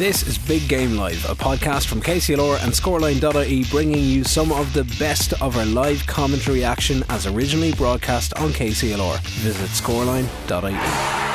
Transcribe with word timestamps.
This 0.00 0.26
is 0.26 0.38
Big 0.38 0.66
Game 0.66 0.96
Live, 0.96 1.22
a 1.28 1.34
podcast 1.34 1.86
from 1.86 2.00
KCLR 2.00 2.64
and 2.64 2.72
Scoreline.ie 2.72 3.64
bringing 3.64 4.02
you 4.02 4.24
some 4.24 4.50
of 4.50 4.72
the 4.72 4.84
best 4.98 5.34
of 5.42 5.58
our 5.58 5.66
live 5.66 6.06
commentary 6.06 6.64
action 6.64 7.04
as 7.10 7.26
originally 7.26 7.74
broadcast 7.74 8.32
on 8.38 8.48
KCLR. 8.48 9.20
Visit 9.20 9.68
Scoreline.ie. 9.68 10.72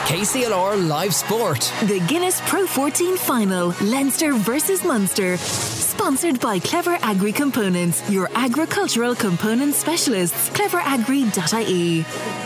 KCLR 0.07 0.87
Live 0.87 1.13
Sport. 1.13 1.71
The 1.83 1.99
Guinness 2.07 2.41
Pro 2.49 2.65
14 2.65 3.17
Final, 3.17 3.75
Leinster 3.81 4.33
versus 4.33 4.83
Munster. 4.83 5.37
Sponsored 5.37 6.39
by 6.39 6.57
Clever 6.57 6.97
Agri 7.03 7.33
Components, 7.33 8.09
your 8.09 8.31
agricultural 8.33 9.13
component 9.13 9.75
specialists. 9.75 10.49
CleverAgri.ie. 10.49 12.44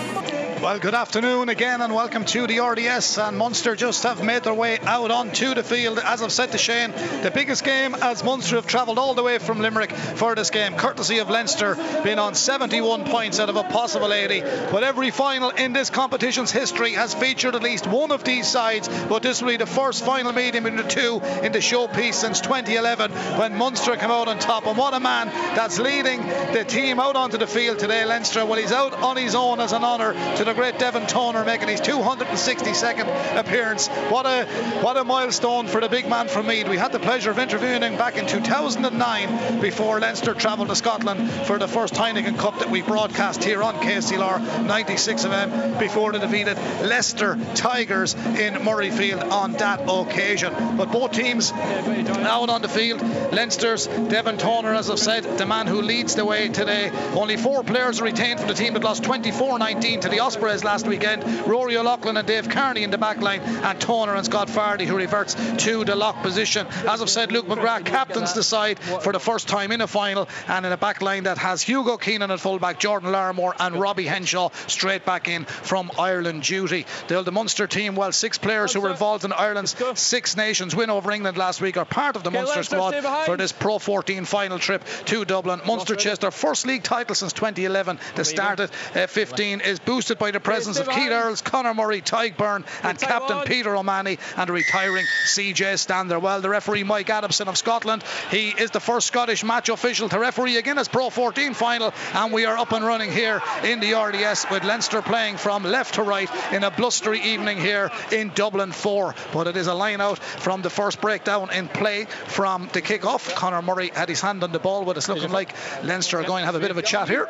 Well, 0.61 0.77
good 0.77 0.93
afternoon 0.93 1.47
again, 1.47 1.79
and 1.79 1.95
welcome 1.95 2.25
to 2.25 2.45
the 2.45 2.59
RDS. 2.59 3.17
And 3.17 3.37
Munster 3.37 3.77
just 3.77 4.03
have 4.03 4.21
made 4.21 4.43
their 4.43 4.53
way 4.53 4.77
out 4.79 5.09
onto 5.09 5.53
the 5.53 5.63
field. 5.63 5.99
As 5.99 6.21
I've 6.21 6.33
said 6.33 6.51
to 6.51 6.57
Shane, 6.57 6.91
the 6.91 7.31
biggest 7.33 7.63
game 7.63 7.95
as 7.95 8.25
Munster 8.25 8.57
have 8.57 8.67
travelled 8.67 8.99
all 8.99 9.13
the 9.13 9.23
way 9.23 9.37
from 9.37 9.61
Limerick 9.61 9.93
for 9.93 10.35
this 10.35 10.49
game, 10.49 10.75
courtesy 10.75 11.19
of 11.19 11.29
Leinster 11.29 11.77
being 12.03 12.19
on 12.19 12.35
71 12.35 13.05
points 13.05 13.39
out 13.39 13.47
of 13.47 13.55
a 13.55 13.63
possible 13.63 14.11
80. 14.11 14.41
But 14.69 14.83
every 14.83 15.11
final 15.11 15.49
in 15.49 15.71
this 15.71 15.89
competition's 15.89 16.51
history 16.51 16.91
has 16.91 17.13
featured 17.13 17.55
at 17.55 17.63
least 17.63 17.87
one 17.87 18.11
of 18.11 18.25
these 18.25 18.45
sides. 18.45 18.89
But 19.07 19.23
this 19.23 19.41
will 19.41 19.49
be 19.49 19.57
the 19.57 19.65
first 19.65 20.03
final 20.03 20.33
meeting 20.33 20.63
between 20.63 20.83
the 20.83 20.89
two 20.89 21.21
in 21.41 21.53
the 21.53 21.59
showpiece 21.59 22.15
since 22.15 22.41
2011 22.41 23.11
when 23.39 23.55
Munster 23.55 23.95
came 23.95 24.11
out 24.11 24.27
on 24.27 24.39
top. 24.39 24.65
And 24.65 24.77
what 24.77 24.93
a 24.93 24.99
man 24.99 25.27
that's 25.55 25.79
leading 25.79 26.19
the 26.51 26.65
team 26.67 26.99
out 26.99 27.15
onto 27.15 27.37
the 27.37 27.47
field 27.47 27.79
today, 27.79 28.03
Leinster. 28.03 28.45
Well, 28.45 28.59
he's 28.59 28.73
out 28.73 28.91
on 28.93 29.15
his 29.15 29.35
own 29.35 29.61
as 29.61 29.71
an 29.71 29.85
honour 29.85 30.11
to 30.35 30.48
the 30.49 30.55
great 30.55 30.79
Devin 30.79 31.05
Toner 31.05 31.45
making 31.45 31.67
his 31.67 31.79
262nd 31.79 33.37
appearance. 33.37 33.87
What 33.87 34.25
a 34.25 34.45
what 34.81 34.97
a 34.97 35.03
milestone 35.03 35.67
for 35.67 35.79
the 35.79 35.89
big 35.89 36.09
man 36.09 36.27
from 36.27 36.47
Meath. 36.47 36.67
We 36.67 36.75
had 36.75 36.91
the 36.91 36.99
pleasure 36.99 37.29
of 37.29 37.37
interviewing 37.37 37.83
him 37.83 37.97
back 37.97 38.17
in 38.17 38.25
2009 38.25 39.61
before 39.61 39.99
Leinster 39.99 40.33
travelled 40.33 40.69
to 40.69 40.75
Scotland 40.75 41.29
for 41.45 41.59
the 41.59 41.67
first 41.67 41.93
Heineken 41.93 42.39
Cup 42.39 42.57
that 42.59 42.71
we 42.71 42.81
broadcast 42.81 43.43
here 43.43 43.61
on 43.61 43.75
KCLR 43.75 44.65
96 44.65 45.25
FM 45.25 45.77
before 45.77 46.13
the 46.13 46.19
defeated 46.19 46.57
Leicester 46.81 47.37
Tigers 47.53 48.15
in 48.15 48.55
Murrayfield 48.55 49.29
on 49.31 49.53
that 49.53 49.81
occasion. 49.87 50.51
But 50.77 50.91
both 50.91 51.11
teams 51.11 51.51
out 51.51 52.49
on 52.49 52.63
the 52.63 52.69
field. 52.69 53.01
Leinster's 53.31 53.85
Devin 53.85 54.39
Toner, 54.39 54.73
as 54.73 54.89
I've 54.89 54.97
said, 54.97 55.25
the 55.37 55.45
man 55.45 55.67
who 55.67 55.83
leads 55.83 56.15
the 56.15 56.25
way 56.25 56.49
today. 56.49 56.89
Only 57.13 57.37
four 57.37 57.63
players 57.63 58.01
retained 58.01 58.39
from 58.39 58.47
the 58.47 58.55
team 58.55 58.73
that 58.73 58.83
lost 58.83 59.03
24-19 59.03 60.01
to 60.01 60.09
the 60.09 60.21
Ospreys 60.21 60.38
last 60.41 60.87
weekend. 60.87 61.23
Rory 61.47 61.77
O'Loughlin 61.77 62.17
and 62.17 62.27
Dave 62.27 62.49
Kearney 62.49 62.83
in 62.83 62.91
the 62.91 62.97
back 62.97 63.17
line, 63.21 63.41
and 63.41 63.79
Toner 63.79 64.15
and 64.15 64.25
Scott 64.25 64.47
Fardy 64.47 64.85
who 64.85 64.95
reverts 64.95 65.35
to 65.63 65.83
the 65.83 65.95
lock 65.95 66.21
position. 66.21 66.65
As 66.87 67.01
I've 67.01 67.09
said, 67.09 67.31
Luke 67.31 67.47
McGrath 67.47 67.85
captains 67.85 68.33
the 68.33 68.43
side 68.43 68.79
for 68.79 69.11
the 69.11 69.19
first 69.19 69.47
time 69.47 69.71
in 69.71 69.81
a 69.81 69.87
final, 69.87 70.27
and 70.47 70.65
in 70.65 70.71
a 70.71 70.77
back 70.77 71.01
line 71.01 71.23
that 71.23 71.37
has 71.37 71.61
Hugo 71.61 71.97
Keenan 71.97 72.31
at 72.31 72.39
fullback, 72.39 72.79
Jordan 72.79 73.11
Larmour, 73.11 73.53
and 73.59 73.75
Robbie 73.75 74.05
Henshaw 74.05 74.49
straight 74.67 75.05
back 75.05 75.27
in 75.27 75.45
from 75.45 75.91
Ireland 75.99 76.43
duty. 76.43 76.85
The, 77.07 77.21
the 77.21 77.31
Munster 77.31 77.67
team, 77.67 77.95
well, 77.95 78.11
six 78.11 78.37
players 78.37 78.73
who 78.73 78.81
were 78.81 78.89
involved 78.89 79.25
in 79.25 79.33
Ireland's 79.33 79.75
Six 79.95 80.37
Nations 80.37 80.75
win 80.75 80.89
over 80.89 81.11
England 81.11 81.37
last 81.37 81.61
week 81.61 81.77
are 81.77 81.85
part 81.85 82.15
of 82.15 82.23
the 82.23 82.31
Munster 82.31 82.63
squad 82.63 82.95
for 83.25 83.37
this 83.37 83.51
Pro 83.51 83.79
14 83.79 84.25
final 84.25 84.59
trip 84.59 84.83
to 85.05 85.25
Dublin. 85.25 85.61
Munster 85.65 85.95
chased 85.95 86.21
their 86.21 86.31
first 86.31 86.65
league 86.65 86.83
title 86.83 87.15
since 87.15 87.33
2011. 87.33 87.99
The 88.15 88.25
start 88.25 88.59
at 88.59 88.71
uh, 88.95 89.07
15 89.07 89.61
is 89.61 89.79
boosted 89.79 90.17
by 90.17 90.28
the 90.31 90.39
presence 90.39 90.79
of 90.79 90.89
Keith 90.89 91.11
Earls, 91.11 91.41
Conor 91.41 91.73
Murray, 91.73 92.01
Tadhg 92.01 92.35
Beirne, 92.35 92.65
and 92.83 92.99
captain 92.99 93.41
Peter 93.45 93.75
O'Mahony, 93.75 94.17
and 94.37 94.49
a 94.49 94.53
retiring 94.53 95.05
CJ 95.27 95.77
Stander. 95.79 96.19
Well, 96.19 96.41
the 96.41 96.49
referee 96.49 96.83
Mike 96.83 97.09
Adamson 97.09 97.47
of 97.47 97.57
Scotland, 97.57 98.03
he 98.31 98.49
is 98.49 98.71
the 98.71 98.79
first 98.79 99.07
Scottish 99.07 99.43
match 99.43 99.69
official 99.69 100.09
to 100.09 100.19
referee 100.19 100.57
a 100.57 100.61
Guinness 100.61 100.87
Pro 100.87 101.09
14 101.09 101.53
final, 101.53 101.93
and 102.13 102.33
we 102.33 102.45
are 102.45 102.57
up 102.57 102.71
and 102.71 102.85
running 102.85 103.11
here 103.11 103.41
in 103.63 103.79
the 103.79 103.93
RDS 103.93 104.45
with 104.49 104.63
Leinster 104.63 105.01
playing 105.01 105.37
from 105.37 105.63
left 105.63 105.95
to 105.95 106.03
right 106.03 106.29
in 106.53 106.63
a 106.63 106.71
blustery 106.71 107.21
evening 107.21 107.59
here 107.59 107.91
in 108.11 108.31
Dublin 108.33 108.71
4. 108.71 109.15
But 109.33 109.47
it 109.47 109.57
is 109.57 109.67
a 109.67 109.73
line 109.73 110.01
out 110.01 110.19
from 110.19 110.61
the 110.61 110.69
first 110.69 111.01
breakdown 111.01 111.51
in 111.51 111.67
play 111.67 112.05
from 112.05 112.69
the 112.73 112.81
kick-off. 112.81 113.35
Conor 113.35 113.61
Murray 113.61 113.91
had 113.93 114.09
his 114.09 114.21
hand 114.21 114.43
on 114.43 114.51
the 114.51 114.59
ball, 114.59 114.85
but 114.85 114.97
it's 114.97 115.09
looking 115.09 115.31
like 115.31 115.53
Leinster 115.83 116.19
are 116.19 116.23
going 116.23 116.41
to 116.41 116.45
have 116.45 116.55
a 116.55 116.59
bit 116.59 116.71
of 116.71 116.77
a 116.77 116.81
chat 116.81 117.07
here. 117.07 117.27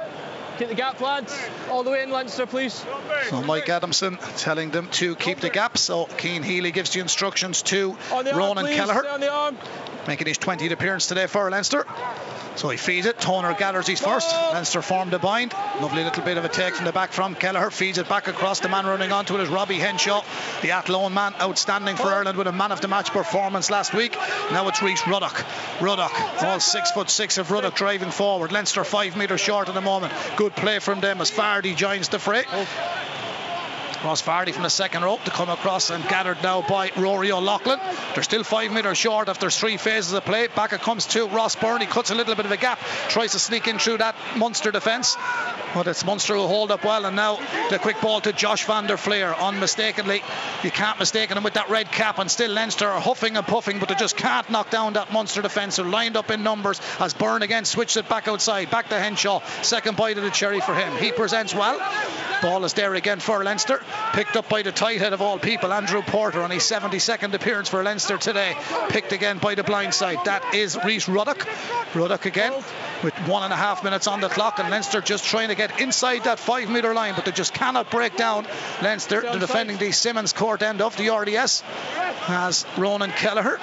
Keep 0.59 0.68
the 0.68 0.75
gap, 0.75 1.00
lads. 1.00 1.34
All 1.70 1.84
the 1.84 1.90
way 1.90 2.03
in, 2.03 2.09
Leinster, 2.09 2.46
please. 2.46 2.86
So 3.30 3.42
Mike 3.44 3.70
Adamson 3.70 4.18
telling 4.36 4.72
them 4.72 4.90
to 4.92 5.16
keep 5.16 5.40
the 5.40 5.50
gap. 5.50 5.78
So 5.78 6.09
Cian 6.18 6.44
Healy 6.44 6.74
gives 6.74 6.90
the 6.90 7.00
instructions 7.00 7.62
to 7.64 7.96
Ronan 8.12 8.66
arm, 8.66 8.68
Kelleher. 8.68 9.08
On 9.08 9.22
the 9.22 9.31
arm. 9.31 9.58
Making 10.06 10.28
his 10.28 10.38
20th 10.38 10.72
appearance 10.72 11.08
today 11.08 11.28
for 11.28 11.50
Leinster. 11.50 11.86
So 12.59 12.68
he 12.68 12.75
feeds 12.75 13.06
it. 13.06 13.18
Toner 13.22 13.53
gathers 13.53 13.88
his 13.88 14.02
first. 14.02 14.30
Leinster 14.34 14.81
formed 14.81 15.14
a 15.14 15.20
bind. 15.20 15.53
Lovely 15.80 16.03
little 16.03 16.24
bit 16.24 16.38
of 16.38 16.44
a 16.44 16.50
take 16.50 16.76
from 16.76 16.84
the 16.84 16.91
back 16.91 17.14
from 17.14 17.36
Kelleher. 17.36 17.72
Feeds 17.72 17.97
it 17.97 18.09
back 18.09 18.28
across. 18.28 18.59
The 18.59 18.68
man 18.68 18.86
running 18.86 19.14
onto 19.14 19.36
it 19.36 19.41
is 19.41 19.47
Robbie 19.47 19.76
Henshaw, 19.76 20.24
the 20.62 20.72
Athlone 20.72 21.14
man. 21.14 21.34
Outstanding 21.40 21.96
for 21.96 22.08
Ireland 22.08 22.38
with 22.38 22.47
a 22.47 22.52
man 22.52 22.74
of 22.74 22.81
the 22.81 22.90
match 22.90 23.12
performance 23.12 23.72
last 23.72 23.94
week. 23.94 24.18
Now 24.52 24.68
it's 24.68 24.81
Rhys 24.81 25.02
Ruddock. 25.08 25.46
Ruddock, 25.80 26.44
all 26.44 26.59
six 26.59 26.91
foot 26.91 27.09
six 27.09 27.38
of 27.38 27.50
Ruddock 27.50 27.76
driving 27.76 28.12
forward. 28.12 28.52
Leinster 28.52 28.84
five 28.84 29.16
metres 29.16 29.40
short 29.40 29.70
at 29.70 29.74
the 29.74 29.81
moment. 29.81 30.12
Good 30.36 30.48
play 30.49 30.79
from 30.79 30.99
them 31.01 31.21
as 31.21 31.31
Fardy 31.31 31.75
joins 31.75 32.09
the 32.09 32.19
fray. 32.19 32.43
Ross 34.03 34.21
Fardy 34.21 34.53
from 34.53 34.63
the 34.63 34.69
second 34.69 35.03
rope 35.03 35.23
to 35.25 35.31
come 35.31 35.49
across 35.49 35.89
and 35.89 36.07
gathered 36.07 36.41
now 36.41 36.61
by 36.61 36.89
Rory 36.95 37.31
O'Loughlin. 37.31 37.79
They're 38.13 38.23
still 38.23 38.43
five 38.43 38.71
metres 38.71 38.97
short 38.97 39.27
after 39.27 39.49
three 39.49 39.75
phases 39.75 40.13
of 40.13 40.23
play. 40.23 40.47
Back 40.47 40.71
it 40.71 40.79
comes 40.79 41.05
to 41.07 41.27
Ross 41.27 41.57
Byrne. 41.57 41.81
He 41.81 41.87
cuts 41.87 42.09
a 42.09 42.15
little 42.15 42.35
bit 42.35 42.45
of 42.45 42.51
a 42.51 42.57
gap, 42.57 42.79
tries 43.09 43.33
to 43.33 43.39
sneak 43.39 43.67
in 43.67 43.77
through 43.77 43.97
that 43.97 44.15
Munster 44.37 44.71
defence. 44.71 45.17
But 45.73 45.87
it's 45.87 46.05
Munster 46.05 46.35
who 46.35 46.47
hold 46.47 46.71
up 46.71 46.85
well. 46.85 47.05
And 47.05 47.15
now 47.15 47.39
the 47.69 47.77
quick 47.77 47.99
ball 48.01 48.21
to 48.21 48.31
Josh 48.31 48.65
van 48.65 48.87
der 48.87 48.97
Flier. 48.97 49.33
Unmistakably, 49.35 50.23
you 50.63 50.71
can't 50.71 50.97
mistake 50.97 51.29
him 51.29 51.43
with 51.43 51.55
that 51.55 51.69
red 51.69 51.91
cap. 51.91 52.19
And 52.19 52.31
still 52.31 52.51
Leinster 52.51 52.87
are 52.87 53.01
huffing 53.01 53.35
and 53.35 53.45
puffing, 53.45 53.79
but 53.79 53.89
they 53.89 53.95
just 53.95 54.16
can't 54.16 54.49
knock 54.49 54.69
down 54.69 54.93
that 54.93 55.11
Munster 55.11 55.41
defence. 55.41 55.75
They're 55.75 55.85
lined 55.85 56.16
up 56.16 56.31
in 56.31 56.41
numbers 56.41 56.79
as 56.99 57.13
Byrne 57.13 57.41
again 57.41 57.66
switched 57.66 57.97
it 57.97 58.07
back 58.07 58.27
outside. 58.29 58.71
Back 58.71 58.89
to 58.89 58.99
Henshaw. 58.99 59.41
Second 59.61 59.97
bite 59.97 60.17
of 60.17 60.23
the 60.23 60.31
cherry 60.31 60.61
for 60.61 60.73
him. 60.73 60.95
He 60.97 61.11
presents 61.11 61.53
well. 61.53 61.77
Ball 62.41 62.63
is 62.63 62.73
there 62.73 62.95
again 62.95 63.19
for 63.19 63.43
Leinster. 63.43 63.81
Picked 64.13 64.35
up 64.35 64.50
by 64.50 64.61
the 64.61 64.72
tight 64.72 65.00
head 65.00 65.13
of 65.13 65.22
all 65.22 65.39
people, 65.39 65.72
Andrew 65.72 66.01
Porter, 66.01 66.41
on 66.41 66.51
his 66.51 66.63
72nd 66.63 67.33
appearance 67.33 67.69
for 67.69 67.83
Leinster 67.83 68.17
today. 68.17 68.55
Picked 68.89 69.11
again 69.11 69.38
by 69.38 69.55
the 69.55 69.63
blind 69.63 69.94
side. 69.94 70.17
That 70.25 70.53
is 70.53 70.77
Rhys 70.83 71.07
Ruddock. 71.07 71.47
Ruddock 71.95 72.25
again 72.25 72.53
with 73.03 73.13
one 73.28 73.44
and 73.44 73.53
a 73.53 73.55
half 73.55 73.83
minutes 73.83 74.07
on 74.07 74.22
the 74.22 74.29
clock, 74.29 74.59
and 74.59 74.69
Leinster 74.69 75.01
just 75.01 75.25
trying 75.25 75.49
to 75.49 75.55
get 75.55 75.79
inside 75.79 76.25
that 76.25 76.39
five 76.39 76.69
metre 76.69 76.94
line, 76.94 77.13
but 77.16 77.25
they 77.25 77.31
just 77.31 77.53
cannot 77.53 77.89
break 77.89 78.16
down 78.16 78.45
Leinster. 78.81 79.22
They're 79.22 79.39
defending 79.39 79.78
the 79.78 79.91
Simmons 79.91 80.33
court 80.33 80.61
end 80.61 80.81
of 80.81 80.97
the 80.97 81.09
RDS 81.09 81.63
as 82.28 82.66
Ronan 82.78 83.11
Kelleher 83.11 83.59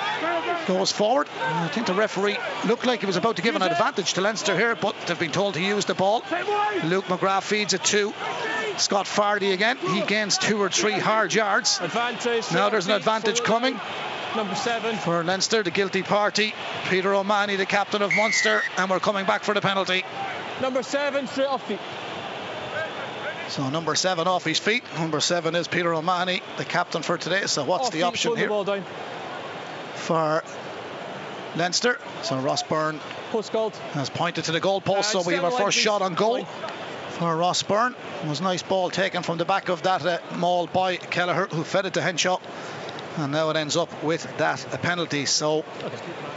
goes 0.67 0.91
forward. 0.91 1.29
I 1.41 1.69
think 1.69 1.87
the 1.87 1.95
referee 1.95 2.39
looked 2.67 2.87
like 2.87 3.01
he 3.01 3.07
was 3.07 3.17
about 3.17 3.37
to 3.37 3.43
give 3.43 3.57
an 3.57 3.63
advantage 3.63 4.15
to 4.15 4.21
Leinster 4.21 4.57
here, 4.57 4.75
but 4.75 4.97
they've 5.07 5.19
been 5.19 5.33
told 5.33 5.55
to 5.55 5.63
use 5.63 5.85
the 5.85 5.95
ball. 5.95 6.25
Luke 6.85 7.05
McGrath 7.07 7.43
feeds 7.43 7.75
it 7.75 7.85
to 7.85 8.13
Scott 8.79 9.07
Fardy 9.07 9.53
again. 9.53 9.79
He 9.79 10.03
gains 10.03 10.39
two 10.39 10.61
or 10.61 10.69
three 10.69 10.93
hard 10.93 11.33
yards. 11.33 11.81
Advantage. 11.81 12.53
Now 12.53 12.69
there's 12.69 12.87
an 12.87 12.93
advantage 12.93 13.43
coming. 13.43 13.81
Number 14.35 14.55
seven. 14.55 14.97
For 14.97 15.25
Leinster, 15.25 15.63
the 15.63 15.71
guilty 15.71 16.03
party. 16.03 16.55
Peter 16.91 17.15
O'Mahony, 17.15 17.57
the 17.57 17.67
captain 17.67 18.03
of 18.03 18.15
Munster, 18.15 18.63
and 18.77 18.91
we're 18.91 19.01
coming 19.01 19.25
back 19.25 19.45
for 19.45 19.55
the 19.55 19.61
penalty. 19.63 20.05
Number 20.61 20.83
seven, 20.83 21.27
straight 21.27 21.47
off 21.47 21.67
feet. 21.67 21.79
So 23.49 23.69
number 23.71 23.95
seven 23.95 24.27
off 24.27 24.45
his 24.45 24.59
feet. 24.59 24.83
Number 24.99 25.21
seven 25.21 25.55
is 25.55 25.69
Peter 25.69 25.95
O'Mahony, 25.95 26.43
the 26.59 26.65
captain 26.65 27.03
for 27.03 27.17
today. 27.17 27.47
So 27.47 27.65
what's 27.65 27.87
off 27.87 27.93
the 27.93 28.03
option 28.03 28.37
here 28.37 28.49
The 28.49 28.83
for 29.95 30.43
Leinster? 31.55 31.99
So 32.23 32.39
Ross 32.39 32.63
Byrne 32.63 33.01
has 33.93 34.11
pointed 34.11 34.45
to 34.45 34.53
the 34.53 34.61
goal 34.61 34.81
post. 34.81 35.15
Uh, 35.15 35.23
so 35.23 35.29
we 35.29 35.35
have 35.35 35.45
our 35.45 35.51
first 35.51 35.79
shot 35.79 36.03
on 36.03 36.15
goal. 36.15 36.45
please. 36.45 36.73
For 37.17 37.35
Ross 37.35 37.63
Byrne. 37.63 37.95
It 38.23 38.29
was 38.29 38.41
a 38.41 38.43
nice 38.43 38.63
ball 38.63 38.91
taken 38.91 39.23
from 39.23 39.39
the 39.39 39.47
back 39.47 39.71
of 39.71 39.83
that 39.83 40.05
uh, 40.05 40.19
maul 40.37 40.67
by 40.67 40.97
Kelleher, 40.97 41.47
who 41.47 41.65
fed 41.65 41.87
it 41.87 41.95
to 41.95 42.03
Henshaw. 42.03 42.39
And 43.17 43.33
now 43.33 43.49
it 43.49 43.57
ends 43.57 43.75
up 43.75 44.03
with 44.03 44.25
that 44.37 44.75
a 44.75 44.79
penalty. 44.79 45.25
So 45.25 45.65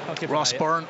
an 0.08 0.30
Ross. 0.30 0.54
Byrne, 0.54 0.88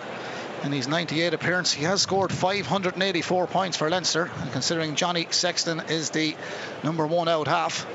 in 0.64 0.72
his 0.72 0.88
98 0.88 1.34
appearance, 1.34 1.74
he 1.74 1.86
has 1.86 2.04
scored 2.04 2.32
584 2.32 3.48
points 3.48 3.78
for 3.78 3.90
Leinster. 3.90 4.30
And 4.42 4.52
considering 4.52 4.94
Johnny 4.94 5.26
Sexton 5.32 5.82
is 5.90 6.12
the 6.12 6.36
number 6.84 7.08
one 7.08 7.28
out 7.28 7.48
half, 7.48 7.88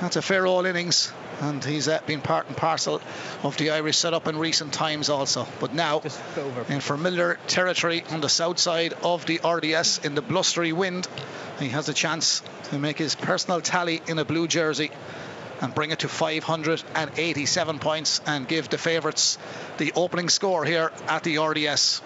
that's 0.00 0.16
a 0.16 0.22
fair 0.22 0.46
old 0.46 0.66
innings. 0.66 1.12
And 1.40 1.62
he's 1.62 1.86
uh, 1.86 2.00
been 2.06 2.22
part 2.22 2.46
and 2.48 2.56
parcel 2.56 3.02
of 3.42 3.56
the 3.58 3.70
Irish 3.70 3.98
setup 3.98 4.26
in 4.26 4.38
recent 4.38 4.72
times 4.72 5.10
also. 5.10 5.46
But 5.60 5.74
now, 5.74 6.00
Just 6.00 6.20
go 6.34 6.44
over. 6.44 6.72
in 6.72 6.80
familiar 6.80 7.38
territory 7.46 8.04
on 8.10 8.22
the 8.22 8.28
south 8.28 8.58
side 8.58 8.94
of 9.02 9.26
the 9.26 9.40
RDS 9.44 10.04
in 10.04 10.14
the 10.14 10.22
blustery 10.22 10.72
wind. 10.72 11.06
He 11.58 11.68
has 11.68 11.88
a 11.90 11.94
chance 11.94 12.42
to 12.70 12.78
make 12.78 12.96
his 12.96 13.14
personal 13.14 13.60
tally 13.60 14.00
in 14.06 14.18
a 14.18 14.24
blue 14.24 14.48
jersey 14.48 14.90
and 15.60 15.74
bring 15.74 15.90
it 15.90 16.00
to 16.00 16.08
587 16.08 17.78
points 17.80 18.20
and 18.26 18.48
give 18.48 18.68
the 18.68 18.78
favourites 18.78 19.36
the 19.78 19.92
opening 19.94 20.28
score 20.30 20.64
here 20.64 20.90
at 21.06 21.22
the 21.22 21.38
RDS. 21.38 22.00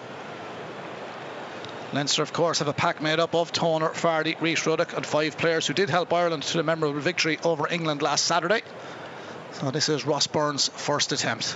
Leinster, 1.93 2.21
of 2.23 2.31
course, 2.31 2.59
have 2.59 2.69
a 2.69 2.73
pack 2.73 3.01
made 3.01 3.19
up 3.19 3.35
of 3.35 3.51
Toner, 3.51 3.89
Fardy, 3.89 4.39
Rhys 4.39 4.65
Ruddock, 4.65 4.95
and 4.95 5.05
five 5.05 5.37
players 5.37 5.67
who 5.67 5.73
did 5.73 5.89
help 5.89 6.13
Ireland 6.13 6.43
to 6.43 6.57
the 6.57 6.63
memorable 6.63 6.99
victory 7.01 7.37
over 7.43 7.67
England 7.69 8.01
last 8.01 8.23
Saturday. 8.25 8.61
So 9.61 9.69
this 9.69 9.89
is 9.89 10.07
Ross 10.07 10.25
Byrne's 10.25 10.69
first 10.69 11.11
attempt. 11.11 11.55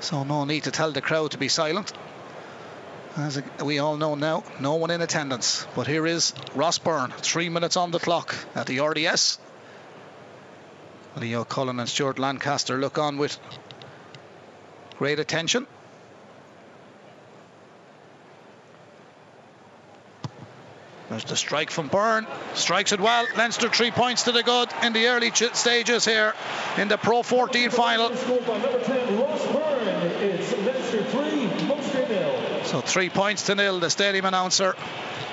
So 0.00 0.24
no 0.24 0.46
need 0.46 0.64
to 0.64 0.70
tell 0.70 0.92
the 0.92 1.02
crowd 1.02 1.32
to 1.32 1.36
be 1.36 1.48
silent. 1.48 1.92
As 3.18 3.42
we 3.62 3.80
all 3.80 3.98
know 3.98 4.14
now, 4.14 4.44
no 4.60 4.76
one 4.76 4.90
in 4.90 5.02
attendance. 5.02 5.66
But 5.76 5.86
here 5.86 6.06
is 6.06 6.32
Ross 6.54 6.78
Byrne, 6.78 7.10
three 7.10 7.50
minutes 7.50 7.76
on 7.76 7.90
the 7.90 7.98
clock 7.98 8.34
at 8.54 8.66
the 8.66 8.80
RDS. 8.80 9.38
Leo 11.16 11.44
Cullen 11.44 11.80
and 11.80 11.86
Stuart 11.86 12.18
Lancaster 12.18 12.78
look 12.78 12.96
on 12.96 13.18
with 13.18 13.38
great 14.96 15.18
attention. 15.18 15.66
There's 21.10 21.24
the 21.24 21.36
strike 21.36 21.70
from 21.72 21.88
Byrne. 21.88 22.26
Strikes 22.54 22.92
it 22.92 23.00
well. 23.00 23.26
Leinster 23.36 23.68
three 23.68 23.90
points 23.90 24.22
to 24.24 24.32
the 24.32 24.44
good 24.44 24.68
in 24.84 24.92
the 24.92 25.08
early 25.08 25.32
ch- 25.32 25.52
stages 25.54 26.04
here 26.04 26.34
in 26.78 26.86
the 26.86 26.96
Pro 26.96 27.24
14 27.24 27.70
final. 27.70 28.14
So 32.64 32.80
three 32.80 33.10
points 33.10 33.46
to 33.46 33.56
nil. 33.56 33.80
The 33.80 33.90
stadium 33.90 34.24
announcer 34.24 34.76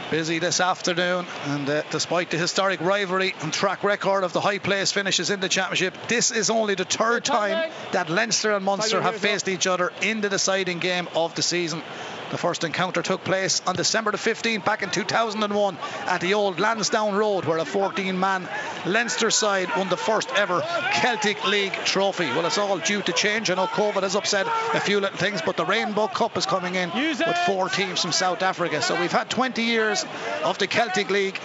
busy 0.09 0.39
this 0.39 0.61
afternoon, 0.61 1.27
and 1.45 1.69
uh, 1.69 1.83
despite 1.91 2.31
the 2.31 2.37
historic 2.37 2.81
rivalry 2.81 3.35
and 3.41 3.53
track 3.53 3.83
record 3.83 4.23
of 4.23 4.33
the 4.33 4.39
high 4.39 4.57
place 4.57 4.91
finishes 4.91 5.29
in 5.29 5.41
the 5.41 5.49
championship, 5.49 5.93
this 6.07 6.31
is 6.31 6.49
only 6.49 6.73
the 6.75 6.85
third 6.85 7.23
time 7.25 7.71
that 7.91 8.09
Leinster 8.09 8.53
and 8.53 8.65
Munster 8.65 9.01
have 9.01 9.17
faced 9.17 9.47
each 9.47 9.67
other 9.67 9.91
in 10.01 10.21
the 10.21 10.29
deciding 10.29 10.79
game 10.79 11.07
of 11.15 11.35
the 11.35 11.41
season. 11.43 11.83
The 12.29 12.37
first 12.37 12.65
encounter 12.65 13.01
took 13.01 13.23
place 13.23 13.61
on 13.65 13.75
December 13.75 14.11
the 14.11 14.17
15th 14.17 14.65
back 14.65 14.83
in 14.83 14.89
2001 14.89 15.77
at 16.05 16.19
the 16.19 16.33
old 16.33 16.59
Lansdowne 16.59 17.15
Road, 17.15 17.45
where 17.45 17.57
a 17.57 17.65
14 17.65 18.19
man 18.19 18.49
Leinster 18.85 19.31
side 19.31 19.69
won 19.77 19.87
the 19.87 19.97
first 19.97 20.29
ever 20.35 20.61
Celtic 20.93 21.45
League 21.45 21.73
trophy. 21.85 22.25
Well, 22.25 22.45
it's 22.45 22.57
all 22.57 22.77
due 22.79 23.01
to 23.01 23.13
change. 23.13 23.49
I 23.49 23.55
know 23.55 23.67
COVID 23.67 24.03
has 24.03 24.15
upset 24.15 24.45
a 24.73 24.79
few 24.81 24.99
little 24.99 25.17
things, 25.17 25.41
but 25.41 25.55
the 25.55 25.65
Rainbow 25.65 26.07
Cup 26.07 26.37
is 26.37 26.45
coming 26.45 26.75
in 26.75 26.91
with 26.93 27.37
four 27.45 27.69
teams 27.69 28.01
from 28.01 28.11
South 28.11 28.41
Africa. 28.41 28.81
So 28.81 28.99
we've 28.99 29.11
had 29.11 29.29
20 29.29 29.63
years 29.63 30.05
of 30.43 30.57
the 30.57 30.67
Celtic 30.67 31.09
League. 31.09 31.39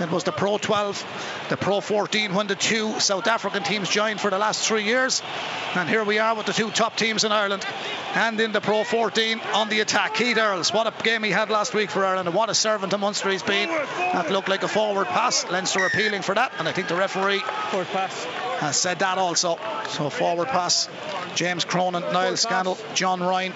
It 0.00 0.10
was 0.12 0.22
the 0.22 0.32
Pro 0.32 0.58
12, 0.58 1.46
the 1.48 1.56
Pro 1.56 1.80
14 1.80 2.32
when 2.34 2.46
the 2.46 2.54
two 2.54 3.00
South 3.00 3.26
African 3.26 3.64
teams 3.64 3.88
joined 3.88 4.20
for 4.20 4.30
the 4.30 4.38
last 4.38 4.66
three 4.66 4.84
years. 4.84 5.22
And 5.74 5.88
here 5.88 6.04
we 6.04 6.18
are 6.18 6.36
with 6.36 6.46
the 6.46 6.52
two 6.52 6.70
top 6.70 6.96
teams 6.96 7.24
in 7.24 7.32
Ireland 7.32 7.66
and 8.14 8.40
in 8.40 8.52
the 8.52 8.60
Pro 8.60 8.84
14 8.84 9.40
on 9.54 9.68
the 9.68 9.80
attack. 9.80 10.14
Keith 10.14 10.38
Earls, 10.38 10.72
what 10.72 10.86
a 10.86 11.02
game 11.02 11.24
he 11.24 11.30
had 11.30 11.50
last 11.50 11.74
week 11.74 11.90
for 11.90 12.04
Ireland 12.04 12.28
and 12.28 12.36
what 12.36 12.48
a 12.48 12.54
servant 12.54 12.92
to 12.92 12.98
Munster 12.98 13.28
he's 13.30 13.42
been. 13.42 13.68
That 13.68 14.30
looked 14.30 14.48
like 14.48 14.62
a 14.62 14.68
forward 14.68 15.08
pass. 15.08 15.44
Leinster 15.50 15.84
appealing 15.84 16.22
for 16.22 16.34
that, 16.34 16.52
and 16.58 16.68
I 16.68 16.72
think 16.72 16.88
the 16.88 16.94
referee 16.96 17.40
Forward 17.70 17.88
pass. 17.88 18.24
has 18.60 18.76
said 18.76 19.00
that 19.00 19.18
also. 19.18 19.58
So 19.88 20.10
forward 20.10 20.48
pass. 20.48 20.88
James 21.34 21.64
Cronin, 21.64 22.02
Niall 22.12 22.36
Scandal, 22.36 22.78
John 22.94 23.20
Ryan, 23.20 23.52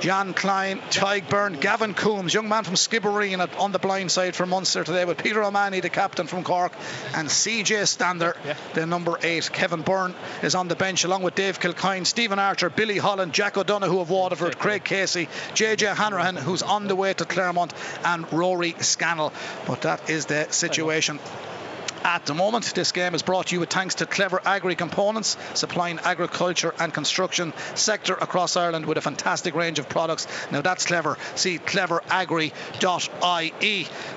Jean 0.00 0.34
Kleyn, 0.34 0.78
Tadhg 0.90 1.26
Beirne, 1.28 1.58
Gavin 1.58 1.94
Coombs, 1.94 2.34
young 2.34 2.48
man 2.48 2.64
from 2.64 2.74
Skibbereen 2.74 3.40
on 3.58 3.72
the 3.72 3.78
blind 3.78 4.10
side 4.10 4.36
for 4.36 4.44
Munster 4.44 4.84
today 4.84 5.06
with 5.06 5.16
Peter 5.16 5.42
O'Mahony, 5.42 5.80
the 5.80 5.88
captain 5.88 6.26
from 6.26 6.44
Cork, 6.44 6.72
and 7.14 7.28
CJ 7.28 7.86
Stander, 7.86 8.36
the 8.74 8.84
number 8.84 9.18
eight. 9.22 9.50
Kevin 9.50 9.80
Byrne 9.80 10.14
is 10.42 10.54
on 10.54 10.68
the 10.68 10.76
bench 10.76 11.04
along 11.04 11.22
with 11.22 11.34
Dave 11.34 11.58
Kilcoyne, 11.60 12.04
Stephen 12.04 12.38
Archer, 12.38 12.68
Billy 12.68 12.98
Holland, 12.98 13.32
Jack 13.32 13.56
O'Donoghue 13.56 14.00
of 14.00 14.10
Waterford, 14.10 14.58
Craig 14.58 14.84
Casey, 14.84 15.28
JJ 15.54 15.96
Hanrahan, 15.96 16.36
who's 16.36 16.62
on 16.62 16.88
the 16.88 16.96
way 16.96 17.14
to 17.14 17.24
Clermont, 17.24 17.72
and 18.04 18.30
Rory 18.32 18.76
Scannell. 18.80 19.32
But 19.66 19.82
that 19.82 20.10
is 20.10 20.26
the 20.26 20.46
situation 20.50 21.18
at 22.04 22.26
the 22.26 22.34
moment. 22.34 22.74
This 22.74 22.92
game 22.92 23.14
is 23.14 23.22
brought 23.22 23.46
to 23.48 23.56
you 23.56 23.64
thanks 23.64 23.96
to 23.96 24.06
Clever 24.06 24.40
Agri 24.44 24.74
Components, 24.74 25.36
supplying 25.54 25.98
agriculture 26.00 26.74
and 26.78 26.92
construction 26.92 27.52
sector 27.74 28.14
across 28.14 28.56
Ireland 28.56 28.86
with 28.86 28.98
a 28.98 29.00
fantastic 29.00 29.54
range 29.54 29.78
of 29.78 29.88
products. 29.88 30.26
Now 30.50 30.62
that's 30.62 30.86
clever. 30.86 31.18
See 31.34 31.58
cleveragri.ie. 31.58 32.52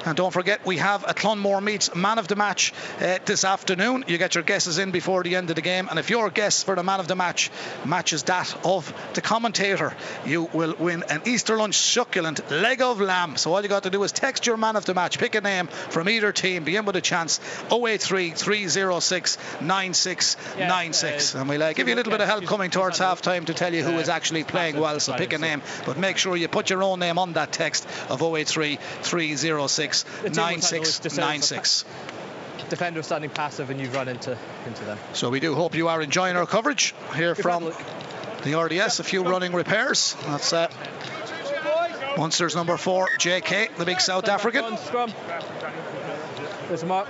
And 0.05 0.17
don't 0.17 0.31
forget, 0.31 0.65
we 0.65 0.77
have 0.77 1.03
a 1.07 1.13
Clonmore 1.13 1.61
Meats 1.61 1.93
Man 1.95 2.19
of 2.19 2.27
the 2.27 2.35
Match 2.35 2.73
uh, 2.99 3.19
this 3.25 3.43
afternoon. 3.43 4.05
You 4.07 4.17
get 4.17 4.35
your 4.35 4.43
guesses 4.43 4.77
in 4.77 4.91
before 4.91 5.23
the 5.23 5.35
end 5.35 5.49
of 5.49 5.55
the 5.55 5.61
game. 5.61 5.87
And 5.89 5.99
if 5.99 6.09
your 6.09 6.29
guess 6.29 6.63
for 6.63 6.75
the 6.75 6.83
Man 6.83 6.99
of 6.99 7.07
the 7.07 7.15
Match 7.15 7.51
matches 7.85 8.23
that 8.23 8.55
of 8.65 8.93
the 9.13 9.21
commentator, 9.21 9.95
you 10.25 10.49
will 10.53 10.75
win 10.77 11.03
an 11.09 11.21
Easter 11.25 11.57
lunch 11.57 11.75
succulent 11.75 12.49
leg 12.51 12.81
of 12.81 13.01
lamb. 13.01 13.37
So 13.37 13.53
all 13.53 13.61
you 13.61 13.69
got 13.69 13.83
to 13.83 13.89
do 13.89 14.03
is 14.03 14.11
text 14.11 14.45
your 14.45 14.57
Man 14.57 14.75
of 14.75 14.85
the 14.85 14.93
Match, 14.93 15.19
pick 15.19 15.35
a 15.35 15.41
name 15.41 15.67
from 15.67 16.09
either 16.09 16.31
team, 16.31 16.63
be 16.63 16.75
in 16.75 16.85
with 16.85 16.95
a 16.95 17.01
chance. 17.01 17.39
083 17.71 18.31
306 18.31 19.37
9696. 19.61 21.35
And 21.35 21.49
we'll 21.49 21.63
uh, 21.63 21.73
give 21.73 21.87
you 21.87 21.95
a 21.95 21.97
little 21.97 22.11
bit 22.11 22.21
of 22.21 22.27
help 22.27 22.45
coming 22.45 22.71
towards 22.71 22.97
half 22.97 23.21
time 23.21 23.45
to 23.45 23.53
tell 23.53 23.73
you 23.73 23.83
who 23.83 23.97
is 23.97 24.09
actually 24.09 24.43
playing 24.43 24.79
well. 24.79 24.99
So 24.99 25.13
pick 25.13 25.33
a 25.33 25.37
name, 25.37 25.61
but 25.85 25.97
make 25.97 26.17
sure 26.17 26.35
you 26.35 26.47
put 26.47 26.69
your 26.69 26.83
own 26.83 26.99
name 26.99 27.17
on 27.17 27.33
that 27.33 27.51
text 27.51 27.87
of 28.09 28.21
083 28.21 28.77
306 28.77 30.05
9696. 30.23 31.85
Defender 32.69 33.01
standing 33.01 33.31
passive 33.31 33.71
and 33.71 33.79
you've 33.79 33.95
run 33.95 34.07
into 34.07 34.37
into 34.67 34.83
them. 34.83 34.99
So 35.13 35.29
we 35.29 35.39
do 35.39 35.55
hope 35.55 35.73
you 35.75 35.87
are 35.87 36.01
enjoying 36.01 36.35
our 36.35 36.45
coverage 36.45 36.93
here 37.15 37.33
from 37.33 37.71
the 38.43 38.55
RDS. 38.55 38.99
A 38.99 39.03
few 39.03 39.23
running 39.23 39.53
repairs. 39.53 40.15
That's 40.25 40.53
uh, 40.53 40.67
Munster's 42.17 42.55
number 42.55 42.77
four, 42.77 43.07
JK, 43.17 43.77
the 43.77 43.85
big 43.85 44.01
South 44.01 44.27
African. 44.27 44.77
There's 46.67 46.83
a 46.83 46.85
mark. 46.85 47.07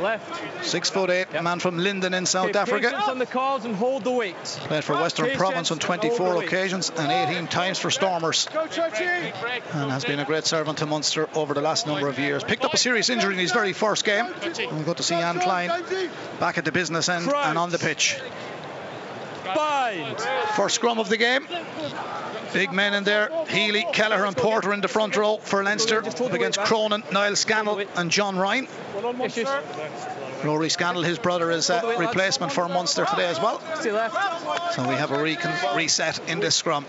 Left. 0.00 0.64
Six 0.64 0.90
foot 0.90 1.10
eight, 1.10 1.26
a 1.34 1.42
man 1.42 1.60
from 1.60 1.78
Linden 1.78 2.14
in 2.14 2.26
South 2.26 2.50
Okay, 2.50 2.58
Africa. 2.58 2.94
on 3.08 3.18
the 3.18 3.26
calls 3.26 3.64
and 3.64 3.74
hold 3.76 4.04
the 4.04 4.10
weight. 4.10 4.34
Played 4.44 4.84
for 4.84 4.94
Western 4.94 5.26
Patience 5.26 5.38
Province 5.38 5.70
on 5.70 5.78
24 5.78 6.28
the 6.30 6.36
weight. 6.38 6.46
occasions 6.48 6.90
and 6.96 7.10
18 7.30 7.46
times 7.48 7.78
for 7.78 7.90
Stormers. 7.90 8.48
And 8.52 9.90
has 9.90 10.04
been 10.04 10.20
a 10.20 10.24
great 10.24 10.44
servant 10.44 10.78
to 10.78 10.86
Munster 10.86 11.28
over 11.34 11.54
the 11.54 11.60
last 11.60 11.86
number 11.86 12.08
of 12.08 12.18
years. 12.18 12.42
Picked 12.44 12.64
up 12.64 12.74
a 12.74 12.76
serious 12.78 13.08
injury 13.10 13.34
in 13.34 13.40
his 13.40 13.52
very 13.52 13.72
first 13.72 14.04
game. 14.04 14.26
And 14.42 14.84
got 14.84 14.96
to 14.98 15.02
see 15.02 15.14
Jean 15.16 15.38
Kleyn 15.40 15.68
back 16.40 16.58
at 16.58 16.64
the 16.64 16.72
business 16.72 17.08
end 17.08 17.28
and 17.32 17.58
on 17.58 17.70
the 17.70 17.78
pitch. 17.78 18.18
Bind. 19.54 20.20
First 20.56 20.76
scrum 20.76 20.98
of 20.98 21.08
the 21.08 21.16
game. 21.16 21.46
Big 22.54 22.72
men 22.72 22.94
in 22.94 23.02
there. 23.02 23.28
Healy, 23.48 23.84
Kelleher, 23.92 24.24
and 24.24 24.36
Porter 24.36 24.72
in 24.72 24.80
the 24.80 24.86
front 24.86 25.16
row 25.16 25.38
for 25.38 25.64
Leinster 25.64 25.98
against 26.30 26.60
Cronin, 26.60 27.02
Niall 27.12 27.34
Scannell, 27.34 27.82
and 27.96 28.10
John 28.12 28.36
Ryan. 28.36 28.68
Rory 30.44 30.70
Scannell, 30.70 31.02
his 31.02 31.18
brother, 31.18 31.50
is 31.50 31.68
a 31.68 31.96
replacement 31.98 32.52
for 32.52 32.68
Munster 32.68 33.04
today 33.06 33.26
as 33.26 33.40
well. 33.40 33.60
So 34.72 34.88
we 34.88 34.94
have 34.94 35.10
a 35.10 35.20
recon- 35.20 35.76
reset 35.76 36.20
in 36.28 36.38
this 36.38 36.54
scrum. 36.54 36.86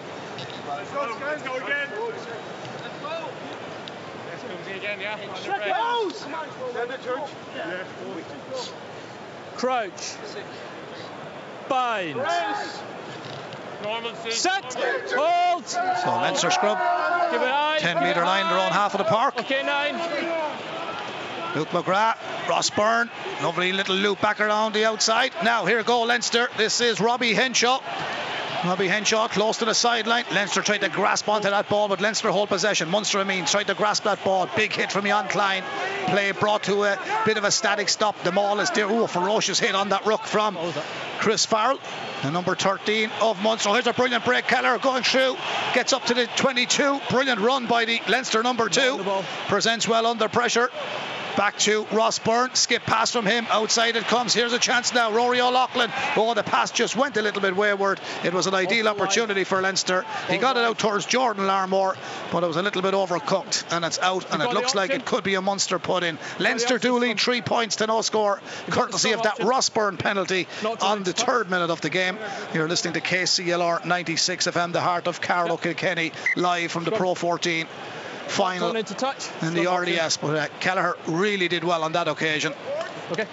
Crouch. 9.55 10.13
Bind. 11.67 12.22
Set. 14.32 14.74
Hold. 15.15 15.68
So 15.68 16.10
Leinster 16.10 16.50
scrum, 16.50 16.77
Give 17.32 17.42
it 17.42 17.46
eye. 17.46 17.77
10 17.80 18.04
metre 18.04 18.25
line, 18.25 18.48
They're 18.50 18.58
on 18.58 18.72
half 18.72 18.94
of 18.94 18.98
the 18.98 19.04
park. 19.04 19.38
Okay, 19.39 19.62
nine. 19.63 19.96
Luke 21.56 21.70
McGrath, 21.70 22.18
Ross 22.50 22.70
Byrne, 22.70 23.10
lovely 23.42 23.72
little 23.72 23.96
loop 23.96 24.20
back 24.20 24.42
around 24.42 24.74
the 24.74 24.86
outside. 24.86 25.32
Now 25.44 25.65
here 25.65 25.84
go 25.84 26.01
Leinster. 26.04 26.50
This 26.58 26.82
is 26.82 27.00
Robbie 27.00 27.34
Henshaw. 27.34 27.80
Robbie 28.65 28.88
Henshaw 28.88 29.27
close 29.27 29.57
to 29.57 29.65
the 29.65 29.75
sideline. 29.75 30.25
Leinster 30.31 30.63
tried 30.63 30.79
to 30.79 30.89
grasp 30.89 31.29
onto 31.29 31.51
that 31.51 31.69
ball, 31.69 31.88
but 31.88 32.01
Leinster 32.01 32.31
hold 32.31 32.50
possession. 32.50 32.89
Munster, 32.89 33.19
I 33.19 33.24
mean, 33.24 33.45
tried 33.45 33.67
to 33.67 33.75
grasp 33.75 34.05
that 34.05 34.24
ball. 34.24 34.50
Big 34.55 34.74
hit 34.74 34.91
from 34.91 35.05
Jean 35.05 35.27
Kleyn. 35.27 35.63
Play 36.07 36.31
brought 36.31 36.63
to 36.63 36.84
a 36.84 36.98
bit 37.25 37.38
of 37.38 37.43
a 37.43 37.51
static 37.51 37.89
stop. 37.89 38.24
The 38.24 38.31
ball 38.31 38.60
is 38.60 38.72
there. 38.72 38.89
Ooh, 38.89 39.03
a 39.03 39.07
ferocious 39.07 39.60
hit 39.60 39.75
on 39.75 39.89
that 39.89 40.07
ruck 40.07 40.25
from 40.25 40.57
Chris 41.19 41.45
Farrell, 41.45 41.79
the 42.24 42.31
number 42.31 42.55
13 42.55 43.12
of 43.22 43.39
Munster. 43.43 43.69
Here's 43.69 43.86
a 43.86 43.93
brilliant 43.93 44.25
break. 44.25 44.45
Keller 44.48 44.79
going 44.79 45.03
through, 45.03 45.38
gets 45.75 45.93
up 45.93 46.05
to 46.05 46.15
the 46.15 46.25
22. 46.36 47.00
Brilliant 47.12 47.41
run 47.41 47.67
by 47.67 47.86
the 47.86 48.01
Leinster 48.07 48.41
number 48.41 48.67
two. 48.67 49.00
Presents 49.48 49.88
well 49.88 50.07
under 50.07 50.27
pressure. 50.27 50.72
Back 51.38 51.58
to 51.60 51.86
Ross 51.92 52.18
Byrne. 52.20 52.56
Skip 52.56 52.84
pass 52.84 53.12
from 53.12 53.25
him. 53.25 53.46
Outside 53.50 53.98
it 53.98 54.06
comes. 54.06 54.34
Here's 54.34 54.54
a 54.54 54.60
chance 54.60 54.94
now. 54.94 55.12
Rory 55.12 55.42
O'Loughlin. 55.42 55.92
Oh, 56.15 56.34
the 56.34 56.44
pass 56.44 56.72
just 56.72 56.96
went 56.96 57.18
a 57.18 57.22
little 57.22 57.42
bit 57.42 57.56
wayward. 57.56 58.00
It 58.24 58.34
was 58.34 58.48
an 58.48 58.54
ideal 58.54 58.88
opportunity 58.88 59.44
for 59.44 59.62
Leinster. 59.62 60.06
He 60.30 60.38
got 60.38 60.56
it 60.56 60.63
out 60.63 60.80
towards 60.80 61.06
Jordan 61.06 61.46
Larmour, 61.46 61.96
but 62.32 62.44
it 62.44 62.48
was 62.48 62.56
a 62.56 62.62
little 62.62 62.82
bit 62.82 62.94
overcooked 62.94 63.65
and 63.72 63.84
it's 63.84 64.00
out. 64.00 64.32
And 64.32 64.42
it 64.42 64.54
looks 64.54 64.75
like 64.75 64.92
it 64.92 65.06
could 65.06 65.25
be 65.25 65.36
a 65.36 65.42
Munster 65.42 65.77
put 65.77 66.04
in. 66.04 66.18
Leinster 66.39 66.77
do 66.77 66.98
lead 66.98 67.20
three 67.20 67.42
points 67.42 67.77
to 67.77 67.88
no 67.88 68.01
score, 68.01 68.39
courtesy 68.70 69.12
of 69.12 69.24
that 69.24 69.44
Ross 69.44 69.70
Byrne 69.70 69.98
penalty 69.98 70.48
on 70.82 71.04
the 71.04 71.13
third 71.13 71.50
minute 71.50 71.70
of 71.70 71.82
the 71.82 71.89
game. 71.89 72.18
You're 72.54 72.70
listening 72.70 72.94
to 72.94 73.01
KCLR 73.01 73.84
96 73.86 74.48
FM, 74.48 74.72
the 74.72 74.82
heart 74.82 75.08
of 75.08 75.20
Carlow 75.20 75.58
Kilkenny, 75.58 76.13
live 76.38 76.72
from 76.72 76.86
the 76.86 76.92
Pro 76.92 77.13
14 77.13 77.68
final 78.27 78.75
into 78.75 78.94
touch 78.94 79.29
in 79.41 79.53
the 79.53 79.72
RDS. 79.72 80.17
But 80.17 80.38
uh, 80.38 80.48
Kelleher 80.60 80.96
really 81.08 81.48
did 81.48 81.63
well 81.63 81.84
on 81.84 81.94
that 81.94 82.08
occasion. 82.08 82.53
Okay. 83.12 83.27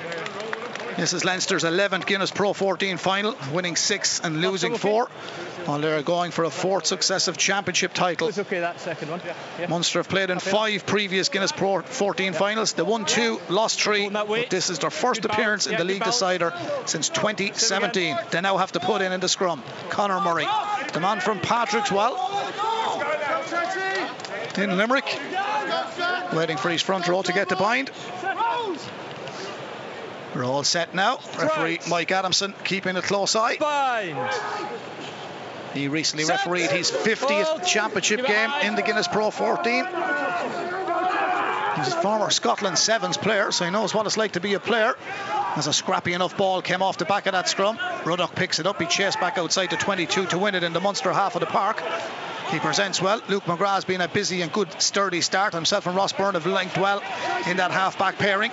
This 0.96 1.14
is 1.14 1.25
Leinster's 1.25 1.64
11th 1.64 2.04
Guinness 2.04 2.30
Pro 2.30 2.52
14 2.52 2.99
final, 2.99 3.34
winning 3.52 3.76
six 3.76 4.20
and 4.20 4.42
losing 4.42 4.76
four. 4.76 5.08
While 5.64 5.78
they're 5.78 6.02
going 6.02 6.32
for 6.32 6.44
a 6.44 6.50
fourth 6.50 6.87
successive 6.87 7.37
championship 7.37 7.94
title. 7.94 8.28
It's 8.28 8.38
okay, 8.38 8.61
that 8.61 8.80
second 8.80 9.11
one. 9.11 9.20
Yeah. 9.25 9.34
yeah. 9.61 9.66
Munster 9.68 10.00
have 10.00 10.08
played 10.08 10.28
in 10.28 10.38
five 10.38 10.84
previous 10.84 11.28
Guinness 11.28 11.52
Pro 11.52 11.82
14 11.82 12.32
finals. 12.34 12.72
They 12.72 12.82
won 12.82 13.04
two, 13.04 13.40
lost 13.49 13.80
three. 13.80 14.08
But 14.11 14.50
this 14.50 14.70
is 14.70 14.80
their 14.80 14.90
first 14.90 15.25
appearance 15.25 15.66
in 15.66 15.76
the 15.76 15.84
league 15.84 16.04
decider 16.04 16.52
since 16.87 17.08
2017. 17.08 18.16
They 18.30 18.40
now 18.40 18.56
have 18.58 18.72
to 18.72 18.80
put 18.80 19.02
in 19.02 19.12
in 19.12 19.20
the 19.20 19.28
scrum. 19.28 19.62
Conor 19.88 20.20
Murray, 20.20 20.46
the 20.92 21.00
man 21.00 21.20
from 21.20 21.38
Patrick's 21.38 21.92
Well 21.92 22.16
in 24.59 24.76
Limerick. 24.76 25.18
Waiting 26.32 26.56
for 26.56 26.71
his 26.71 26.82
front 26.82 27.06
row 27.09 27.23
to 27.23 27.32
get 27.32 27.49
the 27.49 27.56
bind. 27.56 27.90
We're 30.35 30.44
all 30.44 30.64
set 30.64 30.94
now. 30.94 31.18
Referee 31.38 31.80
Mike 31.88 32.11
Adamson 32.11 32.54
keeping 32.64 32.97
a 32.97 33.02
close 33.02 33.37
eye. 33.37 33.56
Bind. 33.59 34.16
He 35.75 35.88
recently 35.88 36.25
refereed 36.25 36.71
his 36.71 36.90
50th 36.90 37.66
championship 37.66 38.26
game 38.26 38.50
in 38.62 38.75
the 38.75 38.82
Guinness 38.82 39.09
Pro 39.09 39.30
14. 39.30 39.85
He's 41.76 41.88
a 41.88 42.02
former 42.02 42.30
Scotland 42.30 42.78
Sevens 42.78 43.16
player, 43.16 43.50
so 43.50 43.64
he 43.64 43.71
knows 43.71 43.94
what 43.94 44.06
it's 44.06 44.16
like 44.16 44.32
to 44.32 44.40
be 44.40 44.54
a 44.54 44.61
player. 44.61 44.94
As 45.56 45.66
a 45.66 45.73
scrappy 45.73 46.12
enough 46.12 46.37
ball 46.37 46.62
came 46.62 46.82
off 46.82 46.99
the 46.99 47.04
back 47.04 47.26
of 47.26 47.32
that 47.32 47.49
scrum, 47.49 47.78
Ruddock 48.04 48.35
picks 48.35 48.59
it 48.59 48.66
up. 48.66 48.80
He 48.80 48.87
chased 48.87 49.21
back 49.21 49.38
outside 49.38 49.71
to 49.71 49.76
22 49.76 50.26
to 50.26 50.38
win 50.38 50.54
it 50.54 50.62
in 50.62 50.73
the 50.73 50.80
Munster 50.80 51.12
half 51.12 51.35
of 51.35 51.40
the 51.40 51.47
park. 51.47 51.82
He 52.52 52.59
presents 52.59 53.00
well. 53.00 53.23
Luke 53.28 53.44
McGrath 53.44 53.76
has 53.76 53.85
been 53.87 54.02
a 54.02 54.09
busy 54.09 54.42
and 54.42 54.52
good, 54.52 54.68
sturdy 54.82 55.23
start. 55.23 55.54
Himself 55.54 55.87
and 55.87 55.97
Ross 55.97 56.12
Byrne 56.12 56.35
have 56.35 56.44
linked 56.44 56.76
well 56.76 56.99
in 57.49 57.56
that 57.56 57.71
half-back 57.71 58.18
pairing. 58.18 58.52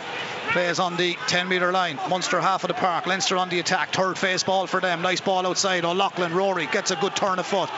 Plays 0.51 0.79
on 0.79 0.95
the 0.95 1.17
10 1.27 1.49
metre 1.49 1.73
line. 1.73 1.99
Munster 2.09 2.39
half 2.39 2.63
of 2.63 2.69
the 2.69 2.75
park. 2.75 3.07
Leinster 3.07 3.35
on 3.35 3.49
the 3.49 3.59
attack. 3.59 3.91
Third 3.91 4.17
face 4.17 4.41
ball 4.43 4.67
for 4.67 4.79
them. 4.79 5.01
Nice 5.01 5.19
ball 5.19 5.45
outside. 5.45 5.83
O'Loughlin, 5.83 6.33
Rory 6.33 6.67
gets 6.67 6.91
a 6.91 6.95
good 6.95 7.13
turn 7.13 7.39
of 7.39 7.45
foot. 7.45 7.69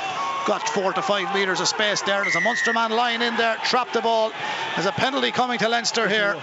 Got 0.46 0.70
four 0.70 0.94
to 0.94 1.01
five 1.01 1.34
metres 1.34 1.60
of 1.60 1.68
space 1.68 2.04
there. 2.04 2.22
There's 2.22 2.36
a 2.36 2.42
Munster 2.42 2.72
man 2.72 2.92
lying 2.92 3.24
in 3.24 3.36
there. 3.36 3.58
Trapped 3.66 3.94
the 3.94 4.01
ball. 4.01 4.32
There's 4.75 4.86
a 4.86 4.92
penalty 4.92 5.32
coming 5.32 5.58
to 5.58 5.70
Leinster 5.70 6.08
here. 6.08 6.38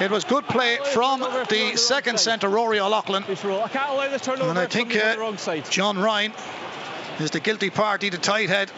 It 0.00 0.10
was 0.10 0.24
good 0.24 0.48
play 0.48 0.78
from 0.94 1.20
the 1.20 1.76
second 1.76 2.18
centre, 2.18 2.48
Rory 2.48 2.80
O'Loughlin. 2.80 3.24
And 3.24 4.58
I 4.58 4.66
think 4.70 4.96
uh, 4.96 5.60
John 5.68 5.98
Ryan 5.98 6.32
is 7.20 7.30
the 7.30 7.40
guilty 7.40 7.68
party, 7.68 8.08
the 8.08 8.16
tight 8.16 8.48
head. 8.48 8.70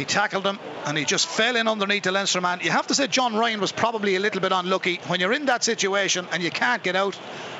He 0.00 0.06
tackled 0.06 0.46
him 0.46 0.58
and 0.86 0.96
he 0.96 1.04
just 1.04 1.26
fell 1.26 1.56
in 1.56 1.68
underneath 1.68 2.04
the 2.04 2.10
Leinster 2.10 2.40
man. 2.40 2.60
You 2.62 2.70
have 2.70 2.86
to 2.86 2.94
say 2.94 3.06
John 3.06 3.36
Ryan 3.36 3.60
was 3.60 3.70
probably 3.70 4.16
a 4.16 4.18
little 4.18 4.40
bit 4.40 4.50
unlucky. 4.50 4.98
When 5.08 5.20
you're 5.20 5.34
in 5.34 5.44
that 5.44 5.62
situation 5.62 6.26
and 6.32 6.42
you 6.42 6.50
can't 6.50 6.82
get 6.82 6.96
out, 6.96 7.18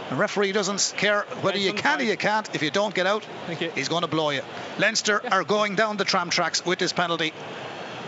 the 0.09 0.16
referee 0.16 0.52
doesn't 0.52 0.94
care 0.97 1.26
whether 1.42 1.59
you 1.59 1.75
can 1.75 2.00
or 2.00 2.04
you 2.04 2.16
can't. 2.16 2.49
If 2.54 2.62
you 2.62 2.70
don't 2.70 2.94
get 2.94 3.06
out, 3.06 3.26
he's 3.75 3.90
going 3.90 4.04
to 4.04 4.09
blow 4.09 4.30
you. 4.30 4.40
Leinster 4.78 5.20
are 5.30 5.44
going 5.44 5.75
down 5.75 5.99
the 5.99 6.06
tram 6.06 6.30
tracks 6.30 6.64
with 6.64 6.78
this 6.78 6.94
penalty 6.94 7.35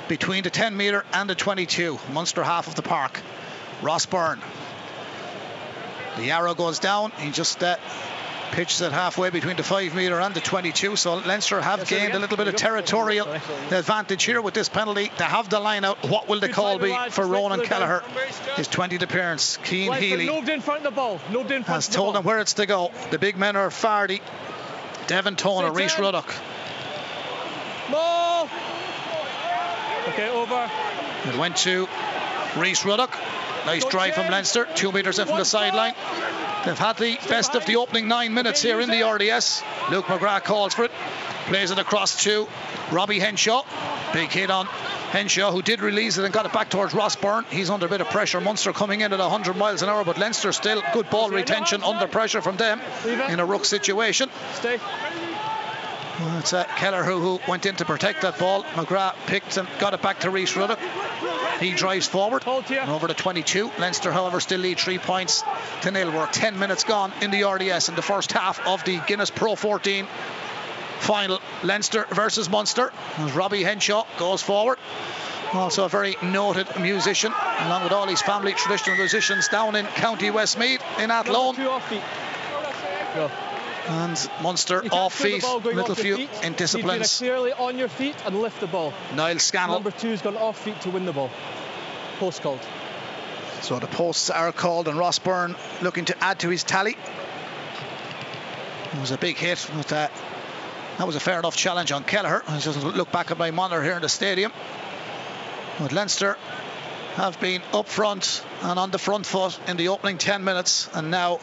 between 0.08 0.44
the 0.44 0.50
10 0.50 0.78
metre 0.78 1.04
and 1.12 1.28
the 1.28 1.34
22. 1.34 1.98
Munster 2.14 2.42
half 2.42 2.68
of 2.68 2.74
the 2.74 2.80
park. 2.80 3.20
Ross 3.82 4.06
Byrne. 4.06 4.40
The 6.16 6.30
arrow 6.30 6.54
goes 6.54 6.78
down. 6.78 7.10
He 7.18 7.32
just 7.32 7.62
uh, 7.62 7.76
pitches 8.52 8.80
it 8.82 8.92
halfway 8.92 9.30
between 9.30 9.56
the 9.56 9.62
5 9.62 9.94
metre 9.94 10.20
and 10.20 10.34
the 10.34 10.40
22. 10.40 10.96
So 10.96 11.16
Leinster 11.16 11.60
have 11.60 11.88
gained 11.88 12.14
a 12.14 12.18
little 12.18 12.36
bit 12.36 12.48
of 12.48 12.54
territorial 12.56 13.26
advantage 13.70 14.22
here 14.24 14.40
with 14.40 14.54
this 14.54 14.68
penalty. 14.68 15.10
They 15.18 15.24
have 15.24 15.48
the 15.48 15.58
line 15.58 15.84
out. 15.84 16.08
What 16.08 16.28
will 16.28 16.38
the 16.40 16.48
call 16.48 16.78
be 16.78 16.94
for 17.10 17.26
Ronan 17.26 17.62
Kelleher? 17.62 18.02
His 18.56 18.68
20th 18.68 19.02
appearance. 19.02 19.58
Cian 19.64 19.92
Healy 19.94 20.26
has 21.66 21.88
told 21.88 22.16
him 22.16 22.22
where 22.24 22.40
it's 22.40 22.54
to 22.54 22.66
go. 22.66 22.92
The 23.10 23.18
big 23.18 23.36
men 23.36 23.56
are 23.56 23.70
Fardy, 23.70 24.20
Devin 25.06 25.36
Toner, 25.36 25.72
Rhys 25.72 25.98
Ruddock. 25.98 26.32
Okay, 30.08 30.28
over. 30.30 30.70
It 31.26 31.36
went 31.38 31.56
to 31.58 31.88
Rhys 32.56 32.84
Ruddock. 32.84 33.16
Nice 33.66 33.84
drive 33.84 34.14
from 34.14 34.28
Leinster, 34.28 34.66
two 34.74 34.90
metres 34.90 35.18
in 35.18 35.26
from 35.26 35.36
the 35.36 35.44
sideline. 35.44 35.94
They've 36.64 36.78
had 36.78 36.96
the 36.96 37.16
best 37.28 37.54
of 37.54 37.64
the 37.66 37.76
opening 37.76 38.08
nine 38.08 38.34
minutes 38.34 38.62
here 38.62 38.80
in 38.80 38.90
the 38.90 39.02
RDS. 39.02 39.62
Luke 39.90 40.06
McGrath 40.06 40.44
calls 40.44 40.74
for 40.74 40.84
it, 40.84 40.90
plays 41.46 41.70
it 41.70 41.78
across 41.78 42.24
to 42.24 42.48
Robbie 42.90 43.18
Henshaw. 43.18 43.62
Big 44.12 44.30
hit 44.30 44.50
on 44.50 44.66
Henshaw, 45.10 45.52
who 45.52 45.62
did 45.62 45.80
release 45.80 46.18
it 46.18 46.24
and 46.24 46.32
got 46.32 46.46
it 46.46 46.52
back 46.52 46.70
towards 46.70 46.92
Ross 46.92 47.16
Byrne. 47.16 47.44
He's 47.50 47.70
under 47.70 47.86
a 47.86 47.88
bit 47.88 48.00
of 48.00 48.08
pressure. 48.08 48.40
Munster 48.40 48.72
coming 48.72 49.00
in 49.00 49.12
at 49.12 49.18
100 49.18 49.56
miles 49.56 49.82
an 49.82 49.88
hour, 49.88 50.04
but 50.04 50.18
Leinster 50.18 50.52
still 50.52 50.82
good 50.92 51.08
ball 51.10 51.30
retention 51.30 51.82
under 51.82 52.06
pressure 52.08 52.42
from 52.42 52.56
them 52.56 52.80
in 53.28 53.38
a 53.40 53.44
ruck 53.44 53.64
situation. 53.64 54.28
Stay. 56.22 56.30
Well, 56.30 56.38
it's 56.38 56.52
uh, 56.52 56.64
Keller 56.76 57.02
who, 57.02 57.18
who 57.20 57.40
went 57.48 57.66
in 57.66 57.76
to 57.76 57.84
protect 57.84 58.22
that 58.22 58.38
ball. 58.38 58.64
McGrath 58.64 59.14
picked 59.26 59.56
and 59.56 59.68
got 59.78 59.94
it 59.94 60.02
back 60.02 60.20
to 60.20 60.30
Rhys 60.30 60.56
Ruddock. 60.56 60.78
He 61.60 61.74
drives 61.74 62.06
forward 62.06 62.42
and 62.46 62.90
over 62.90 63.06
to 63.08 63.14
22. 63.14 63.70
Leinster, 63.78 64.10
however, 64.10 64.40
still 64.40 64.60
lead 64.60 64.78
three 64.78 64.98
points 64.98 65.44
to 65.82 65.90
nil. 65.90 66.10
We're 66.10 66.26
10 66.26 66.58
minutes 66.58 66.84
gone 66.84 67.12
in 67.20 67.30
the 67.30 67.44
RDS 67.44 67.88
in 67.88 67.94
the 67.94 68.02
first 68.02 68.32
half 68.32 68.66
of 68.66 68.84
the 68.84 69.00
Guinness 69.06 69.30
Pro 69.30 69.54
14 69.54 70.06
final. 71.00 71.40
Leinster 71.62 72.06
versus 72.10 72.48
Munster. 72.48 72.92
As 73.18 73.32
Robbie 73.32 73.62
Henshaw 73.62 74.04
goes 74.18 74.42
forward. 74.42 74.78
Also 75.52 75.84
a 75.84 75.88
very 75.88 76.16
noted 76.22 76.66
musician, 76.80 77.32
along 77.60 77.84
with 77.84 77.92
all 77.92 78.06
his 78.06 78.22
family 78.22 78.54
traditional 78.54 78.96
musicians 78.96 79.48
down 79.48 79.76
in 79.76 79.84
County 79.86 80.30
Westmeath 80.30 80.82
in 80.98 81.10
Athlone. 81.10 81.54
And 83.88 84.30
Munster 84.42 84.84
off 84.92 85.14
feet, 85.14 85.42
little 85.42 85.94
few 85.94 86.28
in 86.42 86.52
disciplines. 86.54 87.18
clearly 87.18 87.52
on 87.52 87.78
your 87.78 87.88
feet 87.88 88.14
and 88.24 88.40
lift 88.40 88.60
the 88.60 88.66
ball. 88.68 88.92
Niall 89.14 89.38
Scannell. 89.38 89.74
Number 89.74 89.90
two's 89.90 90.22
gone 90.22 90.36
off 90.36 90.58
feet 90.58 90.80
to 90.82 90.90
win 90.90 91.04
the 91.04 91.12
ball. 91.12 91.30
Post 92.18 92.42
called. 92.42 92.60
So 93.62 93.78
the 93.78 93.86
posts 93.86 94.30
are 94.30 94.52
called, 94.52 94.88
and 94.88 94.98
Ross 94.98 95.18
Byrne 95.18 95.56
looking 95.82 96.04
to 96.06 96.24
add 96.24 96.40
to 96.40 96.48
his 96.48 96.64
tally. 96.64 96.96
It 98.92 99.00
was 99.00 99.10
a 99.10 99.18
big 99.18 99.36
hit, 99.36 99.68
but 99.74 99.92
uh, 99.92 100.08
that 100.98 101.06
was 101.06 101.16
a 101.16 101.20
fair 101.20 101.38
enough 101.38 101.56
challenge 101.56 101.92
on 101.92 102.04
Kelleher. 102.04 102.42
I 102.46 102.58
just 102.58 102.82
look 102.82 103.10
back 103.10 103.30
at 103.30 103.38
my 103.38 103.50
monitor 103.50 103.82
here 103.82 103.96
in 103.96 104.02
the 104.02 104.08
stadium. 104.08 104.52
But 105.78 105.92
Leinster 105.92 106.36
have 107.14 107.40
been 107.40 107.62
up 107.72 107.88
front 107.88 108.44
and 108.62 108.78
on 108.78 108.90
the 108.90 108.98
front 108.98 109.26
foot 109.26 109.58
in 109.66 109.76
the 109.76 109.88
opening 109.88 110.18
10 110.18 110.44
minutes, 110.44 110.88
and 110.92 111.10
now 111.10 111.40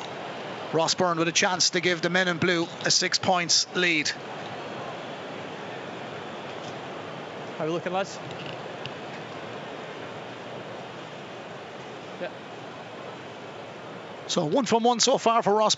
Ross 0.72 0.94
Byrne 0.94 1.18
with 1.18 1.28
a 1.28 1.32
chance 1.32 1.72
to 1.72 1.82
give 1.82 2.02
the 2.02 2.10
men 2.10 2.28
in 2.28 2.38
blue 2.38 2.68
a 2.86 2.92
six 2.92 3.18
points 3.18 3.66
lead. 3.76 4.12
How 7.58 7.64
are 7.64 7.68
we 7.68 7.74
looking, 7.74 7.92
lads? 7.92 8.20
Yeah. 12.22 12.30
So 14.28 14.46
one 14.46 14.66
from 14.66 14.84
one 14.84 15.00
so 15.00 15.18
far 15.18 15.42
for 15.42 15.56
Ross 15.56 15.76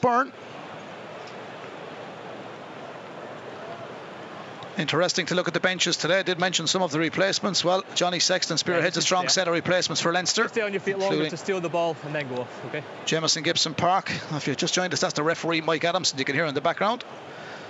Interesting 4.77 5.25
to 5.27 5.35
look 5.35 5.47
at 5.47 5.53
the 5.53 5.59
benches 5.59 5.97
today. 5.97 6.19
I 6.19 6.23
did 6.23 6.39
mention 6.39 6.65
some 6.65 6.81
of 6.81 6.91
the 6.91 6.99
replacements. 6.99 7.63
Well, 7.63 7.83
Johnny 7.93 8.19
Sexton 8.19 8.57
spearheads 8.57 8.95
a 8.97 9.01
strong 9.01 9.27
set 9.27 9.47
of 9.47 9.53
replacements 9.53 10.01
for 10.01 10.13
Leinster. 10.13 10.47
Stay 10.47 10.61
on 10.61 10.71
your 10.71 10.79
feet 10.79 10.97
longer 10.97 11.29
to 11.29 11.37
steal 11.37 11.59
the 11.59 11.69
ball 11.69 11.97
and 12.05 12.15
then 12.15 12.29
go 12.29 12.41
off, 12.41 12.65
okay? 12.67 12.83
Jamison 13.05 13.43
Gibson 13.43 13.73
Park. 13.73 14.11
If 14.31 14.47
you've 14.47 14.57
just 14.57 14.73
joined 14.73 14.93
us, 14.93 15.01
that's 15.01 15.13
the 15.13 15.23
referee 15.23 15.61
Mike 15.61 15.83
Adams. 15.83 16.13
You 16.17 16.25
can 16.25 16.35
hear 16.35 16.45
in 16.45 16.55
the 16.55 16.61
background. 16.61 17.03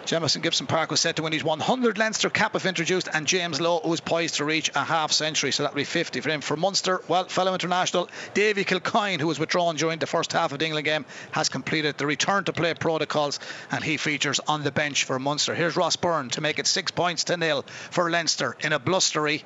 Jamison 0.05 0.41
Gibson 0.41 0.67
Park 0.67 0.91
was 0.91 0.99
set 0.99 1.15
to 1.17 1.23
win 1.23 1.31
his 1.31 1.43
100 1.43 1.97
Leinster 1.97 2.29
cap 2.29 2.55
if 2.55 2.65
introduced, 2.65 3.07
and 3.13 3.27
James 3.27 3.61
Lowe 3.61 3.81
was 3.85 4.01
poised 4.01 4.35
to 4.35 4.45
reach 4.45 4.71
a 4.75 4.83
half 4.83 5.11
century, 5.11 5.51
so 5.51 5.63
that 5.63 5.73
would 5.73 5.79
be 5.79 5.83
50 5.83 6.21
for 6.21 6.29
him. 6.29 6.41
For 6.41 6.57
Munster, 6.57 7.01
well, 7.07 7.25
fellow 7.25 7.53
international 7.53 8.09
Davy 8.33 8.65
Kilcoyne, 8.65 9.19
who 9.19 9.27
was 9.27 9.39
withdrawn 9.39 9.75
during 9.75 9.99
the 9.99 10.07
first 10.07 10.33
half 10.33 10.51
of 10.51 10.59
the 10.59 10.65
England 10.65 10.85
game, 10.85 11.05
has 11.31 11.49
completed 11.49 11.97
the 11.97 12.05
return 12.05 12.43
to 12.45 12.53
play 12.53 12.73
protocols, 12.73 13.39
and 13.71 13.83
he 13.83 13.97
features 13.97 14.39
on 14.47 14.63
the 14.63 14.71
bench 14.71 15.03
for 15.03 15.19
Munster. 15.19 15.53
Here's 15.53 15.75
Ross 15.75 15.95
Byrne 15.95 16.29
to 16.31 16.41
make 16.41 16.59
it 16.59 16.67
six 16.67 16.91
points 16.91 17.25
to 17.25 17.37
nil 17.37 17.63
for 17.91 18.09
Leinster 18.09 18.57
in 18.59 18.73
a 18.73 18.79
blustery 18.79 19.43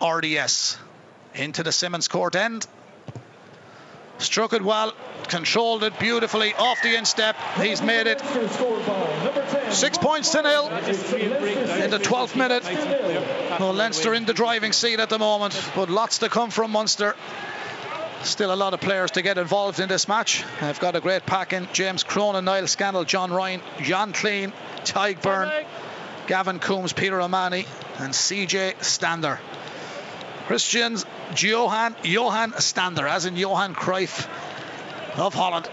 RDS. 0.00 0.78
Into 1.34 1.62
the 1.62 1.72
Simmons 1.72 2.08
court 2.08 2.34
end. 2.34 2.66
Struck 4.20 4.52
it 4.52 4.62
well, 4.62 4.92
controlled 5.28 5.82
it 5.82 5.98
beautifully 5.98 6.54
off 6.54 6.82
the 6.82 6.96
instep. 6.96 7.36
He's 7.56 7.80
made 7.80 8.06
it 8.06 8.20
six 9.72 9.96
points 9.96 10.30
to 10.32 10.42
nil 10.42 10.68
in 10.68 11.90
the 11.90 11.98
12th 11.98 12.36
minute. 12.36 12.62
Well, 13.58 13.72
Leinster 13.72 14.12
in 14.14 14.26
the 14.26 14.34
driving 14.34 14.72
seat 14.72 15.00
at 15.00 15.08
the 15.08 15.18
moment, 15.18 15.60
but 15.74 15.88
lots 15.88 16.18
to 16.18 16.28
come 16.28 16.50
from 16.50 16.70
Munster. 16.70 17.16
Still 18.22 18.52
a 18.52 18.56
lot 18.56 18.74
of 18.74 18.80
players 18.82 19.12
to 19.12 19.22
get 19.22 19.38
involved 19.38 19.80
in 19.80 19.88
this 19.88 20.06
match. 20.06 20.44
I've 20.60 20.78
got 20.78 20.94
a 20.94 21.00
great 21.00 21.24
pack 21.24 21.54
in 21.54 21.66
James 21.72 22.02
Cronin, 22.02 22.44
Niall 22.44 22.66
Scannell, 22.66 23.04
John 23.04 23.32
Ryan, 23.32 23.62
Jean 23.80 24.12
Kleyn, 24.12 24.52
Tadhg 24.84 25.22
Beirne, 25.22 25.64
Gavin 26.26 26.58
Coombs, 26.58 26.92
Peter 26.92 27.18
O'Mahony, 27.18 27.64
and 27.98 28.12
CJ 28.12 28.84
Stander. 28.84 29.40
Christians 30.50 31.06
Johan 31.36 31.94
Johan 32.02 32.54
Stander, 32.58 33.06
as 33.06 33.24
in 33.24 33.36
Johan 33.36 33.72
Cruyff 33.72 34.26
of 35.16 35.32
Holland. 35.32 35.70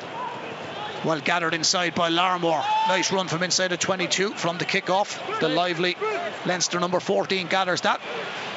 Well 1.04 1.20
gathered 1.20 1.56
inside 1.56 1.96
by 1.96 2.10
Larmour. 2.10 2.64
Nice 2.88 3.12
run 3.12 3.28
from 3.28 3.42
inside 3.42 3.70
the 3.70 3.78
22 3.78 4.36
from 4.36 4.60
the 4.60 4.66
kick-off. 4.66 5.20
The 5.40 5.50
lively 5.50 5.98
Leinster 6.46 6.80
number 6.80 7.00
14 7.00 7.48
gathers 7.48 7.82
that 7.82 8.00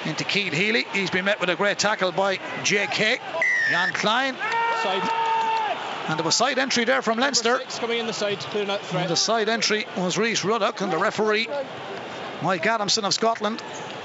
into 0.04 0.24
Cian 0.24 0.52
Healy. 0.52 0.84
He's 0.92 1.10
been 1.10 1.24
met 1.24 1.40
with 1.40 1.48
a 1.48 1.56
great 1.56 1.78
tackle 1.78 2.12
by 2.12 2.36
JK. 2.36 3.18
Jean 3.70 3.92
Kleyn. 3.94 4.36
Side. 4.82 5.10
And 6.08 6.18
there 6.18 6.24
was 6.26 6.34
side 6.34 6.58
entry 6.58 6.84
there 6.84 7.00
from 7.00 7.18
Leinster. 7.18 7.60
Coming 7.78 7.98
in 7.98 8.06
the 8.06 8.12
side, 8.12 8.40
clearing 8.40 8.68
out 8.68 8.82
threat. 8.82 9.04
And 9.04 9.10
the 9.10 9.16
side 9.16 9.48
entry 9.48 9.86
was 9.96 10.18
Rhys 10.18 10.44
Ruddock, 10.44 10.82
and 10.82 10.92
the 10.92 10.98
referee, 10.98 11.48
Mike 12.42 12.66
Adamson 12.66 13.06
of 13.06 13.14
Scotland, 13.14 13.62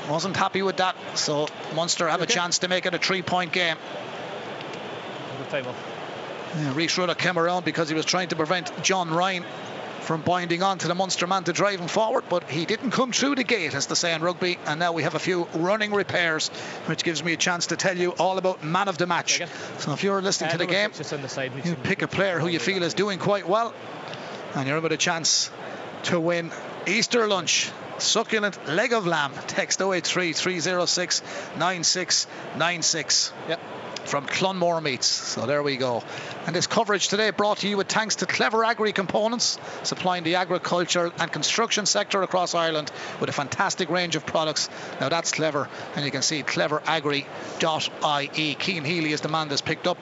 wasn't 0.10 0.36
happy 0.38 0.62
with 0.62 0.78
that. 0.78 0.96
So 1.16 1.48
Munster 1.76 2.08
have 2.08 2.22
a 2.22 2.26
chance 2.26 2.60
to 2.60 2.68
make 2.68 2.86
it 2.86 2.94
a 2.94 2.98
three-point 2.98 3.52
game. 3.52 3.78
Good 5.52 5.66
off. 5.68 5.76
Yeah, 6.58 6.74
Rhys 6.74 6.98
Ruddock 6.98 7.18
came 7.18 7.38
around 7.38 7.66
because 7.66 7.90
he 7.90 7.96
was 7.96 8.06
trying 8.06 8.30
to 8.30 8.36
prevent 8.36 8.82
John 8.82 9.10
Ryan 9.10 9.44
from 10.02 10.22
binding 10.22 10.62
on 10.62 10.78
to 10.78 10.88
the 10.88 10.96
Munster 10.96 11.26
man 11.28 11.44
to 11.46 11.52
drive 11.52 11.80
him 11.80 11.88
forward, 11.88 12.24
but 12.30 12.50
he 12.50 12.66
didn't 12.66 12.92
come 12.92 13.12
through 13.12 13.36
the 13.36 13.44
gate, 13.44 13.74
as 13.74 13.88
they 13.88 13.96
say 13.96 14.14
in 14.14 14.22
rugby. 14.22 14.58
And 14.68 14.80
now 14.80 14.92
we 14.94 15.04
have 15.04 15.16
a 15.16 15.20
few 15.20 15.48
running 15.56 15.92
repairs, 15.92 16.50
which 16.86 17.04
gives 17.04 17.24
me 17.24 17.34
a 17.34 17.38
chance 17.38 17.68
to 17.68 17.76
tell 17.76 17.98
you 17.98 18.12
all 18.12 18.38
about 18.38 18.64
man 18.64 18.88
of 18.88 18.98
the 19.00 19.08
match. 19.08 19.42
So 19.80 19.94
if 19.94 20.04
you're 20.04 20.22
listening 20.22 20.50
Uh, 20.50 20.54
to 20.54 20.58
the 20.60 20.68
game, 20.68 20.90
six 20.94 20.98
just 21.10 21.14
on 21.14 21.22
the 21.24 21.28
side. 21.30 21.52
you 21.66 21.76
pick 21.76 22.04
a 22.04 22.08
player 22.08 22.40
who 22.40 22.48
you 22.48 22.60
feel 22.60 22.84
is 22.84 22.94
doing 22.94 23.18
quite 23.20 23.48
well, 23.50 23.74
and 24.54 24.68
you're 24.68 24.80
with 24.80 24.92
a 24.92 24.98
chance 24.98 25.50
to 26.04 26.20
win 26.20 26.52
Easter 26.86 27.28
lunch. 27.28 27.72
Succulent 27.98 28.68
leg 28.68 28.94
of 28.94 29.08
lamb. 29.08 29.32
Text 29.48 29.82
083 29.82 30.34
306 30.34 31.22
9696 31.58 33.34
Yep. 33.48 33.60
from 34.06 34.28
Clonmore 34.28 34.82
Meats. 34.82 35.08
So 35.08 35.46
there 35.46 35.64
we 35.64 35.78
go. 35.78 36.04
And 36.46 36.56
this 36.56 36.68
coverage 36.68 37.08
today 37.08 37.32
brought 37.32 37.60
to 37.60 37.68
you 37.68 37.78
with 37.78 37.88
thanks 37.88 38.18
to 38.18 38.26
Clever 38.26 38.64
Agri 38.64 38.92
Components, 38.94 39.58
supplying 39.84 40.24
the 40.24 40.36
agriculture 40.36 41.12
and 41.20 41.32
construction 41.32 41.86
sector 41.86 42.22
across 42.22 42.54
Ireland 42.54 42.92
with 43.20 43.30
a 43.30 43.34
fantastic 43.34 43.90
range 43.90 44.16
of 44.16 44.26
products. 44.26 44.70
Now 45.00 45.10
that's 45.10 45.32
clever, 45.32 45.70
and 45.96 46.06
you 46.06 46.12
can 46.12 46.22
see 46.22 46.44
cleveragri.ie. 46.44 47.26
Cian 48.60 48.86
Healy 48.86 49.12
is 49.14 49.22
the 49.22 49.30
man 49.30 49.48
that's 49.48 49.62
picked 49.62 49.88
up 49.88 49.98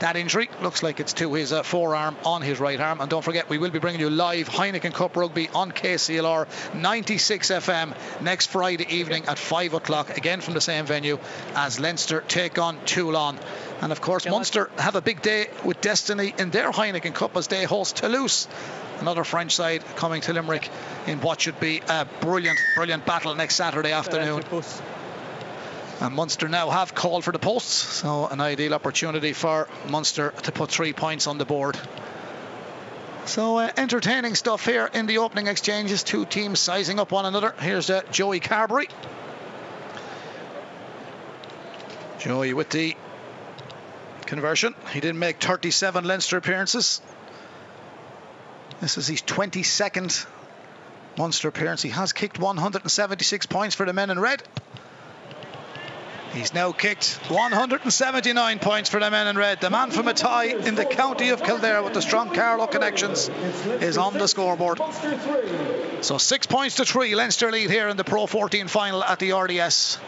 that 0.00 0.16
injury. 0.16 0.50
Looks 0.62 0.82
like 0.82 1.00
it's 1.00 1.12
to 1.14 1.32
his 1.34 1.52
uh, 1.52 1.62
forearm 1.62 2.16
on 2.24 2.42
his 2.42 2.60
right 2.60 2.80
arm. 2.80 3.00
And 3.00 3.08
don't 3.08 3.22
forget, 3.22 3.48
we 3.48 3.58
will 3.58 3.70
be 3.70 3.78
bringing 3.78 4.00
you 4.00 4.10
live 4.10 4.48
Heineken 4.48 4.92
Cup 4.92 5.16
Rugby 5.16 5.48
on 5.50 5.72
KCLR 5.72 6.74
96 6.74 7.50
FM 7.50 7.94
next 8.20 8.46
Friday 8.46 8.86
evening 8.94 9.26
at 9.26 9.38
5 9.38 9.74
o'clock, 9.74 10.16
again 10.16 10.40
from 10.40 10.54
the 10.54 10.60
same 10.60 10.86
venue 10.86 11.18
as 11.54 11.78
Leinster 11.80 12.22
take 12.22 12.58
on 12.58 12.78
Toulon. 12.84 13.38
And 13.80 13.92
of 13.92 14.00
course, 14.00 14.24
Yeah, 14.26 14.32
Munster 14.32 14.70
have 14.78 14.96
a 14.96 15.00
big 15.00 15.22
day 15.22 15.48
with 15.64 15.80
Destiny 15.80 16.34
in 16.38 16.50
their 16.50 16.70
Heineken 16.70 17.14
Cup 17.14 17.36
as 17.36 17.46
they 17.48 17.64
host 17.64 17.96
Toulouse. 17.96 18.48
Another 19.00 19.24
French 19.24 19.56
side 19.56 19.82
coming 19.96 20.20
to 20.22 20.34
Limerick 20.34 20.68
in 21.06 21.20
what 21.22 21.40
should 21.40 21.58
be 21.58 21.80
a 21.88 22.06
brilliant, 22.20 22.58
brilliant 22.74 23.06
battle 23.06 23.34
next 23.34 23.54
Saturday 23.56 23.92
afternoon. 23.92 24.42
And 26.00 26.14
Munster 26.14 26.48
now 26.48 26.70
have 26.70 26.94
called 26.94 27.24
for 27.24 27.32
the 27.32 27.38
posts, 27.38 27.72
so 27.72 28.26
an 28.26 28.40
ideal 28.40 28.72
opportunity 28.72 29.34
for 29.34 29.68
Munster 29.88 30.32
to 30.44 30.52
put 30.52 30.70
three 30.70 30.94
points 30.94 31.26
on 31.26 31.36
the 31.36 31.44
board. 31.44 31.78
So 33.26 33.58
uh, 33.58 33.70
entertaining 33.76 34.34
stuff 34.34 34.64
here 34.64 34.88
in 34.92 35.04
the 35.06 35.18
opening 35.18 35.46
exchanges. 35.46 36.02
Two 36.02 36.24
teams 36.24 36.58
sizing 36.58 36.98
up 36.98 37.12
one 37.12 37.26
another. 37.26 37.54
Here's 37.60 37.90
uh, 37.90 38.00
Joey 38.10 38.40
Carbery. 38.40 38.88
Joey 42.18 42.54
with 42.54 42.70
the 42.70 42.96
conversion. 44.24 44.74
He 44.92 45.00
didn't 45.00 45.18
make 45.18 45.38
37 45.38 46.04
Leinster 46.04 46.38
appearances. 46.38 47.02
This 48.80 48.96
is 48.96 49.06
his 49.06 49.20
22nd 49.20 50.26
Munster 51.18 51.48
appearance. 51.48 51.82
He 51.82 51.90
has 51.90 52.14
kicked 52.14 52.38
176 52.38 53.46
points 53.46 53.74
for 53.74 53.84
the 53.84 53.92
men 53.92 54.08
in 54.08 54.18
red. 54.18 54.42
He's 56.32 56.54
now 56.54 56.70
kicked 56.70 57.18
179 57.28 58.58
points 58.60 58.88
for 58.88 59.00
the 59.00 59.10
men 59.10 59.26
in 59.26 59.36
red. 59.36 59.60
The 59.60 59.68
man 59.68 59.90
from 59.90 60.06
Athy 60.06 60.64
in 60.64 60.76
the 60.76 60.84
county 60.84 61.30
of 61.30 61.42
Kildare 61.42 61.82
with 61.82 61.92
the 61.92 62.02
strong 62.02 62.32
Carlow 62.32 62.68
connections 62.68 63.28
is 63.80 63.98
on 63.98 64.14
the 64.14 64.28
scoreboard. 64.28 64.80
So 66.02 66.18
six 66.18 66.46
points 66.46 66.76
to 66.76 66.84
three. 66.84 67.16
Leinster 67.16 67.50
lead 67.50 67.68
here 67.68 67.88
in 67.88 67.96
the 67.96 68.04
Pro 68.04 68.26
14 68.26 68.68
final 68.68 69.02
at 69.02 69.18
the 69.18 69.32
RDS. 69.32 69.98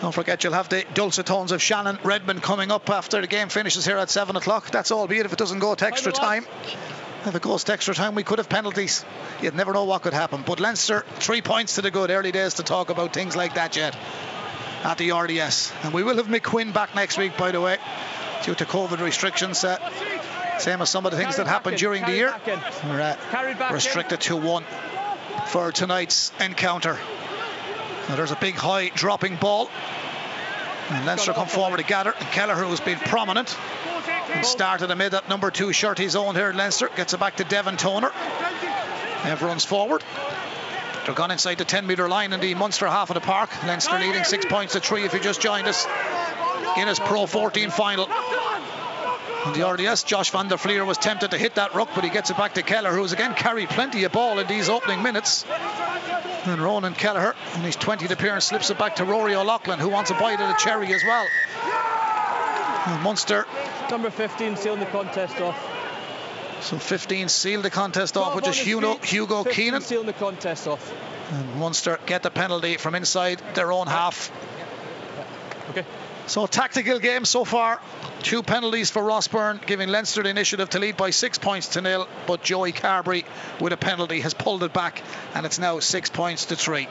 Don't 0.00 0.12
forget 0.12 0.42
you'll 0.42 0.54
have 0.54 0.70
the 0.70 0.84
dulcet 0.94 1.26
tones 1.26 1.52
of 1.52 1.60
Shannon 1.60 1.98
Redmond 2.02 2.42
coming 2.42 2.70
up 2.70 2.88
after 2.88 3.20
the 3.20 3.26
game 3.26 3.50
finishes 3.50 3.84
here 3.84 3.98
at 3.98 4.08
7 4.08 4.36
o'clock. 4.36 4.70
That's 4.70 4.90
albeit 4.90 5.26
if 5.26 5.32
it 5.34 5.38
doesn't 5.38 5.58
go 5.58 5.74
to 5.74 5.86
extra 5.86 6.12
time. 6.12 6.46
If 7.26 7.34
it 7.34 7.42
goes 7.42 7.64
to 7.64 7.72
extra 7.72 7.94
time, 7.94 8.14
we 8.14 8.22
could 8.22 8.38
have 8.38 8.48
penalties. 8.48 9.04
You'd 9.42 9.54
never 9.54 9.72
know 9.72 9.84
what 9.84 10.02
could 10.02 10.12
happen. 10.12 10.42
But 10.46 10.60
Leinster, 10.60 11.04
three 11.16 11.42
points 11.42 11.76
to 11.76 11.82
the 11.82 11.90
good. 11.90 12.10
Early 12.10 12.32
days 12.32 12.54
to 12.54 12.62
talk 12.62 12.90
about 12.90 13.12
things 13.12 13.36
like 13.36 13.54
that 13.54 13.76
yet 13.76 13.96
at 14.84 14.98
the 14.98 15.12
RDS. 15.12 15.72
And 15.82 15.92
we 15.92 16.02
will 16.02 16.16
have 16.16 16.26
McQuinn 16.26 16.72
back 16.72 16.94
next 16.94 17.18
week, 17.18 17.36
by 17.36 17.50
the 17.50 17.60
way, 17.60 17.78
due 18.44 18.54
to 18.54 18.64
COVID 18.64 19.00
restrictions. 19.00 19.64
Uh, 19.64 19.78
same 20.58 20.80
as 20.82 20.90
some 20.90 21.04
of 21.06 21.12
the 21.12 21.18
things 21.18 21.36
that 21.36 21.46
happened 21.46 21.78
during 21.78 22.04
the 22.04 22.12
year. 22.12 22.34
We're 22.84 23.00
uh, 23.00 23.16
Carried 23.30 23.58
back 23.58 23.70
in. 23.70 23.74
restricted 23.74 24.20
to 24.22 24.36
one 24.36 24.64
for 25.48 25.72
tonight's 25.72 26.32
encounter. 26.38 26.98
Now 28.08 28.16
there's 28.16 28.30
a 28.30 28.36
big 28.36 28.54
high 28.54 28.90
dropping 28.90 29.36
ball. 29.36 29.70
And 30.90 31.06
Leinster 31.06 31.32
come 31.32 31.48
forward 31.48 31.78
to 31.78 31.82
gather. 31.82 32.12
And 32.12 32.28
Kelleher, 32.28 32.62
who's 32.62 32.80
been 32.80 32.98
prominent 32.98 33.56
and 34.30 34.44
started 34.44 34.90
amid 34.90 35.12
that 35.12 35.28
number 35.30 35.50
two 35.50 35.72
shirt 35.72 35.98
he's 35.98 36.14
owned 36.14 36.36
here 36.36 36.52
Leinster, 36.52 36.90
gets 36.94 37.14
it 37.14 37.20
back 37.20 37.36
to 37.36 37.44
Devin 37.44 37.78
Toner. 37.78 38.12
Ev 39.24 39.42
runs 39.42 39.64
forward. 39.64 40.04
They're 41.04 41.14
gone 41.14 41.30
inside 41.30 41.58
the 41.58 41.64
10 41.64 41.86
metre 41.86 42.08
line 42.08 42.32
in 42.32 42.40
the 42.40 42.54
Munster 42.54 42.86
half 42.86 43.10
of 43.10 43.14
the 43.14 43.20
park. 43.20 43.50
Leinster 43.64 43.98
leading 43.98 44.24
six 44.24 44.46
points 44.46 44.72
to 44.72 44.80
three 44.80 45.04
if 45.04 45.12
you 45.12 45.20
just 45.20 45.40
joined 45.40 45.66
us 45.66 45.86
in 46.78 46.88
his 46.88 46.98
Pro 46.98 47.26
14 47.26 47.70
final. 47.70 48.08
On 49.44 49.52
the 49.52 49.68
RDS, 49.68 50.04
Josh 50.04 50.30
van 50.30 50.48
der 50.48 50.56
Flier 50.56 50.86
was 50.86 50.96
tempted 50.96 51.32
to 51.32 51.38
hit 51.38 51.56
that 51.56 51.74
ruck, 51.74 51.90
but 51.94 52.04
he 52.04 52.10
gets 52.10 52.30
it 52.30 52.38
back 52.38 52.54
to 52.54 52.62
Keller, 52.62 52.92
who's 52.92 53.12
again 53.12 53.34
carried 53.34 53.68
plenty 53.68 54.04
of 54.04 54.12
ball 54.12 54.38
in 54.38 54.46
these 54.46 54.70
opening 54.70 55.02
minutes. 55.02 55.44
And 56.46 56.62
Ronan 56.62 56.94
Kelleher, 56.94 57.34
in 57.54 57.60
his 57.60 57.76
20th 57.76 58.10
appearance, 58.10 58.46
slips 58.46 58.70
it 58.70 58.78
back 58.78 58.96
to 58.96 59.04
Rory 59.04 59.34
O'Loughlin, 59.34 59.78
who 59.78 59.90
wants 59.90 60.10
a 60.10 60.14
bite 60.14 60.40
of 60.40 60.48
the 60.48 60.54
cherry 60.54 60.92
as 60.94 61.02
well. 61.04 61.26
And 62.86 63.02
Munster, 63.02 63.46
Number 63.90 64.10
15 64.10 64.56
sealing 64.56 64.80
the 64.80 64.86
contest 64.86 65.38
off. 65.40 65.73
So 66.64 66.78
15 66.78 67.28
seal 67.28 67.60
the 67.60 67.70
contest 67.70 68.16
off, 68.16 68.34
which 68.34 68.48
is 68.48 68.56
Hugo, 68.56 68.96
Hugo 68.96 69.44
15 69.44 69.64
Keenan. 69.64 69.80
sealing 69.82 70.06
the 70.06 70.14
contest 70.14 70.66
off. 70.66 70.92
And 71.30 71.56
Munster 71.56 71.98
get 72.06 72.22
the 72.22 72.30
penalty 72.30 72.78
from 72.78 72.94
inside 72.94 73.42
their 73.54 73.70
own 73.70 73.86
half. 73.86 74.32
Okay. 75.70 75.84
So 76.26 76.46
tactical 76.46 76.98
game 77.00 77.26
so 77.26 77.44
far. 77.44 77.80
Two 78.22 78.42
penalties 78.42 78.88
for 78.90 79.02
Ross 79.02 79.28
Byrne, 79.28 79.60
giving 79.66 79.90
Leinster 79.90 80.22
the 80.22 80.30
initiative 80.30 80.70
to 80.70 80.78
lead 80.78 80.96
by 80.96 81.10
six 81.10 81.36
points 81.36 81.68
to 81.68 81.82
nil. 81.82 82.08
But 82.26 82.42
Joey 82.42 82.72
Carbery, 82.72 83.26
with 83.60 83.74
a 83.74 83.76
penalty, 83.76 84.20
has 84.20 84.32
pulled 84.32 84.62
it 84.62 84.72
back, 84.72 85.02
and 85.34 85.44
it's 85.44 85.58
now 85.58 85.80
six 85.80 86.08
points 86.08 86.46
to 86.46 86.56
three. 86.56 86.88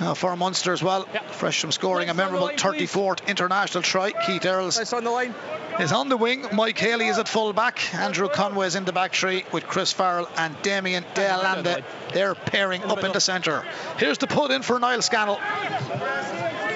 Now 0.00 0.14
for 0.14 0.34
Munster 0.34 0.72
as 0.72 0.82
well, 0.82 1.06
Yeah. 1.12 1.20
fresh 1.30 1.60
from 1.60 1.72
scoring 1.72 2.04
a 2.08 2.14
Next 2.14 2.16
memorable 2.16 2.46
line, 2.46 2.56
please. 2.56 2.90
34th 2.90 3.26
international 3.28 3.82
try. 3.82 4.12
Keith 4.12 4.46
Earls 4.46 4.92
on 4.94 5.04
the 5.04 5.10
line. 5.10 5.34
is 5.78 5.92
on 5.92 6.08
the 6.08 6.16
wing. 6.16 6.46
Mike 6.52 6.78
Haley 6.78 7.08
is 7.08 7.18
at 7.18 7.28
full 7.28 7.52
back. 7.52 7.94
Andrew 7.94 8.28
Conway 8.28 8.66
is 8.66 8.76
in 8.76 8.86
the 8.86 8.92
back 8.92 9.14
three 9.14 9.44
with 9.52 9.66
Chris 9.66 9.92
Farrell 9.92 10.28
and 10.38 10.60
Damian 10.62 11.04
De 11.14 11.28
Allende. 11.30 11.84
They're 12.14 12.34
pairing 12.34 12.82
up 12.84 13.04
in 13.04 13.12
the 13.12 13.20
centre. 13.20 13.62
Here's 13.98 14.18
the 14.18 14.26
put 14.26 14.50
in 14.50 14.62
for 14.62 14.78
Niall 14.78 15.02
Scannell. 15.02 15.38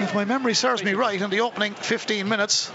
If 0.01 0.15
my 0.15 0.25
memory 0.27 0.55
serves 0.55 0.85
me 0.85 0.93
right, 0.93 1.21
in 1.21 1.31
the 1.31 1.41
opening 1.41 1.75
15 1.75 2.29
minutes, 2.29 2.71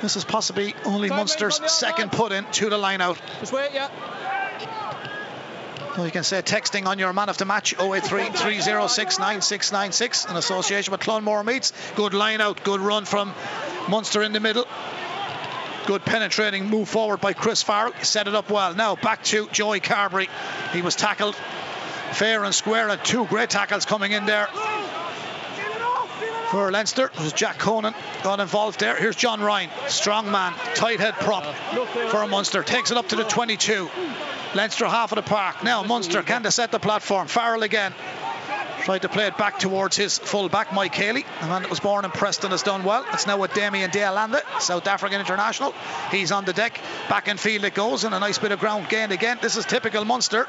this 0.00 0.16
is 0.16 0.24
possibly 0.24 0.74
only 0.84 1.08
Munster's 1.08 1.54
mate, 1.54 1.58
come 1.58 1.64
on, 1.64 1.68
second 1.70 2.12
put 2.12 2.32
in 2.32 2.44
to 2.52 2.70
the 2.70 2.78
line 2.78 3.00
out. 3.00 3.18
Just 3.40 3.52
wait, 3.52 3.70
yeah. 3.74 3.88
So 5.96 6.04
you 6.04 6.10
can 6.10 6.22
say 6.22 6.40
texting 6.40 6.86
on 6.86 6.98
your 6.98 7.12
man 7.12 7.28
of 7.28 7.36
the 7.36 7.44
match 7.44 7.74
083 7.74 8.30
306 8.30 9.18
9696 9.18 10.26
in 10.26 10.36
association 10.36 10.92
with 10.92 11.00
Clonmore 11.00 11.44
Meats. 11.44 11.72
Good 11.96 12.14
line 12.14 12.40
out, 12.40 12.62
good 12.62 12.80
run 12.80 13.04
from 13.04 13.34
Munster 13.88 14.22
in 14.22 14.32
the 14.32 14.40
middle. 14.40 14.66
Good 15.86 16.04
penetrating 16.04 16.66
move 16.66 16.88
forward 16.88 17.20
by 17.20 17.32
Chris 17.32 17.62
Farrell. 17.62 17.92
Set 18.02 18.28
it 18.28 18.34
up 18.34 18.50
well. 18.50 18.74
Now 18.74 18.94
back 18.94 19.24
to 19.24 19.48
Joey 19.48 19.80
Carbery. 19.80 20.28
He 20.72 20.82
was 20.82 20.94
tackled 20.94 21.34
fair 22.12 22.44
and 22.44 22.54
square, 22.54 22.88
and 22.88 23.02
two 23.04 23.24
great 23.26 23.50
tackles 23.50 23.84
coming 23.84 24.12
in 24.12 24.26
there 24.26 24.48
for 26.50 26.70
Leinster. 26.70 27.06
It 27.06 27.20
was 27.20 27.32
Jack 27.32 27.58
Conan 27.58 27.94
got 28.22 28.40
involved 28.40 28.80
there. 28.80 28.96
Here's 28.96 29.16
John 29.16 29.40
Ryan, 29.40 29.70
strong 29.88 30.30
man, 30.30 30.52
tight 30.74 31.00
head 31.00 31.14
prop 31.14 31.44
for 32.10 32.22
a 32.22 32.28
Munster. 32.28 32.62
Takes 32.62 32.90
it 32.90 32.96
up 32.96 33.08
to 33.08 33.16
the 33.16 33.24
22. 33.24 33.88
Leinster 34.54 34.86
half 34.86 35.12
of 35.12 35.16
the 35.16 35.22
park. 35.22 35.62
Now 35.62 35.82
Munster 35.82 36.22
can 36.22 36.42
they 36.42 36.50
set 36.50 36.72
the 36.72 36.80
platform. 36.80 37.28
Farrell 37.28 37.62
again. 37.62 37.94
Tried 38.80 39.02
to 39.02 39.10
play 39.10 39.26
it 39.26 39.36
back 39.36 39.58
towards 39.58 39.94
his 39.94 40.18
full 40.18 40.48
back, 40.48 40.72
Mike 40.72 40.94
Haley. 40.94 41.26
The 41.42 41.46
man 41.48 41.62
that 41.62 41.70
was 41.70 41.80
born 41.80 42.06
in 42.06 42.10
Preston 42.10 42.50
has 42.50 42.62
done 42.62 42.82
well. 42.82 43.04
It's 43.12 43.26
now 43.26 43.36
with 43.36 43.52
Damian 43.52 43.90
de 43.90 44.02
Allende, 44.02 44.40
South 44.58 44.86
African 44.86 45.20
international. 45.20 45.74
He's 46.10 46.32
on 46.32 46.46
the 46.46 46.54
deck. 46.54 46.80
Back 47.10 47.28
in 47.28 47.36
field 47.36 47.64
it 47.64 47.74
goes, 47.74 48.04
and 48.04 48.14
a 48.14 48.18
nice 48.18 48.38
bit 48.38 48.52
of 48.52 48.58
ground 48.58 48.88
gained 48.88 49.12
again. 49.12 49.38
This 49.42 49.56
is 49.58 49.66
typical 49.66 50.06
Munster. 50.06 50.48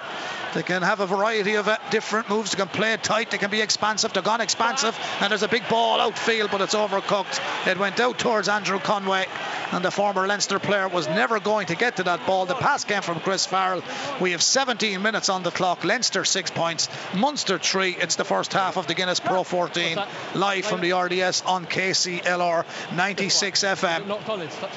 They 0.53 0.63
can 0.63 0.81
have 0.81 1.01
a 1.01 1.07
variety 1.07 1.55
of 1.55 1.67
uh, 1.67 1.77
different 1.89 2.29
moves. 2.29 2.51
They 2.51 2.57
can 2.57 2.69
play 2.69 2.93
it 2.93 3.03
tight. 3.03 3.31
They 3.31 3.37
can 3.37 3.51
be 3.51 3.61
expansive. 3.61 4.13
They're 4.13 4.23
gone 4.23 4.41
expansive, 4.41 4.97
and 5.19 5.29
there's 5.29 5.43
a 5.43 5.49
big 5.49 5.67
ball 5.67 5.99
outfield, 5.99 6.51
but 6.51 6.61
it's 6.61 6.75
overcooked. 6.75 7.67
It 7.67 7.77
went 7.77 7.99
out 7.99 8.17
towards 8.17 8.47
Andrew 8.47 8.79
Conway, 8.79 9.27
and 9.71 9.83
the 9.83 9.91
former 9.91 10.25
Leinster 10.25 10.59
player 10.59 10.87
was 10.87 11.07
never 11.07 11.41
going 11.41 11.67
to 11.67 11.75
get 11.75 11.97
to 11.97 12.03
that 12.03 12.25
ball. 12.25 12.45
The 12.45 12.55
pass 12.55 12.85
came 12.85 13.01
from 13.01 13.19
Chris 13.19 13.45
Farrell. 13.45 13.83
We 14.21 14.31
have 14.31 14.41
17 14.41 15.01
minutes 15.01 15.27
on 15.27 15.43
the 15.43 15.51
clock. 15.51 15.83
Leinster 15.83 16.23
six 16.23 16.49
points, 16.49 16.87
Munster 17.13 17.57
three. 17.57 17.95
It's 17.97 18.15
the 18.21 18.25
first 18.25 18.53
half 18.53 18.77
of 18.77 18.85
the 18.85 18.93
Guinness 18.93 19.19
Pro 19.19 19.43
14 19.43 19.97
live 20.35 20.63
from 20.63 20.79
the 20.79 20.93
RDS 20.93 21.41
on 21.41 21.65
KCLR 21.65 22.65
96 22.95 23.63
FM. 23.63 24.05
Not 24.05 24.23
Collins, 24.25 24.55
touch. 24.57 24.69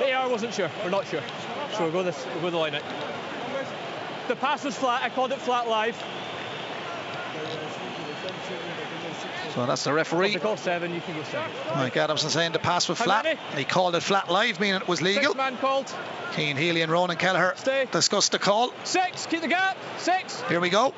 Yeah, 0.00 0.24
I 0.24 0.28
wasn't 0.28 0.54
sure. 0.54 0.70
We're 0.82 0.88
not 0.88 1.06
sure. 1.06 1.20
So 1.74 1.82
we'll 1.82 1.92
go 1.92 2.02
this. 2.02 2.26
We'll 2.32 2.44
go 2.44 2.50
the 2.50 2.56
line 2.56 2.74
out. 2.74 2.82
The 4.28 4.36
pass 4.36 4.64
was 4.64 4.74
flat. 4.74 5.02
I 5.02 5.10
called 5.10 5.32
it 5.32 5.40
flat 5.40 5.68
live. 5.68 6.02
So 9.54 9.66
that's 9.66 9.84
the 9.84 9.92
referee. 9.92 10.34
If 10.34 10.58
seven, 10.58 10.94
you 10.94 11.00
can 11.02 11.14
go 11.14 11.22
seven. 11.24 11.50
Mike 11.76 11.96
Adamson 11.96 12.30
saying 12.30 12.52
the 12.52 12.58
pass 12.58 12.88
was 12.88 12.98
flat. 12.98 13.38
He 13.56 13.64
called 13.64 13.94
it 13.94 14.00
flat 14.02 14.30
live, 14.30 14.58
meaning 14.60 14.80
it 14.80 14.88
was 14.88 15.02
legal. 15.02 15.22
Six 15.24 15.36
man 15.36 15.56
called. 15.58 15.92
Cian 16.34 16.56
Healy 16.56 16.80
and 16.80 16.90
Ronan 16.90 17.16
Kelleher 17.18 17.52
Stay. 17.56 17.86
discussed 17.92 18.32
the 18.32 18.38
call. 18.38 18.72
Six. 18.84 19.26
Keep 19.26 19.42
the 19.42 19.48
gap. 19.48 19.76
Six. 19.98 20.40
Here 20.48 20.60
we 20.60 20.70
go. 20.70 20.94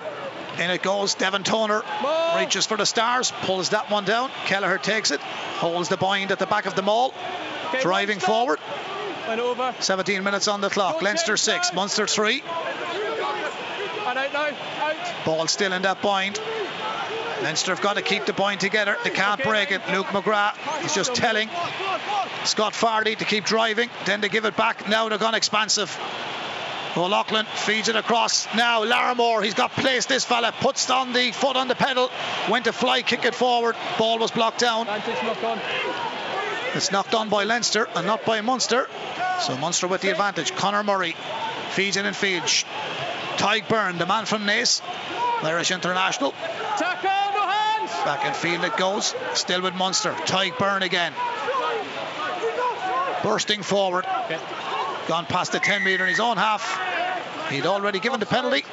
In 0.60 0.70
it 0.70 0.82
goes. 0.82 1.14
Devin 1.16 1.42
Toner 1.42 1.82
Ball. 2.00 2.38
reaches 2.38 2.64
for 2.64 2.76
the 2.76 2.86
stars, 2.86 3.32
pulls 3.42 3.70
that 3.70 3.90
one 3.90 4.04
down. 4.04 4.30
Kelleher 4.46 4.78
takes 4.78 5.10
it, 5.10 5.20
holds 5.20 5.88
the 5.88 5.96
bind 5.96 6.30
at 6.30 6.38
the 6.38 6.46
back 6.46 6.66
of 6.66 6.76
the 6.76 6.82
mall, 6.82 7.12
Okay, 7.70 7.82
driving 7.82 8.20
stop. 8.20 8.30
forward. 8.30 8.58
Went 9.26 9.40
over. 9.40 9.74
17 9.80 10.22
minutes 10.22 10.46
on 10.46 10.60
the 10.60 10.70
clock. 10.70 11.00
Go, 11.00 11.06
Leinster 11.06 11.36
6, 11.36 11.68
down. 11.70 11.74
Munster 11.76 12.06
3. 12.06 12.40
And 14.06 14.18
out 14.18 14.32
now. 14.32 14.46
Out. 14.80 15.24
Ball 15.24 15.46
still 15.48 15.72
in 15.72 15.82
that 15.82 16.00
bind. 16.02 16.38
Leinster 17.44 17.72
have 17.72 17.82
got 17.82 17.96
to 17.96 18.02
keep 18.02 18.24
the 18.24 18.32
point 18.32 18.62
together. 18.62 18.96
They 19.04 19.10
can't 19.10 19.42
break 19.42 19.70
it. 19.70 19.82
Luke 19.92 20.06
McGrath 20.06 20.56
is 20.82 20.94
just 20.94 21.14
telling 21.14 21.50
Scott 22.44 22.72
Fardy 22.72 23.18
to 23.18 23.24
keep 23.26 23.44
driving. 23.44 23.90
Then 24.06 24.22
they 24.22 24.30
give 24.30 24.46
it 24.46 24.56
back. 24.56 24.88
Now 24.88 25.10
they're 25.10 25.18
gone 25.18 25.34
expansive. 25.34 25.94
O'Loughlin 26.96 27.44
feeds 27.44 27.88
it 27.90 27.96
across. 27.96 28.46
Now 28.54 28.82
Larmour, 28.84 29.42
he's 29.42 29.52
got 29.52 29.72
placed 29.72 30.08
this 30.08 30.24
fella, 30.24 30.52
puts 30.58 30.88
on 30.88 31.12
the 31.12 31.32
foot 31.32 31.56
on 31.56 31.68
the 31.68 31.74
pedal, 31.74 32.10
went 32.48 32.64
to 32.64 32.72
fly, 32.72 33.02
kick 33.02 33.26
it 33.26 33.34
forward. 33.34 33.76
Ball 33.98 34.18
was 34.18 34.30
blocked 34.30 34.60
down. 34.60 34.86
Vantage 34.86 35.22
knock 35.22 35.44
on. 35.44 35.60
It's 36.74 36.92
knocked 36.92 37.14
on 37.14 37.28
by 37.28 37.44
Leinster 37.44 37.86
and 37.94 38.06
not 38.06 38.24
by 38.24 38.40
Munster. 38.40 38.88
So 39.40 39.54
Munster 39.58 39.86
with 39.86 40.00
the 40.00 40.08
advantage. 40.08 40.54
Conor 40.54 40.82
Murray 40.82 41.14
feeds 41.72 41.98
it 41.98 42.06
in 42.06 42.14
field. 42.14 42.48
Sh- 42.48 42.64
Tadhg 43.36 43.64
Beirne, 43.66 43.98
the 43.98 44.06
man 44.06 44.24
from 44.24 44.46
Naas, 44.46 44.80
Irish 45.42 45.72
international. 45.72 46.32
Tackle. 46.78 47.23
Back 48.04 48.26
in 48.26 48.34
field 48.34 48.64
it 48.64 48.76
goes. 48.76 49.14
Still 49.34 49.62
with 49.62 49.74
Munster. 49.74 50.12
Tadhg 50.12 50.52
Beirne 50.52 50.82
again. 50.82 51.12
Bursting 53.22 53.62
forward. 53.62 54.04
Okay. 54.24 54.38
Gone 55.08 55.24
past 55.26 55.52
the 55.52 55.58
10 55.58 55.84
metre 55.84 56.04
in 56.04 56.10
his 56.10 56.20
own 56.20 56.36
half. 56.36 56.80
He'd 57.50 57.66
already 57.66 58.00
given 58.00 58.20
the 58.20 58.26
penalty. 58.26 58.64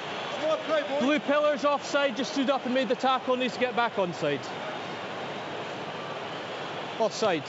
Blue 1.00 1.20
pillars 1.20 1.66
offside. 1.66 2.18
Just 2.18 2.34
stood 2.34 2.50
up 2.50 2.66
and 2.66 2.74
made 2.74 2.90
the 2.90 2.96
tackle. 2.96 3.36
Needs 3.38 3.54
to 3.54 3.60
get 3.60 3.76
back 3.76 3.96
onside. 3.96 4.42
Offside. 7.00 7.44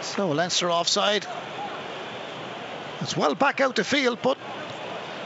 So 0.00 0.30
Leinster 0.30 0.70
offside. 0.70 1.26
It's 3.00 3.16
well 3.16 3.34
back 3.34 3.60
out 3.60 3.76
the 3.76 3.84
field, 3.84 4.18
but 4.22 4.38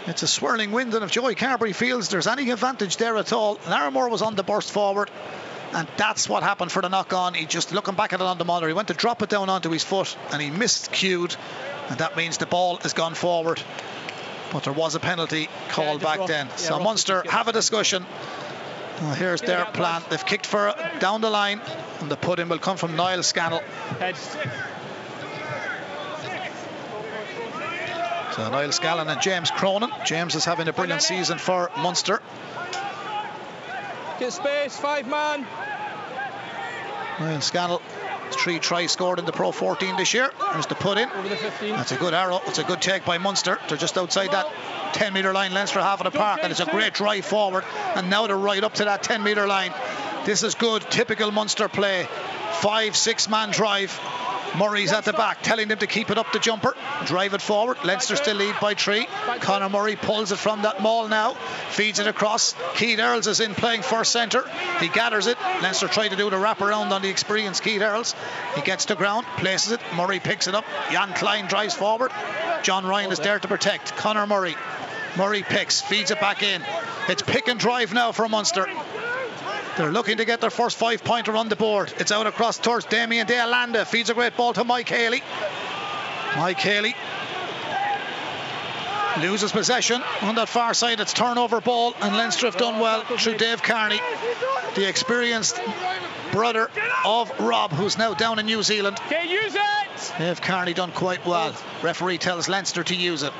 it's 0.09 0.23
a 0.23 0.29
swirling 0.29 0.73
wind, 0.73 0.95
and 0.95 1.05
if 1.05 1.11
Joey 1.11 1.35
Carbery 1.35 1.75
feels 1.75 2.09
there's 2.09 2.27
any 2.27 2.51
advantage 2.51 2.97
there 2.97 3.17
at 3.17 3.33
all, 3.33 3.59
Larmour 3.69 4.09
was 4.09 4.23
on 4.23 4.35
the 4.35 4.43
burst 4.43 4.73
forward, 4.73 5.11
and 5.73 5.87
that's 5.97 6.29
what 6.29 6.43
happened 6.43 6.73
for 6.73 6.83
the 6.83 6.89
knock 6.89 7.13
on. 7.13 7.35
He 7.35 7.47
just 7.47 7.73
looking 7.73 7.95
back 7.95 8.13
at 8.13 8.21
it 8.21 8.25
on 8.27 8.39
the 8.39 8.45
monitor, 8.45 8.69
he 8.69 8.75
went 8.75 8.89
to 8.89 8.95
drop 8.95 9.23
it 9.23 9.29
down 9.29 9.49
onto 9.49 9.71
his 9.71 9.85
foot, 9.85 10.17
and 10.33 10.41
he 10.41 10.51
missed 10.51 10.93
cued, 10.93 11.37
and 11.89 11.99
that 11.99 12.17
means 12.17 12.39
the 12.39 12.47
ball 12.47 12.77
has 12.79 12.93
gone 12.93 13.15
forward. 13.15 13.61
But 14.53 14.65
there 14.65 14.73
was 14.73 14.95
a 14.95 15.01
penalty 15.01 15.49
called 15.69 16.01
just 16.01 16.11
back 16.11 16.19
rough- 16.21 16.29
then. 16.29 16.47
yeah, 16.47 16.57
so 16.57 16.79
Munster 16.79 17.23
have 17.29 17.49
a 17.49 17.53
discussion. 17.53 18.07
Well, 19.03 19.15
here's 19.15 19.43
their 19.43 19.65
plan. 19.67 20.03
They've 20.11 20.25
kicked 20.25 20.47
for 20.47 20.75
down 20.99 21.21
the 21.21 21.31
line, 21.31 21.61
and 22.01 22.11
the 22.11 22.17
put 22.17 22.39
in 22.41 22.49
will 22.49 22.59
come 22.59 22.77
from 22.79 22.97
Niall 22.97 23.23
Scannell. 23.23 23.61
Heads. 24.01 24.37
So 28.39 28.49
Niall 28.51 28.71
Scannell 28.71 29.09
and 29.09 29.21
James 29.21 29.51
Cronin. 29.51 29.91
James 30.05 30.37
is 30.37 30.45
having 30.45 30.69
a 30.69 30.73
brilliant 30.73 31.03
season 31.03 31.39
for 31.39 31.73
Munster. 31.77 32.23
Get 34.21 34.33
space. 34.33 34.77
Five 34.77 35.09
man. 35.09 35.45
Niall 37.19 37.41
Scannell, 37.41 37.83
three 38.31 38.61
tries 38.61 38.93
scored 38.93 39.19
in 39.19 39.25
the 39.25 39.33
Pro 39.33 39.51
14 39.51 39.97
this 39.97 40.15
year. 40.15 40.31
There's 40.53 40.67
the 40.67 40.77
put 40.77 40.99
in. 40.99 41.11
Over 41.11 41.29
the 41.29 41.35
15. 41.35 41.71
That's 41.73 41.91
a 41.91 41.97
good 41.97 42.15
arrow. 42.15 42.41
It's 42.47 42.61
a 42.61 42.63
good 42.63 42.81
take 42.81 43.05
by 43.05 43.19
Munster. 43.19 43.59
They're 43.69 43.77
just 43.77 43.99
outside 43.99 44.31
that 44.31 44.47
10 44.93 45.15
metre 45.15 45.33
line, 45.33 45.53
Leinster 45.53 45.81
half 45.81 46.01
of 46.01 46.13
the 46.13 46.17
park, 46.17 46.39
and 46.45 46.53
it's 46.53 46.61
a 46.61 46.67
great 46.67 46.95
drive 46.95 47.25
forward. 47.25 47.65
And 47.97 48.09
now 48.09 48.29
they're 48.29 48.37
right 48.37 48.63
up 48.63 48.75
to 48.75 48.85
that 48.85 49.03
10 49.03 49.25
metre 49.25 49.49
line. 49.49 49.73
This 50.27 50.45
is 50.45 50.55
good, 50.55 50.83
typical 50.83 51.33
Munster 51.33 51.69
play. 51.69 52.07
Five, 52.61 52.95
six 52.95 53.29
man 53.29 53.51
drive. 53.51 53.99
Murray's 54.57 54.93
at 54.93 55.05
the 55.05 55.13
back, 55.13 55.43
telling 55.43 55.69
them 55.69 55.79
to 55.79 55.87
keep 55.87 56.11
it 56.11 56.19
up 56.19 56.33
the 56.33 56.39
jumper, 56.39 56.75
drive 57.07 57.35
it 57.35 57.43
forward. 57.43 57.79
Leinster 57.85 58.17
still 58.17 58.37
lead 58.37 58.55
by 58.61 58.75
three. 58.75 59.07
Conor 59.41 59.69
Murray 59.69 59.97
pulls 59.97 60.33
it 60.33 60.39
from 60.39 60.63
that 60.63 60.81
maul 60.81 61.09
now, 61.09 61.35
feeds 61.71 61.99
it 61.99 62.07
across. 62.07 62.55
Keith 62.75 62.99
Earls 62.99 63.27
is 63.27 63.41
in 63.41 63.55
playing 63.55 63.83
first 63.83 64.13
centre. 64.13 64.49
He 64.81 64.89
gathers 64.89 65.27
it. 65.27 65.39
Leinster 65.63 65.89
try 65.89 66.09
to 66.09 66.17
do 66.17 66.31
the 66.31 66.37
wraparound 66.37 66.91
on 66.91 67.03
the 67.03 67.09
experienced 67.09 67.63
Keith 67.63 67.83
Earls. 67.83 68.15
He 68.55 68.63
gets 68.63 68.87
to 68.87 68.95
ground, 68.95 69.27
places 69.37 69.73
it. 69.73 69.81
Murray 69.95 70.21
picks 70.21 70.47
it 70.49 70.55
up. 70.55 70.65
Jean 70.91 71.09
Kleyn 71.11 71.49
drives 71.49 71.75
forward. 71.75 72.11
John 72.63 72.87
Ryan 72.87 73.13
is 73.13 73.19
there 73.19 73.39
to 73.39 73.49
protect. 73.49 73.97
Conor 73.97 74.27
Murray. 74.27 74.57
Murray 75.17 75.43
picks, 75.43 75.81
feeds 75.81 76.11
it 76.11 76.21
back 76.21 76.43
in. 76.43 76.63
It's 77.09 77.23
pick 77.23 77.49
and 77.49 77.59
drive 77.59 77.93
now 77.93 78.13
for 78.13 78.29
Munster. 78.29 78.67
They're 79.79 79.93
looking 79.93 80.17
to 80.17 80.25
get 80.25 80.41
their 80.41 80.51
first 80.51 80.77
five 80.77 81.05
pointer 81.05 81.37
on 81.37 81.49
the 81.49 81.55
board. 81.55 81.93
It's 81.99 82.11
out 82.11 82.27
across 82.27 82.59
towards 82.59 82.87
Damian 82.87 83.29
De 83.29 83.37
Allende. 83.39 83.85
Feeds 83.85 84.11
a 84.11 84.15
great 84.15 84.37
ball 84.37 84.53
to 84.55 84.65
Mike 84.65 84.89
Haley. 84.89 85.23
Mike 86.37 86.59
Haley 86.59 86.97
loses 89.21 89.53
possession 89.53 90.03
on 90.23 90.35
that 90.35 90.49
far 90.49 90.75
side. 90.75 90.99
It's 90.99 91.13
turnover 91.13 91.61
ball, 91.61 91.95
and 92.01 92.17
Leinster 92.17 92.47
have 92.47 92.57
done 92.57 92.81
well 92.81 93.03
through 93.03 93.37
Dave 93.37 93.63
Kearney, 93.63 94.01
the 94.75 94.89
experienced 94.89 95.61
brother 96.33 96.69
of 97.05 97.31
Rob, 97.39 97.71
who's 97.71 97.97
now 97.97 98.15
down 98.15 98.41
in 98.41 98.47
New 98.47 98.65
Zealand. 98.65 98.99
Okay, 99.07 99.29
use 99.29 99.55
it. 99.55 100.19
Dave 100.19 100.41
Kearney 100.41 100.75
done 100.75 100.91
quite 100.91 101.25
well. 101.25 101.55
Referee 101.83 102.19
tells 102.19 102.49
Leinster 102.49 102.83
to 102.83 102.97
use 102.97 103.23
it. 103.23 103.33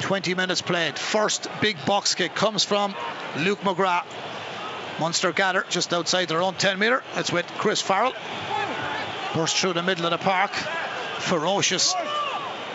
20 0.00 0.34
minutes 0.34 0.62
played. 0.62 0.98
First 0.98 1.46
big 1.60 1.76
box 1.84 2.14
kick 2.14 2.34
comes 2.34 2.64
from 2.64 2.94
Luke 3.36 3.60
McGrath. 3.60 4.04
Munster 5.02 5.32
gather 5.32 5.66
just 5.68 5.92
outside 5.92 6.28
their 6.28 6.40
own 6.40 6.54
10 6.54 6.78
metre. 6.78 7.02
It's 7.16 7.32
with 7.32 7.44
Chris 7.58 7.82
Farrell. 7.82 8.14
Burst 9.34 9.56
through 9.56 9.72
the 9.72 9.82
middle 9.82 10.04
of 10.04 10.12
the 10.12 10.18
park. 10.18 10.52
Ferocious 11.18 11.92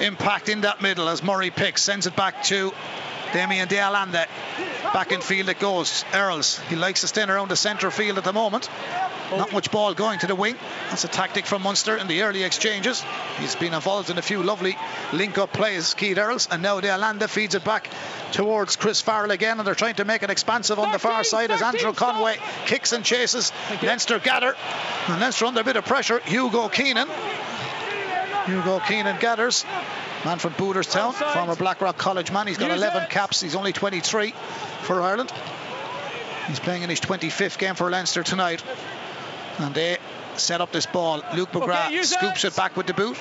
impact 0.02 0.50
in 0.50 0.60
that 0.62 0.82
middle 0.82 1.08
as 1.08 1.24
Murray 1.24 1.52
picks, 1.52 1.82
sends 1.82 2.06
it 2.06 2.18
back 2.18 2.44
to 2.44 2.74
Damian 3.32 3.70
De. 3.70 3.80
Back 4.94 5.14
in 5.14 5.22
field 5.22 5.48
it 5.48 5.60
goes. 5.60 6.04
Earls. 6.14 6.60
He 6.68 6.76
likes 6.76 7.00
to 7.00 7.08
stand 7.08 7.32
around 7.32 7.50
the 7.50 7.56
centre 7.56 7.92
field 7.92 8.18
at 8.18 8.26
the 8.26 8.34
moment. 8.34 8.70
Not 9.32 9.52
much 9.52 9.72
ball 9.72 9.94
going 9.94 10.20
to 10.20 10.28
the 10.28 10.36
wing. 10.36 10.56
That's 10.90 11.04
a 11.04 11.10
tactic 11.10 11.46
from 11.46 11.62
Munster 11.62 11.98
in 11.98 12.08
the 12.08 12.22
early 12.22 12.44
exchanges. 12.44 13.04
He's 13.40 13.56
been 13.56 13.74
involved 13.74 14.10
in 14.10 14.18
a 14.18 14.22
few 14.22 14.42
lovely 14.42 14.78
link-up 15.12 15.52
plays, 15.52 15.94
Keith 15.94 16.18
Earls, 16.18 16.48
and 16.50 16.62
now 16.62 16.80
De 16.80 16.90
Allende 16.90 17.28
feeds 17.28 17.54
it 17.54 17.64
back 17.64 17.90
towards 18.32 18.78
Chris 18.78 19.02
Farrell 19.02 19.32
again, 19.32 19.60
and 19.60 19.68
they're 19.68 19.76
trying 19.76 19.96
to 19.96 20.06
make 20.06 20.24
it 20.24 20.30
expansive 20.30 20.80
on 20.80 20.92
the 20.92 21.00
far 21.00 21.24
side 21.24 21.52
as 21.52 21.62
Andrew 21.62 21.94
Conway 21.94 22.38
kicks 22.66 22.94
and 22.94 23.04
chases. 23.04 23.52
Leinster 23.84 24.20
gather, 24.20 24.56
and 25.08 25.20
Leinster 25.20 25.46
under 25.46 25.62
a 25.62 25.64
bit 25.64 25.76
of 25.76 25.86
pressure. 25.86 26.20
Hugo 26.20 26.70
Keenan. 26.70 27.10
Hugo 28.46 28.80
Keenan 28.80 29.20
gathers. 29.20 29.66
Man 30.26 30.40
from 30.40 30.54
Booterstown, 30.54 31.14
former 31.14 31.56
Blackrock 31.56 31.98
College 31.98 32.32
man. 32.32 32.48
He's 32.48 32.58
got 32.58 32.72
11 32.72 33.08
caps. 33.10 33.42
He's 33.42 33.56
only 33.56 33.74
23 33.74 34.34
for 34.82 35.02
Ireland. 35.02 35.32
He's 36.48 36.60
playing 36.60 36.84
in 36.84 36.90
his 36.90 37.02
25th 37.02 37.58
game 37.58 37.76
for 37.76 37.92
Leinster 37.92 38.24
tonight. 38.24 38.64
And 39.60 39.74
they 39.74 39.98
set 40.36 40.62
up 40.62 40.72
this 40.72 40.86
ball. 40.86 41.24
Luke 41.36 41.52
McGrath 41.52 41.88
okay, 41.88 42.04
scoops 42.04 42.44
it. 42.44 42.50
it 42.50 42.56
back 42.56 42.78
with 42.78 42.88
the 42.88 42.94
boot. 42.94 43.18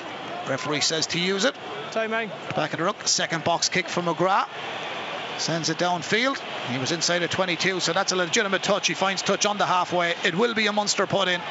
Referee 0.47 0.81
says 0.81 1.07
to 1.07 1.19
use 1.19 1.45
it. 1.45 1.55
Man. 1.95 2.29
Back 2.55 2.73
of 2.73 2.79
the 2.79 2.85
ruck. 2.85 3.07
Second 3.07 3.43
box 3.43 3.69
kick 3.69 3.89
from 3.89 4.05
McGrath. 4.05 4.47
Sends 5.39 5.69
it 5.69 5.77
downfield. 5.77 6.39
He 6.69 6.77
was 6.77 6.91
inside 6.91 7.21
of 7.23 7.29
22, 7.29 7.79
so 7.79 7.93
that's 7.93 8.11
a 8.11 8.15
legitimate 8.15 8.63
touch. 8.63 8.87
He 8.87 8.93
finds 8.93 9.21
touch 9.21 9.45
on 9.45 9.57
the 9.57 9.65
halfway. 9.65 10.13
It 10.23 10.35
will 10.35 10.53
be 10.53 10.67
a 10.67 10.73
Munster 10.73 11.05
put 11.05 11.27
in. 11.27 11.41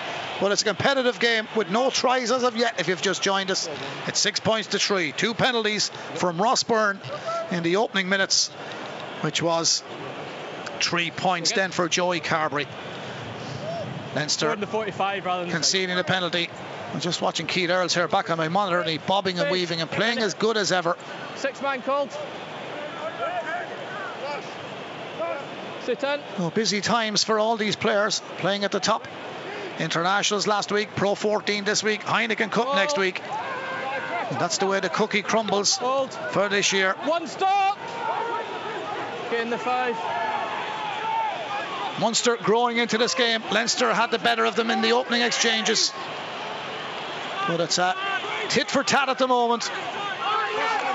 But 0.40 0.52
it's 0.52 0.62
a 0.62 0.66
competitive 0.66 1.18
game 1.18 1.48
with 1.56 1.70
no 1.70 1.90
tries 1.90 2.30
as 2.30 2.42
of 2.42 2.56
yet 2.56 2.78
if 2.78 2.88
you've 2.88 3.02
just 3.02 3.22
joined 3.22 3.50
us. 3.50 3.68
It's 4.06 4.18
six 4.18 4.40
points 4.40 4.68
to 4.68 4.78
three. 4.78 5.12
Two 5.12 5.34
penalties 5.34 5.88
from 6.14 6.40
Ross 6.40 6.62
Byrne 6.62 7.00
in 7.50 7.62
the 7.62 7.76
opening 7.76 8.08
minutes, 8.08 8.48
which 9.20 9.40
was 9.40 9.82
three 10.80 11.10
points 11.10 11.52
then 11.52 11.70
for 11.70 11.88
Joey 11.88 12.20
Carbery. 12.20 12.66
Leinster 14.16 14.56
the 14.56 14.66
45 14.66 15.26
rather 15.26 15.42
than 15.42 15.52
conceding 15.52 15.98
a 15.98 16.02
penalty. 16.02 16.48
I'm 16.94 17.00
just 17.00 17.20
watching 17.20 17.46
Keith 17.46 17.68
Earls 17.68 17.94
here 17.94 18.08
back 18.08 18.30
on 18.30 18.38
my 18.38 18.48
monitor 18.48 18.80
and 18.80 18.88
he 18.88 18.96
bobbing 18.96 19.38
and 19.38 19.50
weaving 19.50 19.82
and 19.82 19.90
playing 19.90 20.18
as 20.18 20.32
good 20.32 20.56
as 20.56 20.72
ever. 20.72 20.96
Six 21.36 21.60
man 21.60 21.82
called. 21.82 22.10
Oh, 26.38 26.50
busy 26.52 26.80
times 26.80 27.22
for 27.22 27.38
all 27.38 27.56
these 27.56 27.76
players 27.76 28.20
playing 28.38 28.64
at 28.64 28.72
the 28.72 28.80
top. 28.80 29.06
Internationals 29.78 30.46
last 30.46 30.72
week, 30.72 30.88
Pro 30.96 31.14
14 31.14 31.64
this 31.64 31.82
week, 31.84 32.00
Heineken 32.00 32.50
Cup 32.50 32.74
next 32.74 32.98
week. 32.98 33.22
And 34.30 34.40
that's 34.40 34.58
the 34.58 34.66
way 34.66 34.80
the 34.80 34.88
cookie 34.88 35.22
crumbles 35.22 35.76
Hold. 35.76 36.12
for 36.32 36.48
this 36.48 36.72
year. 36.72 36.94
One 37.04 37.28
stop. 37.28 37.78
Get 39.30 39.42
in 39.42 39.50
the 39.50 39.58
five. 39.58 39.94
Munster 42.00 42.36
growing 42.36 42.76
into 42.78 42.98
this 42.98 43.14
game. 43.14 43.42
Leinster 43.50 43.92
had 43.92 44.10
the 44.10 44.18
better 44.18 44.44
of 44.44 44.54
them 44.56 44.70
in 44.70 44.82
the 44.82 44.92
opening 44.92 45.22
exchanges. 45.22 45.92
But 47.48 47.60
it's 47.60 47.78
a 47.78 47.94
tit 48.48 48.70
for 48.70 48.82
tat 48.82 49.08
at 49.08 49.18
the 49.18 49.26
moment. 49.28 49.70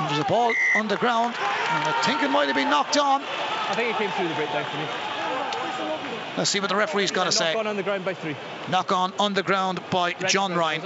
There's 0.09 0.19
a 0.19 0.25
ball 0.25 0.51
on 0.75 0.87
the 0.87 0.97
ground, 0.97 1.35
and 1.35 1.87
I 1.87 2.01
think 2.03 2.23
it 2.23 2.29
might 2.29 2.47
have 2.47 2.55
been 2.55 2.69
knocked 2.69 2.97
on. 2.97 3.21
I 3.21 3.73
think 3.75 3.93
it 3.93 3.97
came 3.97 4.11
through 4.11 4.27
the 4.27 4.33
breakdown 4.35 4.65
for 4.65 4.77
me. 4.77 4.83
Let's 6.37 6.49
see 6.49 6.59
what 6.59 6.69
the 6.69 6.75
referee's 6.75 7.11
got 7.11 7.23
to 7.23 7.25
Knock 7.25 7.33
say. 7.33 7.53
on 7.55 7.67
on 7.67 7.75
the 7.75 7.83
ground 7.83 8.03
by 8.05 8.13
three. 8.13 8.35
Knock 8.69 8.91
on 8.91 9.13
on 9.19 9.33
the 9.33 9.43
ground 9.43 9.81
by 9.91 10.13
John 10.13 10.53
Ryan. 10.55 10.81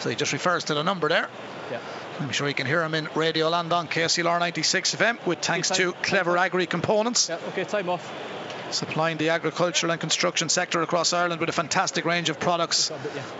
So 0.00 0.08
he 0.10 0.16
just 0.16 0.32
refers 0.32 0.64
to 0.64 0.74
the 0.74 0.82
number 0.82 1.08
there. 1.08 1.28
Yeah. 1.70 1.78
I'm 2.20 2.30
sure 2.30 2.48
you 2.48 2.54
can 2.54 2.66
hear 2.66 2.82
him 2.82 2.94
in 2.94 3.08
Radio 3.14 3.48
Land 3.48 3.72
on 3.72 3.86
KCLR 3.86 4.40
96 4.40 4.94
FM 4.96 5.24
with 5.26 5.40
thanks 5.40 5.68
to 5.70 5.92
Clever 6.02 6.36
Agri 6.36 6.66
Components, 6.66 7.28
Yeah. 7.28 7.38
Okay. 7.48 7.64
Time 7.64 7.88
off. 7.88 8.10
Supplying 8.70 9.16
the 9.16 9.30
agricultural 9.30 9.92
and 9.92 10.00
construction 10.00 10.48
sector 10.48 10.82
across 10.82 11.12
Ireland 11.12 11.40
with 11.40 11.48
a 11.48 11.52
fantastic 11.52 12.04
range 12.04 12.30
of 12.30 12.38
products. 12.38 12.90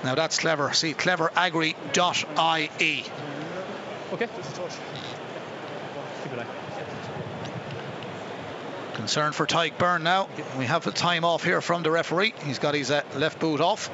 Now 0.04 0.14
that's 0.14 0.38
clever. 0.38 0.72
See 0.72 0.94
cleveragri.ie. 0.94 3.04
Okay. 4.12 4.26
Keep 6.22 6.32
an 6.32 6.40
eye. 6.40 6.46
Concern 8.94 9.32
for 9.32 9.46
Tadhg 9.46 9.76
Beirne 9.78 10.02
now. 10.02 10.28
We 10.58 10.66
have 10.66 10.84
the 10.84 10.92
time 10.92 11.24
off 11.24 11.44
here 11.44 11.60
from 11.60 11.82
the 11.82 11.90
referee. 11.90 12.34
He's 12.44 12.58
got 12.58 12.74
his 12.74 12.90
uh, 12.90 13.02
left 13.16 13.38
boot 13.38 13.60
off. 13.60 13.90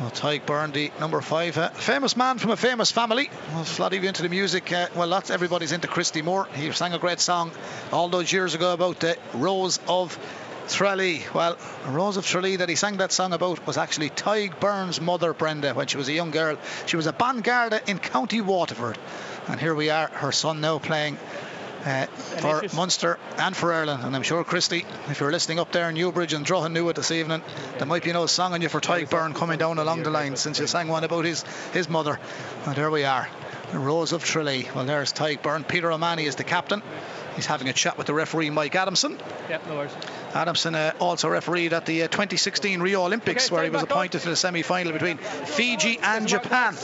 Well, 0.00 0.10
Tadhg 0.10 0.72
the 0.72 0.90
number 0.98 1.20
five, 1.20 1.58
uh, 1.58 1.68
famous 1.68 2.16
man 2.16 2.38
from 2.38 2.52
a 2.52 2.56
famous 2.56 2.90
family. 2.90 3.28
Well, 3.52 3.92
you 3.92 4.00
into 4.00 4.22
the 4.22 4.30
music. 4.30 4.72
Uh, 4.72 4.86
well, 4.94 5.06
lots 5.06 5.28
everybody's 5.28 5.72
into 5.72 5.88
Christy 5.88 6.22
Moore. 6.22 6.48
He 6.54 6.72
sang 6.72 6.94
a 6.94 6.98
great 6.98 7.20
song 7.20 7.50
all 7.92 8.08
those 8.08 8.32
years 8.32 8.54
ago 8.54 8.72
about 8.72 9.00
the 9.00 9.18
Rose 9.34 9.78
of 9.86 10.18
Tralee. 10.70 11.22
Well, 11.34 11.58
Rose 11.86 12.16
of 12.16 12.24
Tralee 12.24 12.56
that 12.56 12.70
he 12.70 12.76
sang 12.76 12.96
that 12.96 13.12
song 13.12 13.34
about 13.34 13.66
was 13.66 13.76
actually 13.76 14.08
Tadhg 14.08 14.58
Beirne's 14.58 15.02
mother, 15.02 15.34
Brenda, 15.34 15.74
when 15.74 15.86
she 15.86 15.98
was 15.98 16.08
a 16.08 16.14
young 16.14 16.30
girl. 16.30 16.56
She 16.86 16.96
was 16.96 17.06
a 17.06 17.12
Bangarda 17.12 17.86
in 17.86 17.98
County 17.98 18.40
Waterford. 18.40 18.96
And 19.48 19.60
here 19.60 19.74
we 19.74 19.90
are, 19.90 20.06
her 20.06 20.32
son 20.32 20.62
now 20.62 20.78
playing 20.78 21.18
uh, 21.84 22.06
for? 22.06 22.62
Munster 22.74 23.18
and 23.38 23.56
for 23.56 23.72
Ireland. 23.72 24.04
And 24.04 24.14
I'm 24.14 24.22
sure, 24.22 24.44
Christy, 24.44 24.84
if 25.08 25.20
you're 25.20 25.32
listening 25.32 25.58
up 25.58 25.72
there 25.72 25.88
in 25.88 25.94
Newbridge 25.94 26.32
and 26.32 26.44
Drogheda 26.44 26.92
this 26.92 27.10
evening, 27.10 27.42
there 27.78 27.86
might 27.86 28.04
be 28.04 28.12
no 28.12 28.26
song 28.26 28.52
on 28.52 28.62
you 28.62 28.68
for 28.68 28.80
Tadhg 28.80 29.08
Beirne 29.08 29.34
coming 29.34 29.58
down 29.58 29.78
along 29.78 30.02
the 30.02 30.10
line 30.10 30.36
since 30.36 30.58
you 30.58 30.66
sang 30.66 30.88
one 30.88 31.04
about 31.04 31.24
his, 31.24 31.42
his 31.72 31.88
mother. 31.88 32.18
And 32.66 32.74
there 32.76 32.90
we 32.90 33.04
are, 33.04 33.28
the 33.72 33.78
Rose 33.78 34.12
of 34.12 34.24
Tralee. 34.24 34.68
Well, 34.74 34.84
there's 34.84 35.12
Tadhg 35.12 35.40
Beirne. 35.42 35.66
Peter 35.66 35.90
O'Mahony 35.90 36.26
is 36.26 36.36
the 36.36 36.44
captain. 36.44 36.82
He's 37.36 37.46
having 37.46 37.68
a 37.68 37.72
chat 37.72 37.96
with 37.96 38.06
the 38.06 38.14
referee, 38.14 38.50
Mike 38.50 38.74
Adamson. 38.74 39.18
Yep, 39.48 39.66
No 39.68 39.76
worries. 39.76 39.92
Adamson 40.34 40.74
uh, 40.74 40.92
also 41.00 41.28
refereed 41.28 41.72
at 41.72 41.86
the 41.86 42.04
uh, 42.04 42.08
2016 42.08 42.80
Rio 42.80 43.04
Olympics, 43.04 43.46
Okay, 43.46 43.54
where 43.54 43.64
he 43.64 43.70
was 43.70 43.82
appointed 43.82 44.20
to 44.22 44.28
the 44.28 44.36
semi 44.36 44.62
final 44.62 44.92
between 44.92 45.18
Fiji 45.18 45.98
and 46.02 46.26
Japan. 46.28 46.76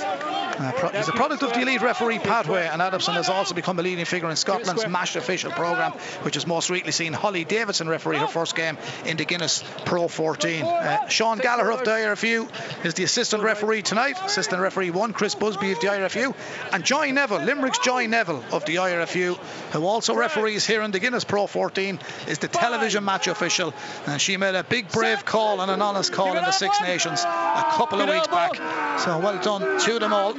Uh, 0.59 0.73
pro- 0.75 0.89
he's 0.89 1.09
a 1.09 1.13
product 1.13 1.43
of 1.43 1.53
the 1.53 1.61
elite 1.61 1.83
referee 1.83 2.19
pathway, 2.19 2.67
and 2.67 2.81
Adamson 2.81 3.15
has 3.15 3.29
also 3.29 3.55
become 3.55 3.79
a 3.79 3.83
leading 3.83 4.05
figure 4.05 4.31
in 4.31 4.37
Scotland's. 4.37 4.87
MASH 4.87 5.17
official 5.17 5.51
programme, 5.51 5.93
which 6.23 6.35
has 6.35 6.47
most 6.47 6.71
recently 6.71 6.93
seen 6.93 7.13
Holly 7.13 7.45
Davidson 7.45 7.89
referee 7.89 8.17
her 8.17 8.27
first 8.27 8.57
game 8.57 8.79
in 9.05 9.17
the 9.17 9.25
Guinness 9.25 9.63
Pro 9.85 10.09
14. 10.09 10.65
Uh, 10.65 11.09
Sean 11.09 11.39
Gallagher 11.39 11.73
of 11.73 11.85
the 11.85 11.91
IRFU 11.91 12.85
is 12.85 12.95
the 12.95 13.05
assistant 13.05 13.43
referee 13.43 13.83
tonight. 13.83 14.17
Assistant 14.25 14.63
referee 14.63 14.91
one, 14.91 15.13
Chris 15.13 15.35
Busby 15.35 15.73
of 15.73 15.81
the 15.81 15.89
IRFU, 15.89 16.35
and 16.73 16.85
Joy 16.85 17.11
Neville, 17.11 17.41
Limerick's 17.41 17.79
Joy 17.81 18.07
Neville 18.07 18.43
of 18.53 18.65
the 18.65 18.77
IRFU, 18.77 19.37
who 19.73 19.85
also 19.85 20.15
referees 20.15 20.67
here 20.67 20.83
in 20.83 20.91
the 20.91 21.01
Guinness 21.01 21.25
Pro 21.25 21.47
14, 21.47 21.99
is 22.29 22.39
the 22.39 22.49
television 22.49 23.05
match 23.05 23.27
official, 23.37 23.75
and 24.07 24.21
she 24.21 24.37
made 24.37 24.55
a 24.55 24.65
big 24.65 24.91
brave 24.91 25.25
call 25.25 25.61
and 25.61 25.71
an 25.71 25.83
honest 25.83 26.13
call 26.13 26.37
in 26.37 26.45
the 26.45 26.53
Six 26.53 26.81
Nations 26.81 27.21
a 27.23 27.65
couple 27.73 28.01
of 28.01 28.09
weeks 28.09 28.27
back. 28.29 28.57
So 29.01 29.19
well 29.19 29.41
done 29.43 29.79
to 29.81 29.99
them 29.99 30.13
all. 30.13 30.33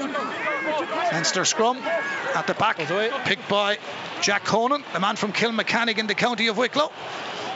Leinster 1.11 1.45
scrum 1.45 1.77
at 1.77 2.47
the 2.47 2.55
back, 2.55 2.77
picked 3.25 3.47
by 3.47 3.77
Jack 4.21 4.45
Conan, 4.45 4.83
the 4.93 4.99
man 4.99 5.15
from 5.15 5.31
Kilmacanogue 5.31 5.99
in 5.99 6.07
the 6.07 6.15
county 6.15 6.47
of 6.47 6.57
Wicklow. 6.57 6.91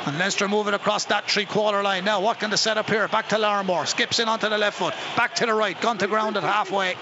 And 0.05 0.17
Leinster 0.17 0.47
moving 0.47 0.73
across 0.73 1.05
that 1.05 1.29
three 1.29 1.45
quarter 1.45 1.83
line. 1.83 2.05
Now, 2.05 2.21
what 2.21 2.39
can 2.39 2.49
they 2.49 2.55
set 2.55 2.77
up 2.77 2.89
here? 2.89 3.07
Back 3.07 3.29
to 3.29 3.37
Larmour. 3.37 3.85
Skips 3.85 4.19
in 4.19 4.27
onto 4.27 4.49
the 4.49 4.57
left 4.57 4.79
foot. 4.79 4.95
Back 5.15 5.35
to 5.35 5.45
the 5.45 5.53
right. 5.53 5.79
Gone 5.79 5.99
to 5.99 6.07
ground 6.07 6.37
at 6.37 6.43
halfway. 6.43 6.95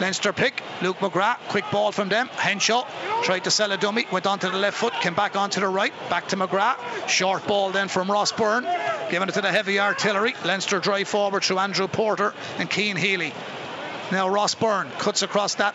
Leinster 0.00 0.32
pick. 0.32 0.62
Luke 0.82 0.98
McGrath. 0.98 1.38
Quick 1.48 1.64
ball 1.70 1.92
from 1.92 2.08
them. 2.08 2.28
Henshaw 2.28 2.84
tried 3.22 3.44
to 3.44 3.50
sell 3.50 3.70
a 3.70 3.76
dummy. 3.76 4.06
Went 4.10 4.26
onto 4.26 4.50
the 4.50 4.58
left 4.58 4.76
foot. 4.76 4.92
Came 4.94 5.14
back 5.14 5.36
onto 5.36 5.60
the 5.60 5.68
right. 5.68 5.92
Back 6.10 6.28
to 6.28 6.36
McGrath. 6.36 7.08
Short 7.08 7.46
ball 7.46 7.70
then 7.70 7.88
from 7.88 8.10
Ross 8.10 8.32
Byrne. 8.32 8.66
Giving 9.10 9.28
it 9.28 9.32
to 9.34 9.40
the 9.40 9.52
heavy 9.52 9.78
artillery. 9.78 10.34
Leinster 10.44 10.80
drive 10.80 11.08
forward 11.08 11.44
through 11.44 11.58
Andrew 11.58 11.86
Porter 11.86 12.34
and 12.58 12.70
Cian 12.72 12.96
Healy. 12.96 13.32
Now 14.10 14.28
Ross 14.28 14.54
Byrne 14.54 14.90
cuts 14.98 15.22
across 15.22 15.54
that 15.56 15.74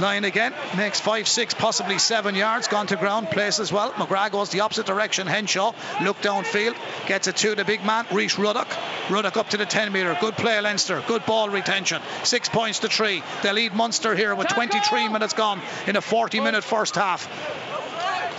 line 0.00 0.24
again, 0.24 0.54
makes 0.76 1.00
five, 1.00 1.28
six, 1.28 1.54
possibly 1.54 1.98
seven 1.98 2.34
yards, 2.34 2.68
gone 2.68 2.86
to 2.88 2.96
ground, 2.96 3.28
Place 3.30 3.60
as 3.60 3.72
well. 3.72 3.92
McGrath 3.92 4.32
goes 4.32 4.50
the 4.50 4.60
opposite 4.60 4.86
direction. 4.86 5.26
Henshaw 5.26 5.72
look 6.02 6.20
downfield, 6.20 6.76
gets 7.06 7.28
it 7.28 7.36
to 7.36 7.54
the 7.54 7.64
big 7.64 7.84
man, 7.84 8.06
Rhys 8.10 8.38
Ruddock. 8.38 8.68
Ruddock 9.10 9.36
up 9.36 9.50
to 9.50 9.56
the 9.56 9.66
10 9.66 9.92
metre. 9.92 10.16
Good 10.20 10.36
play, 10.36 10.60
Leinster. 10.60 11.02
Good 11.06 11.24
ball 11.26 11.50
retention. 11.50 12.02
Six 12.24 12.48
points 12.48 12.80
to 12.80 12.88
three. 12.88 13.22
They 13.42 13.52
lead 13.52 13.74
Munster 13.74 14.14
here 14.14 14.34
with 14.34 14.48
23 14.48 15.08
minutes 15.08 15.34
gone 15.34 15.60
in 15.86 15.96
a 15.96 16.00
40 16.00 16.40
minute 16.40 16.64
first 16.64 16.94
half. 16.94 17.28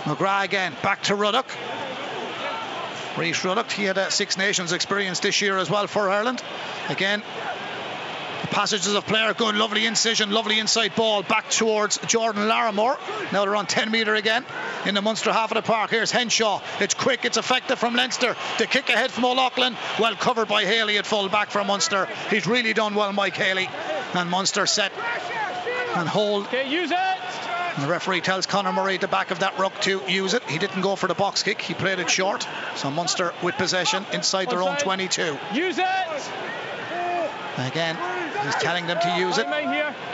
McGrath 0.04 0.44
again, 0.44 0.74
back 0.82 1.02
to 1.04 1.14
Ruddock. 1.14 1.46
Rhys 3.16 3.44
Ruddock, 3.44 3.70
he 3.70 3.84
had 3.84 3.98
a 3.98 4.10
Six 4.10 4.38
Nations 4.38 4.72
experience 4.72 5.20
this 5.20 5.40
year 5.40 5.58
as 5.58 5.68
well 5.68 5.86
for 5.86 6.08
Ireland. 6.08 6.42
Again, 6.88 7.22
passages 8.50 8.94
of 8.94 9.06
player 9.06 9.32
good 9.34 9.54
lovely 9.54 9.86
incision 9.86 10.30
lovely 10.30 10.58
inside 10.58 10.94
ball 10.94 11.22
back 11.22 11.48
towards 11.50 11.98
Jordan 12.06 12.48
Larmour 12.48 12.98
now 13.32 13.44
they're 13.44 13.56
on 13.56 13.66
10 13.66 13.90
metre 13.90 14.14
again 14.14 14.44
in 14.84 14.94
the 14.94 15.02
Munster 15.02 15.32
half 15.32 15.50
of 15.50 15.56
the 15.56 15.62
park 15.62 15.90
here's 15.90 16.10
Henshaw 16.10 16.60
it's 16.80 16.94
quick 16.94 17.24
it's 17.24 17.36
effective 17.36 17.78
from 17.78 17.94
Leinster 17.94 18.36
the 18.58 18.66
kick 18.66 18.88
ahead 18.88 19.10
from 19.10 19.24
O'Loughlin 19.24 19.76
well 19.98 20.14
covered 20.16 20.48
by 20.48 20.64
Haley 20.64 20.98
at 20.98 21.06
full 21.06 21.28
back 21.28 21.50
from 21.50 21.68
Munster 21.68 22.08
he's 22.28 22.46
really 22.46 22.72
done 22.72 22.94
well 22.94 23.12
Mike 23.12 23.36
Haley 23.36 23.68
and 24.14 24.28
Munster 24.28 24.66
set 24.66 24.92
and 25.96 26.08
hold 26.08 26.46
Okay. 26.50 26.68
Use 26.68 26.90
it. 26.90 26.96
And 26.96 27.84
the 27.84 27.88
referee 27.88 28.22
tells 28.22 28.46
Conor 28.46 28.72
Murray 28.72 28.96
at 28.96 29.00
the 29.00 29.08
back 29.08 29.30
of 29.30 29.38
that 29.38 29.56
ruck 29.58 29.80
to 29.82 30.02
use 30.08 30.34
it. 30.34 30.42
He 30.50 30.58
didn't 30.58 30.80
go 30.80 30.96
for 30.96 31.06
the 31.06 31.14
box 31.14 31.44
kick, 31.44 31.62
he 31.62 31.74
played 31.74 32.00
it 32.00 32.10
short. 32.10 32.46
So 32.74 32.90
Munster 32.90 33.32
with 33.42 33.54
possession 33.54 34.04
inside 34.12 34.50
their 34.50 34.62
own 34.62 34.76
22. 34.76 35.38
Use 35.54 35.78
it! 35.78 36.30
Again, 37.58 37.96
he's 38.44 38.54
telling 38.56 38.86
them 38.86 38.98
to 39.00 39.18
use 39.18 39.38
it. 39.38 39.46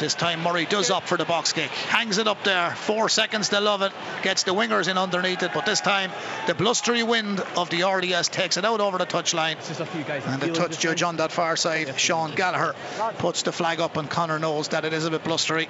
This 0.01 0.15
time 0.15 0.43
Murray 0.43 0.67
does 0.67 0.91
up 0.91 1.05
for 1.05 1.17
the 1.17 1.25
box 1.25 1.53
kick. 1.53 1.71
Hangs 1.71 2.19
it 2.19 2.27
up 2.27 2.43
there. 2.45 2.71
Four 2.71 3.09
seconds 3.09 3.51
to 3.51 3.61
love 3.61 3.83
it. 3.83 3.93
Gets 4.23 4.43
the 4.45 4.53
wingers 4.53 4.89
in 4.89 4.99
underneath 4.99 5.43
it. 5.43 5.53
But 5.55 5.67
this 5.67 5.81
time 5.81 6.11
the 6.47 6.55
blustery 6.55 7.03
wind 7.03 7.41
of 7.57 7.71
the 7.71 7.85
RDS 7.85 8.29
takes 8.29 8.57
it 8.57 8.65
out 8.65 8.81
over 8.81 8.99
the 8.99 9.07
touchline. 9.07 9.53
It's 9.53 9.69
just 9.69 9.81
a 9.81 9.87
few 9.87 10.03
guys. 10.03 10.25
And 10.27 10.41
the 10.41 10.53
touch 10.53 10.79
judge 10.79 11.03
on 11.03 11.17
that 11.17 11.33
far 11.33 11.57
side, 11.57 11.99
Sean 11.99 12.35
Gallagher, 12.35 12.75
puts 13.19 13.43
the 13.43 13.53
flag 13.53 13.81
up, 13.81 13.97
and 13.97 14.11
Conor 14.11 14.39
knows 14.39 14.69
that 14.69 14.85
it 14.85 14.93
is 14.93 15.05
a 15.05 15.11
bit 15.11 15.25
blustery. 15.25 15.69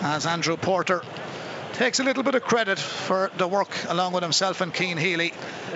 As 0.00 0.26
Andrew 0.26 0.56
Porter 0.56 1.02
takes 1.74 1.98
a 1.98 2.04
little 2.04 2.22
bit 2.22 2.34
of 2.34 2.42
credit 2.42 2.78
for 2.78 3.30
the 3.36 3.46
work 3.48 3.68
along 3.88 4.12
with 4.12 4.22
himself 4.22 4.60
and 4.60 4.74
Cian 4.74 4.96
Healy 4.96 5.32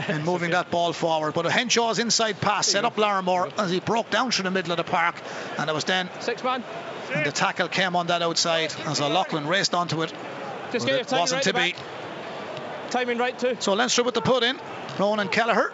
in 0.08 0.24
moving 0.24 0.52
that 0.52 0.70
ball 0.70 0.92
forward. 0.92 1.34
But 1.34 1.46
a 1.46 1.50
Henshaw's 1.50 1.98
inside 1.98 2.40
pass 2.40 2.68
set 2.68 2.84
up 2.84 2.96
Larmour 2.96 3.50
as 3.58 3.70
he 3.70 3.80
broke 3.80 4.08
down 4.11 4.30
through 4.30 4.44
the 4.44 4.50
middle 4.50 4.72
of 4.72 4.76
the 4.78 4.84
park, 4.84 5.16
and 5.58 5.68
it 5.68 5.72
was 5.72 5.84
then 5.84 6.08
Six 6.20 6.42
man. 6.44 6.62
and 7.14 7.26
the 7.26 7.32
tackle 7.32 7.68
came 7.68 7.96
on 7.96 8.06
that 8.06 8.22
outside 8.22 8.72
as 8.87 9.00
O'Loughlin 9.00 9.46
raced 9.46 9.74
onto 9.74 10.02
it. 10.02 10.12
Just 10.72 10.87
get 10.87 10.96
your 10.96 11.04
timing 11.04 11.20
wasn't 11.20 11.37
right 11.37 11.44
to 11.44 11.52
be. 11.52 11.72
back. 11.72 12.90
Timing 12.90 13.18
right 13.18 13.38
too. 13.38 13.56
So 13.58 13.74
Leinster 13.74 14.02
with 14.02 14.14
the 14.14 14.22
put 14.22 14.42
in. 14.42 14.58
Ronan 14.98 15.28
Kelleher. 15.28 15.72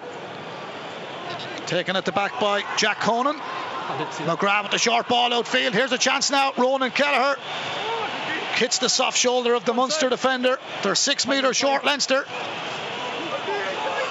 Taken 1.66 1.96
at 1.96 2.04
the 2.04 2.12
back 2.12 2.40
by 2.40 2.62
Jack 2.76 3.00
Conan. 3.00 3.36
McGrath 3.36 4.62
with 4.64 4.72
the 4.72 4.78
short 4.78 5.08
ball 5.08 5.32
outfield. 5.32 5.74
Here's 5.74 5.92
a 5.92 5.98
chance 5.98 6.30
now. 6.30 6.52
Ronan 6.56 6.90
Kelleher 6.90 7.36
hits 8.56 8.78
the 8.78 8.88
soft 8.88 9.18
shoulder 9.18 9.54
of 9.54 9.64
the 9.64 9.74
Munster 9.74 10.08
defender. 10.08 10.58
They're 10.82 10.94
six 10.94 11.26
metres 11.26 11.56
short, 11.56 11.84
Leinster. 11.84 12.24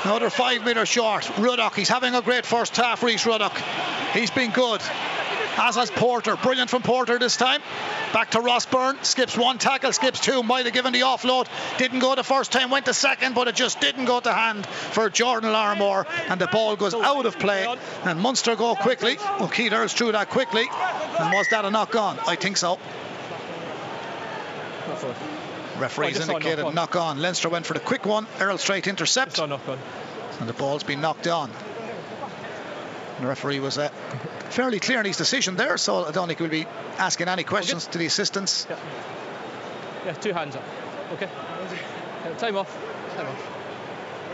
Another 0.04 0.30
five 0.30 0.66
metres 0.66 0.90
short. 0.90 1.30
Ruddock, 1.38 1.76
he's 1.76 1.90
having 1.90 2.14
a 2.14 2.22
great 2.22 2.46
first 2.46 2.76
half, 2.76 3.02
Rhys 3.04 3.26
Ruddock. 3.26 3.58
He's 4.14 4.32
been 4.32 4.52
good. 4.52 4.82
As 5.56 5.76
has 5.76 5.92
Porter. 5.92 6.36
Brilliant 6.36 6.70
from 6.70 6.82
Porter 6.82 7.20
this 7.20 7.38
time. 7.38 7.62
Back 8.12 8.32
to 8.32 8.42
Ross 8.42 8.66
Byrne. 8.66 8.98
Skips 9.04 9.38
one 9.38 9.60
tackle, 9.60 9.94
skips 9.94 10.20
two. 10.20 10.42
Might 10.44 10.66
have 10.66 10.74
given 10.74 10.94
the 10.94 11.02
offload. 11.02 11.48
Didn't 11.78 12.00
go 12.00 12.16
the 12.16 12.24
first 12.24 12.52
time, 12.52 12.70
went 12.70 12.86
the 12.86 12.94
second, 12.94 13.36
but 13.36 13.48
it 13.48 13.56
just 13.56 13.80
didn't 13.80 14.06
go 14.06 14.20
to 14.20 14.34
hand 14.34 14.66
for 14.66 15.10
Jordan 15.10 15.54
Larmour. 15.54 16.06
And 16.28 16.42
the 16.42 16.48
ball 16.48 16.76
goes 16.76 16.94
out 16.94 17.26
of 17.26 17.38
play. 17.38 17.68
And 18.04 18.20
Munster 18.20 18.56
go 18.56 18.76
quickly. 18.76 19.18
Earls 19.40 19.94
threw 19.94 20.12
that 20.12 20.30
quickly. 20.30 20.66
And 21.20 21.34
was 21.34 21.48
that 21.52 21.66
a 21.66 21.72
knock 21.72 21.96
on? 21.96 22.18
I 22.28 22.36
think 22.36 22.58
so. 22.58 22.80
Referees 25.80 26.10
I 26.10 26.14
just 26.14 26.26
saw 26.28 26.34
a 26.34 26.36
indicated 26.36 26.58
knock 26.64 26.68
on. 26.68 26.76
knock 26.76 26.96
on. 26.96 27.22
Leinster 27.22 27.50
went 27.50 27.66
for 27.66 27.74
the 27.74 27.80
quick 27.80 28.06
one. 28.06 28.28
Earl 28.40 28.58
straight 28.58 28.88
intercept. 28.88 29.30
Just 29.32 29.38
saw 29.38 29.46
a 29.46 29.48
knock 29.48 29.68
on. 29.68 29.80
and 30.40 30.48
the 30.50 30.54
ball's 30.54 30.84
been 30.84 31.02
knocked 31.02 31.28
on. 31.28 31.50
The 33.20 33.28
referee 33.28 33.60
was 33.60 33.78
uh, 33.78 33.90
fairly 34.50 34.80
clear 34.80 35.00
in 35.00 35.06
his 35.06 35.18
decision 35.18 35.56
there, 35.56 35.78
so 35.78 36.06
I 36.06 36.12
don't 36.12 36.28
think 36.28 36.40
we'll 36.40 36.50
be 36.50 36.66
asking 36.98 37.28
any 37.28 37.44
questions 37.44 37.88
to 37.88 37.98
the 37.98 38.06
assistants. 38.06 38.68
Yeah, 40.06 40.14
two 40.14 40.34
hands 40.34 40.56
up. 40.56 40.64
Okay. 41.14 41.30
Yeah, 42.26 42.34
time 42.38 42.58
off. 42.58 42.76
Time 43.16 43.28
off. 43.28 43.50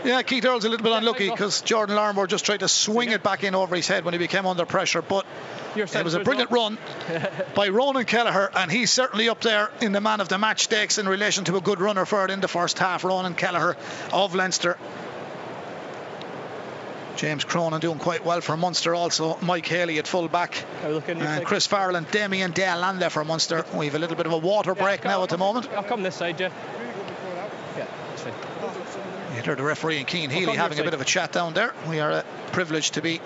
Yeah, 0.04 0.22
Keith 0.22 0.44
Earl's 0.46 0.64
a 0.64 0.68
little 0.70 0.82
bit 0.82 0.90
Yeah, 0.92 0.98
unlucky 0.98 1.30
because 1.30 1.60
Jordan 1.60 1.94
Larmour 1.96 2.26
just 2.26 2.44
tried 2.46 2.60
to 2.60 2.68
swing 2.68 3.10
it 3.10 3.22
back 3.22 3.44
in 3.44 3.54
over 3.54 3.76
his 3.76 3.86
head 3.86 4.04
when 4.04 4.14
he 4.14 4.18
became 4.18 4.46
under 4.46 4.64
pressure, 4.64 5.02
but 5.02 5.26
it 5.76 6.04
was 6.04 6.14
a 6.14 6.20
brilliant 6.20 6.50
run 6.50 6.78
by 7.54 7.68
Ronan 7.68 8.04
Kelleher, 8.04 8.50
and 8.54 8.70
he's 8.70 8.90
certainly 8.90 9.28
up 9.28 9.40
there 9.40 9.70
in 9.80 9.92
the 9.92 10.00
man 10.00 10.20
of 10.20 10.28
the 10.28 10.38
match 10.38 10.64
stakes 10.64 10.98
in 10.98 11.08
relation 11.08 11.44
to 11.44 11.56
a 11.56 11.60
good 11.60 11.80
runner 11.80 12.04
for 12.04 12.24
it 12.24 12.30
in 12.30 12.40
the 12.40 12.48
first 12.48 12.78
half. 12.78 13.04
Ronan 13.04 13.34
Kelleher 13.34 13.76
of 14.12 14.34
Leinster. 14.34 14.76
James 17.16 17.44
Cronin 17.44 17.80
doing 17.80 17.98
quite 17.98 18.24
well 18.24 18.40
for 18.40 18.56
Munster 18.56 18.94
also. 18.94 19.36
Mike 19.42 19.66
Haley 19.66 19.98
at 19.98 20.06
full 20.06 20.28
back. 20.28 20.64
And 20.82 21.44
Chris 21.44 21.66
Farrell 21.66 21.96
and 21.96 22.10
Damian 22.10 22.52
de 22.52 22.64
Allende 22.64 23.10
for 23.10 23.24
Munster. 23.24 23.66
We 23.74 23.86
have 23.86 23.94
a 23.94 23.98
little 23.98 24.16
bit 24.16 24.24
of 24.24 24.32
a 24.32 24.38
water 24.38 24.74
break 24.74 25.04
now 25.04 25.22
at 25.22 25.28
the 25.28 25.36
moment. 25.36 25.68
I'll 25.76 25.82
come 25.82 26.02
this 26.02 26.14
side, 26.14 26.40
yeah. 26.40 26.50
Yeah, 27.76 27.86
that's 28.08 28.22
fine. 28.22 28.32
You 29.36 29.42
heard 29.42 29.58
the 29.58 29.64
referee 29.64 29.98
and 29.98 30.08
Cian 30.08 30.30
Healy 30.30 30.56
having 30.56 30.78
a 30.78 30.82
bit 30.82 30.94
of 30.94 31.00
a 31.00 31.04
chat 31.04 31.32
down 31.32 31.52
there. 31.52 31.74
We 31.88 32.00
are 32.00 32.10
uh, 32.10 32.22
privileged 32.52 32.94
to 32.94 33.02
be 33.02 33.20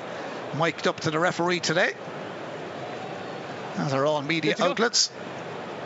mic'd 0.59 0.87
up 0.87 1.01
to 1.01 1.11
the 1.11 1.19
referee 1.19 1.61
today. 1.61 1.93
As 3.77 3.93
are 3.93 4.05
all 4.07 4.23
media 4.23 4.53
Good 4.53 4.57
to 4.59 4.63
go. 4.63 4.71
outlets. 4.71 5.11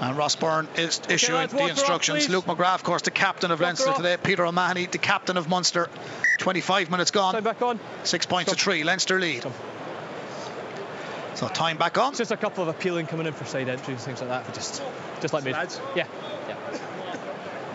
And 0.01 0.17
Ross 0.17 0.37
Byrne 0.37 0.69
is 0.77 1.01
issuing 1.09 1.39
lads, 1.39 1.53
the 1.53 1.59
walk 1.59 1.67
her 1.67 1.73
off, 1.73 1.79
instructions. 1.79 2.29
Luke 2.29 2.45
McGrath, 2.45 2.77
of 2.77 2.85
course, 2.85 3.03
the 3.03 3.11
captain 3.11 3.51
of 3.51 3.61
Leinster 3.61 3.93
today. 3.95 4.17
Peter 4.23 4.47
O'Mahony, 4.47 4.87
the 4.87 4.99
captain 4.99 5.37
of 5.37 5.49
Munster. 5.49 5.89
25 6.39 6.91
minutes 6.91 7.11
Time 7.11 7.33
gone. 7.33 7.43
back 7.43 7.61
on. 7.63 7.81
Six 8.05 8.25
points 8.27 8.53
to 8.53 8.57
three. 8.57 8.85
Leinster 8.85 9.19
lead. 9.19 9.41
Stop. 9.41 9.53
So 11.35 11.49
time 11.49 11.79
back 11.79 11.99
on. 11.99 12.11
It's 12.11 12.19
just 12.19 12.31
a 12.31 12.37
couple 12.37 12.63
of 12.63 12.69
appealing 12.69 13.07
coming 13.07 13.27
in 13.27 13.33
for 13.33 13.45
side 13.45 13.69
entries, 13.69 13.89
and 13.89 14.01
things 14.01 14.21
like 14.21 14.31
that. 14.31 14.45
But 14.47 14.55
just, 14.55 14.83
just 15.21 15.33
like 15.35 15.45
me. 15.45 15.51
Yeah, 15.51 15.67
yeah. 15.97 16.57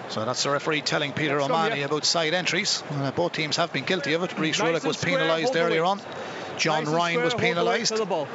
So 0.09 0.25
that's 0.25 0.43
the 0.43 0.49
referee 0.51 0.81
telling 0.81 1.11
Peter 1.13 1.37
Next 1.37 1.49
O'Mahony 1.49 1.79
yeah. 1.79 1.85
about 1.85 2.05
side 2.05 2.33
entries. 2.33 2.83
Uh, 2.91 3.11
both 3.11 3.31
teams 3.33 3.57
have 3.57 3.71
been 3.73 3.85
guilty 3.85 4.13
of 4.13 4.23
it. 4.23 4.37
Rhys 4.37 4.59
Nice 4.59 4.67
Ruddock 4.67 4.83
was 4.83 5.03
penalised 5.03 5.55
earlier 5.55 5.81
weight. 5.83 5.89
on. 5.89 6.01
John 6.57 6.85
Nice 6.85 6.93
Ryan 6.93 7.21
was 7.23 7.33
square, 7.33 7.55
hold 7.55 7.65
the 7.65 7.69
weight 7.69 7.87
penalised. 7.87 7.91
to 7.93 7.97
the 7.97 8.05
ball. 8.05 8.27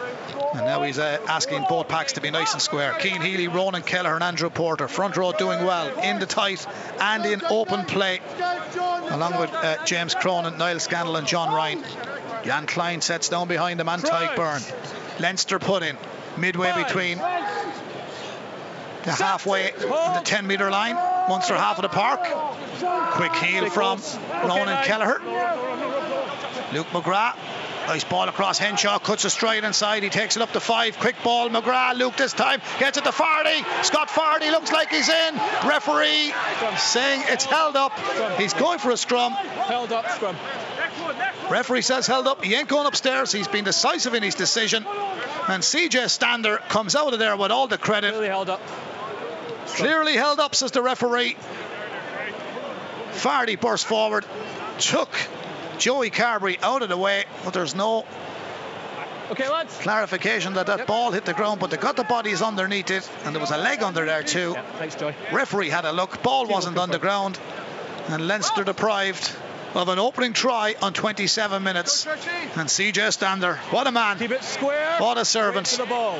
And 0.54 0.64
now 0.64 0.82
he's 0.82 0.98
uh, 0.98 1.18
asking 1.28 1.64
both 1.68 1.88
packs 1.88 2.14
to 2.14 2.20
be 2.20 2.30
nice 2.30 2.52
and 2.52 2.62
square. 2.62 2.98
Cian 3.00 3.20
Healy, 3.20 3.48
Ronan 3.48 3.82
Kelleher, 3.82 4.14
and 4.14 4.24
Andrew 4.24 4.50
Porter. 4.50 4.88
Front 4.88 5.16
row 5.16 5.32
doing 5.32 5.64
well 5.64 5.98
in 6.00 6.18
the 6.18 6.26
tight 6.26 6.66
and 7.00 7.24
in 7.26 7.42
open 7.44 7.84
play. 7.84 8.20
Along 9.10 9.38
with 9.40 9.52
uh, 9.52 9.84
James 9.84 10.14
Cronin, 10.14 10.58
Niall 10.58 10.80
Scannell, 10.80 11.16
and 11.16 11.26
John 11.26 11.54
Ryan. 11.54 11.82
Jean 12.44 12.66
Kleyn 12.66 13.02
sets 13.02 13.28
down 13.28 13.48
behind 13.48 13.80
him 13.80 13.88
and 13.88 14.02
Tadhg 14.02 14.34
Beirne. 14.36 15.20
Leinster 15.20 15.58
put 15.58 15.82
in 15.82 15.96
midway 16.36 16.72
between 16.74 17.18
the 17.18 19.12
halfway 19.12 19.72
and 19.72 19.80
the 20.16 20.22
10 20.24 20.46
metre 20.46 20.70
line. 20.70 20.94
Munster 21.28 21.56
half 21.56 21.78
of 21.78 21.82
the 21.82 21.88
park. 21.88 22.20
Quick 23.12 23.34
heel 23.34 23.68
from. 23.70 24.00
Ronan 24.44 24.84
Kelleher. 24.84 25.20
Luke 26.72 26.86
McGrath. 26.88 27.36
Nice 27.88 28.04
ball 28.04 28.28
across 28.28 28.58
Henshaw, 28.58 28.98
cuts 28.98 29.24
a 29.24 29.30
stride 29.30 29.64
inside. 29.64 30.02
He 30.02 30.10
takes 30.10 30.36
it 30.36 30.42
up 30.42 30.52
to 30.52 30.60
five. 30.60 30.98
Quick 30.98 31.16
ball, 31.24 31.48
McGrath. 31.48 31.96
Luke 31.96 32.18
this 32.18 32.34
time 32.34 32.60
gets 32.78 32.98
it 32.98 33.04
to 33.04 33.12
Fardy. 33.12 33.64
Scott 33.82 34.08
Fardy 34.08 34.50
looks 34.50 34.70
like 34.70 34.90
he's 34.90 35.08
in. 35.08 35.34
Referee 35.66 36.30
saying 36.76 37.22
it's 37.28 37.46
held 37.46 37.76
up. 37.76 37.98
He's 38.38 38.52
going 38.52 38.78
for 38.78 38.90
a 38.90 38.96
scrum. 38.98 39.32
Held 39.32 39.90
up, 39.92 40.06
scrum. 40.10 40.36
Referee 41.50 41.80
says 41.80 42.06
held 42.06 42.26
up. 42.26 42.44
He 42.44 42.54
ain't 42.54 42.68
going 42.68 42.86
upstairs. 42.86 43.32
He's 43.32 43.48
been 43.48 43.64
decisive 43.64 44.12
in 44.12 44.22
his 44.22 44.34
decision. 44.34 44.84
And 45.48 45.62
CJ 45.62 46.10
Stander 46.10 46.58
comes 46.68 46.94
out 46.94 47.14
of 47.14 47.18
there 47.18 47.38
with 47.38 47.50
all 47.50 47.68
the 47.68 47.78
credit. 47.78 48.10
Clearly 48.10 48.28
held 48.28 48.50
up. 48.50 48.60
Clearly 49.66 50.12
held 50.12 50.40
up, 50.40 50.54
says 50.54 50.72
the 50.72 50.82
referee. 50.82 51.38
Fardy 53.12 53.58
burst 53.58 53.86
forward, 53.86 54.26
took 54.78 55.08
Joey 55.78 56.10
Carbery 56.10 56.58
out 56.62 56.82
of 56.82 56.88
the 56.88 56.96
way, 56.96 57.24
but 57.44 57.52
there's 57.54 57.74
no 57.74 58.04
Okay, 59.30 59.48
lads. 59.48 59.76
clarification 59.80 60.54
that 60.54 60.66
that 60.66 60.78
Yep. 60.78 60.86
ball 60.86 61.10
hit 61.12 61.24
the 61.24 61.34
ground, 61.34 61.60
but 61.60 61.70
they 61.70 61.76
got 61.76 61.96
the 61.96 62.04
bodies 62.04 62.40
underneath 62.42 62.90
it, 62.90 63.08
and 63.24 63.34
there 63.34 63.40
was 63.40 63.50
a 63.50 63.58
leg 63.58 63.82
under 63.82 64.04
there 64.06 64.22
too. 64.22 64.52
Yeah, 64.56 64.62
thanks, 64.78 64.94
Joy. 64.94 65.14
Referee 65.32 65.68
had 65.70 65.84
a 65.84 65.92
look, 65.92 66.22
ball 66.22 66.44
Keep 66.46 66.54
wasn't 66.54 66.78
on 66.78 66.90
the 66.90 66.98
ground, 66.98 67.38
and 68.08 68.26
Leinster 68.26 68.62
ah. 68.62 68.64
deprived 68.64 69.30
of 69.74 69.88
an 69.90 69.98
opening 69.98 70.32
try 70.32 70.74
on 70.80 70.94
27 70.94 71.62
minutes. 71.62 72.06
And 72.56 72.68
CJ 72.70 73.10
Stander, 73.12 73.56
what 73.70 73.86
a 73.86 73.92
man, 73.92 74.18
Keep 74.18 74.30
it 74.32 74.44
square. 74.44 74.96
what 74.98 75.18
a 75.18 75.24
servant. 75.26 75.66
the 75.66 75.84
ball. 75.84 76.18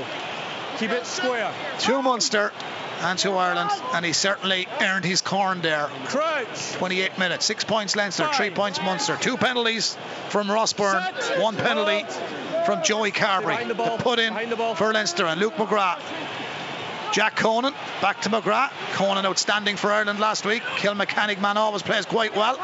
Keep 0.78 0.90
it 0.90 1.06
square. 1.06 1.50
Two 1.80 2.02
Munster 2.02 2.52
and 3.00 3.18
to 3.20 3.32
Ireland, 3.32 3.70
and 3.94 4.04
he 4.04 4.12
certainly 4.12 4.66
earned 4.80 5.04
his 5.04 5.20
corn 5.20 5.60
there. 5.60 5.88
Crouch. 6.06 6.72
28 6.72 7.18
minutes, 7.18 7.44
six 7.44 7.64
points 7.64 7.96
Leinster, 7.96 8.28
three 8.34 8.50
points 8.50 8.80
Munster. 8.82 9.16
Two 9.16 9.36
penalties 9.36 9.96
from 10.28 10.50
Ross 10.50 10.72
Byrne, 10.72 11.02
Set. 11.20 11.40
one 11.40 11.56
penalty 11.56 12.04
from 12.66 12.82
Joey 12.82 13.12
Carbery. 13.12 13.66
The 13.66 13.74
The 13.74 13.96
put 13.98 14.18
in 14.18 14.50
the 14.50 14.56
ball. 14.56 14.74
for 14.74 14.92
Leinster 14.92 15.26
and 15.26 15.40
Luke 15.40 15.54
McGrath. 15.54 16.00
Jack 17.12 17.36
Conan 17.36 17.72
back 18.02 18.20
to 18.22 18.28
McGrath. 18.28 18.70
Conan 18.92 19.24
outstanding 19.24 19.76
for 19.76 19.90
Ireland 19.90 20.18
last 20.20 20.44
week. 20.44 20.62
Kilmacanogue 20.62 21.40
man 21.40 21.56
always 21.56 21.82
plays 21.82 22.04
quite 22.04 22.36
well. 22.36 22.56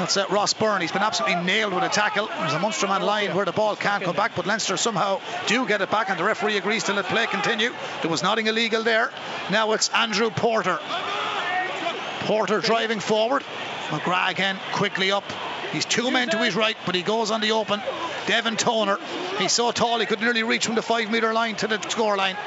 That's 0.00 0.16
uh, 0.16 0.24
Ross 0.30 0.54
Byrne. 0.54 0.80
He's 0.80 0.92
been 0.92 1.02
absolutely 1.02 1.44
nailed 1.44 1.74
with 1.74 1.84
a 1.84 1.90
tackle. 1.90 2.26
There's 2.26 2.54
a 2.54 2.58
Munster 2.58 2.86
man 2.86 3.02
lying 3.02 3.34
where 3.34 3.44
the 3.44 3.52
ball 3.52 3.76
can't 3.76 4.02
come 4.02 4.16
back, 4.16 4.32
but 4.34 4.46
Leinster 4.46 4.78
somehow 4.78 5.20
do 5.46 5.66
get 5.66 5.82
it 5.82 5.90
back, 5.90 6.08
and 6.08 6.18
the 6.18 6.24
referee 6.24 6.56
agrees 6.56 6.84
to 6.84 6.94
let 6.94 7.04
play 7.04 7.26
continue. 7.26 7.70
There 8.00 8.10
was 8.10 8.22
nothing 8.22 8.46
illegal 8.46 8.82
there. 8.82 9.10
Now 9.50 9.72
it's 9.72 9.90
Andrew 9.90 10.30
Porter. 10.30 10.78
Porter 12.20 12.60
driving 12.60 13.00
forward. 13.00 13.42
McGrath 13.88 14.30
again 14.30 14.58
quickly 14.72 15.12
up. 15.12 15.24
He's 15.70 15.84
two 15.84 16.10
men 16.10 16.30
to 16.30 16.38
his 16.38 16.56
right, 16.56 16.78
but 16.86 16.94
he 16.94 17.02
goes 17.02 17.30
on 17.30 17.42
the 17.42 17.52
open. 17.52 17.82
Devin 18.26 18.56
Toner. 18.56 18.96
He's 19.38 19.52
so 19.52 19.70
tall 19.70 20.00
he 20.00 20.06
could 20.06 20.22
nearly 20.22 20.44
reach 20.44 20.64
from 20.64 20.76
the 20.76 20.82
five 20.82 21.10
metre 21.10 21.34
line 21.34 21.56
to 21.56 21.66
the 21.66 21.78
score 21.90 22.16
line. 22.16 22.38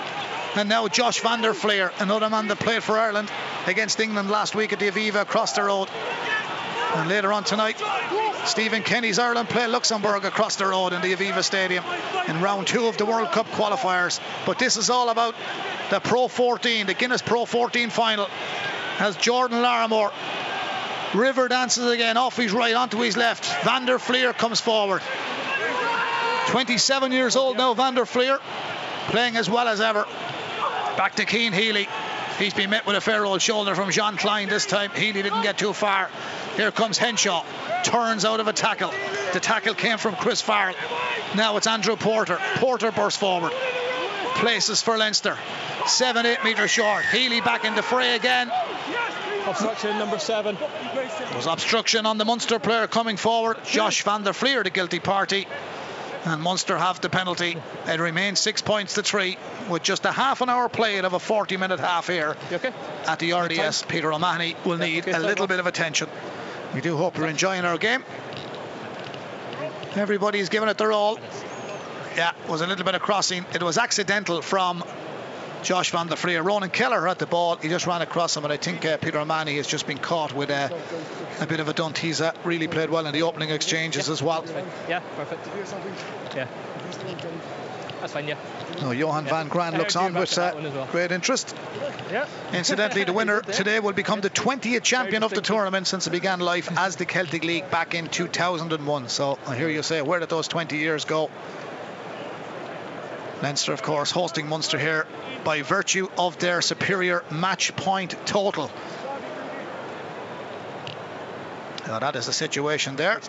And 0.56 0.70
now 0.70 0.88
Josh 0.88 1.20
van 1.20 1.42
der 1.42 1.54
Flier, 1.54 1.92
another 2.00 2.32
man 2.32 2.48
that 2.48 2.60
played 2.60 2.82
for 2.82 2.98
Ireland, 2.98 3.32
against 3.68 4.00
England 4.00 4.32
last 4.32 4.56
week 4.56 4.74
at 4.74 4.80
the 4.80 4.90
Aviva 4.90 5.22
across 5.22 5.54
the 5.54 5.62
road. 5.62 5.90
And 6.96 7.10
later 7.10 7.34
on 7.34 7.44
tonight, 7.44 7.82
Stephen 8.46 8.84
Kenny's 8.84 9.20
Ireland 9.20 9.50
play 9.50 9.68
Luxembourg 9.68 10.26
across 10.26 10.58
the 10.58 10.68
road 10.68 10.94
in 10.94 11.02
the 11.02 11.16
Aviva 11.16 11.44
Stadium 11.44 11.84
in 12.28 12.42
round 12.42 12.68
two 12.68 12.88
of 12.88 12.98
the 12.98 13.06
World 13.06 13.32
Cup 13.32 13.48
qualifiers. 13.48 14.20
But 14.46 14.60
this 14.60 14.78
is 14.78 14.90
all 14.90 15.10
about 15.10 15.36
the 15.90 16.00
Pro 16.00 16.28
14, 16.28 16.86
the 16.86 16.94
Guinness 16.94 17.22
Pro 17.22 17.46
14 17.46 17.90
final. 17.90 18.28
As 19.00 19.18
Jordan 19.18 19.62
Larmour 19.62 20.12
River 21.14 21.48
dances 21.48 21.90
again 21.92 22.18
off 22.18 22.38
his 22.38 22.52
right 22.52 22.74
onto 22.74 23.00
his 23.00 23.16
left. 23.16 23.46
Van 23.64 23.86
der 23.86 24.00
Flier 24.00 24.34
comes 24.34 24.60
forward. 24.60 25.02
27 26.48 27.12
years 27.12 27.36
old 27.36 27.58
now, 27.58 27.74
Van 27.74 27.94
der 27.94 28.06
Flier, 28.06 28.40
playing 29.08 29.38
as 29.38 29.50
well 29.50 29.68
as 29.68 29.80
ever. 29.80 30.06
Back 30.98 31.16
to 31.16 31.26
Cian 31.26 31.54
Healy. 31.54 31.88
He's 32.38 32.54
been 32.54 32.70
met 32.70 32.86
with 32.86 32.96
a 32.96 33.02
fair 33.02 33.26
old 33.26 33.42
shoulder 33.42 33.76
from 33.76 33.92
Jean 33.92 34.18
Kleyn 34.18 34.50
this 34.50 34.66
time. 34.66 34.92
Healy 34.92 35.22
didn't 35.22 35.44
get 35.44 35.58
too 35.58 35.74
far. 35.74 36.10
Here 36.56 36.72
comes 36.72 36.98
Henshaw. 36.98 37.44
Turns 37.84 38.26
out 38.26 38.40
of 38.40 38.48
a 38.48 38.54
tackle. 38.54 38.92
The 39.34 39.40
tackle 39.40 39.76
came 39.76 39.98
from 39.98 40.16
Chris 40.16 40.42
Farrell. 40.42 40.76
Now 41.36 41.58
it's 41.58 41.68
Andrew 41.68 41.96
Porter. 41.96 42.40
Porter 42.56 42.92
bursts 42.92 43.20
forward. 43.20 43.52
Places 44.36 44.82
for 44.82 44.98
Leinster. 44.98 45.38
Seven, 45.86 46.26
eight 46.26 46.44
metres 46.44 46.72
short. 46.72 47.06
Healy 47.06 47.42
back 47.42 47.66
in 47.66 47.76
the 47.76 47.84
fray 47.84 48.16
again. 48.16 48.52
Obstruction 49.46 49.98
number 49.98 50.20
seven. 50.20 50.56
There 50.56 51.36
was 51.36 51.48
obstruction 51.48 52.06
on 52.06 52.18
the 52.18 52.26
Munster 52.26 52.60
player 52.60 52.88
coming 52.88 53.18
forward. 53.18 53.58
Josh 53.66 54.04
van 54.04 54.24
der 54.24 54.34
Flier, 54.34 54.64
the 54.64 54.70
guilty 54.70 55.00
party. 55.00 55.48
And 56.26 56.42
Munster 56.42 56.78
have 56.78 57.02
the 57.02 57.10
penalty. 57.10 57.58
It 57.86 58.00
remains 58.00 58.40
six 58.40 58.62
points 58.62 58.94
to 58.94 59.04
three 59.04 59.38
with 59.70 59.84
just 59.84 60.06
a 60.06 60.12
half 60.12 60.42
an 60.42 60.50
hour 60.50 60.70
played 60.70 61.04
of 61.04 61.14
a 61.14 61.20
40 61.20 61.58
minute 61.58 61.80
half 61.80 62.08
here 62.08 62.38
okay? 62.52 62.72
at 63.06 63.20
the 63.20 63.34
RDS. 63.34 63.84
Peter 63.84 64.12
O'Mahony 64.14 64.56
will 64.64 64.78
need 64.78 65.04
okay, 65.04 65.12
a 65.12 65.20
little 65.20 65.48
bit 65.48 65.60
of 65.60 65.68
attention. 65.68 66.08
We 66.74 66.82
do 66.82 66.96
hope 66.96 67.18
you're 67.18 67.28
enjoying 67.28 67.66
our 67.66 67.78
game. 67.78 68.04
Everybody's 69.96 70.50
giving 70.50 70.70
it 70.70 70.78
their 70.78 70.92
all. 70.92 71.20
Yeah, 72.16 72.32
was 72.48 72.62
a 72.62 72.68
little 72.68 72.86
bit 72.86 72.96
of 72.96 73.02
crossing. 73.02 73.46
It 73.54 73.62
was 73.62 73.78
accidental 73.78 74.42
from 74.42 74.84
Josh 75.64 75.92
van 75.92 76.08
der 76.08 76.16
Flier. 76.16 76.44
Ronan 76.44 76.70
Kelleher 76.70 77.08
at 77.08 77.20
the 77.20 77.26
ball. 77.26 77.56
He 77.56 77.70
just 77.70 77.88
ran 77.88 78.02
across 78.02 78.36
him, 78.36 78.44
and 78.44 78.52
I 78.54 78.58
think 78.58 78.86
uh, 78.86 78.98
Peter 78.98 79.20
O'Mahony 79.20 79.56
has 79.58 79.68
just 79.68 79.88
been 79.88 79.98
caught 79.98 80.34
with 80.34 80.50
uh, 80.50 80.70
a 81.40 81.48
bit 81.48 81.60
of 81.60 81.68
a 81.70 81.74
dunt. 81.74 81.98
He's 81.98 82.22
uh, 82.22 82.34
really 82.44 82.68
played 82.68 82.90
well 82.90 83.06
in 83.08 83.14
the 83.14 83.24
opening 83.24 83.50
exchanges 83.50 84.10
as 84.10 84.22
well. 84.22 84.44
Yeah, 84.90 85.00
perfect. 85.16 85.48
Yeah. 86.36 86.48
That's 88.00 88.12
fine, 88.12 88.28
yeah. 88.28 88.36
No, 88.82 88.92
Johan 88.92 89.24
Yeah. 89.26 89.30
van 89.32 89.48
Graan 89.48 89.78
looks 89.78 89.96
on 89.96 90.14
with 90.14 90.38
uh, 90.38 90.52
well. 90.56 90.88
great 90.92 91.14
interest. 91.14 91.56
Yeah. 92.12 92.26
Incidentally, 92.52 93.06
the 93.06 93.14
winner 93.14 93.40
today 93.42 93.80
will 93.80 93.94
become 93.94 94.20
the 94.20 94.30
20th 94.30 94.84
champion 94.84 95.24
of 95.24 95.32
the 95.34 95.40
tournament 95.42 95.88
since 95.88 96.06
it 96.06 96.10
began 96.10 96.42
life 96.42 96.70
as 96.78 96.98
the 96.98 97.06
Celtic 97.06 97.46
League 97.46 97.72
back 97.72 97.96
in 97.96 98.08
2001. 98.10 99.08
So 99.08 99.40
I 99.48 99.56
hear 99.56 99.70
you 99.70 99.84
say, 99.84 100.02
where 100.02 100.20
did 100.20 100.28
those 100.28 100.50
20 100.50 100.78
years 100.78 101.06
go? 101.06 101.30
Leinster, 103.44 103.74
of 103.74 103.82
course, 103.82 104.10
hosting 104.10 104.48
Munster 104.48 104.80
here 104.80 105.06
by 105.44 105.64
virtue 105.64 106.08
of 106.18 106.40
their 106.40 106.62
superior 106.62 107.26
match 107.30 107.76
point 107.76 108.16
total. 108.26 108.72
Now 111.86 112.00
that 112.00 112.16
is 112.16 112.28
the 112.28 112.32
situation 112.32 112.96
there. 112.96 113.20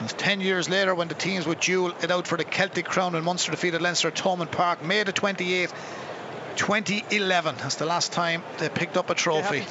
It's 0.00 0.14
10 0.14 0.40
years 0.40 0.70
later 0.70 0.94
when 0.94 1.08
the 1.08 1.14
teams 1.14 1.46
would 1.46 1.60
duel 1.60 1.92
it 2.02 2.10
out 2.10 2.26
for 2.26 2.38
the 2.38 2.44
Celtic 2.44 2.86
crown 2.86 3.14
and 3.14 3.22
Munster 3.22 3.50
defeated 3.50 3.82
Leinster 3.82 4.08
at 4.08 4.14
Thomond 4.14 4.50
Park, 4.50 4.82
May 4.82 5.02
the 5.02 5.12
28th, 5.12 5.74
2011. 6.56 7.56
That's 7.58 7.74
the 7.74 7.84
last 7.84 8.12
time 8.12 8.42
they 8.56 8.70
picked 8.70 8.96
up 8.96 9.10
a 9.10 9.14
trophy. 9.14 9.66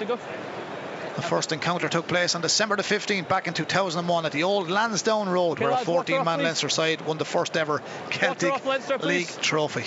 Happy 1.22 1.28
to 1.28 1.30
go? 1.30 1.36
The 1.36 1.36
first 1.36 1.52
encounter 1.52 1.90
took 1.90 2.08
place 2.08 2.36
on 2.36 2.42
December 2.42 2.76
the 2.76 2.84
15th 2.84 3.28
back 3.28 3.48
in 3.48 3.54
2001 3.54 4.26
at 4.26 4.32
the 4.32 4.44
old 4.44 4.70
Lansdowne 4.70 5.30
Road 5.30 5.54
Okay, 5.54 5.66
where 5.66 5.72
a 5.72 5.76
lads, 5.76 5.88
water 5.88 6.14
14 6.14 6.26
man 6.26 6.40
off. 6.40 6.44
Leinster 6.44 6.70
side 6.70 7.02
won 7.02 7.18
the 7.18 7.26
first 7.26 7.58
ever 7.58 7.82
Celtic 8.10 8.52
off, 8.52 8.66
Leinster, 8.66 8.98
League 9.00 9.30
trophy. 9.42 9.86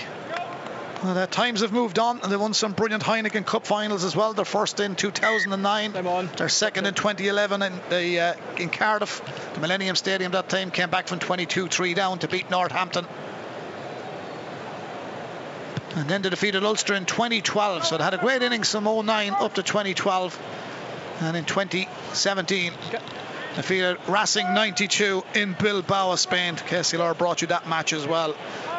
Well, 1.03 1.15
the 1.15 1.27
times 1.27 1.63
have 1.63 1.73
moved 1.73 1.99
on 1.99 2.21
and 2.21 2.31
they 2.31 2.37
won 2.37 2.55
some 2.55 2.73
brilliant 2.73 3.03
Heineken 3.03 3.45
Cup 3.45 3.67
finals 3.67 4.05
as 4.05 4.15
well. 4.15 4.35
Their 4.35 4.45
first 4.45 4.79
in 4.79 4.95
2009. 4.95 5.97
On. 6.07 6.31
Their 6.37 6.49
second 6.49 6.87
in 6.87 6.95
2011 6.95 7.63
in, 7.63 7.73
the, 7.91 8.21
uh, 8.21 8.35
in 8.57 8.71
Cardiff. 8.71 9.21
The 9.55 9.61
Millennium 9.61 9.97
Stadium 9.97 10.31
that 10.33 10.49
time 10.49 10.71
came 10.71 10.91
back 10.91 11.09
from 11.09 11.19
22-3 11.19 11.97
down 11.97 12.21
to 12.21 12.29
beat 12.29 12.51
Northampton. 12.51 13.05
And 15.97 16.09
then 16.09 16.23
they 16.23 16.31
defeated 16.31 16.63
Ulster 16.63 16.95
in 16.95 17.05
2012. 17.05 17.85
So 17.85 17.99
they 17.99 18.05
had 18.05 18.15
a 18.15 18.19
great 18.19 18.43
innings 18.43 18.71
from 18.71 18.85
09 18.85 19.33
up 19.33 19.55
to 19.55 19.63
2012. 19.63 20.39
And 21.23 21.37
in 21.37 21.45
2017, 21.45 22.73
defeated 23.55 23.97
Racing 24.09 24.53
92 24.55 25.23
in 25.35 25.55
Bilbao, 25.59 26.17
Spain. 26.17 26.57
KCLR 26.57 27.17
brought 27.17 27.43
you 27.43 27.49
that 27.49 27.69
match 27.69 27.93
as 27.93 28.07
well, 28.07 28.35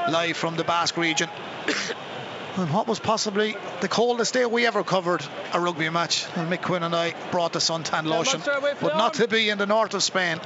live 0.09 0.35
from 0.35 0.57
the 0.57 0.65
Basque 0.65 0.97
region. 0.97 1.29
and 2.57 2.73
what 2.73 2.85
was 2.85 2.99
possibly 2.99 3.55
the 3.79 3.87
coldest 3.87 4.33
day 4.33 4.45
we 4.45 4.65
ever 4.65 4.83
covered 4.83 5.23
a 5.53 5.59
rugby 5.59 5.89
match. 5.89 6.25
And 6.35 6.51
Mick 6.51 6.61
Quinn 6.61 6.83
and 6.83 6.93
I 6.93 7.13
brought 7.31 7.53
the 7.53 7.59
suntan 7.59 8.05
lotion, 8.05 8.41
but 8.81 8.97
not 8.97 9.15
to 9.15 9.27
be 9.29 9.49
in 9.49 9.57
the 9.57 9.65
north 9.65 9.93
of 9.93 10.03
Spain. 10.03 10.39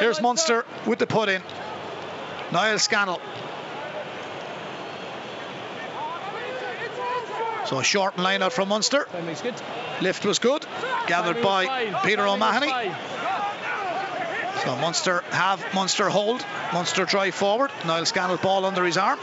Here's 0.00 0.20
Munster. 0.20 0.64
Munster 0.64 0.64
with 0.86 0.98
the 0.98 1.06
put 1.06 1.28
in. 1.28 1.40
Niall 2.52 2.78
Scannell. 2.78 3.20
So 7.66 7.78
a 7.78 7.84
short 7.84 8.18
line 8.18 8.42
out 8.42 8.52
from 8.52 8.68
Munster. 8.68 9.06
Lift 10.00 10.24
was 10.24 10.38
good. 10.38 10.66
Gathered 11.06 11.42
by. 11.42 12.00
Peter 12.04 12.26
O'Mahony. 12.26 12.68
So 14.64 14.76
Munster 14.76 15.22
have 15.30 15.64
Munster 15.74 16.08
hold. 16.08 16.44
Munster 16.72 17.04
drive 17.04 17.34
forward. 17.34 17.70
Niall 17.86 18.06
Scannell 18.06 18.36
ball 18.38 18.64
under 18.64 18.84
his 18.84 18.96
arm. 18.96 19.18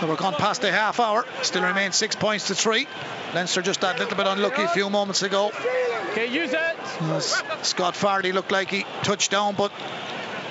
So 0.00 0.06
we're 0.06 0.16
gone 0.16 0.34
past 0.34 0.60
the 0.60 0.70
half 0.70 1.00
hour. 1.00 1.24
Still 1.42 1.62
remains 1.62 1.96
six 1.96 2.14
points 2.16 2.48
to 2.48 2.54
three. 2.54 2.86
Leinster 3.34 3.62
just 3.62 3.80
that 3.80 3.98
little 3.98 4.16
bit 4.16 4.26
unlucky 4.26 4.62
a 4.62 4.68
few 4.68 4.90
moments 4.90 5.22
ago. 5.22 5.50
Okay, 6.10 6.26
use 6.26 6.52
it. 6.52 7.64
Scott 7.64 7.94
Fardy 7.94 8.32
looked 8.32 8.52
like 8.52 8.70
he 8.70 8.84
touched 9.02 9.30
down, 9.30 9.54
but 9.54 9.72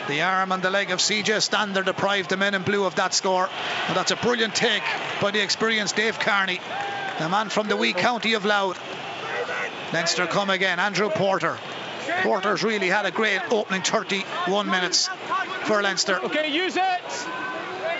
the 0.08 0.22
arm 0.22 0.52
and 0.52 0.62
the 0.62 0.70
leg 0.70 0.92
of 0.92 1.00
CJ 1.00 1.42
Stander 1.42 1.84
deprived 1.84 2.30
the 2.30 2.38
men 2.38 2.54
in 2.54 2.62
blue 2.62 2.86
of 2.86 2.96
that 2.96 3.14
score. 3.14 3.50
And 3.88 3.98
that's 3.98 4.12
a 4.12 4.16
brilliant 4.16 4.56
take 4.56 4.84
by 5.22 5.32
the 5.32 5.42
experienced 5.42 5.96
Dave 5.96 6.20
Kearney, 6.20 6.60
the 7.20 7.30
man 7.30 7.50
from 7.50 7.68
the 7.68 7.78
wee 7.78 7.94
county 7.94 8.34
of 8.34 8.46
Louth. 8.46 8.80
Leinster 9.94 10.28
come 10.28 10.50
again, 10.50 10.80
Andrew 10.80 11.10
Porter. 11.10 11.58
Porter's 12.22 12.64
really 12.64 12.88
had 12.88 13.06
a 13.06 13.12
great 13.12 13.42
opening 13.52 13.82
31 13.82 14.70
minutes 14.70 15.10
for 15.64 15.82
Leinster. 15.82 16.20
Okay, 16.22 16.52
use 16.52 16.76
it. 16.78 17.28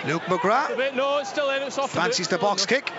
Luke 0.06 0.22
McGrath 0.22 0.76
bit. 0.76 0.94
No, 0.94 1.18
it's 1.18 1.30
still 1.30 1.50
in. 1.50 1.62
It's 1.62 1.78
off. 1.78 1.90
fancies 1.90 2.28
the 2.28 2.38
box 2.38 2.66
kick, 2.66 2.92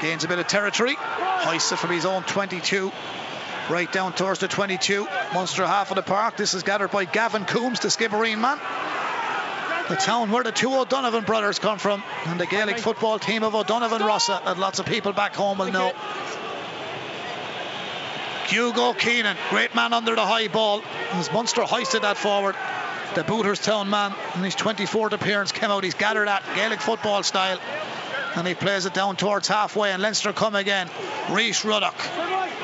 gains 0.00 0.24
a 0.24 0.28
bit 0.28 0.38
of 0.38 0.48
territory, 0.48 0.96
hoists 0.98 1.70
it 1.70 1.78
from 1.78 1.90
his 1.90 2.04
own 2.04 2.22
22 2.24 2.90
right 3.68 3.90
down 3.90 4.12
towards 4.12 4.40
the 4.40 4.48
22. 4.48 5.06
Munster 5.34 5.66
half 5.66 5.90
of 5.90 5.96
the 5.96 6.02
park. 6.02 6.36
This 6.36 6.54
is 6.54 6.62
gathered 6.62 6.90
by 6.90 7.04
Gavin 7.04 7.44
Coombs, 7.44 7.80
the 7.80 7.88
Skibbereen 7.88 8.40
man. 8.40 8.58
The 9.88 9.96
town 9.96 10.30
where 10.32 10.42
the 10.42 10.52
two 10.52 10.74
O'Donovan 10.74 11.24
brothers 11.24 11.58
come 11.58 11.78
from, 11.78 12.02
and 12.26 12.40
the 12.40 12.46
Gaelic 12.46 12.78
football 12.78 13.18
team 13.20 13.44
of 13.44 13.54
O'Donovan 13.54 14.04
Rossa, 14.04 14.40
that 14.44 14.58
lots 14.58 14.80
of 14.80 14.86
people 14.86 15.12
back 15.12 15.34
home 15.34 15.58
will 15.58 15.70
know. 15.70 15.92
Hugo 18.46 18.92
Keenan, 18.92 19.36
great 19.50 19.74
man 19.74 19.92
under 19.92 20.14
the 20.14 20.24
high 20.24 20.48
ball. 20.48 20.82
As 21.12 21.32
Munster 21.32 21.62
hoisted 21.62 22.02
that 22.02 22.16
forward, 22.16 22.56
the 23.14 23.22
Booterstown 23.22 23.88
man 23.88 24.14
in 24.34 24.42
his 24.42 24.56
24th 24.56 25.12
appearance 25.12 25.52
came 25.52 25.70
out. 25.70 25.84
He's 25.84 25.94
gathered 25.94 26.28
that 26.28 26.42
Gaelic 26.54 26.80
football 26.80 27.22
style 27.22 27.58
and 28.36 28.46
he 28.46 28.54
plays 28.54 28.86
it 28.86 28.94
down 28.94 29.16
towards 29.16 29.48
halfway 29.48 29.92
and 29.92 30.02
Leinster 30.02 30.32
come 30.32 30.54
again. 30.54 30.88
Rhys 31.30 31.64
Ruddock. 31.64 31.94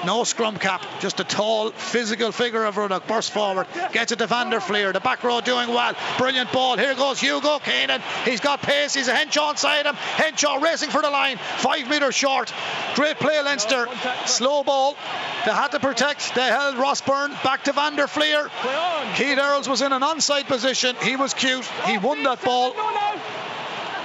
No 0.05 0.25
scrum 0.25 0.57
cap, 0.57 0.85
just 1.01 1.20
a 1.20 1.25
tall, 1.25 1.70
physical 1.70 2.33
figure 2.33 2.64
of 2.64 2.77
Ruddock. 2.77 3.07
Bursts 3.07 3.31
forward, 3.31 3.68
gets 3.93 4.11
it 4.11 4.18
to 4.18 4.27
Van 4.27 4.51
der 4.51 4.59
Flier. 4.59 4.93
The 4.93 5.01
back 5.01 5.23
row 5.23 5.41
doing 5.41 5.68
well. 5.68 5.95
Brilliant 6.18 6.51
ball. 6.51 6.77
Here 6.77 6.95
goes 6.95 7.20
Hugo 7.20 7.61
Keenan. 7.61 8.03
He's 8.25 8.41
got 8.41 8.62
pace. 8.62 8.95
He's 8.95 9.07
a 9.07 9.14
Henshaw 9.14 9.51
inside 9.51 9.87
him. 9.87 9.95
Henshaw 9.95 10.57
racing 10.57 10.91
for 10.91 11.03
the 11.03 11.11
line. 11.11 11.39
Five 11.59 11.89
metres 11.89 12.16
short. 12.16 12.53
Great 12.97 13.18
play, 13.18 13.41
Leinster. 13.43 13.87
Slow 14.27 14.64
ball. 14.64 14.97
They 15.45 15.53
had 15.53 15.68
to 15.68 15.81
protect. 15.81 16.35
They 16.35 16.43
held 16.43 16.77
Ross 16.77 17.01
Byrne 17.01 17.33
back 17.45 17.64
to 17.64 17.73
Van 17.73 17.95
der 17.95 18.09
Flier. 18.09 18.51
Keith 19.14 19.39
Earls 19.39 19.68
was 19.68 19.83
in 19.83 19.93
an 19.93 20.03
onside 20.03 20.47
position. 20.47 20.97
He 21.03 21.14
was 21.14 21.33
cute. 21.33 21.64
He 21.87 21.99
won 21.99 22.25
that 22.25 22.43
ball. 22.43 22.75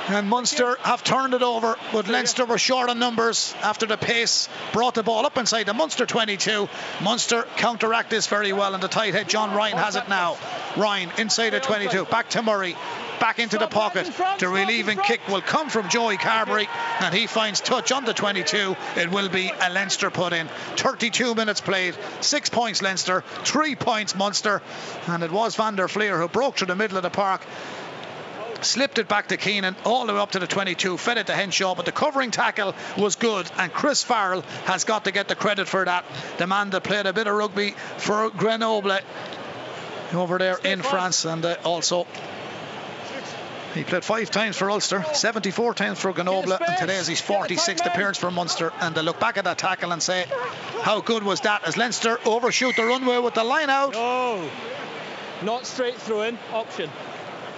And 0.09 0.29
Munster 0.29 0.77
have 0.83 1.03
turned 1.03 1.33
it 1.33 1.41
over, 1.43 1.75
but 1.91 2.07
Leinster 2.07 2.45
were 2.45 2.57
short 2.57 2.89
on 2.89 2.97
numbers 2.97 3.53
after 3.61 3.85
the 3.85 3.97
pace 3.97 4.47
brought 4.71 4.93
the 4.93 5.03
ball 5.03 5.25
up 5.25 5.37
inside 5.37 5.65
the 5.65 5.73
Munster 5.73 6.05
22. 6.05 6.69
Munster 7.03 7.43
counteract 7.57 8.09
this 8.09 8.27
very 8.27 8.53
well, 8.53 8.73
and 8.73 8.81
the 8.81 8.87
tight 8.87 9.13
head 9.13 9.27
John 9.27 9.53
Ryan 9.53 9.77
has 9.77 9.97
it 9.97 10.07
now. 10.07 10.37
Ryan 10.77 11.11
inside 11.17 11.49
the 11.49 11.59
22, 11.59 12.05
back 12.05 12.29
to 12.29 12.41
Murray. 12.41 12.77
back 13.19 13.39
into 13.39 13.57
the 13.57 13.67
pocket. 13.67 14.09
The 14.39 14.47
relieving 14.47 14.99
kick 14.99 15.27
will 15.27 15.41
come 15.41 15.69
from 15.69 15.89
Joey 15.89 16.17
Carbery, 16.17 16.67
and 17.01 17.13
he 17.13 17.27
finds 17.27 17.61
touch 17.61 17.91
on 17.91 18.05
the 18.05 18.13
22. 18.13 18.75
It 18.95 19.11
will 19.11 19.27
be 19.27 19.51
a 19.61 19.69
Leinster 19.71 20.09
put 20.09 20.33
in. 20.33 20.47
32 20.75 21.35
minutes 21.35 21.61
played, 21.61 21.95
six 22.21 22.49
points 22.49 22.81
Leinster, 22.81 23.23
three 23.43 23.75
points 23.75 24.15
Munster, 24.15 24.61
and 25.07 25.23
it 25.23 25.31
was 25.31 25.55
Van 25.55 25.75
der 25.75 25.87
Flier 25.87 26.17
who 26.17 26.27
broke 26.27 26.57
through 26.57 26.67
the 26.67 26.75
middle 26.75 26.97
of 26.97 27.03
the 27.03 27.09
park 27.09 27.41
slipped 28.61 28.99
it 28.99 29.07
back 29.07 29.27
to 29.27 29.37
Keenan 29.37 29.75
all 29.85 30.05
the 30.05 30.13
way 30.13 30.19
up 30.19 30.31
to 30.31 30.39
the 30.39 30.47
22, 30.47 30.97
fed 30.97 31.17
it 31.17 31.27
to 31.27 31.33
Henshaw, 31.33 31.75
but 31.75 31.85
the 31.85 31.91
covering 31.91 32.31
tackle 32.31 32.73
was 32.97 33.15
good, 33.15 33.49
and 33.57 33.71
Chris 33.71 34.03
Farrell 34.03 34.41
has 34.65 34.83
got 34.83 35.05
to 35.05 35.11
get 35.11 35.27
the 35.27 35.35
credit 35.35 35.67
for 35.67 35.85
that. 35.85 36.05
The 36.37 36.47
man 36.47 36.69
that 36.71 36.83
played 36.83 37.05
a 37.05 37.13
bit 37.13 37.27
of 37.27 37.35
rugby 37.35 37.71
for 37.97 38.29
Grenoble 38.29 38.99
over 40.13 40.37
there 40.37 40.57
in 40.63 40.81
France, 40.81 41.25
and 41.25 41.43
uh, 41.45 41.57
also 41.63 42.07
he 43.77 43.83
played 43.83 44.03
five 44.03 44.31
times 44.31 44.57
for 44.57 44.71
Ulster, 44.71 45.05
74 45.13 45.75
times 45.75 45.99
for 45.99 46.11
Grenoble, 46.11 46.53
and 46.53 46.77
today 46.79 46.97
is 46.97 47.07
his 47.07 47.21
46th 47.21 47.85
appearance 47.85 48.17
for 48.17 48.31
Munster. 48.31 48.73
And 48.81 48.95
they 48.95 49.03
look 49.03 49.19
back 49.19 49.37
at 49.37 49.43
that 49.43 49.59
tackle 49.59 49.91
and 49.91 50.01
say, 50.01 50.25
how 50.81 51.01
good 51.01 51.21
was 51.21 51.41
that? 51.41 51.67
As 51.67 51.77
Leinster 51.77 52.17
overshoot 52.25 52.75
the 52.75 52.85
runway 52.85 53.19
with 53.19 53.35
the 53.35 53.43
line 53.43 53.69
out. 53.69 53.93
No, 53.93 54.49
not 55.43 55.67
straight 55.67 55.95
through 55.95 56.23
in 56.23 56.39
option. 56.51 56.89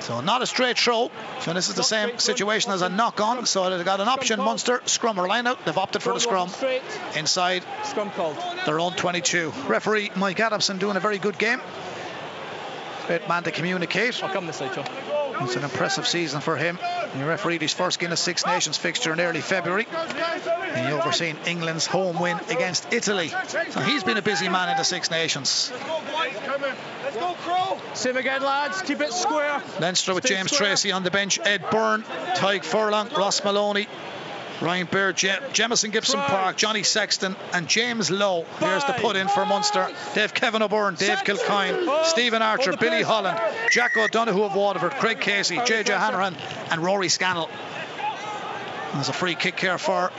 So 0.02 0.22
not 0.22 0.42
a 0.42 0.48
straight 0.48 0.78
throw. 0.78 1.12
So 1.42 1.54
this 1.54 1.70
is 1.70 1.76
the 1.76 1.84
same 1.84 2.18
situation 2.20 2.72
as 2.72 2.82
a 2.82 2.90
knock 2.90 3.20
on. 3.22 3.46
So 3.46 3.70
they've 3.70 3.86
got 3.86 4.00
an 4.00 4.08
option 4.08 4.40
Munster 4.40 4.82
scrum 4.86 5.20
or 5.20 5.28
line 5.28 5.48
out. 5.48 5.64
They've 5.66 5.78
opted 5.78 6.02
for 6.02 6.14
the 6.14 6.20
scrum 6.20 6.50
inside 7.16 7.64
scrum 7.84 8.12
called. 8.12 8.38
their 8.66 8.80
own 8.80 8.94
22. 8.94 9.54
Referee 9.68 10.12
Mike 10.16 10.40
Adamson 10.40 10.78
doing 10.78 10.98
a 10.98 11.00
very 11.00 11.18
good 11.18 11.38
game. 11.38 11.62
Great 13.08 13.28
man 13.28 13.44
to 13.44 13.52
communicate. 13.52 14.24
I'll 14.24 14.30
come 14.30 14.46
this 14.46 14.58
side, 14.58 14.74
Joe. 14.74 14.86
It's 15.42 15.56
an 15.56 15.64
impressive 15.64 16.08
season 16.08 16.42
for 16.42 16.58
him. 16.58 16.78
He 17.16 17.24
refereed 17.24 17.62
his 17.62 17.74
first 17.74 18.00
Guinness 18.00 18.20
Six 18.20 18.46
Nations 18.46 18.78
fixture 18.78 19.14
in 19.14 19.20
early 19.20 19.42
February. 19.42 19.88
And 19.92 20.88
he 20.88 20.94
overseen 20.94 21.38
England's 21.48 21.86
home 21.86 22.20
win 22.20 22.40
against 22.50 22.92
Italy. 22.94 23.30
So 23.70 23.80
he's 23.80 24.04
been 24.04 24.18
a 24.18 24.22
busy 24.22 24.50
man 24.50 24.70
in 24.70 24.78
the 24.78 24.84
Six 24.84 25.10
Nations. 25.10 25.72
Let's 25.74 27.16
go, 27.16 27.34
Crow. 27.40 27.78
Same 27.94 28.18
again, 28.18 28.44
lads. 28.44 28.82
Keep 28.82 29.02
it 29.02 29.14
square. 29.14 29.62
Leinster 29.80 30.14
with 30.14 30.26
Stay 30.26 30.36
James 30.36 30.52
square. 30.52 30.70
Tracy 30.70 30.92
on 30.92 31.04
the 31.04 31.12
bench, 31.12 31.40
Ed 31.40 31.70
Byrne, 31.72 32.04
Tadhg 32.04 32.64
Furlong, 32.64 33.10
Ross 33.18 33.42
Molony, 33.42 33.88
Ryan 34.62 34.88
Baird, 34.92 35.16
Je- 35.16 35.38
Jamison 35.54 35.90
Gibson. 35.92 36.20
Park, 36.20 36.58
Johnny 36.58 36.84
Sexton, 36.84 37.36
and 37.54 37.68
James 37.68 38.12
Lowe. 38.12 38.46
Here's 38.60 38.84
the 38.84 38.94
put 38.94 39.16
in 39.16 39.30
for 39.30 39.46
Munster. 39.46 39.88
They've 40.16 40.34
Kevin 40.34 40.62
O'Byrne, 40.62 40.96
Dave. 40.96 41.20
Kilcoyne, 41.20 41.86
Oh, 41.88 42.04
Stephen 42.04 42.42
Archer, 42.42 42.76
Billy. 42.76 43.02
Holland, 43.02 43.40
Jack 43.72 43.96
O'Donoghue 43.96 44.44
of 44.44 44.56
Waterford, 44.56 44.92
Craig 44.94 45.22
Casey, 45.22 45.56
JJ 45.58 45.68
pressure. 45.86 45.98
Hanrahan, 45.98 46.36
and 46.72 46.84
Rory 46.84 47.08
Scannell. 47.08 47.50
There's 48.94 49.08
a 49.10 49.14
free 49.14 49.36
kick 49.36 49.60
here 49.60 49.78
for 49.78 50.12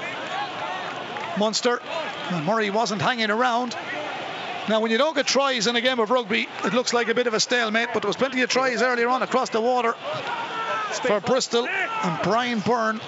Munster. 1.38 1.80
Murray 2.44 2.70
wasn't 2.70 3.02
hanging 3.02 3.30
around. 3.30 3.76
Now, 4.68 4.80
when 4.80 4.90
you 4.90 4.98
don't 4.98 5.16
get 5.16 5.26
tries 5.26 5.66
in 5.66 5.76
a 5.76 5.80
game 5.80 5.98
of 5.98 6.10
rugby, 6.10 6.48
it 6.64 6.72
looks 6.72 6.92
like 6.94 7.08
a 7.08 7.14
bit 7.14 7.26
of 7.26 7.34
a 7.34 7.40
stalemate, 7.40 7.88
but 7.92 8.02
there 8.02 8.08
was 8.08 8.16
plenty 8.16 8.40
of 8.42 8.48
tries 8.50 8.80
earlier 8.82 9.08
on 9.08 9.22
across 9.22 9.50
the 9.50 9.60
water 9.60 9.92
for 11.06 11.20
Bristol. 11.20 11.66
And 11.68 12.22
Brian 12.22 12.60
Byrne 12.60 13.00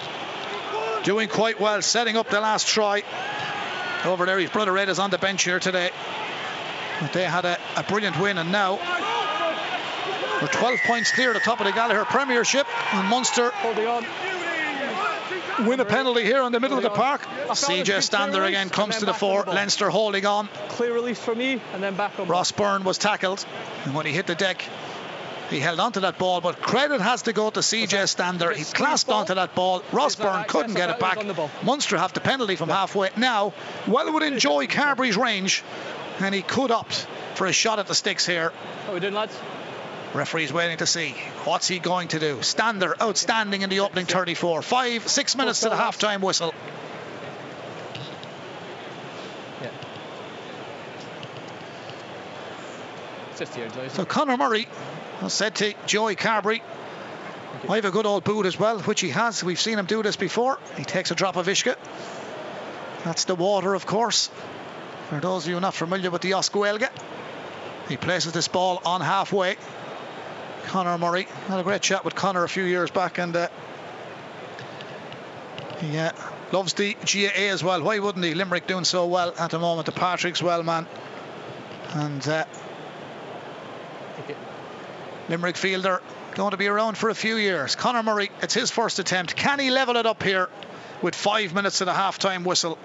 doing 1.03 1.29
quite 1.29 1.61
well, 1.61 1.83
setting 1.83 2.17
up 2.17 2.29
the 2.29 2.41
last 2.41 2.67
try. 2.67 3.03
Over 4.05 4.27
there, 4.27 4.39
his 4.39 4.51
brother 4.51 4.77
Ed 4.77 4.89
is 4.89 4.99
on 4.99 5.11
the 5.11 5.19
bench 5.19 5.45
here 5.45 5.61
today. 5.61 5.91
But 7.01 7.13
they 7.13 7.25
had 7.25 7.45
a, 7.45 7.59
a 7.77 7.83
brilliant 7.83 8.19
win, 8.21 8.39
and 8.39 8.51
now 8.53 8.79
we're 10.41 10.49
12 10.49 10.79
points 10.87 11.13
clear 11.13 11.31
at 11.31 11.35
the 11.35 11.41
top 11.41 11.61
of 11.61 11.67
the 11.67 11.73
Gallagher 11.73 12.05
Premiership. 12.05 12.67
And 12.95 13.09
Munster 13.09 13.53
win 15.61 15.81
a 15.81 15.85
penalty 15.85 16.23
here 16.23 16.43
in 16.43 16.53
the 16.53 16.61
middle 16.61 16.77
of 16.77 16.83
the 16.83 16.91
park. 16.91 17.29
I 17.29 17.55
felt 17.55 17.71
it 17.71 17.87
CJ 17.87 18.03
Stander 18.03 18.43
again 18.45 18.69
comes 18.69 18.99
to 18.99 19.05
the 19.05 19.15
fore. 19.15 19.45
ball. 19.45 19.55
Leinster 19.55 19.91
holding 19.91 20.27
on. 20.27 20.49
Clear 20.71 20.95
release 20.95 21.19
for 21.19 21.35
me, 21.35 21.61
and 21.73 21.83
then 21.83 21.95
back 21.95 22.19
on. 22.19 22.29
Ross 22.29 22.53
Byrne 22.53 22.85
was 22.85 22.99
tackled, 22.99 23.45
and 23.85 23.95
when 23.95 24.07
he 24.07 24.13
hit 24.13 24.27
the 24.27 24.35
deck, 24.35 24.65
he 25.53 25.61
held 25.61 25.81
onto 25.81 26.01
that 26.01 26.19
ball. 26.19 26.41
But 26.41 26.61
credit 26.61 27.01
has 27.01 27.23
to 27.23 27.33
go 27.33 27.51
to 27.51 27.61
CJ 27.61 28.09
Stander. 28.09 28.53
He 28.53 28.65
clasped 28.65 29.11
onto 29.11 29.35
that 29.35 29.55
ball. 29.55 29.83
Ross 29.93 30.17
Byrne 30.17 30.45
couldn't 30.49 30.75
get 30.75 30.91
it 30.91 30.99
back. 30.99 31.17
was 31.17 31.23
on 31.23 31.29
the 31.29 31.35
ball? 31.35 31.51
Munster 31.63 31.99
have 31.99 32.13
the 32.13 32.21
penalty 32.21 32.57
from 32.57 32.69
halfway. 32.69 33.11
Now, 33.17 33.53
well 33.87 34.13
would 34.13 34.23
enjoy 34.23 34.67
Carbery's 34.67 35.17
range, 35.17 35.63
and 36.21 36.35
he 36.35 36.43
could 36.43 36.71
opt 36.71 37.07
for 37.35 37.47
a 37.47 37.53
shot 37.53 37.79
at 37.79 37.87
the 37.87 37.95
sticks 37.95 38.27
here. 38.27 38.53
How 38.87 38.95
we 38.95 39.01
doing, 39.01 39.15
lads? 39.15 39.39
Referee's 40.15 40.53
waiting 40.53 40.77
to 40.79 40.87
see 40.87 41.15
what's 41.45 41.67
he 41.67 41.79
going 41.79 42.09
to 42.09 42.19
do. 42.19 42.43
Stander 42.43 42.95
outstanding 43.01 43.63
in 43.63 43.71
the 43.71 43.81
opening 43.81 44.05
34. 44.05 44.61
Five, 44.61 45.09
six 45.09 45.37
minutes 45.37 45.61
to 45.61 45.71
the 45.71 45.77
half-time 45.77 46.21
whistle. 46.21 46.53
Yeah. 49.63 49.71
It's 53.31 53.39
just 53.39 53.55
here, 53.55 53.69
guys. 53.71 53.93
So 53.93 54.05
Conor 54.05 54.37
Murray 54.37 54.69
said 55.29 55.55
to 55.57 55.75
Joey 55.87 56.17
Carbery, 56.17 56.63
I 57.69 57.77
have 57.77 57.85
a 57.85 57.91
good 57.91 58.07
old 58.07 58.25
boot 58.25 58.47
as 58.47 58.59
well, 58.59 58.81
which 58.81 59.01
he 59.01 59.11
has. 59.11 59.45
We've 59.45 59.61
seen 59.61 59.79
him 59.79 59.87
do 59.87 60.03
this 60.03 60.17
before. 60.17 60.59
He 60.77 60.85
takes 60.85 61.11
a 61.11 61.15
drop 61.15 61.37
of 61.37 61.47
Ishka. 61.47 61.77
That's 63.05 63.25
the 63.25 63.35
water, 63.35 63.75
of 63.75 63.87
course. 63.87 64.31
For 65.09 65.21
those 65.21 65.45
of 65.45 65.51
you 65.51 65.61
not 65.61 65.75
familiar 65.75 66.11
with 66.11 66.23
the 66.23 66.33
Oscuelga, 66.33 66.89
he 67.89 67.97
places 67.97 68.33
this 68.33 68.49
ball 68.49 68.81
on 68.85 69.01
halfway. 69.01 69.57
Conor 70.67 70.99
Murray 70.99 71.27
had 71.49 71.61
a 71.61 71.63
great 71.63 71.83
chat 71.83 72.05
with 72.05 72.15
Connor 72.15 72.45
a 72.45 72.49
few 72.49 72.65
years 72.65 72.91
back, 72.91 73.19
and 73.19 73.37
uh, 73.37 73.49
he 75.81 75.99
uh, 75.99 76.13
loves 76.53 76.75
the 76.75 76.95
GAA 76.95 77.53
as 77.53 77.63
well. 77.63 77.83
Why 77.83 77.99
wouldn't 77.99 78.25
he? 78.25 78.35
Limerick 78.35 78.67
doing 78.67 78.85
so 78.85 79.07
well 79.07 79.35
at 79.39 79.51
the 79.51 79.59
moment. 79.59 79.87
The 79.87 79.93
Patrickswell, 79.93 80.65
man. 80.65 80.87
And 81.95 82.27
uh. 82.27 82.45
Limerick 85.29 85.57
fielder 85.57 86.03
going 86.35 86.51
to 86.53 86.57
be 86.57 86.67
around 86.67 86.97
for 86.97 87.11
a 87.11 87.15
few 87.15 87.37
years. 87.37 87.77
Conor 87.77 88.03
Murray, 88.03 88.31
it's 88.43 88.55
his 88.55 88.71
first 88.71 88.99
attempt. 88.99 89.37
Can 89.37 89.59
he 89.59 89.71
level 89.71 89.97
it 89.97 90.07
up 90.07 90.23
here 90.23 90.49
with 91.03 91.15
five 91.15 91.55
minutes 91.55 91.79
to 91.79 91.85
the 91.85 91.93
half-time 91.93 92.45
whistle? 92.45 92.79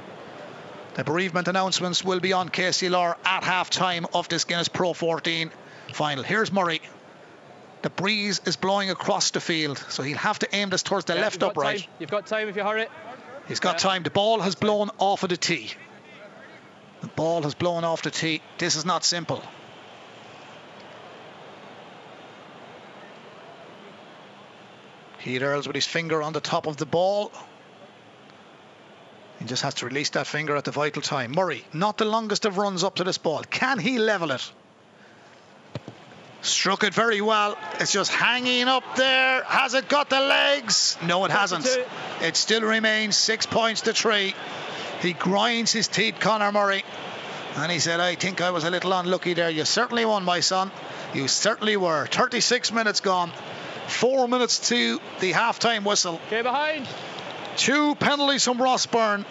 The 0.95 1.03
bereavement 1.03 1.47
announcements 1.47 2.03
will 2.03 2.19
be 2.19 2.33
on 2.33 2.49
KCLR 2.49 3.15
at 3.25 3.43
half-time 3.43 4.07
of 4.13 4.27
this 4.29 4.43
Guinness 4.45 4.67
Pro 4.67 4.93
14 4.93 5.51
final. 5.93 6.23
Here's 6.23 6.51
Murray. 6.51 6.81
The 7.83 7.89
breeze 7.91 8.41
is 8.45 8.55
blowing 8.55 8.89
across 8.89 9.31
the 9.31 9.39
field, 9.39 9.77
so 9.89 10.01
he'll 10.03 10.17
have 10.17 10.39
to 10.39 10.55
aim 10.55 10.69
this 10.71 10.83
towards 10.83 11.05
the 11.05 11.13
Yeah, 11.15 11.21
left 11.21 11.43
upright. 11.43 11.81
time. 11.81 11.89
You've 11.99 12.09
got 12.09 12.25
time 12.25 12.49
if 12.49 12.55
you 12.55 12.63
hurry. 12.63 12.87
He's 13.47 13.59
got 13.59 13.75
Yeah. 13.75 13.89
time. 13.89 14.03
The 14.03 14.09
ball 14.09 14.41
has 14.41 14.55
blown 14.55 14.89
off 14.97 15.23
of 15.23 15.29
the 15.29 15.37
tee. 15.37 15.71
The 17.01 17.07
ball 17.07 17.43
has 17.43 17.53
blown 17.53 17.83
off 17.83 18.01
the 18.01 18.09
tee. 18.11 18.41
This 18.57 18.75
is 18.75 18.83
not 18.83 19.05
simple. 19.05 19.43
Keith 25.27 25.41
Earls 25.41 25.67
with 25.67 25.75
his 25.75 25.85
finger 25.85 26.23
on 26.23 26.31
the 26.31 26.39
top 26.39 26.67
of 26.67 26.77
the 26.77 26.85
ball. 26.85 27.33
He 29.39 29.45
just 29.45 29.61
has 29.61 29.73
to 29.75 29.85
release 29.85 30.11
that 30.11 30.25
finger 30.25 30.55
at 30.55 30.63
the 30.63 30.71
vital 30.71 31.01
time. 31.01 31.33
Murray, 31.33 31.65
not 31.73 31.97
the 31.97 32.05
longest 32.05 32.45
of 32.45 32.57
runs 32.57 32.81
up 32.81 32.95
to 32.95 33.03
this 33.03 33.17
ball. 33.17 33.43
Can 33.43 33.77
he 33.77 33.99
level 33.99 34.31
it? 34.31 34.51
Struck 36.43 36.85
it 36.85 36.93
very 36.93 37.19
well. 37.19 37.57
It's 37.77 37.91
just 37.91 38.09
hanging 38.09 38.69
up 38.69 38.95
there. 38.95 39.43
Has 39.43 39.73
it 39.73 39.89
got 39.89 40.09
the 40.09 40.21
legs? 40.21 40.97
No, 41.03 41.25
it 41.25 41.31
hasn't. 41.31 41.67
It 42.21 42.37
still 42.37 42.61
remains 42.61 43.17
six 43.17 43.45
points 43.45 43.81
to 43.81 43.93
three. 43.93 44.33
He 45.01 45.11
grinds 45.11 45.73
his 45.73 45.89
teeth, 45.89 46.21
Conor 46.21 46.53
Murray. 46.53 46.85
And 47.57 47.69
he 47.69 47.79
said, 47.79 47.99
I 47.99 48.15
think 48.15 48.39
I 48.39 48.51
was 48.51 48.63
a 48.63 48.69
little 48.69 48.93
unlucky 48.93 49.33
there. 49.33 49.49
You 49.49 49.65
certainly 49.65 50.05
won, 50.05 50.23
my 50.23 50.39
son. 50.39 50.71
You 51.13 51.27
certainly 51.27 51.75
were. 51.75 52.05
36 52.05 52.71
minutes 52.71 53.01
gone. 53.01 53.33
Four 53.87 54.27
minutes 54.27 54.69
to 54.69 54.99
the 55.19 55.31
half-time 55.31 55.83
whistle. 55.83 56.19
Okay, 56.27 56.41
behind. 56.41 56.87
Two 57.55 57.95
penalties 57.95 58.43
from 58.43 58.61
Ross 58.61 58.85
Byrne. 58.85 59.25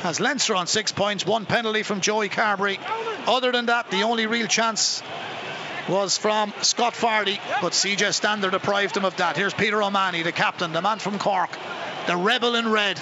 Has 0.00 0.18
Leinster 0.18 0.54
on 0.54 0.66
six 0.66 0.92
points. 0.92 1.26
One 1.26 1.44
penalty 1.44 1.82
from 1.82 2.00
Joey 2.00 2.30
Carbery. 2.30 2.78
Other 3.26 3.52
than 3.52 3.66
that, 3.66 3.90
the 3.90 4.02
only 4.02 4.26
real 4.26 4.46
chance 4.46 5.02
was 5.88 6.16
from 6.16 6.52
Scott 6.62 6.94
Fardy, 6.94 7.38
but 7.60 7.72
CJ 7.72 8.14
Stander 8.14 8.50
deprived 8.50 8.96
him 8.96 9.04
of 9.04 9.16
that. 9.16 9.36
Here's 9.36 9.54
Peter 9.54 9.82
O'Mahony, 9.82 10.22
the 10.22 10.32
captain, 10.32 10.72
the 10.72 10.80
man 10.80 10.98
from 10.98 11.18
Cork, 11.18 11.50
the 12.06 12.16
rebel 12.16 12.54
in 12.54 12.70
red. 12.70 13.00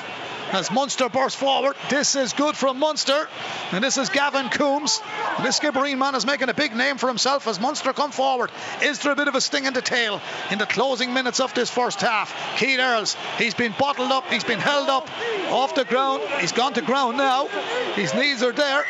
As 0.50 0.70
Munster 0.70 1.10
burst 1.10 1.36
forward, 1.36 1.76
this 1.90 2.16
is 2.16 2.32
good 2.32 2.56
from 2.56 2.78
Munster, 2.78 3.28
and 3.72 3.84
this 3.84 3.98
is 3.98 4.08
Gavin 4.08 4.48
Coombs. 4.48 5.00
And 5.36 5.44
this 5.44 5.60
Skibbereen 5.60 5.98
man 5.98 6.14
is 6.14 6.24
making 6.24 6.48
a 6.48 6.54
big 6.54 6.74
name 6.74 6.96
for 6.96 7.06
himself 7.06 7.46
as 7.46 7.60
Munster 7.60 7.92
come 7.92 8.12
forward. 8.12 8.50
Is 8.82 8.98
there 9.00 9.12
a 9.12 9.16
bit 9.16 9.28
of 9.28 9.34
a 9.34 9.42
sting 9.42 9.66
in 9.66 9.74
the 9.74 9.82
tail 9.82 10.22
in 10.50 10.58
the 10.58 10.64
closing 10.64 11.12
minutes 11.12 11.40
of 11.40 11.52
this 11.52 11.68
first 11.68 12.00
half? 12.00 12.34
Keith 12.56 12.78
Earls, 12.78 13.14
he's 13.36 13.54
been 13.54 13.74
bottled 13.78 14.10
up, 14.10 14.24
he's 14.30 14.44
been 14.44 14.58
held 14.58 14.88
up 14.88 15.10
off 15.50 15.74
the 15.74 15.84
ground. 15.84 16.22
He's 16.40 16.52
gone 16.52 16.72
to 16.74 16.82
ground 16.82 17.18
now. 17.18 17.48
His 17.94 18.14
knees 18.14 18.42
are 18.42 18.52
there. 18.52 18.84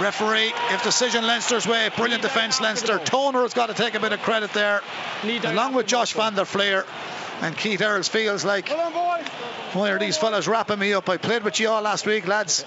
Referee, 0.00 0.52
if 0.70 0.82
decision 0.82 1.26
Leinster's 1.26 1.66
way, 1.66 1.90
brilliant 1.96 2.22
defence 2.22 2.60
Leinster. 2.60 2.98
Toner 2.98 3.42
has 3.42 3.52
got 3.52 3.66
to 3.66 3.74
take 3.74 3.94
a 3.94 4.00
bit 4.00 4.12
of 4.12 4.20
credit 4.22 4.52
there, 4.54 4.80
along 5.44 5.74
with 5.74 5.86
Josh 5.86 6.14
van 6.14 6.34
der 6.34 6.46
Flier. 6.46 6.84
And 7.42 7.56
Keith 7.56 7.82
Earls 7.82 8.08
feels 8.08 8.44
like, 8.44 8.68
why 8.70 9.90
are 9.90 9.98
these 9.98 10.16
fellas 10.16 10.48
wrapping 10.48 10.78
me 10.78 10.94
up? 10.94 11.08
I 11.08 11.18
played 11.18 11.44
with 11.44 11.60
you 11.60 11.68
all 11.68 11.82
last 11.82 12.06
week, 12.06 12.26
lads. 12.26 12.64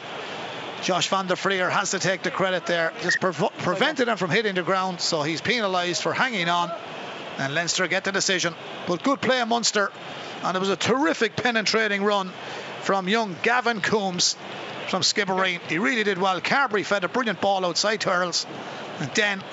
Josh 0.83 1.09
van 1.09 1.27
der 1.27 1.35
Flier 1.35 1.69
has 1.69 1.91
to 1.91 1.99
take 1.99 2.23
the 2.23 2.31
credit 2.31 2.65
there. 2.65 2.93
Just 3.01 3.19
pre- 3.19 3.33
prevented 3.59 4.07
him 4.07 4.17
from 4.17 4.29
hitting 4.29 4.55
the 4.55 4.63
ground, 4.63 5.01
so 5.01 5.23
he's 5.23 5.41
penalised 5.41 6.01
for 6.01 6.13
hanging 6.13 6.47
on. 6.47 6.71
And 7.37 7.53
Leinster 7.53 7.87
get 7.87 8.03
the 8.03 8.11
decision. 8.11 8.53
But 8.87 9.03
good 9.03 9.19
play 9.21 9.43
Munster. 9.43 9.91
And 10.43 10.55
it 10.55 10.59
was 10.59 10.69
a 10.69 10.75
terrific 10.75 11.35
penetrating 11.35 12.03
run 12.03 12.31
from 12.81 13.09
young 13.09 13.35
Gavin 13.43 13.81
Coombs 13.81 14.37
from 14.87 15.01
Skibbereen. 15.01 15.59
He 15.67 15.79
really 15.79 16.03
did 16.03 16.17
well. 16.17 16.39
Carbery 16.41 16.85
fed 16.85 17.03
a 17.03 17.09
brilliant 17.09 17.41
ball 17.41 17.65
outside 17.65 18.01
to 18.01 18.11
Earls. 18.11 18.45
And 18.99 19.09
then 19.11 19.43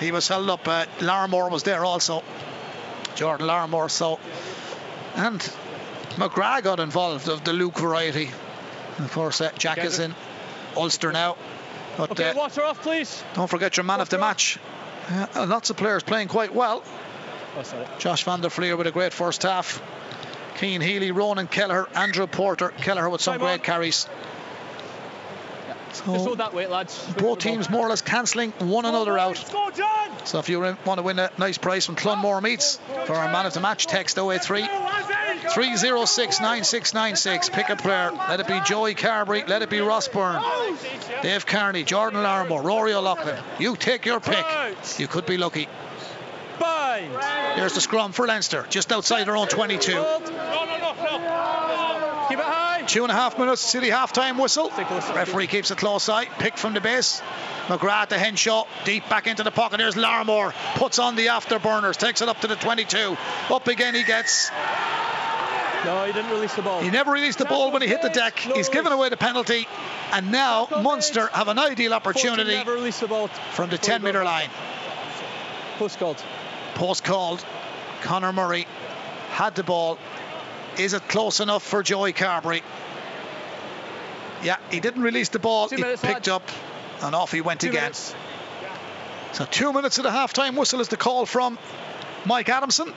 he 0.00 0.12
was 0.12 0.28
held 0.28 0.50
up. 0.50 0.66
Uh, 0.66 0.86
Larmour 1.00 1.48
was 1.48 1.62
there 1.62 1.84
also. 1.84 2.22
Jordan 3.18 3.48
Larmour. 3.48 3.88
So, 3.88 4.20
and 5.16 5.40
McGrath 6.16 6.62
got 6.62 6.78
involved 6.78 7.28
of 7.28 7.42
the 7.42 7.52
Luke 7.52 7.76
variety. 7.76 8.30
Of 8.98 9.10
course, 9.12 9.40
uh, 9.40 9.50
Jack 9.58 9.78
is 9.78 9.98
in 9.98 10.14
Ulster 10.76 11.10
now. 11.12 11.36
But, 11.96 12.12
Okay, 12.12 12.30
uh, 12.30 12.34
water 12.34 12.62
off, 12.62 12.80
please. 12.80 13.22
don't 13.34 13.48
forget 13.50 13.76
your 13.76 13.82
man 13.84 14.00
of 14.00 14.08
the 14.08 14.18
match. 14.18 14.58
Uh, 15.10 15.46
lots 15.48 15.68
of 15.70 15.76
players 15.76 16.04
playing 16.04 16.28
quite 16.28 16.54
well. 16.54 16.84
Oh. 17.56 17.86
Josh 17.98 18.22
van 18.22 18.40
der 18.40 18.50
Flier 18.50 18.76
with 18.76 18.86
a 18.86 18.92
great 18.92 19.12
first 19.12 19.42
half. 19.42 19.82
Cian 20.60 20.80
Healy, 20.80 21.10
Ronan 21.10 21.48
Kelleher, 21.48 21.88
Andrew 21.94 22.26
Porter. 22.28 22.68
Kelleher 22.68 23.08
with 23.08 23.20
some 23.20 23.34
Time 23.34 23.40
great 23.40 23.52
on. 23.54 23.58
carries. 23.60 24.06
Just 25.98 26.22
So 26.22 26.26
hold 26.26 26.38
that 26.38 26.54
weight, 26.54 26.70
lads. 26.70 26.94
Just 27.04 27.18
both 27.18 27.38
teams 27.38 27.68
more 27.70 27.86
or 27.86 27.90
less 27.90 28.02
cancelling 28.02 28.52
one 28.52 28.84
another 28.84 29.18
out. 29.18 29.36
So 30.24 30.38
if 30.38 30.48
you 30.48 30.60
want 30.60 30.98
to 30.98 31.02
win 31.02 31.18
a 31.18 31.30
nice 31.38 31.58
prize 31.58 31.86
from 31.86 31.96
Clonmore 31.96 32.42
Meats 32.42 32.78
for 33.06 33.14
our 33.14 33.30
man 33.32 33.46
of 33.46 33.54
the 33.54 33.60
match, 33.60 33.86
text 33.86 34.18
083 34.18 34.62
306 34.62 36.40
9696. 36.40 37.48
Pick 37.50 37.68
a 37.70 37.76
player. 37.76 38.12
Let 38.12 38.40
it 38.40 38.46
be 38.46 38.60
Joey 38.64 38.94
Carbery. 38.94 39.46
Let 39.48 39.62
it 39.62 39.70
be 39.70 39.80
Ross 39.80 40.08
Byrne. 40.08 40.42
Dave 41.22 41.46
Kearney, 41.46 41.84
Jordan 41.84 42.22
Larmour, 42.22 42.62
Rory 42.62 42.92
O'Loughlin. 42.92 43.38
You 43.58 43.76
take 43.76 44.06
your 44.06 44.20
pick. 44.20 44.44
You 44.98 45.08
could 45.08 45.26
be 45.26 45.36
lucky. 45.36 45.68
Here's 47.54 47.74
the 47.74 47.80
scrum 47.80 48.12
for 48.12 48.26
Leinster, 48.26 48.66
just 48.68 48.92
outside 48.92 49.24
their 49.24 49.36
own 49.36 49.48
22. 49.48 49.92
No, 49.92 50.18
no, 50.18 50.28
no, 50.28 50.92
no. 50.94 51.67
Keep 52.88 52.96
it 52.96 52.98
high. 52.98 52.98
Two 52.98 53.02
and 53.04 53.12
a 53.12 53.14
half 53.14 53.38
minutes 53.38 53.60
City 53.60 53.90
the 53.90 53.96
half 53.96 54.12
time 54.12 54.38
whistle. 54.38 54.70
Take 54.70 54.90
a 54.90 54.94
listen. 54.94 55.14
Referee 55.14 55.46
keeps 55.46 55.70
a 55.70 55.76
close 55.76 56.08
eye. 56.08 56.24
Pick 56.24 56.56
from 56.56 56.74
the 56.74 56.80
base. 56.80 57.22
McGrath 57.66 58.08
to 58.08 58.18
Henshaw. 58.18 58.64
Deep 58.84 59.08
back 59.08 59.26
into 59.26 59.42
the 59.42 59.50
pocket. 59.50 59.78
There's 59.78 59.96
Larmour. 59.96 60.54
Puts 60.76 60.98
on 60.98 61.16
the 61.16 61.26
afterburners. 61.26 61.96
Takes 61.96 62.22
it 62.22 62.28
up 62.28 62.40
to 62.40 62.46
the 62.46 62.56
22. 62.56 63.16
Up 63.50 63.66
again 63.68 63.94
he 63.94 64.04
gets. 64.04 64.50
No, 65.84 66.04
he 66.04 66.12
didn't 66.12 66.30
release 66.30 66.54
the 66.54 66.62
ball. 66.62 66.80
He 66.80 66.90
never 66.90 67.12
released 67.12 67.38
the 67.38 67.44
ball 67.44 67.70
when 67.70 67.82
he 67.82 67.88
hit 67.88 68.02
the 68.02 68.08
deck. 68.08 68.38
He's 68.38 68.68
given 68.68 68.92
away 68.92 69.10
the 69.10 69.16
penalty. 69.16 69.68
And 70.12 70.32
now 70.32 70.66
Munster 70.82 71.28
have 71.28 71.48
an 71.48 71.58
ideal 71.58 71.94
opportunity 71.94 72.56
the 72.56 73.06
ball. 73.06 73.28
from 73.52 73.70
the 73.70 73.78
10 73.78 74.02
metre 74.02 74.24
line. 74.24 74.48
Post 75.78 75.98
called. 75.98 76.22
Post 76.74 77.04
called. 77.04 77.44
Conor 78.00 78.32
Murray 78.32 78.66
had 79.30 79.54
the 79.54 79.62
ball. 79.62 79.98
Is 80.78 80.94
it 80.94 81.08
close 81.08 81.40
enough 81.40 81.62
for 81.62 81.82
Joey 81.82 82.12
Carbery? 82.12 82.62
Yeah, 84.42 84.56
he 84.70 84.80
didn't 84.80 85.02
release 85.02 85.28
the 85.30 85.38
ball. 85.40 85.68
Two 85.68 85.76
He 85.76 85.82
picked 85.96 86.28
up 86.28 86.48
and 87.02 87.14
off 87.14 87.32
he 87.32 87.40
went 87.40 87.60
Two 87.60 87.68
again. 87.70 87.82
minutes. 87.82 88.14
So 89.32 89.44
two 89.44 89.72
minutes 89.72 89.98
of 89.98 90.04
the 90.04 90.10
half-time 90.10 90.56
whistle 90.56 90.80
is 90.80 90.88
the 90.88 90.96
call 90.96 91.26
from 91.26 91.58
Mike 92.24 92.48
Adamson. 92.48 92.94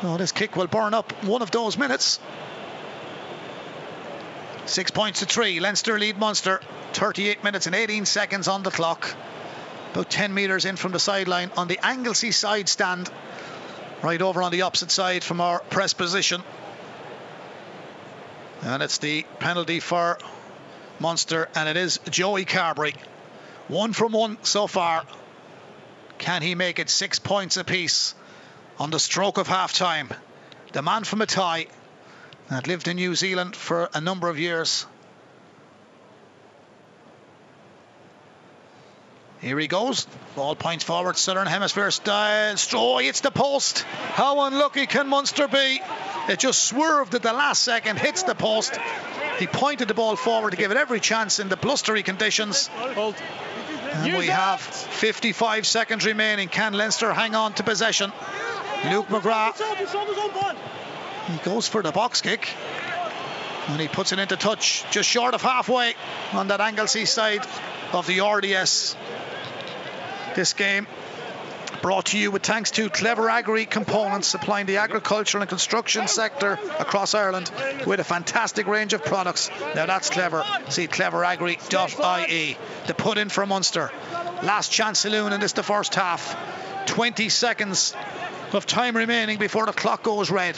So 0.00 0.16
this 0.16 0.32
kick 0.32 0.56
will 0.56 0.66
burn 0.66 0.94
up 0.94 1.12
one 1.24 1.42
of 1.42 1.50
those 1.50 1.78
minutes. 1.78 2.18
Six 4.66 4.90
points 4.90 5.20
to 5.20 5.26
three. 5.26 5.60
Leinster 5.60 5.98
lead 5.98 6.18
Munster. 6.18 6.60
38 6.94 7.44
minutes 7.44 7.66
and 7.66 7.74
18 7.74 8.04
seconds 8.06 8.48
on 8.48 8.62
the 8.62 8.70
clock. 8.70 9.14
About 9.92 10.08
10 10.10 10.32
metres 10.34 10.64
in 10.64 10.76
from 10.76 10.92
the 10.92 10.98
sideline 10.98 11.50
on 11.56 11.68
the 11.68 11.78
Anglesey 11.84 12.30
side 12.32 12.68
stand. 12.68 13.10
Right 14.02 14.20
over 14.20 14.42
on 14.42 14.50
the 14.50 14.62
opposite 14.62 14.90
side 14.90 15.22
from 15.22 15.40
our 15.40 15.60
press 15.60 15.94
position. 15.94 16.42
And 18.62 18.82
it's 18.82 18.98
the 18.98 19.24
penalty 19.38 19.78
for 19.78 20.18
Munster, 20.98 21.48
and 21.54 21.68
it 21.68 21.76
is 21.76 22.00
Joey 22.10 22.44
Carbery. 22.44 22.94
One 23.68 23.92
from 23.92 24.12
one 24.12 24.38
so 24.42 24.66
far. 24.66 25.04
Can 26.18 26.42
he 26.42 26.54
make 26.54 26.78
it 26.78 26.90
six 26.90 27.18
points 27.18 27.56
apiece 27.56 28.14
on 28.78 28.90
the 28.90 28.98
stroke 28.98 29.38
of 29.38 29.46
half 29.46 29.72
time? 29.72 30.08
The 30.72 30.82
man 30.82 31.04
from 31.04 31.20
Matai 31.20 31.68
that 32.50 32.66
lived 32.66 32.88
in 32.88 32.96
New 32.96 33.14
Zealand 33.14 33.54
for 33.54 33.88
a 33.94 34.00
number 34.00 34.28
of 34.28 34.38
years. 34.38 34.86
Here 39.42 39.58
he 39.58 39.66
goes. 39.66 40.06
Ball 40.36 40.54
points 40.54 40.84
forward, 40.84 41.16
Southern 41.16 41.48
Hemisphere 41.48 41.90
style. 41.90 42.54
Oh, 42.74 42.98
it's 42.98 43.20
the 43.20 43.32
post. 43.32 43.82
How 43.82 44.42
unlucky 44.42 44.86
can 44.86 45.08
Munster 45.08 45.48
be? 45.48 45.80
It 46.28 46.38
just 46.38 46.64
swerved 46.64 47.12
at 47.16 47.22
the 47.22 47.32
last 47.32 47.62
second, 47.62 47.98
hits 47.98 48.22
the 48.22 48.36
post. 48.36 48.78
He 49.40 49.48
pointed 49.48 49.88
the 49.88 49.94
ball 49.94 50.14
forward 50.14 50.52
to 50.52 50.56
give 50.56 50.70
it 50.70 50.76
every 50.76 51.00
chance 51.00 51.40
in 51.40 51.48
the 51.48 51.56
blustery 51.56 52.04
conditions. 52.04 52.70
And 52.76 54.16
we 54.16 54.28
have 54.28 54.60
55 54.60 55.66
seconds 55.66 56.06
remaining. 56.06 56.48
Can 56.48 56.72
Leinster 56.72 57.12
hang 57.12 57.34
on 57.34 57.52
to 57.54 57.64
possession? 57.64 58.12
Luke 58.90 59.08
McGrath. 59.08 59.60
He 61.26 61.36
goes 61.38 61.66
for 61.66 61.82
the 61.82 61.90
box 61.90 62.20
kick. 62.20 62.48
And 63.68 63.80
he 63.80 63.88
puts 63.88 64.12
it 64.12 64.20
into 64.20 64.36
touch 64.36 64.84
just 64.92 65.08
short 65.08 65.34
of 65.34 65.42
halfway 65.42 65.94
on 66.32 66.48
that 66.48 66.60
Anglesey 66.60 67.06
side 67.06 67.44
of 67.92 68.06
the 68.06 68.20
RDS. 68.20 68.96
This 70.34 70.54
game 70.54 70.86
brought 71.82 72.06
to 72.06 72.18
you 72.18 72.30
with 72.30 72.42
thanks 72.42 72.70
to 72.70 72.88
Clever 72.88 73.28
Agri 73.28 73.66
Components 73.66 74.28
supplying 74.28 74.66
the 74.66 74.78
agricultural 74.78 75.42
and 75.42 75.48
construction 75.48 76.08
sector 76.08 76.58
across 76.78 77.14
Ireland 77.14 77.50
with 77.86 78.00
a 78.00 78.04
fantastic 78.04 78.66
range 78.66 78.94
of 78.94 79.04
products. 79.04 79.50
Now 79.74 79.86
that's 79.86 80.08
clever. 80.08 80.44
See 80.70 80.86
cleveragri.ie. 80.86 82.56
The 82.86 82.94
put 82.94 83.18
in 83.18 83.28
for 83.28 83.44
Munster. 83.44 83.90
Last 84.42 84.72
chance 84.72 85.00
saloon 85.00 85.32
in 85.32 85.40
this 85.40 85.52
the 85.52 85.62
first 85.62 85.94
half. 85.94 86.36
20 86.86 87.28
seconds 87.28 87.94
of 88.52 88.64
time 88.64 88.96
remaining 88.96 89.38
before 89.38 89.66
the 89.66 89.72
clock 89.72 90.02
goes 90.02 90.30
red. 90.30 90.56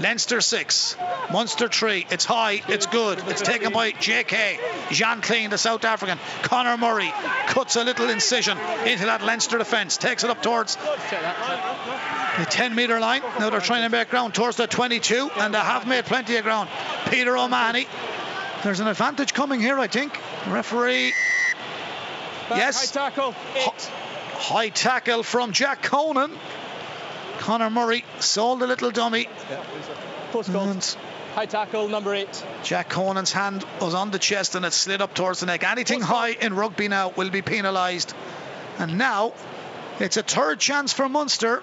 Leinster 0.00 0.40
6, 0.40 0.96
Munster 1.32 1.68
3. 1.68 2.06
It's 2.10 2.24
high, 2.24 2.62
it's 2.68 2.86
good. 2.86 3.20
It's 3.26 3.42
taken 3.42 3.72
by 3.72 3.90
JK. 3.92 4.58
Jean 4.90 5.20
Kleyn, 5.20 5.50
the 5.50 5.58
South 5.58 5.84
African. 5.84 6.18
Conor 6.42 6.76
Murray 6.76 7.12
cuts 7.48 7.74
a 7.76 7.82
little 7.82 8.08
incision 8.08 8.56
into 8.86 9.06
that 9.06 9.22
Leinster 9.24 9.58
defence. 9.58 9.96
Takes 9.96 10.22
it 10.22 10.30
up 10.30 10.40
towards 10.42 10.76
the 10.76 12.46
10 12.48 12.74
metre 12.76 13.00
line. 13.00 13.22
Now 13.40 13.50
they're 13.50 13.60
trying 13.60 13.82
to 13.82 13.88
make 13.88 14.10
ground 14.10 14.34
towards 14.34 14.56
the 14.56 14.68
22, 14.68 15.30
and 15.36 15.52
they 15.52 15.58
have 15.58 15.86
made 15.88 16.04
plenty 16.04 16.36
of 16.36 16.44
ground. 16.44 16.68
Peter 17.10 17.36
O'Mahony. 17.36 17.86
There's 18.62 18.80
an 18.80 18.86
advantage 18.86 19.34
coming 19.34 19.60
here, 19.60 19.78
I 19.78 19.88
think. 19.88 20.16
Referee. 20.48 21.12
Back, 22.48 22.58
Yes. 22.58 22.92
High 22.94 23.10
tackle. 23.10 23.32
High 23.32 24.68
tackle 24.68 25.22
from 25.24 25.52
Jack 25.52 25.82
Conan. 25.82 26.30
Conor 27.38 27.70
Murray 27.70 28.04
sold 28.20 28.62
a 28.62 28.66
little 28.66 28.90
dummy. 28.90 29.28
Post 30.32 30.52
called. 30.52 30.68
And 30.68 30.96
High 31.34 31.46
tackle, 31.46 31.88
number 31.88 32.14
eight. 32.14 32.44
Jack 32.64 32.88
Conan's 32.88 33.32
hand 33.32 33.64
was 33.80 33.94
on 33.94 34.10
the 34.10 34.18
chest 34.18 34.56
and 34.56 34.64
it 34.64 34.72
slid 34.72 35.00
up 35.00 35.14
towards 35.14 35.40
the 35.40 35.46
neck. 35.46 35.62
Anything 35.62 36.00
high 36.00 36.30
in 36.30 36.54
rugby 36.54 36.88
now 36.88 37.10
will 37.10 37.30
be 37.30 37.42
penalised. 37.42 38.12
And 38.78 38.98
now 38.98 39.34
it's 40.00 40.16
a 40.16 40.22
third 40.22 40.58
chance 40.58 40.92
for 40.92 41.08
Munster 41.08 41.62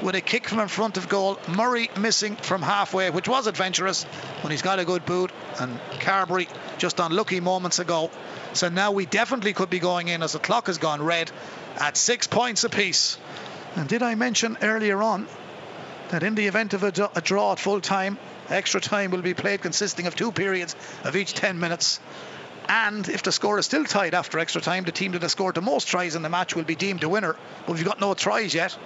with 0.00 0.14
a 0.14 0.22
kick 0.22 0.48
from 0.48 0.60
in 0.60 0.68
front 0.68 0.96
of 0.96 1.08
goal. 1.08 1.38
Murray 1.48 1.90
missing 1.98 2.36
from 2.36 2.62
halfway, 2.62 3.10
which 3.10 3.28
was 3.28 3.46
adventurous 3.46 4.04
when 4.40 4.52
he's 4.52 4.62
got 4.62 4.78
a 4.78 4.84
good 4.84 5.04
boot. 5.04 5.32
And 5.58 5.78
Carbery 5.98 6.48
just 6.78 6.98
unlucky 6.98 7.40
moments 7.40 7.78
ago. 7.78 8.10
So 8.54 8.70
now 8.70 8.92
we 8.92 9.04
definitely 9.04 9.52
could 9.52 9.68
be 9.68 9.80
going 9.80 10.08
in 10.08 10.22
as 10.22 10.32
the 10.32 10.38
clock 10.38 10.68
has 10.68 10.78
gone 10.78 11.02
red 11.02 11.30
at 11.78 11.96
six 11.96 12.26
points 12.26 12.64
apiece. 12.64 13.18
And 13.76 13.88
did 13.88 14.02
I 14.02 14.14
mention 14.14 14.58
earlier 14.62 15.02
on 15.02 15.26
that 16.10 16.22
in 16.22 16.34
the 16.34 16.46
event 16.46 16.74
of 16.74 16.82
a, 16.82 16.92
do- 16.92 17.08
a 17.14 17.20
draw 17.20 17.52
at 17.52 17.60
full 17.60 17.80
time, 17.80 18.18
extra 18.48 18.80
time 18.80 19.10
will 19.10 19.22
be 19.22 19.34
played 19.34 19.62
consisting 19.62 20.06
of 20.06 20.16
two 20.16 20.32
periods 20.32 20.74
of 21.04 21.16
each 21.16 21.34
10 21.34 21.60
minutes. 21.60 22.00
And 22.68 23.08
if 23.08 23.22
the 23.22 23.32
score 23.32 23.58
is 23.58 23.66
still 23.66 23.84
tied 23.84 24.14
after 24.14 24.38
extra 24.38 24.60
time, 24.60 24.84
the 24.84 24.92
team 24.92 25.12
that 25.12 25.22
has 25.22 25.32
scored 25.32 25.54
the 25.54 25.62
most 25.62 25.88
tries 25.88 26.14
in 26.14 26.22
the 26.22 26.28
match 26.28 26.54
will 26.54 26.64
be 26.64 26.76
deemed 26.76 27.00
the 27.00 27.08
winner. 27.08 27.36
But 27.66 27.76
we've 27.76 27.84
got 27.84 28.00
no 28.00 28.14
tries 28.14 28.54
yet. 28.54 28.76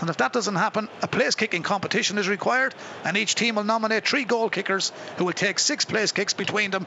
And 0.00 0.08
if 0.08 0.18
that 0.18 0.32
doesn't 0.32 0.54
happen, 0.54 0.88
a 1.02 1.08
place 1.08 1.34
kicking 1.34 1.62
competition 1.62 2.18
is 2.18 2.28
required, 2.28 2.74
and 3.04 3.16
each 3.16 3.34
team 3.34 3.56
will 3.56 3.64
nominate 3.64 4.06
three 4.06 4.24
goal 4.24 4.48
kickers 4.48 4.92
who 5.16 5.24
will 5.24 5.32
take 5.32 5.58
six 5.58 5.84
place 5.84 6.12
kicks 6.12 6.34
between 6.34 6.70
them. 6.70 6.86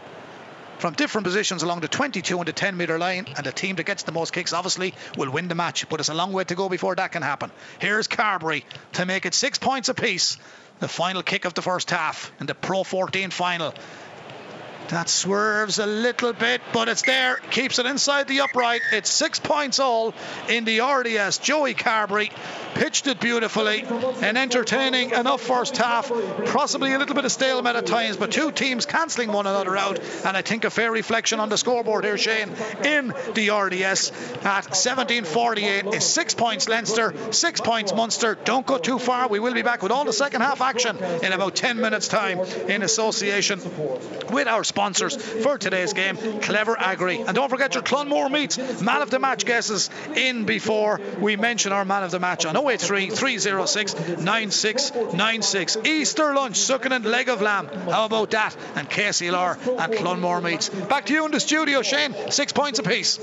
From 0.82 0.96
different 0.96 1.26
positions 1.26 1.62
along 1.62 1.80
the 1.80 1.88
22 1.88 2.40
and 2.40 2.48
the 2.48 2.52
10 2.52 2.76
metre 2.76 2.98
line, 2.98 3.28
and 3.38 3.46
the 3.46 3.52
team 3.52 3.76
that 3.76 3.86
gets 3.86 4.02
the 4.02 4.12
most 4.12 4.34
kicks 4.34 4.52
obviously 4.52 4.96
will 5.16 5.30
win 5.30 5.48
the 5.48 5.54
match. 5.54 5.88
But 5.88 6.00
it's 6.00 6.10
a 6.10 6.16
long 6.16 6.34
way 6.34 6.44
to 6.44 6.56
go 6.56 6.70
before 6.70 6.96
that 6.96 7.12
can 7.12 7.22
happen. 7.22 7.52
Here's 7.78 8.08
Carbery 8.08 8.64
to 8.94 9.06
make 9.06 9.28
it 9.28 9.36
six 9.36 9.60
points 9.60 9.90
apiece. 9.90 10.38
The 10.80 10.88
final 10.88 11.22
kick 11.22 11.46
of 11.46 11.54
the 11.54 11.62
first 11.62 11.92
half 11.92 12.32
in 12.40 12.48
the 12.48 12.56
Pro 12.56 12.84
14 12.84 13.30
final. 13.30 13.76
That 14.90 15.08
swerves 15.08 15.80
a 15.80 15.86
little 15.86 16.34
bit, 16.34 16.62
but 16.74 16.90
it's 16.90 17.02
there. 17.04 17.38
Keeps 17.52 17.80
it 17.80 17.86
inside 17.86 18.28
the 18.28 18.42
upright. 18.42 18.82
It's 18.92 19.10
six 19.10 19.40
points 19.40 19.80
all 19.80 20.14
in 20.50 20.66
the 20.66 20.82
RDS. 20.82 21.38
Joey 21.38 21.74
Carbery 21.74 22.30
pitched 22.74 23.08
it 23.08 23.20
beautifully. 23.20 23.84
An 24.22 24.38
entertaining 24.38 25.12
enough 25.12 25.42
first 25.42 25.78
half. 25.78 26.12
Possibly 26.48 26.94
a 26.94 27.00
little 27.00 27.16
bit 27.16 27.26
of 27.26 27.32
stalemate 27.32 27.76
at 27.76 27.86
times, 27.86 28.18
but 28.18 28.32
two 28.32 28.52
teams 28.52 28.86
cancelling 28.86 29.32
one 29.32 29.48
another 29.48 29.78
out. 29.78 30.00
And 30.26 30.36
I 30.36 30.42
think 30.42 30.66
a 30.66 30.70
fair 30.70 30.92
reflection 30.92 31.40
on 31.40 31.50
the 31.50 31.58
scoreboard 31.58 32.04
here, 32.04 32.18
Shane, 32.18 32.52
in 32.84 33.14
the 33.34 33.50
RDS 33.52 34.12
at 34.44 34.74
17:48 34.76 35.94
is 35.94 36.06
six 36.06 36.34
points 36.34 36.68
Leinster, 36.68 37.14
six 37.32 37.62
points 37.62 37.94
Munster. 37.94 38.38
Don't 38.44 38.66
go 38.66 38.78
too 38.78 39.00
far. 39.00 39.28
We 39.28 39.40
will 39.40 39.54
be 39.54 39.62
back 39.62 39.84
with 39.84 39.92
all 39.92 40.06
the 40.06 40.14
second 40.14 40.42
half 40.42 40.62
action 40.62 40.98
in 41.24 41.32
about 41.32 41.56
10 41.56 41.80
minutes' 41.80 42.08
time 42.08 42.40
in 42.68 42.82
association 42.82 43.62
with 44.32 44.48
our 44.48 44.64
sponsors 44.72 45.16
for 45.44 45.58
today's 45.58 45.92
game, 45.92 46.16
Clever 46.40 46.80
Agri. 46.80 47.20
And 47.20 47.36
don't 47.36 47.50
forget 47.50 47.74
your 47.74 47.84
Clonmore 47.84 48.30
Meats 48.32 48.58
man 48.82 49.02
of 49.02 49.10
the 49.10 49.20
match 49.20 49.46
guesses 49.46 49.90
in 50.16 50.46
before 50.46 51.02
we 51.20 51.36
mention 51.36 51.74
our 51.74 51.84
man 51.84 52.04
of 52.04 52.12
the 52.12 52.20
match 52.20 52.46
on 52.46 52.56
083 52.56 53.10
306 53.10 53.94
9696. 54.24 55.78
Easter 55.86 56.34
lunch, 56.34 56.58
sucking 56.58 56.94
and 56.94 57.06
leg 57.06 57.28
of 57.28 57.42
lamb. 57.42 57.68
How 57.68 58.06
about 58.06 58.32
that? 58.32 58.56
And 58.76 58.90
KCLR 58.90 59.78
and 59.78 59.94
Clonmore 59.94 60.42
Meats. 60.42 60.70
Back 60.70 61.06
to 61.08 61.14
you 61.14 61.26
in 61.26 61.32
the 61.32 61.40
studio, 61.40 61.82
Shane. 61.82 62.16
Six 62.32 62.54
points 62.54 62.80
apiece. 62.80 63.18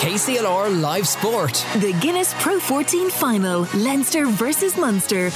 KCLR 0.00 0.80
Live 0.82 1.08
Sport. 1.08 1.64
The 1.76 1.94
Guinness 2.00 2.34
Pro 2.38 2.60
14 2.60 3.10
final, 3.10 3.66
Leinster 3.74 4.26
versus 4.26 4.76
Munster. 4.76 5.30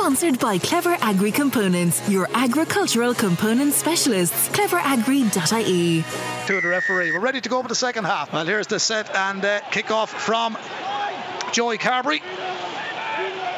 Sponsored 0.00 0.38
by 0.38 0.56
Clever 0.56 0.96
Agri 1.02 1.30
Components, 1.30 2.08
your 2.08 2.26
agricultural 2.32 3.12
component 3.12 3.74
specialists. 3.74 4.48
Cleveragri.ie. 4.48 6.02
To 6.46 6.60
the 6.62 6.68
referee. 6.68 7.12
We're 7.12 7.20
ready 7.20 7.42
to 7.42 7.48
go 7.50 7.60
for 7.60 7.68
the 7.68 7.74
second 7.74 8.04
half. 8.04 8.32
Well, 8.32 8.46
here's 8.46 8.66
the 8.66 8.80
set 8.80 9.14
and 9.14 9.44
uh, 9.44 9.60
kick 9.70 9.90
off 9.90 10.10
from 10.10 10.56
Joey 11.52 11.76
Carbery. 11.76 12.22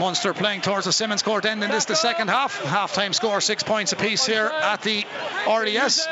Munster 0.01 0.35
playing 0.35 0.63
towards 0.63 0.87
the 0.87 0.91
Simmonscourt 0.91 1.45
end 1.45 1.63
in 1.63 1.71
this 1.71 1.85
the 1.85 1.95
second 1.95 2.27
half. 2.27 2.61
Half 2.61 2.93
time 2.93 3.13
score 3.13 3.41
six 3.41 3.63
points 3.63 3.93
apiece 3.93 4.27
here 4.27 4.47
at 4.47 4.83
the 4.83 5.07
RDS. 5.49 6.09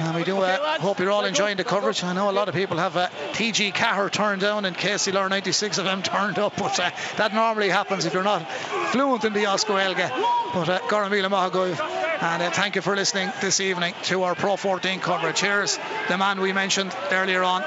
And 0.00 0.16
we 0.16 0.24
do 0.24 0.38
uh, 0.38 0.78
hope 0.80 0.98
you're 0.98 1.10
all 1.10 1.26
enjoying 1.26 1.58
the 1.58 1.64
coverage. 1.64 2.02
I 2.02 2.14
know 2.14 2.30
a 2.30 2.32
lot 2.32 2.48
of 2.48 2.54
people 2.54 2.78
have 2.78 2.96
uh, 2.96 3.08
TG 3.32 3.74
Cahir 3.74 4.08
turned 4.08 4.40
down 4.40 4.64
and 4.64 4.74
Casey 4.74 5.12
KCLR 5.12 5.28
96 5.28 5.76
of 5.76 5.84
them 5.84 6.02
turned 6.02 6.38
up, 6.38 6.56
but 6.56 6.80
uh, 6.80 6.90
that 7.18 7.34
normally 7.34 7.68
happens 7.68 8.06
if 8.06 8.14
you're 8.14 8.22
not 8.22 8.50
fluent 8.92 9.26
in 9.26 9.34
the 9.34 9.44
Oscar 9.44 9.78
Elga. 9.78 10.08
But 10.54 10.70
uh, 10.70 10.78
Goramila 10.88 11.28
Mahagoy, 11.28 11.78
and 12.22 12.42
uh, 12.42 12.50
thank 12.50 12.76
you 12.76 12.80
for 12.80 12.96
listening 12.96 13.30
this 13.42 13.60
evening 13.60 13.92
to 14.04 14.22
our 14.22 14.34
Pro 14.34 14.56
14 14.56 15.00
coverage. 15.00 15.40
Here's 15.40 15.78
the 16.08 16.16
man 16.16 16.40
we 16.40 16.54
mentioned 16.54 16.96
earlier 17.10 17.42
on, 17.42 17.62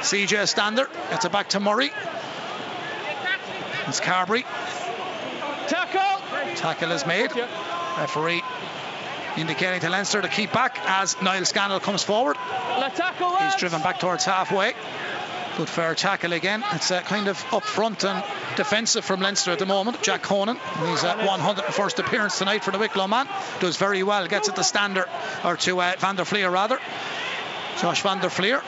CJ 0.00 0.48
Stander. 0.48 0.88
It's 1.12 1.24
a 1.24 1.30
back 1.30 1.50
to 1.50 1.60
Murray. 1.60 1.92
It's 3.86 4.00
Carbery. 4.00 4.42
Tackle. 5.68 6.56
Tackle 6.56 6.90
is 6.90 7.06
made. 7.06 7.30
Referee 7.96 8.42
indicating 9.36 9.80
to 9.80 9.90
Leinster 9.90 10.22
to 10.22 10.28
keep 10.28 10.52
back 10.52 10.78
as 10.86 11.20
Niall 11.22 11.44
Scannell 11.44 11.80
comes 11.80 12.02
forward. 12.02 12.36
He's 12.36 13.56
driven 13.56 13.82
back 13.82 14.00
towards 14.00 14.24
halfway. 14.24 14.74
Good 15.56 15.68
fair 15.68 15.94
tackle 15.94 16.32
again. 16.32 16.64
It's 16.72 16.90
uh, 16.90 17.00
kind 17.02 17.28
of 17.28 17.44
up 17.52 17.62
front 17.62 18.04
and 18.04 18.24
defensive 18.56 19.04
from 19.04 19.20
Leinster 19.20 19.52
at 19.52 19.60
the 19.60 19.66
moment. 19.66 20.02
Jack 20.02 20.22
Conan, 20.22 20.56
he's 20.56 21.04
uh, 21.04 21.16
101st 21.16 22.00
appearance 22.00 22.38
tonight 22.38 22.64
for 22.64 22.72
the 22.72 22.78
Wicklow 22.78 23.06
man. 23.06 23.28
Does 23.60 23.76
very 23.76 24.02
well. 24.02 24.26
Gets 24.26 24.48
it 24.48 24.56
to 24.56 24.64
Stander, 24.64 25.08
or 25.44 25.56
to 25.58 25.80
uh, 25.80 25.92
Van 25.98 26.16
der 26.16 26.24
Flier 26.24 26.50
rather. 26.50 26.80
Josh 27.80 28.02
Van 28.02 28.18
der 28.18 28.30
Flier. 28.30 28.62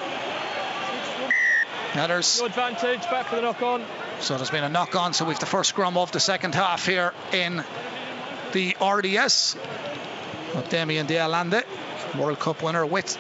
Now 1.97 2.07
there's 2.07 2.39
No 2.39 2.47
advantage. 2.47 3.01
Back 3.11 3.27
for 3.27 3.37
the 3.37 3.43
knock 3.43 3.63
on. 3.63 3.85
so 4.21 4.37
there's 4.37 4.51
been 4.51 4.65
a 4.65 4.69
knock 4.69 4.95
on. 4.95 5.13
So 5.13 5.25
we've 5.25 5.39
the 5.41 5.47
first 5.47 5.71
scrum 5.71 5.97
of 5.97 6.13
the 6.13 6.21
second 6.21 6.55
half 6.55 6.87
here 6.87 7.13
in 7.33 7.65
the 8.53 8.77
RDS. 8.81 9.57
Of 10.57 10.71
Damian 10.71 11.07
De 11.07 11.19
Allende, 11.19 11.63
World 12.17 12.41
Cup 12.41 12.63
winner 12.63 12.87
with 12.87 13.19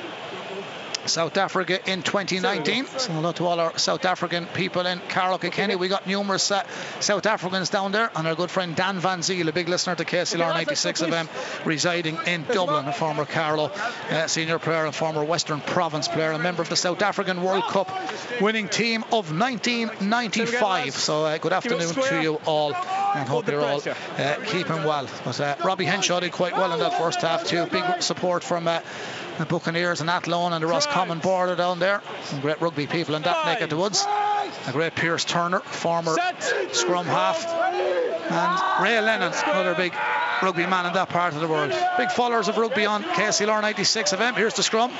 South 1.06 1.36
Africa 1.36 1.78
in 1.90 2.02
2019. 2.02 2.86
So 2.86 3.12
hello 3.12 3.32
to 3.32 3.46
all 3.46 3.60
our 3.60 3.78
South 3.78 4.04
African 4.04 4.46
people 4.46 4.86
in 4.86 5.00
Carlow 5.08 5.38
Kilkenny. 5.38 5.76
We 5.76 5.88
got 5.88 6.06
numerous 6.06 6.50
uh, 6.50 6.64
South 7.00 7.26
Africans 7.26 7.70
down 7.70 7.92
there, 7.92 8.10
and 8.14 8.26
our 8.26 8.34
good 8.34 8.50
friend 8.50 8.74
Dan 8.74 8.98
Van 8.98 9.20
Ziel, 9.20 9.48
a 9.48 9.52
big 9.52 9.68
listener 9.68 9.94
to 9.94 10.04
KCLR 10.04 10.54
96 10.54 11.02
of 11.02 11.10
them, 11.10 11.28
residing 11.64 12.18
in 12.26 12.44
Dublin, 12.44 12.86
a 12.86 12.92
former 12.92 13.24
Carlow 13.24 13.70
uh, 14.10 14.26
senior 14.26 14.58
player, 14.58 14.86
a 14.86 14.92
former 14.92 15.24
Western 15.24 15.60
Province 15.60 16.08
player, 16.08 16.32
a 16.32 16.38
member 16.38 16.62
of 16.62 16.68
the 16.68 16.76
South 16.76 17.02
African 17.02 17.42
World 17.42 17.64
Cup 17.64 17.90
winning 18.40 18.68
team 18.68 19.02
of 19.12 19.32
1995. 19.32 20.94
So 20.94 21.24
uh, 21.24 21.38
good 21.38 21.52
afternoon 21.52 21.94
to 21.94 22.22
you 22.22 22.40
all, 22.46 22.74
and 22.74 23.28
hope 23.28 23.48
you're 23.48 23.60
all 23.60 23.82
uh, 24.18 24.36
keeping 24.46 24.84
well. 24.84 25.08
But 25.24 25.40
uh, 25.40 25.56
Robbie 25.64 25.84
Henshaw 25.84 26.20
did 26.20 26.32
quite 26.32 26.54
well 26.54 26.72
in 26.72 26.80
that 26.80 26.98
first 26.98 27.20
half 27.20 27.44
too. 27.44 27.66
Big 27.66 28.02
support 28.02 28.42
from. 28.42 28.68
The 29.38 29.44
Buccaneers 29.44 30.00
and 30.00 30.08
Athlone 30.08 30.54
and 30.54 30.62
the 30.62 30.66
Ross 30.66 30.86
Roscommon 30.86 31.18
border 31.18 31.56
down 31.56 31.78
there. 31.78 32.00
Some 32.24 32.40
great 32.40 32.60
rugby 32.60 32.86
people 32.86 33.14
in 33.16 33.22
that 33.22 33.44
neck 33.44 33.60
of 33.60 33.68
the 33.68 33.76
woods. 33.76 34.04
A 34.06 34.72
great 34.72 34.94
Pierce 34.94 35.26
Turner, 35.26 35.60
former 35.60 36.14
Set. 36.14 36.74
scrum 36.74 37.04
half. 37.04 37.44
And 37.46 38.82
Ray 38.82 38.98
Lennon, 39.00 39.32
another 39.44 39.74
big 39.74 39.94
rugby 40.42 40.66
man 40.66 40.86
in 40.86 40.94
that 40.94 41.10
part 41.10 41.34
of 41.34 41.40
the 41.40 41.48
world. 41.48 41.70
Big 41.98 42.10
followers 42.10 42.48
of 42.48 42.56
rugby 42.56 42.86
on 42.86 43.02
KCLR 43.02 43.60
96 43.60 44.14
of 44.14 44.20
M. 44.22 44.34
Here's 44.34 44.54
the 44.54 44.62
scrum. 44.62 44.90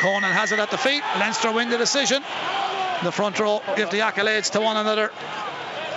Conan 0.00 0.32
has 0.32 0.52
it 0.52 0.58
at 0.58 0.70
the 0.70 0.78
feet. 0.78 1.02
Leinster 1.18 1.52
win 1.52 1.68
the 1.68 1.78
decision. 1.78 2.22
The 3.02 3.12
front 3.12 3.38
row 3.38 3.60
give 3.76 3.90
the 3.90 3.98
accolades 3.98 4.50
to 4.52 4.60
one 4.60 4.78
another. 4.78 5.10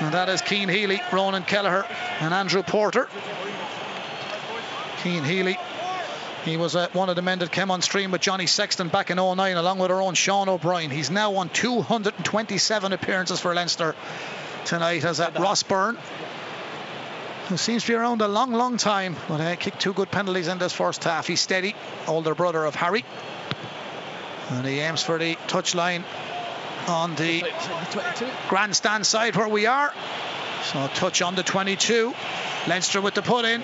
And 0.01 0.13
that 0.13 0.27
is 0.27 0.41
Cian 0.41 0.67
Healy, 0.67 1.01
Ronan 1.13 1.43
Kelleher, 1.43 1.85
and 2.19 2.33
Andrew 2.33 2.61
Porter. 2.61 3.07
Cian 5.01 5.23
Healy 5.23 5.57
he 6.45 6.57
was 6.57 6.75
uh, 6.75 6.87
one 6.93 7.09
of 7.09 7.15
the 7.15 7.23
men 7.23 7.39
that 7.39 7.51
came 7.51 7.71
on 7.71 7.81
stream 7.81 8.11
with 8.11 8.21
Johnny 8.21 8.45
Sexton 8.45 8.87
back 8.87 9.09
in 9.09 9.17
09, 9.17 9.57
along 9.57 9.79
with 9.79 9.89
our 9.89 9.99
own 9.99 10.13
Sean 10.13 10.47
O'Brien. 10.47 10.91
He's 10.91 11.09
now 11.09 11.35
on 11.37 11.49
227 11.49 12.93
appearances 12.93 13.39
for 13.39 13.53
Leinster 13.55 13.95
tonight 14.63 15.03
as 15.03 15.19
uh, 15.19 15.31
Ross 15.39 15.63
Byrne, 15.63 15.97
who 17.49 17.57
seems 17.57 17.83
to 17.83 17.93
be 17.93 17.95
around 17.95 18.21
a 18.21 18.27
long, 18.27 18.53
long 18.53 18.77
time, 18.77 19.15
but 19.27 19.41
uh, 19.41 19.55
kicked 19.55 19.81
two 19.81 19.93
good 19.93 20.11
penalties 20.11 20.47
in 20.47 20.59
this 20.59 20.71
first 20.71 21.03
half. 21.03 21.25
He's 21.25 21.41
steady, 21.41 21.75
older 22.07 22.35
brother 22.35 22.63
of 22.63 22.75
Harry. 22.75 23.03
And 24.51 24.65
he 24.67 24.79
aims 24.81 25.01
for 25.01 25.17
the 25.17 25.35
touchline 25.47 26.03
on 26.87 27.15
the 27.15 27.43
grandstand 28.49 29.07
side 29.07 29.35
where 29.35 29.49
we 29.49 29.65
are. 29.65 29.91
So 30.65 30.87
touch 30.93 31.23
on 31.23 31.33
the 31.33 31.41
22. 31.41 32.13
Leinster 32.67 33.01
with 33.01 33.15
the 33.15 33.23
put 33.23 33.45
in. 33.45 33.63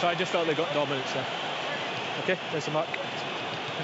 So 0.00 0.08
I 0.08 0.14
just 0.14 0.32
felt 0.32 0.46
they 0.46 0.54
got 0.54 0.72
dominance 0.74 1.10
there. 1.14 1.26
Okay, 2.22 2.38
there's 2.52 2.64
the 2.66 2.70
mark. 2.70 2.86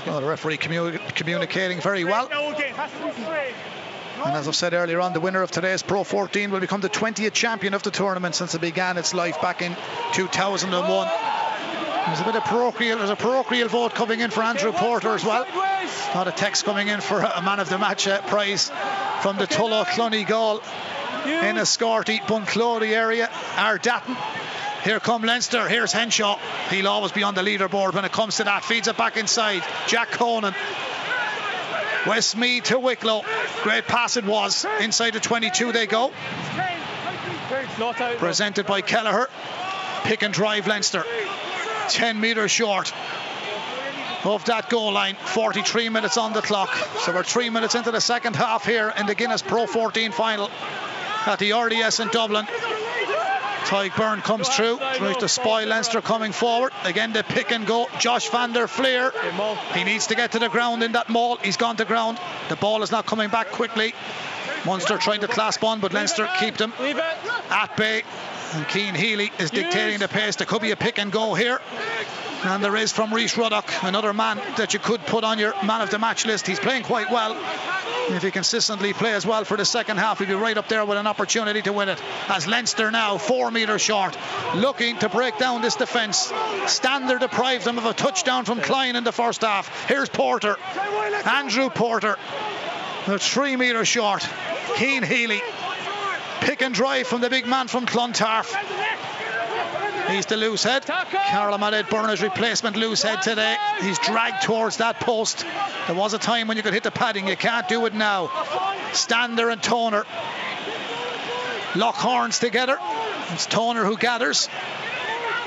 Well, 0.06 0.20
the 0.20 0.26
referee 0.26 0.58
commu- 0.58 1.14
communicating 1.14 1.80
very 1.80 2.04
well. 2.04 2.28
No 2.30 2.52
game. 2.52 2.74
Has 2.74 2.92
to 2.92 3.04
be 3.04 3.10
free. 3.10 3.54
And 4.24 4.36
as 4.36 4.46
I've 4.46 4.54
said 4.54 4.74
earlier 4.74 5.00
on, 5.00 5.12
the 5.12 5.20
winner 5.20 5.42
of 5.42 5.50
today's 5.50 5.82
Pro 5.82 6.04
14 6.04 6.50
will 6.50 6.60
become 6.60 6.80
the 6.80 6.90
20th 6.90 7.32
champion 7.32 7.74
of 7.74 7.82
the 7.82 7.90
tournament 7.90 8.34
since 8.34 8.54
it 8.54 8.60
began 8.60 8.98
its 8.98 9.14
life 9.14 9.40
back 9.40 9.62
in 9.62 9.74
2001. 10.12 11.08
There's 12.06 12.20
a 12.20 12.24
bit 12.24 12.36
of 12.36 12.44
parochial, 12.44 12.98
there's 12.98 13.10
a 13.10 13.16
parochial 13.16 13.68
vote 13.68 13.94
coming 13.94 14.20
in 14.20 14.30
for 14.30 14.42
Andrew 14.42 14.72
Porter 14.72 15.14
as 15.14 15.24
well. 15.24 15.46
Not 16.14 16.28
a 16.28 16.32
text 16.32 16.64
coming 16.64 16.88
in 16.88 17.00
for 17.00 17.20
a 17.20 17.42
man 17.42 17.60
of 17.60 17.68
the 17.68 17.78
match 17.78 18.08
uh, 18.08 18.20
prize 18.22 18.70
from 19.20 19.36
the 19.36 19.46
Tullow 19.46 19.84
Cluny 19.86 20.24
Gall 20.24 20.58
in 21.24 21.56
a 21.56 21.62
Scorty, 21.66 22.18
Bunclody 22.20 22.90
area. 22.90 23.28
Ardattin. 23.54 24.16
Here 24.84 24.98
come 24.98 25.22
Leinster. 25.22 25.68
Here's 25.68 25.92
Henshaw. 25.92 26.38
He'll 26.70 26.88
always 26.88 27.12
be 27.12 27.22
on 27.22 27.34
the 27.34 27.42
leaderboard 27.42 27.94
when 27.94 28.04
it 28.04 28.12
comes 28.12 28.38
to 28.38 28.44
that. 28.44 28.64
Feeds 28.64 28.88
it 28.88 28.96
back 28.96 29.16
inside. 29.16 29.62
Jack 29.86 30.10
Conan. 30.12 30.54
Westmead 32.04 32.64
to 32.64 32.78
Wicklow. 32.78 33.22
Great 33.62 33.86
pass 33.86 34.16
it 34.16 34.24
was. 34.24 34.64
Inside 34.80 35.12
the 35.12 35.20
22 35.20 35.72
they 35.72 35.86
go. 35.86 36.10
Presented 38.18 38.66
by 38.66 38.80
Kelleher. 38.80 39.28
Pick 40.04 40.22
and 40.22 40.32
drive 40.32 40.66
Leinster. 40.66 41.04
10 41.88 42.18
metres 42.18 42.50
short 42.50 42.92
of 44.24 44.44
that 44.46 44.70
goal 44.70 44.92
line. 44.92 45.14
43 45.14 45.90
minutes 45.90 46.16
on 46.16 46.32
the 46.32 46.40
clock. 46.40 46.74
So 47.00 47.12
we're 47.12 47.22
three 47.22 47.50
minutes 47.50 47.74
into 47.74 47.90
the 47.90 48.00
second 48.00 48.34
half 48.34 48.64
here 48.64 48.92
in 48.96 49.04
the 49.06 49.14
Guinness 49.14 49.42
Pro 49.42 49.66
14 49.66 50.12
final 50.12 50.50
at 51.26 51.38
the 51.38 51.52
RDS 51.52 52.00
in 52.00 52.08
Dublin. 52.08 52.46
Tadhg 53.66 53.90
Beirne 53.90 54.22
comes 54.22 54.48
through, 54.48 54.78
tries 54.78 55.16
to 55.18 55.28
spoil 55.28 55.66
Leinster 55.66 56.00
coming 56.00 56.32
forward. 56.32 56.72
Again, 56.84 57.12
the 57.12 57.22
pick 57.22 57.52
and 57.52 57.66
go. 57.66 57.88
Josh 57.98 58.28
van 58.28 58.52
der 58.52 58.66
Flier. 58.66 59.12
He 59.74 59.84
needs 59.84 60.08
to 60.08 60.14
get 60.14 60.32
to 60.32 60.38
the 60.38 60.48
ground 60.48 60.82
in 60.82 60.92
that 60.92 61.08
maul. 61.08 61.36
He's 61.36 61.56
gone 61.56 61.76
to 61.76 61.84
ground. 61.84 62.18
The 62.48 62.56
ball 62.56 62.82
is 62.82 62.90
not 62.90 63.06
coming 63.06 63.30
back 63.30 63.48
quickly. 63.50 63.94
Munster 64.66 64.98
trying 64.98 65.20
to 65.20 65.28
clasp 65.28 65.64
on, 65.64 65.80
but 65.80 65.92
Leinster 65.92 66.28
keep 66.38 66.56
them 66.56 66.72
at 67.50 67.76
bay. 67.76 68.02
And 68.52 68.66
Cian 68.68 68.94
Healy 68.94 69.30
is 69.38 69.50
dictating 69.50 70.00
the 70.00 70.08
pace. 70.08 70.36
There 70.36 70.46
could 70.46 70.60
be 70.60 70.72
a 70.72 70.76
pick 70.76 70.98
and 70.98 71.12
go 71.12 71.34
here. 71.34 71.60
And 72.42 72.64
there 72.64 72.76
is 72.76 72.90
from 72.90 73.12
Rhys 73.12 73.36
Ruddock, 73.36 73.70
another 73.82 74.14
man 74.14 74.38
that 74.56 74.72
you 74.72 74.80
could 74.80 75.00
put 75.02 75.24
on 75.24 75.38
your 75.38 75.52
man 75.62 75.82
of 75.82 75.90
the 75.90 75.98
match 75.98 76.24
list. 76.24 76.46
He's 76.46 76.58
playing 76.58 76.84
quite 76.84 77.10
well. 77.10 77.36
If 78.08 78.22
he 78.22 78.30
consistently 78.30 78.92
plays 78.92 79.26
well 79.26 79.44
for 79.44 79.56
the 79.56 79.64
second 79.64 79.98
half, 79.98 80.18
he'll 80.18 80.26
be 80.26 80.34
right 80.34 80.56
up 80.56 80.66
there 80.66 80.84
with 80.84 80.96
an 80.96 81.06
opportunity 81.06 81.60
to 81.62 81.72
win 81.72 81.90
it. 81.90 82.02
As 82.28 82.46
Leinster 82.46 82.90
now, 82.90 83.18
four 83.18 83.50
metres 83.50 83.82
short, 83.82 84.16
looking 84.54 84.96
to 84.98 85.08
break 85.08 85.38
down 85.38 85.60
this 85.60 85.76
defence. 85.76 86.32
Stander 86.66 87.18
deprived 87.18 87.64
them 87.64 87.78
of 87.78 87.84
a 87.84 87.92
touchdown 87.92 88.44
from 88.46 88.60
Kleyn 88.60 88.96
in 88.96 89.04
the 89.04 89.12
first 89.12 89.42
half. 89.42 89.86
Here's 89.86 90.08
Porter, 90.08 90.56
Andrew 91.26 91.68
Porter. 91.68 92.16
Three 93.18 93.56
metres 93.56 93.88
short. 93.88 94.26
Cian 94.76 95.02
Healy. 95.02 95.42
Pick 96.40 96.62
and 96.62 96.74
drive 96.74 97.06
from 97.06 97.20
the 97.20 97.28
big 97.28 97.46
man 97.46 97.68
from 97.68 97.86
Clontarf. 97.86 98.56
He's 100.10 100.26
the 100.26 100.36
loose 100.36 100.64
head. 100.64 100.84
Carl 100.86 101.54
Ahmad 101.54 101.88
Burner's 101.88 102.22
replacement 102.22 102.76
loose 102.76 103.02
head 103.02 103.22
today. 103.22 103.56
He's 103.80 103.98
dragged 103.98 104.42
towards 104.42 104.78
that 104.78 105.00
post. 105.00 105.46
There 105.86 105.96
was 105.96 106.14
a 106.14 106.18
time 106.18 106.48
when 106.48 106.56
you 106.56 106.62
could 106.62 106.74
hit 106.74 106.82
the 106.82 106.90
padding. 106.90 107.28
You 107.28 107.36
can't 107.36 107.68
do 107.68 107.86
it 107.86 107.94
now. 107.94 108.30
Stander 108.92 109.50
and 109.50 109.62
Toner. 109.62 110.04
Lock 111.76 111.94
horns 111.94 112.38
together. 112.38 112.78
It's 113.30 113.46
Toner 113.46 113.84
who 113.84 113.96
gathers. 113.96 114.48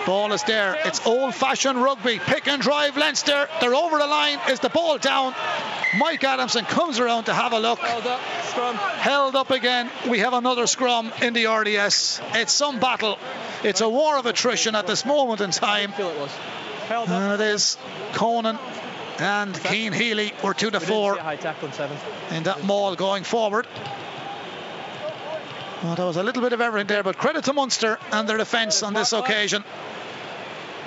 Ball 0.05 0.33
is 0.33 0.43
there. 0.43 0.75
It's 0.85 1.05
old 1.05 1.33
fashioned 1.33 1.81
rugby. 1.81 2.19
Pick 2.19 2.47
and 2.47 2.61
drive 2.61 2.97
Leinster. 2.97 3.47
They're 3.61 3.75
over 3.75 3.97
the 3.97 4.07
line. 4.07 4.39
Is 4.49 4.59
the 4.59 4.69
ball 4.69 4.97
down? 4.97 5.33
Mike 5.97 6.23
Adamson 6.23 6.65
comes 6.65 6.99
around 6.99 7.25
to 7.25 7.33
have 7.33 7.53
a 7.53 7.59
look. 7.59 7.79
Held 7.79 8.07
up, 8.07 8.19
scrum. 8.45 8.75
Held 8.75 9.35
up 9.35 9.51
again. 9.51 9.89
We 10.09 10.19
have 10.19 10.33
another 10.33 10.67
scrum 10.67 11.11
in 11.21 11.33
the 11.33 11.45
RDS. 11.47 12.21
It's 12.33 12.51
some 12.51 12.79
battle. 12.79 13.17
It's 13.63 13.81
a 13.81 13.89
war 13.89 14.17
of 14.17 14.25
attrition 14.25 14.75
at 14.75 14.87
this 14.87 15.05
moment 15.05 15.41
in 15.41 15.51
time. 15.51 15.91
Feel 15.91 16.09
it 16.09 16.19
was. 16.19 16.31
Held 16.87 17.09
up. 17.09 17.21
And 17.21 17.41
it 17.41 17.45
is 17.45 17.77
Conan 18.13 18.57
and 19.19 19.55
Cian 19.55 19.93
Healy 19.93 20.33
were 20.43 20.53
two 20.53 20.71
to 20.71 20.79
four 20.79 21.13
see 21.13 21.19
a 21.19 21.23
high 21.23 21.35
tackle 21.35 21.69
in 22.31 22.43
that 22.43 22.63
maul 22.63 22.95
going 22.95 23.23
forward. 23.23 23.67
Well, 25.83 25.95
there 25.95 26.05
was 26.05 26.15
a 26.15 26.23
little 26.23 26.41
bit 26.41 26.53
of 26.53 26.61
everything 26.61 26.87
there, 26.87 27.03
but 27.03 27.17
credit 27.17 27.43
to 27.45 27.53
Munster 27.53 27.99
and 28.11 28.27
their 28.27 28.37
defence 28.37 28.83
on 28.83 28.93
this 28.93 29.11
occasion. 29.11 29.65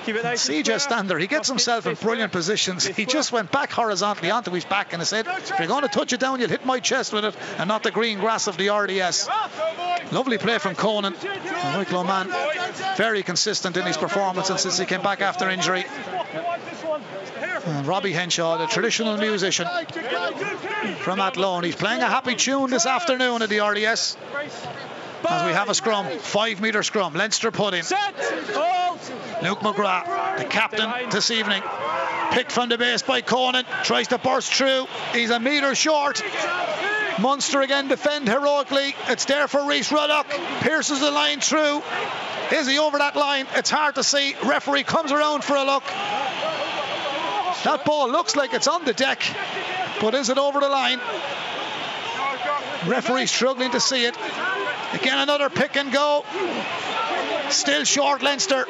Keep 0.05 0.15
it 0.15 0.23
nice 0.23 0.49
and 0.49 0.65
CJ. 0.65 0.79
Stander, 0.79 1.19
he 1.19 1.27
gets 1.27 1.47
himself 1.47 1.85
in 1.85 1.93
brilliant 1.95 2.31
positions. 2.31 2.87
He 2.87 3.05
just 3.05 3.31
went 3.31 3.51
back 3.51 3.71
horizontally 3.71 4.31
onto 4.31 4.51
his 4.51 4.65
back 4.65 4.93
and 4.93 5.01
he 5.01 5.05
said, 5.05 5.27
if 5.27 5.59
you're 5.59 5.67
going 5.67 5.83
to 5.83 5.89
touch 5.89 6.13
it 6.13 6.19
down, 6.19 6.39
you'll 6.39 6.49
hit 6.49 6.65
my 6.65 6.79
chest 6.79 7.13
with 7.13 7.25
it 7.25 7.35
and 7.59 7.67
not 7.67 7.83
the 7.83 7.91
green 7.91 8.17
grass 8.19 8.47
of 8.47 8.57
the 8.57 8.69
RDS. 8.69 9.27
Lovely 10.11 10.37
play 10.37 10.57
from 10.57 10.75
Conan. 10.75 11.13
And 11.13 11.77
Wicklow 11.77 12.03
man, 12.03 12.33
very 12.95 13.21
consistent 13.21 13.77
in 13.77 13.85
his 13.85 13.97
performance 13.97 14.49
and 14.49 14.59
since 14.59 14.79
he 14.79 14.85
came 14.85 15.03
back 15.03 15.21
after 15.21 15.49
injury. 15.49 15.85
Robbie 17.85 18.13
Henshaw, 18.13 18.57
the 18.57 18.67
traditional 18.67 19.17
musician 19.17 19.67
from 20.99 21.19
Athlone. 21.19 21.63
He's 21.63 21.75
playing 21.75 22.01
a 22.01 22.07
happy 22.07 22.35
tune 22.35 22.69
this 22.69 22.85
afternoon 22.85 23.41
at 23.41 23.49
the 23.49 23.59
RDS 23.59 24.17
as 25.27 25.45
we 25.45 25.51
have 25.51 25.69
a 25.69 25.75
scrum, 25.75 26.07
five 26.19 26.61
metre 26.61 26.83
scrum. 26.83 27.13
Leinster 27.13 27.51
put 27.51 27.73
in. 27.73 27.83
Luke 29.43 29.59
McGrath, 29.59 30.37
the 30.37 30.45
captain 30.45 31.09
this 31.09 31.31
evening. 31.31 31.61
Picked 32.31 32.51
from 32.51 32.69
the 32.69 32.77
base 32.77 33.01
by 33.01 33.21
Conan, 33.21 33.65
tries 33.83 34.09
to 34.09 34.17
burst 34.17 34.53
through. 34.53 34.85
He's 35.13 35.29
a 35.29 35.39
metre 35.39 35.75
short. 35.75 36.23
Munster 37.19 37.61
again 37.61 37.87
defend 37.87 38.27
heroically. 38.27 38.95
It's 39.07 39.25
there 39.25 39.47
for 39.47 39.65
Rhys 39.67 39.91
Ruddock. 39.91 40.27
Pierces 40.61 40.99
the 40.99 41.11
line 41.11 41.39
through. 41.39 41.81
Is 42.51 42.67
he 42.67 42.79
over 42.79 42.97
that 42.99 43.15
line? 43.15 43.47
It's 43.55 43.69
hard 43.69 43.95
to 43.95 44.03
see. 44.03 44.35
Referee 44.43 44.83
comes 44.83 45.11
around 45.11 45.43
for 45.43 45.55
a 45.55 45.63
look. 45.63 45.83
That 47.63 47.83
ball 47.85 48.09
looks 48.09 48.35
like 48.35 48.53
it's 48.53 48.67
on 48.67 48.85
the 48.85 48.93
deck, 48.93 49.21
but 49.99 50.13
is 50.13 50.29
it 50.29 50.37
over 50.37 50.59
the 50.59 50.69
line? 50.69 50.99
Referee 52.85 53.25
struggling 53.25 53.71
to 53.71 53.79
see 53.79 54.05
it. 54.05 54.15
Again, 54.93 55.17
another 55.17 55.49
pick 55.49 55.75
and 55.75 55.91
go. 55.91 56.23
Still 57.49 57.83
short 57.83 58.21
Leinster. 58.21 58.65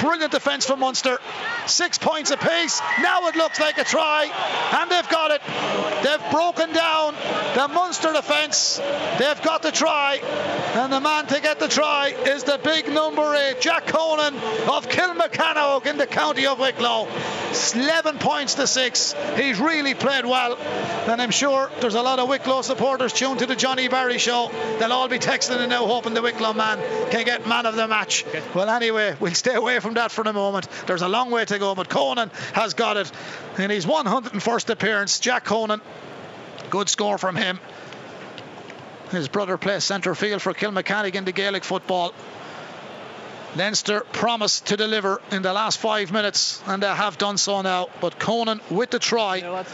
Brilliant 0.00 0.32
defence 0.32 0.66
from 0.66 0.80
Munster. 0.80 1.18
Six 1.66 1.98
points 1.98 2.30
apiece. 2.30 2.80
Now 3.00 3.28
it 3.28 3.36
looks 3.36 3.60
like 3.60 3.78
a 3.78 3.84
try. 3.84 4.30
And 4.72 4.90
they've 4.90 5.08
got 5.08 5.30
it. 5.30 5.42
They've 6.02 6.30
broken 6.30 6.72
down 6.72 7.14
the 7.54 7.68
Munster 7.68 8.12
defence. 8.12 8.78
They've 9.18 9.42
got 9.42 9.62
the 9.62 9.70
try. 9.70 10.20
And 10.74 10.92
the 10.92 11.00
man 11.00 11.26
to 11.26 11.40
get 11.40 11.60
the 11.60 11.68
try 11.68 12.08
is 12.08 12.44
the 12.44 12.58
big 12.62 12.88
number 12.88 13.34
eight, 13.34 13.60
Jack 13.60 13.86
Conan 13.86 14.34
of 14.68 14.88
Kilmacanogue 14.88 15.86
in 15.86 15.98
the 15.98 16.06
county 16.06 16.46
of 16.46 16.58
Wicklow. 16.58 17.06
11 17.74 18.18
points 18.18 18.54
to 18.54 18.66
six. 18.66 19.14
He's 19.36 19.60
really 19.60 19.94
played 19.94 20.24
well. 20.24 20.56
And 21.06 21.20
I'm 21.20 21.30
sure 21.30 21.70
there's 21.80 21.94
a 21.94 22.02
lot 22.02 22.18
of 22.18 22.28
Wicklow 22.28 22.62
supporters 22.62 23.12
tuned 23.12 23.40
to 23.40 23.46
the 23.46 23.56
Johnny 23.56 23.88
Barry 23.88 24.18
show. 24.18 24.50
They'll 24.78 24.92
all 24.92 25.08
be 25.08 25.18
texting 25.18 25.58
and 25.58 25.70
now 25.70 25.86
hoping 25.86 26.14
the 26.14 26.22
Wicklow 26.22 26.54
man 26.54 26.78
can 27.10 27.24
get 27.24 27.46
man 27.46 27.66
of 27.66 27.76
the 27.76 27.86
match. 27.86 28.21
Well, 28.54 28.68
anyway, 28.68 29.16
we'll 29.20 29.34
stay 29.34 29.54
away 29.54 29.80
from 29.80 29.94
that 29.94 30.10
for 30.10 30.24
the 30.24 30.32
moment. 30.32 30.68
There's 30.86 31.02
a 31.02 31.08
long 31.08 31.30
way 31.30 31.44
to 31.44 31.58
go, 31.58 31.74
but 31.74 31.88
Conan 31.88 32.30
has 32.52 32.74
got 32.74 32.96
it 32.96 33.10
in 33.58 33.70
his 33.70 33.86
101st 33.86 34.70
appearance. 34.70 35.20
Jack 35.20 35.44
Conan, 35.44 35.80
good 36.70 36.88
score 36.88 37.18
from 37.18 37.36
him. 37.36 37.58
His 39.10 39.28
brother 39.28 39.58
plays 39.58 39.84
centre 39.84 40.14
field 40.14 40.40
for 40.40 40.54
Kilmacanogue 40.54 41.14
in 41.14 41.24
the 41.24 41.32
Gaelic 41.32 41.64
football. 41.64 42.14
Leinster 43.54 44.00
promised 44.12 44.66
to 44.68 44.78
deliver 44.78 45.20
in 45.30 45.42
the 45.42 45.52
last 45.52 45.78
five 45.78 46.10
minutes, 46.10 46.62
and 46.66 46.82
they 46.82 46.86
have 46.86 47.18
done 47.18 47.36
so 47.36 47.60
now. 47.60 47.88
But 48.00 48.18
Conan 48.18 48.62
with 48.70 48.90
the 48.90 48.98
try 48.98 49.66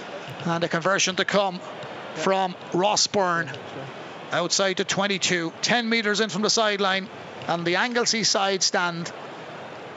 and 0.45 0.63
the 0.63 0.69
conversion 0.69 1.15
to 1.17 1.25
come 1.25 1.61
from 2.17 2.57
Ross 2.73 3.07
Byrne 3.07 3.49
outside 4.33 4.77
the 4.77 4.85
22, 4.85 5.53
10 5.63 5.89
metres 5.89 6.21
in 6.21 6.29
from 6.29 6.43
the 6.43 6.51
sideline, 6.51 7.09
and 7.49 7.65
the 7.65 7.77
Anglesey 7.77 8.25
side 8.25 8.63
stand 8.63 9.11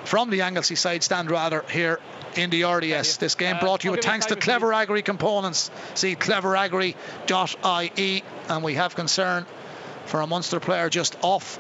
from 0.06 0.30
the 0.30 0.42
Anglesey 0.42 0.76
side 0.76 1.04
stand 1.04 1.30
rather 1.30 1.64
here 1.70 2.00
in 2.36 2.50
the 2.50 2.64
RDS. 2.64 3.18
This 3.18 3.36
game 3.36 3.58
Uh, 3.58 3.60
brought 3.60 3.82
to 3.82 3.90
you 3.90 3.94
it 3.94 4.04
thanks 4.04 4.26
to 4.28 4.36
Clever 4.36 4.74
Agri 4.74 5.04
Components. 5.04 5.70
See 5.94 6.16
cleveragri.ie, 6.16 8.24
and 8.50 8.64
we 8.64 8.76
have 8.76 8.96
concern 8.96 9.46
for 10.06 10.22
a 10.22 10.28
Munster 10.28 10.60
player 10.60 10.90
just 10.90 11.16
off 11.22 11.60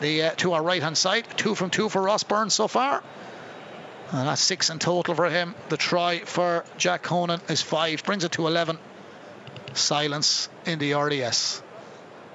the 0.00 0.22
uh, 0.22 0.30
to 0.36 0.52
our 0.52 0.62
right 0.62 0.82
hand 0.82 0.96
side. 0.96 1.26
Two 1.36 1.54
from 1.54 1.70
two 1.70 1.88
for 1.88 2.02
Ross 2.02 2.22
Byrne 2.22 2.50
so 2.50 2.68
far. 2.68 3.02
And 4.12 4.28
that's 4.28 4.40
six 4.40 4.70
in 4.70 4.78
total 4.78 5.14
for 5.14 5.28
him. 5.28 5.54
The 5.68 5.76
try 5.76 6.20
for 6.20 6.64
Jack 6.78 7.02
Conan 7.02 7.40
is 7.48 7.60
five, 7.60 8.04
brings 8.04 8.24
it 8.24 8.32
to 8.32 8.46
11. 8.46 8.78
Silence 9.74 10.48
in 10.64 10.78
the 10.78 10.94
RDS. 10.94 11.62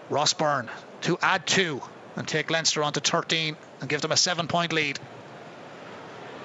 Ross 0.10 0.34
Byrne 0.34 0.70
to 1.04 1.18
add 1.22 1.45
two 1.45 1.82
and 2.16 2.28
take 2.28 2.49
Leinster 2.49 2.84
on 2.84 2.93
to 2.93 2.99
13 2.99 3.56
and 3.82 3.89
give 3.89 4.01
them 4.01 4.12
a 4.12 4.18
seven 4.18 4.47
point 4.47 4.74
lead. 4.74 4.99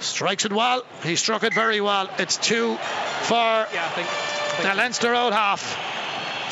Strikes 0.00 0.44
it 0.44 0.52
well. 0.52 0.84
He 1.02 1.16
struck 1.16 1.42
it 1.42 1.52
very 1.52 1.80
well. 1.80 2.08
It's 2.18 2.36
two 2.36 2.76
for 2.76 3.34
Yeah, 3.34 3.66
I 3.84 3.88
think. 3.90 4.08
I 4.66 4.70
the 4.70 4.76
Leinster 4.76 5.14
out 5.14 5.32
half. 5.32 5.62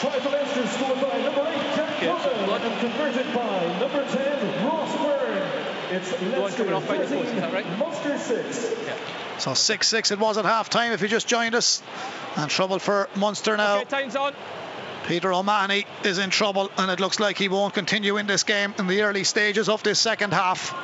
Try 0.00 0.18
for 0.20 0.28
Leinster 0.30 0.66
scored 0.66 1.00
by 1.00 1.18
number 1.22 1.40
8, 1.40 1.76
Jack 1.76 2.02
Yeah. 2.02 2.18
Conan, 2.18 2.62
and 2.62 2.80
converted 2.80 3.34
by 3.34 3.78
number 3.80 4.04
10, 4.04 4.66
Ross 4.66 4.96
Byrne. 4.96 5.50
It's 5.92 6.11
one 6.11 6.32
Leinster 6.32 6.59
coming 6.59 6.74
off 6.74 6.88
by 6.88 6.98
the 6.98 7.07
post, 7.07 7.28
is 7.30 7.40
that 7.40 7.52
right? 7.52 7.64
13, 7.64 7.78
Munster 7.78 8.18
6. 8.18 8.74
So 9.38 9.54
6 9.54 9.88
6 9.88 10.11
it 10.11 10.18
was 10.18 10.38
at 10.38 10.44
half 10.44 10.68
time 10.68 10.92
if 10.92 11.02
you 11.02 11.09
just 11.09 11.28
joined 11.28 11.54
us. 11.54 11.82
And 12.36 12.50
trouble 12.50 12.78
for 12.78 13.09
Munster 13.16 13.57
now. 13.57 13.76
Okay, 13.76 13.84
time's 13.84 14.16
on. 14.16 14.34
Peter 15.07 15.32
O'Mahony 15.32 15.86
is 16.04 16.18
in 16.18 16.30
trouble, 16.30 16.70
and 16.76 16.90
it 16.90 16.98
looks 16.98 17.20
like 17.20 17.38
he 17.38 17.48
won't 17.48 17.74
continue 17.74 18.16
in 18.16 18.26
this 18.26 18.42
game 18.42 18.74
in 18.78 18.86
the 18.88 19.02
early 19.02 19.22
stages 19.24 19.68
of 19.68 19.82
this 19.82 20.00
second 20.00 20.32
half. 20.32 20.74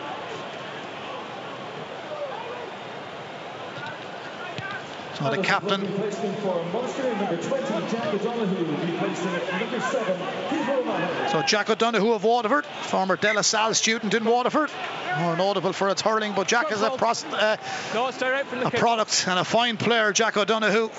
So 5.18 5.30
the 5.30 5.42
captain, 5.42 5.86
for 5.86 6.64
Munster, 6.72 7.14
number 7.16 7.36
20, 7.36 7.90
Jack 7.90 8.14
O'Donoghue. 8.14 8.64
Replacing 8.64 9.32
number 9.60 9.80
7, 9.80 11.28
so 11.30 11.42
Jack 11.42 11.70
O'Donoghue 11.70 12.12
of 12.12 12.24
Waterford, 12.24 12.64
former 12.64 13.16
De 13.16 13.32
La 13.32 13.42
Salle 13.42 13.74
student 13.74 14.14
in 14.14 14.24
Waterford, 14.24 14.70
more 15.18 15.36
notable 15.36 15.72
for 15.72 15.90
its 15.90 16.00
hurling, 16.00 16.32
but 16.34 16.48
Jack 16.48 16.72
is 16.72 16.80
a, 16.82 16.90
pros- 16.90 17.24
uh, 17.24 17.56
No, 17.94 18.08
it's 18.08 18.18
direct 18.18 18.48
from 18.48 18.60
the 18.60 18.68
a 18.68 18.70
product 18.70 19.26
and 19.28 19.38
a 19.38 19.44
fine 19.44 19.76
player, 19.76 20.12
Jack 20.12 20.36
O'Donoghue. 20.36 20.90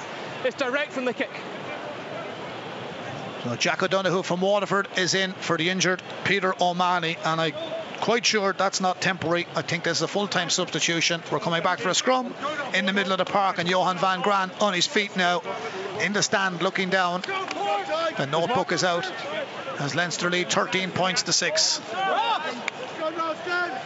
It's 0.45 0.55
direct 0.55 0.91
from 0.91 1.05
the 1.05 1.13
kick. 1.13 1.31
So 3.43 3.55
Jack 3.57 3.83
O'Donoghue 3.83 4.23
from 4.23 4.39
Waterford 4.39 4.87
is 4.97 5.13
in 5.13 5.33
for 5.33 5.57
the 5.57 5.69
injured 5.69 6.01
Peter 6.23 6.53
O'Mahony, 6.61 7.17
and 7.25 7.41
I 7.41 7.51
quite 7.99 8.25
sure 8.25 8.53
that's 8.53 8.79
not 8.79 9.01
temporary. 9.01 9.47
I 9.55 9.61
think 9.61 9.83
this 9.83 9.97
is 9.97 10.01
a 10.01 10.07
full-time 10.07 10.49
substitution. 10.49 11.21
We're 11.29 11.39
coming 11.39 11.61
back 11.61 11.79
for 11.79 11.89
a 11.89 11.93
scrum 11.93 12.33
in 12.73 12.85
the 12.85 12.93
middle 12.93 13.11
of 13.11 13.17
the 13.17 13.25
park, 13.25 13.59
and 13.59 13.67
Johan 13.69 13.97
van 13.97 14.21
Graan 14.21 14.49
on 14.61 14.73
his 14.73 14.87
feet 14.87 15.17
now 15.17 15.41
in 16.01 16.13
the 16.13 16.23
stand, 16.23 16.61
looking 16.61 16.89
down. 16.89 17.21
The 18.17 18.27
notebook 18.27 18.71
is 18.71 18.83
out 18.83 19.11
as 19.79 19.93
Leinster 19.93 20.29
lead 20.29 20.49
13 20.49 20.91
points 20.91 21.23
to 21.23 21.33
six. 21.33 21.79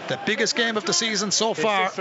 The 0.08 0.20
biggest 0.26 0.56
game 0.56 0.78
of 0.78 0.86
the 0.86 0.94
season 0.94 1.32
so 1.32 1.54
far. 1.54 1.92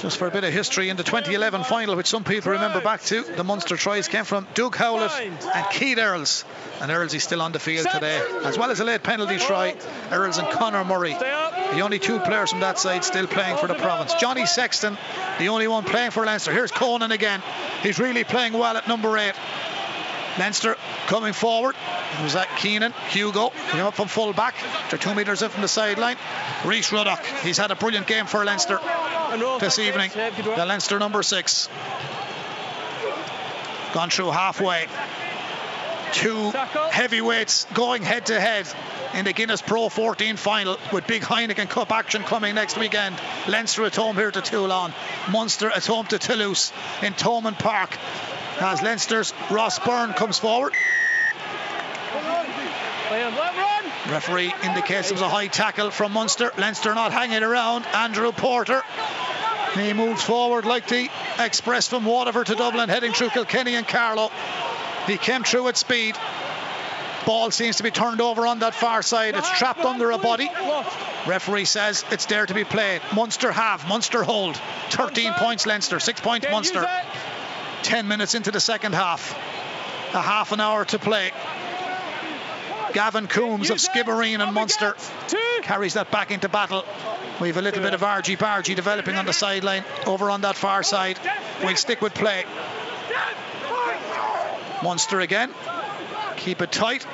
Just 0.00 0.18
for 0.18 0.26
a 0.26 0.30
bit 0.30 0.44
of 0.44 0.52
history, 0.52 0.88
in 0.88 0.96
the 0.96 1.02
2011 1.02 1.64
final, 1.64 1.96
which 1.96 2.06
some 2.06 2.24
people 2.24 2.52
remember 2.52 2.80
back 2.80 3.02
to, 3.04 3.22
the 3.22 3.44
Munster 3.44 3.76
tries 3.76 4.08
came 4.08 4.24
from 4.24 4.46
Doug 4.54 4.76
Howlett 4.76 5.10
and 5.12 5.66
Keith 5.70 5.98
Earls. 5.98 6.44
And 6.80 6.90
Earls 6.90 7.14
is 7.14 7.22
still 7.24 7.42
on 7.42 7.52
the 7.52 7.58
field 7.58 7.86
today, 7.92 8.20
as 8.44 8.58
well 8.58 8.70
as 8.70 8.80
a 8.80 8.84
late 8.84 9.02
penalty 9.02 9.38
try. 9.38 9.74
Earls 10.10 10.38
and 10.38 10.48
Conor 10.50 10.84
Murray, 10.84 11.14
the 11.14 11.80
only 11.80 11.98
two 11.98 12.18
players 12.20 12.50
from 12.50 12.60
that 12.60 12.78
side 12.78 13.04
still 13.04 13.26
playing 13.26 13.56
for 13.58 13.66
the 13.66 13.74
province. 13.74 14.14
Johnny 14.14 14.46
Sexton, 14.46 14.96
the 15.38 15.48
only 15.48 15.68
one 15.68 15.84
playing 15.84 16.10
for 16.10 16.24
Leinster. 16.24 16.52
Here's 16.52 16.72
Conan 16.72 17.12
again. 17.12 17.42
He's 17.82 17.98
really 17.98 18.24
playing 18.24 18.52
well 18.52 18.76
at 18.76 18.86
number 18.88 19.16
eight. 19.18 19.34
Leinster 20.38 20.76
coming 21.06 21.32
forward. 21.32 21.76
It 22.18 22.22
was 22.22 22.34
that 22.34 22.48
Keenan. 22.58 22.92
Hugo 23.10 23.50
came 23.70 23.84
up 23.84 23.94
from 23.94 24.08
full 24.08 24.32
back. 24.32 24.54
They're 24.90 24.98
two 24.98 25.14
metres 25.14 25.42
in 25.42 25.50
from 25.50 25.62
the 25.62 25.68
sideline. 25.68 26.16
Rhys 26.64 26.90
Ruddock. 26.90 27.24
He's 27.42 27.58
had 27.58 27.70
a 27.70 27.76
brilliant 27.76 28.06
game 28.06 28.26
for 28.26 28.44
Leinster 28.44 28.80
this 29.60 29.78
evening. 29.78 30.10
The 30.14 30.64
Leinster 30.66 30.98
number 30.98 31.22
six. 31.22 31.68
Gone 33.92 34.10
through 34.10 34.32
halfway. 34.32 34.86
Two 36.12 36.50
heavyweights 36.90 37.66
going 37.74 38.02
head 38.02 38.26
to 38.26 38.40
head 38.40 38.68
in 39.14 39.24
the 39.24 39.32
Guinness 39.32 39.62
Pro 39.62 39.88
14 39.88 40.36
final 40.36 40.78
with 40.92 41.06
big 41.06 41.22
Heineken 41.22 41.68
Cup 41.68 41.90
action 41.92 42.22
coming 42.22 42.54
next 42.54 42.78
weekend. 42.78 43.16
Leinster 43.48 43.84
at 43.84 43.96
home 43.96 44.16
here 44.16 44.30
to 44.30 44.40
Toulon. 44.40 44.92
Munster 45.30 45.70
at 45.70 45.86
home 45.86 46.06
to 46.06 46.18
Toulouse 46.18 46.72
in 47.02 47.14
Thomond 47.14 47.58
Park 47.58 47.98
as 48.60 48.82
Leinster's 48.82 49.32
Ross 49.50 49.78
Byrne 49.78 50.12
comes 50.12 50.38
forward. 50.38 50.72
Referee 54.10 54.52
indicates 54.62 55.10
it 55.10 55.14
was 55.14 55.22
a 55.22 55.28
high 55.28 55.46
tackle 55.46 55.90
from 55.90 56.12
Munster. 56.12 56.52
Leinster 56.58 56.94
not 56.94 57.12
hanging 57.12 57.42
around. 57.42 57.86
Andrew 57.86 58.32
Porter. 58.32 58.82
He 59.74 59.92
moves 59.92 60.22
forward 60.22 60.66
like 60.66 60.86
the 60.88 61.10
express 61.38 61.88
from 61.88 62.04
Waterford 62.04 62.46
to 62.46 62.54
Dublin, 62.54 62.88
heading 62.88 63.12
through 63.12 63.30
Kilkenny 63.30 63.74
and 63.74 63.86
Carlow. 63.86 64.30
He 65.06 65.16
came 65.16 65.42
through 65.42 65.68
at 65.68 65.76
speed. 65.76 66.16
Ball 67.26 67.50
seems 67.50 67.76
to 67.76 67.82
be 67.82 67.90
turned 67.90 68.20
over 68.20 68.46
on 68.46 68.58
that 68.60 68.74
far 68.74 69.02
side. 69.02 69.34
It's 69.34 69.50
trapped 69.58 69.84
under 69.84 70.10
a 70.10 70.18
body. 70.18 70.50
Referee 71.26 71.64
says 71.64 72.04
it's 72.10 72.26
there 72.26 72.44
to 72.44 72.54
be 72.54 72.64
played. 72.64 73.00
Munster 73.14 73.50
have. 73.50 73.88
Munster 73.88 74.22
hold. 74.22 74.56
13 74.90 75.32
points 75.34 75.66
Leinster. 75.66 75.98
6 75.98 76.20
points 76.20 76.46
Munster. 76.50 76.86
10 77.84 78.08
minutes 78.08 78.34
into 78.34 78.50
the 78.50 78.60
second 78.60 78.94
half. 78.94 79.32
A 80.14 80.20
half 80.20 80.52
an 80.52 80.60
hour 80.60 80.84
to 80.86 80.98
play. 80.98 81.30
Gavin 82.92 83.26
Coombs 83.26 83.70
of 83.70 83.78
Skibbereen 83.78 84.40
and 84.40 84.54
Munster 84.54 84.94
carries 85.62 85.94
that 85.94 86.10
back 86.10 86.30
into 86.30 86.48
battle. 86.48 86.84
We 87.40 87.48
have 87.48 87.56
a 87.56 87.62
little 87.62 87.82
bit 87.82 87.92
of 87.92 88.02
argy 88.02 88.36
bargy 88.36 88.74
developing 88.74 89.16
on 89.16 89.26
the 89.26 89.32
sideline 89.32 89.84
over 90.06 90.30
on 90.30 90.42
that 90.42 90.56
far 90.56 90.82
side. 90.82 91.18
We'll 91.62 91.76
stick 91.76 92.00
with 92.00 92.14
play. 92.14 92.44
Munster 94.82 95.20
again. 95.20 95.50
Keep 96.36 96.62
it 96.62 96.72
tight. 96.72 97.06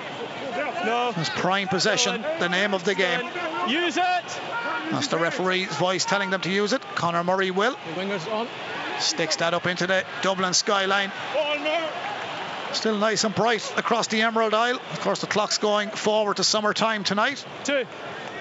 No. 0.85 1.13
It's 1.17 1.31
prime 1.31 1.69
possession, 1.69 2.23
the 2.39 2.49
name 2.49 2.75
of 2.75 2.85
the 2.85 2.95
game. 2.95 3.21
Use 3.69 3.97
it. 3.97 4.41
That's 4.91 5.09
the 5.09 5.19
referee's 5.19 5.69
voice 5.77 6.05
telling 6.05 6.31
them 6.31 6.41
to 6.43 6.51
use 6.51 6.73
it. 6.73 6.83
Conor 6.95 7.25
Murray 7.25 7.51
will. 7.51 7.73
The 7.73 8.01
wingers 8.01 8.31
on. 8.33 8.49
Sticks 9.01 9.37
that 9.37 9.55
up 9.55 9.67
into 9.67 9.87
the 9.87 10.05
Dublin 10.23 10.55
skyline. 10.55 11.11
Still 12.73 12.97
nice 12.99 13.25
and 13.25 13.35
bright 13.35 13.73
across 13.77 14.07
the 14.07 14.23
Emerald 14.23 14.55
Isle. 14.55 14.77
Of 14.93 15.01
course, 15.01 15.21
the 15.21 15.27
clock's 15.27 15.59
going 15.59 15.91
forward 15.91 16.37
to 16.37 16.45
summertime 16.45 17.03
tonight. 17.03 17.45
Two. 17.65 17.85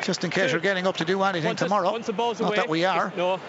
Just 0.03 0.23
in 0.23 0.29
case 0.29 0.45
Two. 0.45 0.51
you're 0.51 0.61
getting 0.61 0.85
up 0.85 0.97
to 0.97 1.05
do 1.05 1.21
anything 1.23 1.47
Once 1.49 1.59
tomorrow. 1.59 1.91
once 1.91 2.07
Not 2.07 2.39
away. 2.41 2.55
that 2.57 2.69
we 2.69 2.85
are. 2.85 3.11
No. 3.17 3.39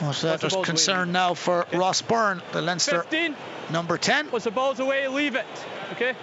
But 0.00 0.02
uh, 0.02 0.06
Once 0.06 0.20
the 0.22 0.36
there's 0.36 0.56
concern 0.64 1.08
away. 1.08 1.12
now 1.12 1.34
for 1.34 1.66
Ross 1.72 2.00
Byrne, 2.02 2.40
the 2.52 2.62
Leinster 2.62 3.02
15. 3.02 3.34
number 3.70 3.98
10. 3.98 4.30
Once 4.30 4.44
the 4.44 4.50
ball's 4.50 4.78
away, 4.80 5.08
leave 5.08 5.34
it. 5.34 5.46
Okay? 5.92 6.14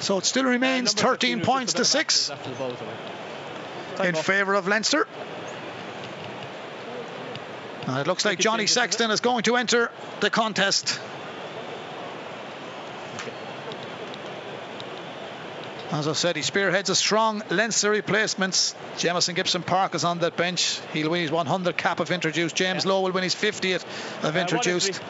So 0.00 0.18
it 0.18 0.24
still 0.24 0.44
remains 0.44 0.96
Number 0.96 1.12
13 1.12 1.40
points 1.42 1.74
to 1.74 1.78
a 1.78 1.80
bit 1.80 1.86
of 1.86 1.86
6 1.86 2.30
after 2.30 2.50
the 2.50 2.56
ball's 2.56 2.80
away. 2.80 2.94
Time 3.96 4.06
in 4.06 4.14
favour 4.16 4.54
of 4.54 4.66
Leinster. 4.66 5.06
And 7.86 7.98
it 7.98 8.06
looks 8.06 8.24
like 8.24 8.38
Johnny 8.38 8.66
Sexton 8.66 9.10
is 9.10 9.20
going 9.20 9.42
to 9.44 9.56
enter 9.56 9.90
the 10.20 10.30
contest. 10.30 11.00
As 15.92 16.08
I 16.08 16.14
said, 16.14 16.36
he 16.36 16.42
spearheads 16.42 16.88
a 16.88 16.94
strong 16.94 17.42
Leinster 17.50 17.90
replacements. 17.90 18.74
Jamison 18.96 19.34
Gibson 19.34 19.62
Park 19.62 19.94
is 19.94 20.04
on 20.04 20.20
that 20.20 20.38
bench. 20.38 20.80
He'll 20.94 21.10
win 21.10 21.20
his 21.20 21.30
100 21.30 21.76
cap 21.76 22.00
if 22.00 22.10
introduced. 22.10 22.56
James 22.56 22.86
Lowe 22.86 23.02
will 23.02 23.12
win 23.12 23.24
his 23.24 23.34
50th 23.34 23.84
if 24.24 24.36
introduced. 24.36 25.02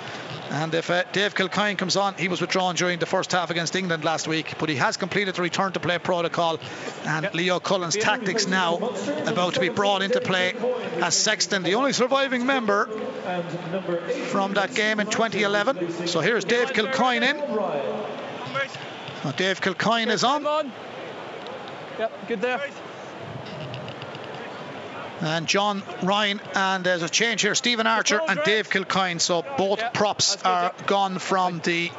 And 0.53 0.75
if 0.75 0.91
uh, 0.91 1.05
Dave 1.13 1.35
Kilcoyne 1.35 1.79
comes 1.79 1.97
on, 1.97 2.13
he 2.13 2.29
was 2.29 2.43
withdrawn 2.43 2.75
during 2.75 2.99
the 2.99 3.07
first 3.07 3.33
half 3.33 3.49
against 3.49 3.75
England 3.75 4.05
last 4.05 4.29
week, 4.29 4.59
but 4.59 4.69
he 4.69 4.77
has 4.77 4.99
completed 4.99 5.35
the 5.35 5.41
return 5.41 5.73
to 5.73 5.81
play 5.81 5.99
protocol. 5.99 6.61
And 7.07 7.33
Leo 7.33 7.59
Cullen's 7.59 7.97
tactics 7.97 8.47
now 8.47 8.77
about 9.27 9.55
to 9.55 9.61
be 9.61 9.71
brought 9.71 10.03
into 10.03 10.21
play 10.21 10.53
as 11.01 11.17
Sexton, 11.17 11.63
the 11.63 11.77
only 11.77 11.95
surviving 11.95 12.45
member 12.45 12.85
from 14.29 14.53
that 14.53 14.75
game 14.75 15.01
in 15.01 15.07
2011. 15.07 16.07
So 16.07 16.21
here's 16.21 16.45
Dave 16.45 16.75
Kilcoyne 16.75 17.23
in. 17.23 17.39
Now 19.25 19.31
Dave 19.33 19.63
Kilcoyne 19.63 20.09
is 20.09 20.23
on, 20.23 20.47
on. 20.47 20.71
Yep, 21.99 22.29
good 22.29 22.41
there. 22.43 22.61
And 25.23 25.47
John 25.47 25.83
Ryan, 26.03 26.41
and 26.55 26.85
there's 26.85 27.03
a 27.03 27.09
change 27.09 27.43
here. 27.43 27.55
Stephen 27.55 27.87
Archer 27.87 28.21
and 28.27 28.41
Dave 28.45 28.69
Kilcoyne. 28.69 29.21
So 29.21 29.45
both 29.57 29.79
Yeah, 29.79 29.91
props 29.91 30.37
are 30.45 30.73
gone 30.87 31.19
from 31.21 31.61
the 31.61 31.93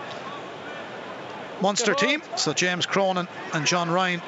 Munster 1.61 1.93
team. 1.93 2.21
So 2.35 2.51
James 2.53 2.85
Cronin 2.85 3.29
and 3.53 3.65
John 3.65 3.89
Ryan 3.89 4.21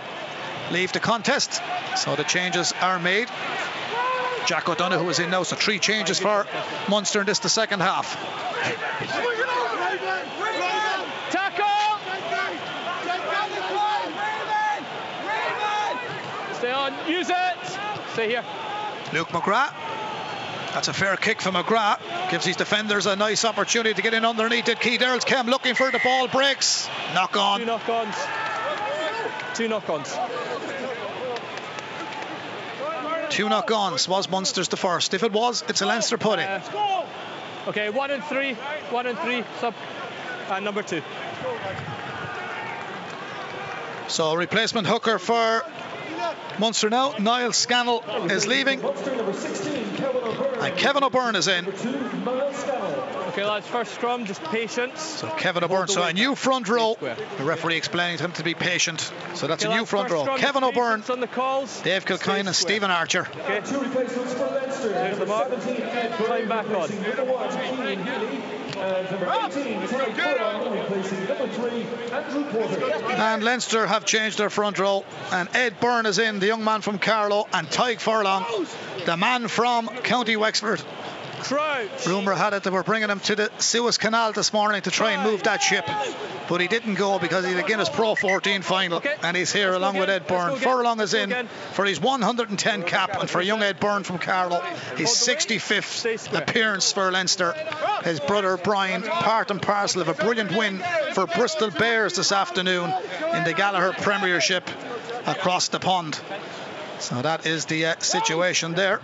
leave 0.72 0.93
the 0.93 1.02
contest. 1.02 1.62
So 1.98 2.16
the 2.16 2.24
changes 2.24 2.74
are 2.82 2.98
made. 2.98 3.28
Jack 4.48 4.70
O'Donoghue 4.70 5.10
is 5.10 5.20
in 5.20 5.30
now, 5.30 5.43
so 5.43 5.56
three 5.56 5.80
changes 5.80 6.20
for 6.20 6.46
Munster 6.88 7.20
in 7.20 7.26
this 7.26 7.39
the 7.39 7.50
second 7.50 7.82
half. 7.82 8.16
Tackle! 11.32 11.66
Stay 16.54 16.72
on. 16.72 16.93
Use 17.10 17.30
it. 17.30 17.80
Stay 18.14 18.30
here. 18.30 18.43
Luke 19.14 19.30
McGrath. 19.30 19.74
That's 20.74 20.88
a 20.89 20.93
fair 20.93 21.16
kick 21.16 21.41
for 21.41 21.51
McGrath. 21.51 21.99
Gives 22.32 22.45
his 22.45 22.58
defenders 22.58 23.06
a 23.06 23.16
nice 23.16 23.45
opportunity 23.45 23.93
to 23.93 24.01
get 24.01 24.14
in 24.14 24.26
underneath 24.26 24.68
it. 24.68 24.80
Keith 24.80 25.01
Earls 25.01 25.24
came 25.24 25.45
looking 25.45 25.74
for 25.74 25.89
the 25.89 25.99
ball, 26.03 26.28
breaks. 26.28 26.89
Knock 27.14 27.38
on. 27.38 27.60
Two 27.60 27.66
knock-ons. 27.66 28.16
Two 29.53 29.68
knock-ons. 29.70 30.18
Two 33.30 33.49
knock 33.49 33.72
ons. 33.72 34.08
Was 34.08 34.30
Munster's 34.30 34.68
the 34.68 34.78
first? 34.78 35.14
If 35.14 35.24
it 35.24 35.32
was, 35.32 35.64
it's 35.68 35.82
a 35.82 35.86
Leinster 35.86 36.18
pudding. 36.18 36.45
Uh, 36.45 37.06
okay, 37.68 37.89
one 37.89 38.12
and 38.12 38.24
three. 38.24 38.53
One 38.91 39.08
and 39.08 39.18
three. 39.20 39.43
Sub. 39.60 39.74
And 40.49 40.64
number 40.64 40.84
two. 40.84 41.01
So 44.08 44.36
replacement 44.36 44.88
hooker 44.88 45.20
for 45.20 45.64
Munster 46.60 46.89
now. 46.89 47.16
Niall 47.20 47.51
Scannell 47.51 48.03
is 48.30 48.47
leaving. 48.47 48.82
And 48.84 50.78
Kevin 50.78 51.03
O'Byrne 51.03 51.36
is 51.36 51.47
in. 51.47 51.68
Okay, 51.68 53.43
lads, 53.43 53.68
first 53.68 53.93
scrum, 53.93 54.26
just 54.26 54.41
patience. 54.45 55.01
So 55.01 55.28
Kevin 55.28 55.64
O'Byrne. 55.66 55.89
So 55.89 56.03
a 56.03 56.14
new 56.14 56.36
front 56.36 56.70
row. 56.70 56.95
The 56.99 57.43
referee 57.43 57.76
explaining 57.76 58.18
to 58.18 58.24
him 58.24 58.32
to 58.34 58.43
be 58.43 58.53
patient. 58.53 59.12
So 59.34 59.47
that's 59.47 59.66
a 59.66 59.68
new 59.68 59.80
lads, 59.80 59.89
front 59.89 60.10
row. 60.10 60.38
Kevin 60.38 60.64
O'Byrne, 60.64 61.03
on 61.10 61.20
the 61.20 61.28
calls. 61.28 61.82
Dave 61.82 62.06
Kilcoyne, 62.06 62.47
and 62.47 62.56
Stephen 62.56 62.91
Archer. 62.91 63.28
Okay. 63.41 63.62
Two 63.66 63.82
replacements 63.82 64.34
for 64.34 64.45
Leinster. 64.45 64.89
There's 64.89 65.20
the 65.20 65.26
mark. 65.26 65.49
Number 65.49 65.66
17, 65.66 65.86
Ed 65.86 66.16
Time 66.16 66.47
back 66.47 66.68
on. 66.68 68.64
And 68.78 69.07
18, 69.07 69.82
Tadhg 69.88 70.13
Furlong, 70.15 70.71
replacing 70.71 71.26
number 71.26 71.47
three, 71.47 71.86
Andrew 72.11 72.43
Porter. 72.45 72.93
And 73.13 73.43
Leinster 73.43 73.88
have 73.88 74.05
changed 74.05 74.38
their 74.38 74.49
front 74.49 74.80
row. 74.80 75.05
And 75.32 75.47
Ed 75.55 75.80
Byrne 75.80 76.05
is 76.05 76.19
in, 76.19 76.39
the 76.39 76.47
young 76.47 76.63
man 76.63 76.82
from 76.82 76.99
Carlow, 76.99 77.47
and 77.53 77.67
Tadhg 77.67 77.99
Furlong, 77.99 78.45
the 79.05 79.17
man 79.17 79.47
from 79.47 79.88
County 79.88 80.36
Wexford, 80.36 80.82
Crouch. 81.36 82.08
Rumour 82.08 82.34
had 82.34 82.54
it 82.54 82.64
they 82.64 82.70
were 82.70 82.84
bringing 82.84 83.10
him 83.10 83.20
to 83.22 83.36
the 83.36 83.52
Suez 83.60 83.98
Canal 83.98 84.34
this 84.34 84.54
morning 84.54 84.82
to 84.84 84.92
try 84.92 85.12
and 85.12 85.24
move 85.24 85.44
that 85.44 85.62
ship. 85.62 85.86
But 86.48 86.62
he 86.62 86.68
didn't 86.68 86.96
go 86.96 87.20
because 87.20 87.46
he's 87.46 87.56
a 87.56 87.64
Guinness 87.64 87.90
Pro 87.90 88.16
14 88.16 88.62
final. 88.62 88.98
Okay. 88.98 89.16
And 89.24 89.36
he's 89.36 89.52
here 89.52 89.72
Let's 89.72 89.78
along 89.78 89.98
with. 89.98 90.10
Ed 90.10 90.28
Byrne. 90.28 90.56
Furlong 90.58 91.00
is 91.00 91.14
in 91.14 91.32
again. 91.32 91.48
for 91.74 91.86
his 91.86 92.00
110 92.00 92.84
cap. 92.84 93.20
And 93.20 93.30
for 93.30 93.42
young 93.42 93.62
Ed 93.64 93.80
Byrne 93.80 94.04
from 94.04 94.20
Carlow, 94.20 94.62
his 94.96 95.10
65th 95.10 96.38
appearance 96.38 96.92
for 96.92 97.12
Leinster. 97.12 97.54
His 98.04 98.20
brother 98.20 98.58
Brian, 98.58 99.02
part 99.02 99.52
and 99.52 99.62
parcel 99.62 100.02
of 100.02 100.08
a 100.08 100.14
brilliant 100.14 100.56
win 100.56 100.84
for 101.14 101.26
Bristol 101.26 101.72
Bears 101.72 102.16
this 102.16 102.32
afternoon 102.32 102.94
in 103.34 103.44
the 103.44 103.54
Gallagher 103.54 103.94
Premiership 103.94 104.70
across 105.26 105.70
the 105.70 105.80
pond. 105.80 106.20
So 107.00 107.22
that 107.22 107.46
is 107.46 107.66
the 107.66 107.88
uh, 107.88 108.00
situation 108.00 108.74
there. 108.74 109.02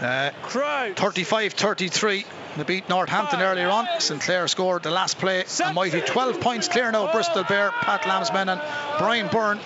Uh, 0.00 0.30
Crouch. 0.42 0.96
35 0.96 1.52
33. 1.54 2.24
They 2.56 2.62
beat 2.64 2.88
Northampton 2.88 3.40
earlier 3.40 3.68
on. 3.68 3.86
Sinckler 3.98 4.48
scored 4.48 4.82
the 4.82 4.90
last 4.90 5.18
play. 5.18 5.44
A 5.64 5.72
mighty 5.72 6.00
12 6.00 6.40
points 6.40 6.68
clear 6.68 6.90
now. 6.90 7.10
Bristol 7.12 7.44
Bear, 7.44 7.70
Pat 7.70 8.02
Lambsman, 8.02 8.48
and 8.48 8.60
Brian 8.98 9.28
Byrne 9.28 9.60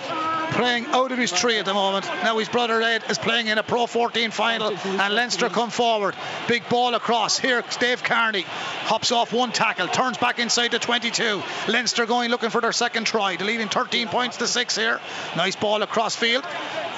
playing 0.53 0.85
out 0.87 1.11
of 1.11 1.17
his 1.17 1.31
tree 1.31 1.57
at 1.57 1.65
the 1.65 1.73
moment. 1.73 2.05
Now 2.23 2.37
his 2.37 2.49
brother 2.49 2.81
Ed 2.81 3.03
is 3.09 3.17
playing 3.17 3.47
in 3.47 3.57
a 3.57 3.63
Pro 3.63 3.87
14 3.87 4.31
final, 4.31 4.75
and 4.85 5.13
Leinster 5.13 5.49
come 5.49 5.69
forward. 5.69 6.15
Big 6.47 6.67
ball 6.69 6.93
across. 6.93 7.39
Here, 7.39 7.63
Dave 7.79 8.03
Kearney 8.03 8.43
hops 8.85 9.11
off 9.11 9.33
one 9.33 9.51
tackle, 9.51 9.87
turns 9.87 10.17
back 10.17 10.39
inside 10.39 10.71
the 10.71 10.79
22. 10.79 11.41
Leinster 11.67 12.05
going 12.05 12.29
looking 12.29 12.49
for 12.49 12.61
their 12.61 12.71
second 12.71 13.05
try. 13.05 13.35
They're 13.35 13.47
leading 13.47 13.69
13 13.69 14.07
points 14.07 14.37
to 14.37 14.47
six 14.47 14.75
here. 14.75 14.99
Nice 15.35 15.55
ball 15.55 15.81
across 15.81 16.15
field. 16.15 16.45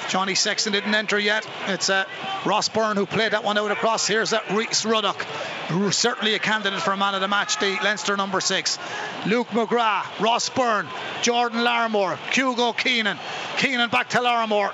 Johnny 0.08 0.34
Sexton 0.34 0.72
didn't 0.72 0.94
enter 0.94 1.18
yet. 1.18 1.46
It's 1.66 1.90
uh, 1.90 2.04
Ross 2.44 2.68
Byrne 2.68 2.96
who 2.96 3.06
played 3.06 3.32
that 3.32 3.44
one 3.44 3.58
out 3.58 3.70
across. 3.70 4.06
Here's 4.06 4.30
that 4.30 4.48
Rhys 4.50 4.84
Ruddock, 4.84 5.20
who 5.68 5.90
certainly 5.90 6.34
a 6.34 6.38
candidate 6.38 6.80
for 6.80 6.92
a 6.92 6.96
man 6.96 7.14
of 7.14 7.20
the 7.20 7.28
match, 7.28 7.58
the 7.58 7.78
Leinster 7.82 8.16
number 8.16 8.40
six. 8.40 8.78
Luke 9.26 9.48
McGrath, 9.48 10.20
Ross 10.20 10.48
Byrne, 10.48 10.86
Jordan 11.22 11.64
Larmour, 11.64 12.18
Hugo 12.32 12.72
Keenan. 12.72 13.18
Keenan 13.58 13.90
back 13.90 14.10
to 14.10 14.22
Larmour. 14.22 14.72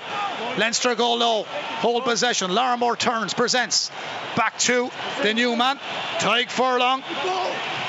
Leinster 0.57 0.93
go 0.95 1.15
low, 1.15 1.43
hold 1.43 2.03
possession. 2.03 2.53
Larmour 2.53 2.95
turns, 2.95 3.33
presents. 3.33 3.89
Back 4.35 4.57
to 4.59 4.89
the 5.23 5.33
new 5.33 5.55
man, 5.55 5.77
Tadhg 6.19 6.49
Furlong. 6.49 7.03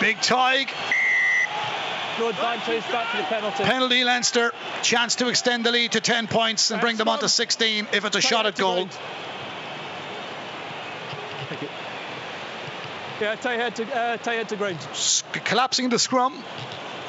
Big 0.00 0.16
Tadhg, 0.18 0.70
Back 2.18 2.64
to 2.64 2.72
the 2.72 3.24
penalty. 3.28 3.64
penalty 3.64 4.04
Leinster. 4.04 4.52
Chance 4.82 5.16
to 5.16 5.28
extend 5.28 5.66
the 5.66 5.72
lead 5.72 5.92
to 5.92 6.00
10 6.00 6.28
points 6.28 6.70
and 6.70 6.80
bring 6.80 6.96
them 6.96 7.08
on 7.08 7.18
to 7.18 7.28
16 7.28 7.88
if 7.92 8.04
it's 8.04 8.16
a 8.16 8.20
shot 8.20 8.46
at 8.46 8.56
goal. 8.56 8.88
Yeah, 13.20 13.34
tie 13.36 13.54
head 13.54 13.76
to 13.76 13.96
uh, 13.96 14.16
tie 14.18 14.34
head 14.34 14.48
to 14.48 14.56
ground. 14.56 14.78
Collapsing 15.44 15.88
the 15.88 15.98
scrum. 15.98 16.42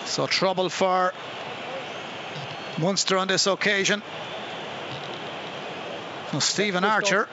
So 0.05 0.27
trouble 0.27 0.69
for 0.69 1.13
Munster 2.79 3.17
on 3.17 3.27
this 3.27 3.47
occasion. 3.47 4.01
So 6.31 6.39
Stephen. 6.39 6.83
Archer. 6.83 7.27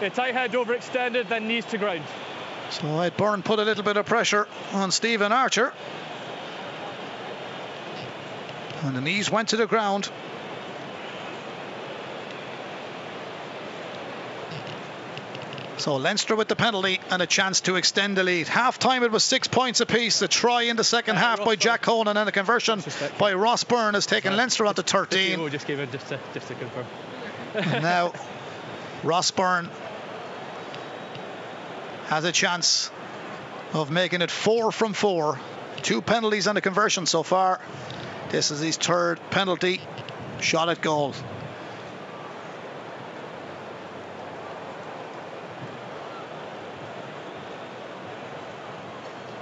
Yeah, 0.00 0.08
tie 0.10 0.32
head 0.32 0.52
overextended, 0.52 1.28
then 1.28 1.48
knees 1.48 1.64
to 1.66 1.78
ground. 1.78 2.02
So 2.70 3.00
Ed 3.00 3.16
Byrne 3.16 3.42
put 3.42 3.58
a 3.58 3.62
little 3.62 3.84
bit 3.84 3.96
of 3.96 4.06
pressure 4.06 4.46
on 4.72 4.90
Stephen 4.90 5.32
Archer. 5.32 5.72
And 8.82 8.96
the 8.96 9.00
knees 9.00 9.30
went 9.30 9.50
to 9.50 9.56
the 9.56 9.66
ground. 9.66 10.10
So 15.78 15.96
Leinster 15.96 16.34
with 16.34 16.48
the 16.48 16.56
penalty 16.56 17.00
and 17.10 17.22
a 17.22 17.26
chance 17.26 17.60
to 17.62 17.76
extend 17.76 18.16
the 18.16 18.24
lead. 18.24 18.48
Half 18.48 18.78
time 18.78 19.04
it 19.04 19.12
was 19.12 19.22
six 19.22 19.46
points 19.46 19.80
apiece. 19.80 20.20
A 20.20 20.28
try 20.28 20.62
in 20.62 20.76
the 20.76 20.84
second 20.84 21.16
half 21.16 21.44
by 21.44 21.54
Jack 21.54 21.82
Conan 21.82 22.08
and 22.08 22.16
then 22.16 22.28
a 22.28 22.32
conversion 22.32 22.82
by 23.18 23.34
Ross 23.34 23.62
Byrne 23.62 23.94
has 23.94 24.06
taken 24.06 24.36
Leinster 24.36 24.66
on 24.66 24.74
to 24.74 24.82
13. 24.82 25.38
Oh, 25.38 25.48
just 25.48 25.66
just 25.66 26.08
to 26.08 26.18
just 26.34 26.48
to 26.48 26.54
confirm. 26.54 26.86
Now 27.82 28.12
Ross 29.04 29.30
Byrne 29.30 29.70
has 32.06 32.24
a 32.24 32.32
chance 32.32 32.90
of 33.72 33.90
making 33.90 34.22
it 34.22 34.30
four 34.30 34.72
from 34.72 34.92
four. 34.92 35.38
Two 35.82 36.00
penalties 36.00 36.46
and 36.46 36.56
a 36.56 36.60
conversion 36.60 37.06
so 37.06 37.22
far. 37.22 37.60
This 38.30 38.50
is 38.50 38.60
his 38.60 38.76
third 38.76 39.20
penalty 39.30 39.80
shot 40.40 40.68
at 40.68 40.80
goal. 40.80 41.14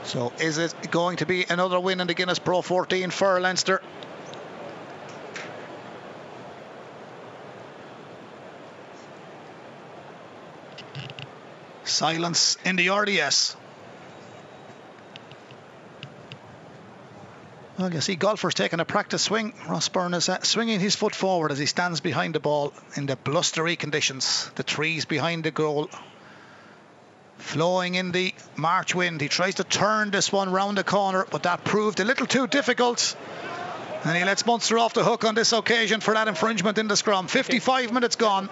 So 0.04 0.32
is 0.38 0.58
it 0.58 0.74
going 0.90 1.16
to 1.18 1.26
be 1.26 1.44
another 1.48 1.80
win 1.80 2.00
in 2.00 2.06
the 2.06 2.14
Guinness 2.14 2.38
Pro 2.38 2.62
14 2.62 3.10
for 3.10 3.40
Leinster? 3.40 3.82
Silence 11.94 12.58
in 12.64 12.74
the 12.74 12.90
RDS. 12.90 13.56
Well, 17.78 17.94
you 17.94 18.00
see 18.00 18.16
golfers 18.16 18.54
taking 18.54 18.80
a 18.80 18.84
practice 18.84 19.22
swing. 19.22 19.52
Ross 19.68 19.88
Byrne 19.88 20.14
is 20.14 20.28
uh, 20.28 20.40
swinging 20.42 20.80
his 20.80 20.96
foot 20.96 21.14
forward 21.14 21.52
as 21.52 21.58
he 21.58 21.66
stands 21.66 22.00
behind 22.00 22.34
the 22.34 22.40
ball 22.40 22.72
in 22.96 23.06
the 23.06 23.14
blustery 23.14 23.76
conditions. 23.76 24.50
The 24.56 24.64
trees 24.64 25.04
behind 25.04 25.44
the 25.44 25.52
goal 25.52 25.88
flowing 27.38 27.94
in 27.94 28.10
the 28.10 28.34
March 28.56 28.94
wind. 28.94 29.20
He 29.20 29.28
tries 29.28 29.56
to 29.56 29.64
turn 29.64 30.10
this 30.10 30.32
one 30.32 30.50
round 30.50 30.78
the 30.78 30.84
corner, 30.84 31.26
but 31.30 31.44
that 31.44 31.62
proved 31.64 32.00
a 32.00 32.04
little 32.04 32.26
too 32.26 32.48
difficult. 32.48 33.16
And 34.04 34.14
he 34.14 34.24
lets 34.24 34.44
Munster 34.44 34.78
off 34.78 34.92
the 34.92 35.02
hook 35.02 35.24
on 35.24 35.34
this 35.34 35.52
occasion 35.54 36.00
for 36.00 36.12
that 36.12 36.28
infringement 36.28 36.76
in 36.76 36.88
the 36.88 36.96
scrum. 36.96 37.26
55 37.26 37.90
minutes 37.90 38.16
gone, 38.16 38.50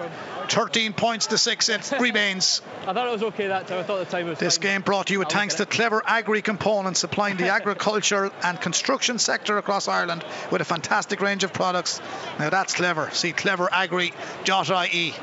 13 0.48 0.94
points 0.94 1.26
to 1.26 1.36
6 1.36 1.68
it 1.68 1.92
remains. 2.00 2.62
I 2.86 2.94
thought 2.94 3.06
it 3.06 3.12
was 3.12 3.22
okay 3.24 3.48
that 3.48 3.66
time. 3.66 3.80
I 3.80 3.82
thought 3.82 3.98
the 3.98 4.06
time 4.06 4.28
was. 4.28 4.38
This 4.38 4.56
fine. 4.56 4.62
game 4.62 4.80
brought 4.80 5.08
to 5.08 5.12
you 5.12 5.18
with 5.18 5.28
thanks 5.28 5.56
to 5.56 5.66
Clever 5.66 6.02
Agri 6.06 6.40
Components, 6.40 7.00
supplying 7.00 7.36
the 7.36 7.48
agriculture 7.58 8.30
and 8.42 8.58
construction 8.58 9.18
sector 9.18 9.58
across 9.58 9.88
Ireland 9.88 10.24
with 10.50 10.62
a 10.62 10.64
fantastic 10.64 11.20
range 11.20 11.44
of 11.44 11.52
products. 11.52 12.00
Now 12.38 12.48
that's 12.48 12.72
clever. 12.72 13.10
See 13.12 13.32
cleveragri.ie. 13.32 15.14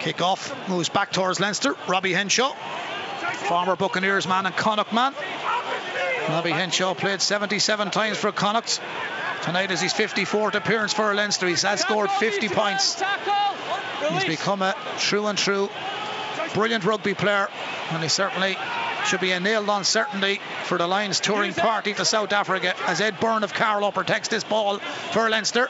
Kick 0.00 0.22
off, 0.22 0.68
moves 0.70 0.88
back 0.88 1.12
towards 1.12 1.38
Leinster. 1.38 1.74
Robbie 1.86 2.14
Henshaw, 2.14 2.54
former 3.48 3.76
Buccaneers 3.76 4.26
man 4.26 4.46
and 4.46 4.56
Connacht 4.56 4.92
man. 4.94 5.12
Robbie 6.28 6.50
Henshaw 6.50 6.94
played 6.94 7.20
77 7.20 7.90
times 7.90 8.16
for 8.16 8.32
Connacht. 8.32 8.80
Tonight 9.42 9.70
is 9.70 9.80
his 9.80 9.92
54th 9.92 10.54
appearance 10.54 10.92
for 10.92 11.14
Leinster. 11.14 11.46
He's 11.46 11.62
has 11.62 11.80
scored 11.80 12.10
50 12.10 12.48
points. 12.48 13.02
He's 14.10 14.24
become 14.24 14.62
a 14.62 14.74
true 14.98 15.26
and 15.26 15.38
true 15.38 15.68
brilliant 16.54 16.84
rugby 16.84 17.14
player, 17.14 17.48
and 17.90 18.02
he 18.02 18.08
certainly 18.08 18.56
should 19.06 19.20
be 19.20 19.30
a 19.32 19.40
nailed 19.40 19.68
on 19.68 19.84
certainty 19.84 20.40
for 20.64 20.78
the 20.78 20.86
Lions 20.86 21.20
touring 21.20 21.54
party 21.54 21.94
to 21.94 22.04
South 22.04 22.32
Africa 22.32 22.74
as 22.86 23.00
Ed 23.00 23.20
Byrne 23.20 23.44
of 23.44 23.54
Carlow 23.54 23.90
protects 23.90 24.28
this 24.28 24.44
ball 24.44 24.78
for 24.78 25.28
Leinster. 25.28 25.68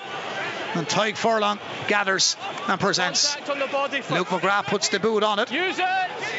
And 0.74 0.86
Tadhg 0.86 1.16
Furlong 1.16 1.58
gathers 1.88 2.36
and 2.68 2.78
presents. 2.78 3.34
Contact 3.34 3.50
on 3.50 3.58
the 3.58 3.66
body 3.66 4.00
foot. 4.02 4.18
Luke 4.18 4.28
McGrath 4.28 4.66
puts 4.66 4.90
the 4.90 5.00
boot 5.00 5.22
on 5.22 5.38
it. 5.38 5.48
It. 5.50 5.76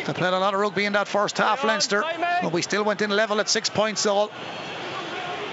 They 0.06 0.14
played 0.14 0.34
a 0.34 0.40
lot 0.40 0.54
of 0.54 0.60
rugby 0.60 0.86
in 0.86 0.94
that 0.94 1.08
first 1.08 1.40
half, 1.40 1.64
Leinster, 1.64 2.04
but 2.42 2.52
we 2.52 2.62
still 2.62 2.84
went 2.84 3.02
in 3.02 3.10
level 3.10 3.40
at 3.40 3.50
six 3.50 3.70
points 3.70 4.06
all. 4.06 4.30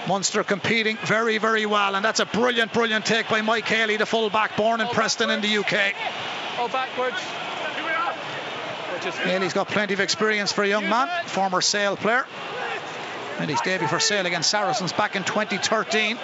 Munster 0.08 0.44
competing 0.44 0.96
very, 1.04 1.38
very 1.38 1.66
well, 1.66 1.96
and 1.96 2.04
that's 2.04 2.20
a 2.20 2.26
brilliant, 2.26 2.72
brilliant 2.72 3.04
take 3.04 3.28
by 3.28 3.42
Mike 3.42 3.66
Haley, 3.66 3.96
the 3.96 4.06
full-back, 4.06 4.56
born 4.56 4.80
in 4.80 4.86
oh, 4.86 4.92
Preston 4.92 5.30
in 5.30 5.40
the 5.40 5.58
UK. 5.58 5.94
Oh, 6.58 6.68
backwards. 6.68 7.16
Haley's 9.24 9.52
got 9.52 9.68
plenty 9.68 9.94
of 9.94 10.00
experience 10.00 10.52
for 10.52 10.64
a 10.64 10.68
young 10.68 10.88
man, 10.88 11.08
former 11.26 11.60
Sale 11.60 11.96
player. 11.96 12.26
And 13.38 13.50
his 13.50 13.60
debut 13.60 13.88
for 13.88 14.00
Sale 14.00 14.26
against 14.26 14.50
Saracens 14.50 14.92
back 14.92 15.16
in 15.16 15.24
2013. 15.24 16.18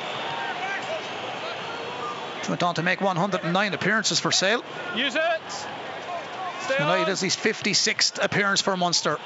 Went 2.49 2.63
on 2.63 2.75
to 2.75 2.83
make 2.83 3.01
109 3.01 3.75
appearances 3.75 4.19
for 4.19 4.33
Sale. 4.33 4.65
Use 4.97 5.15
it. 5.15 5.21
Stay 6.63 6.77
Tonight 6.77 7.05
on. 7.05 7.11
is 7.11 7.21
his 7.21 7.37
56th 7.37 8.23
appearance 8.23 8.61
for 8.61 8.77
Munster. 8.77 9.19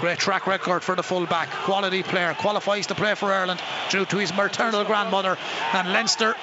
Great 0.00 0.18
track 0.18 0.46
record 0.46 0.82
for 0.82 0.94
the 0.94 1.02
fullback. 1.02 1.50
Quality 1.50 2.02
player. 2.02 2.34
Qualifies 2.34 2.86
to 2.88 2.94
play 2.94 3.14
for 3.14 3.32
Ireland 3.32 3.60
due 3.90 4.04
to 4.06 4.18
his 4.18 4.34
maternal 4.34 4.84
grandmother. 4.84 5.38
And 5.72 5.92
Leinster 5.92 6.34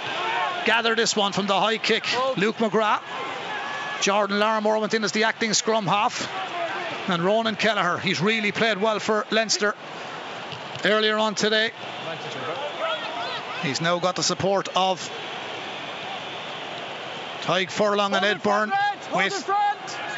gather 0.66 0.96
this 0.96 1.16
one 1.16 1.32
from 1.32 1.48
the 1.48 1.60
high 1.60 1.78
kick. 1.78 2.06
Luke 2.38 2.58
McGrath. 2.58 3.02
Jordan 4.02 4.40
Larmour 4.40 4.80
went 4.80 4.94
in 4.94 5.04
as 5.04 5.12
the 5.12 5.26
acting 5.26 5.54
scrum 5.54 5.86
half. 5.86 6.30
And 7.10 7.24
Ronan 7.24 7.56
Kelleher. 7.56 7.98
He's 7.98 8.22
really 8.22 8.52
played 8.52 8.80
well 8.80 9.00
for 9.00 9.26
Leinster 9.32 9.76
earlier 10.86 11.18
on 11.18 11.36
today. 11.36 11.72
He's 13.64 13.82
now 13.82 14.00
got 14.00 14.16
the 14.16 14.24
support 14.24 14.70
of 14.76 15.08
Tadhg 17.42 17.70
Furlong 17.70 18.14
and 18.16 18.26
Ed 18.26 18.42
Byrne. 18.42 18.72
with 19.14 19.50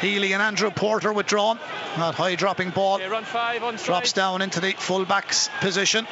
Healy 0.04 0.34
and 0.34 0.42
Andrew 0.42 0.70
Porter 0.70 1.14
withdrawn. 1.14 1.58
That 1.96 2.16
high 2.16 2.36
dropping 2.36 2.72
ball 2.72 2.96
Okay, 2.96 3.08
run 3.08 3.24
five 3.24 3.64
on 3.64 3.78
drops 3.78 4.12
down 4.12 4.42
into 4.42 4.60
the 4.60 4.74
full 4.74 5.06
back's 5.06 5.50
position. 5.62 6.06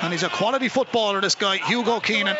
And 0.00 0.12
he's 0.12 0.22
a 0.22 0.28
quality 0.28 0.68
footballer, 0.68 1.20
this 1.20 1.34
guy, 1.34 1.56
Hugo 1.56 1.98
Keenan. 1.98 2.36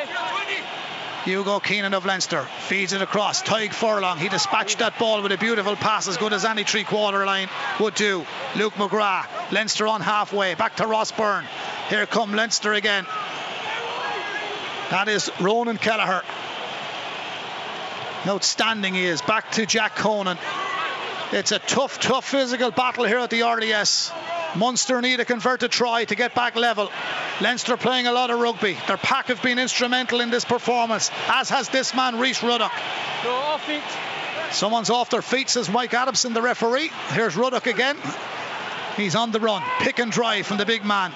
Hugo 1.25 1.59
Keenan 1.59 1.93
of 1.93 2.07
Leinster 2.07 2.45
feeds 2.69 2.93
it 2.93 3.03
across. 3.03 3.43
Tadhg 3.43 3.73
Furlong, 3.73 4.19
he 4.19 4.29
dispatched 4.29 4.79
that 4.79 4.97
ball 4.97 5.23
with 5.23 5.33
a 5.33 5.39
beautiful 5.39 5.75
pass, 5.75 6.07
as 6.07 6.19
good 6.19 6.33
as 6.33 6.45
any 6.45 6.63
three 6.63 6.85
quarter 6.85 7.27
line 7.27 7.49
would 7.81 7.97
do. 7.97 8.25
Luke 8.55 8.75
McGrath, 8.75 9.27
Leinster 9.51 9.89
on 9.89 10.03
halfway, 10.03 10.55
back 10.55 10.77
to 10.77 10.87
Ross 10.87 11.11
Byrne. 11.11 11.47
Here 11.89 12.07
come 12.07 12.33
Leinster 12.33 12.75
again. 12.75 13.07
That 14.91 15.09
is 15.09 15.33
Ronan 15.41 15.79
Kelleher. 15.79 16.23
Outstanding 18.27 18.95
he 18.95 19.05
is. 19.05 19.21
Back 19.23 19.53
to 19.53 19.67
Jack 19.67 19.97
Conan. 19.97 20.39
It's 21.33 21.53
a 21.53 21.59
tough, 21.59 22.01
tough 22.01 22.25
physical 22.25 22.71
battle 22.71 23.05
here 23.05 23.19
at 23.19 23.31
the 23.31 23.43
RDS. 23.43 24.13
Munster 24.57 25.01
need 25.01 25.21
a 25.21 25.25
converted 25.25 25.71
try 25.71 26.05
to 26.05 26.15
get 26.15 26.35
back 26.35 26.55
level. 26.57 26.91
Leinster 27.41 27.77
playing 27.77 28.07
a 28.07 28.13
lot 28.13 28.31
of 28.31 28.39
rugby. 28.39 28.77
Their 28.87 28.97
pack 28.97 29.27
have 29.27 29.43
been 29.43 29.59
instrumental 29.59 30.21
in 30.21 30.31
this 30.31 30.45
performance, 30.45 31.11
as 31.29 31.51
has 31.51 31.69
this 31.69 31.95
man, 31.95 32.19
Rhys 32.19 32.43
Ruddock. 32.43 32.73
Someone's 34.53 34.91
off 34.91 35.11
their 35.11 35.23
feet, 35.23 35.51
says 35.51 35.69
Mike 35.69 35.93
Adamson, 35.93 36.33
the 36.33 36.43
referee. 36.43 36.91
Here's 37.09 37.37
Ruddock 37.37 37.67
again. 37.67 37.97
He's 38.97 39.17
on 39.17 39.33
the 39.33 39.41
run. 39.41 39.63
Pick 39.81 39.99
and 39.99 40.13
drive 40.13 40.47
from 40.47 40.59
the 40.59 40.67
big 40.67 40.85
man. 40.85 41.13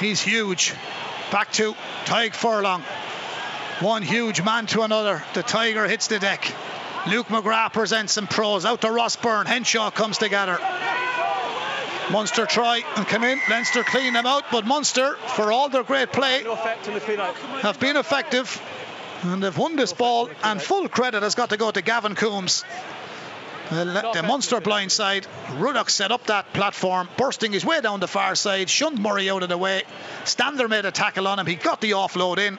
He's 0.00 0.20
huge. 0.20 0.74
Back 1.30 1.52
to 1.52 1.74
Tadhg 2.06 2.34
Furlong. 2.34 2.82
One 3.80 4.02
huge 4.02 4.42
man 4.42 4.66
to 4.68 4.82
another. 4.82 5.22
The 5.34 5.42
Tiger 5.42 5.86
hits 5.86 6.06
the 6.08 6.18
deck. 6.18 6.50
Luke 7.08 7.28
McGrath 7.28 7.72
presents 7.72 8.14
some 8.14 8.26
pros. 8.26 8.64
Out 8.64 8.80
to 8.80 8.90
Ross 8.90 9.16
Byrne. 9.16 9.46
Henshaw 9.46 9.90
comes 9.90 10.18
together. 10.18 10.58
Munster 12.10 12.46
try 12.46 12.82
and 12.96 13.06
come 13.06 13.24
in. 13.24 13.38
Leinster 13.50 13.82
clean 13.82 14.12
them 14.12 14.26
out, 14.26 14.44
but 14.50 14.64
Munster, 14.64 15.16
for 15.34 15.52
all 15.52 15.68
their 15.68 15.82
great 15.82 16.12
play, 16.12 16.42
No 16.44 16.52
effect 16.52 16.88
on 16.88 16.94
the 16.94 17.00
clean 17.00 17.20
out. 17.20 17.36
have 17.36 17.80
been 17.80 17.96
effective 17.96 18.60
and 19.22 19.42
they've 19.42 19.56
won 19.56 19.76
this 19.76 19.92
ball. 19.92 20.30
And 20.42 20.60
full 20.62 20.88
credit 20.88 21.22
has 21.22 21.34
got 21.34 21.50
to 21.50 21.56
go 21.56 21.70
to 21.70 21.82
Gavin 21.82 22.14
Coombs. 22.14 22.64
The, 23.70 24.10
the 24.14 24.22
Munster 24.22 24.60
blind 24.60 24.92
side. 24.92 25.26
Ruddock 25.56 25.90
set 25.90 26.12
up 26.12 26.26
that 26.26 26.52
platform, 26.52 27.08
bursting 27.16 27.52
his 27.52 27.64
way 27.64 27.80
down 27.80 27.98
the 27.98 28.06
far 28.08 28.36
side, 28.36 28.70
shunned 28.70 29.00
Murray 29.00 29.28
out 29.28 29.42
of 29.42 29.48
the 29.48 29.58
way. 29.58 29.82
Stander 30.24 30.68
made 30.68 30.84
a 30.84 30.92
tackle 30.92 31.26
on 31.26 31.40
him. 31.40 31.46
He 31.46 31.56
got 31.56 31.80
the 31.80 31.92
offload 31.92 32.38
in, 32.38 32.58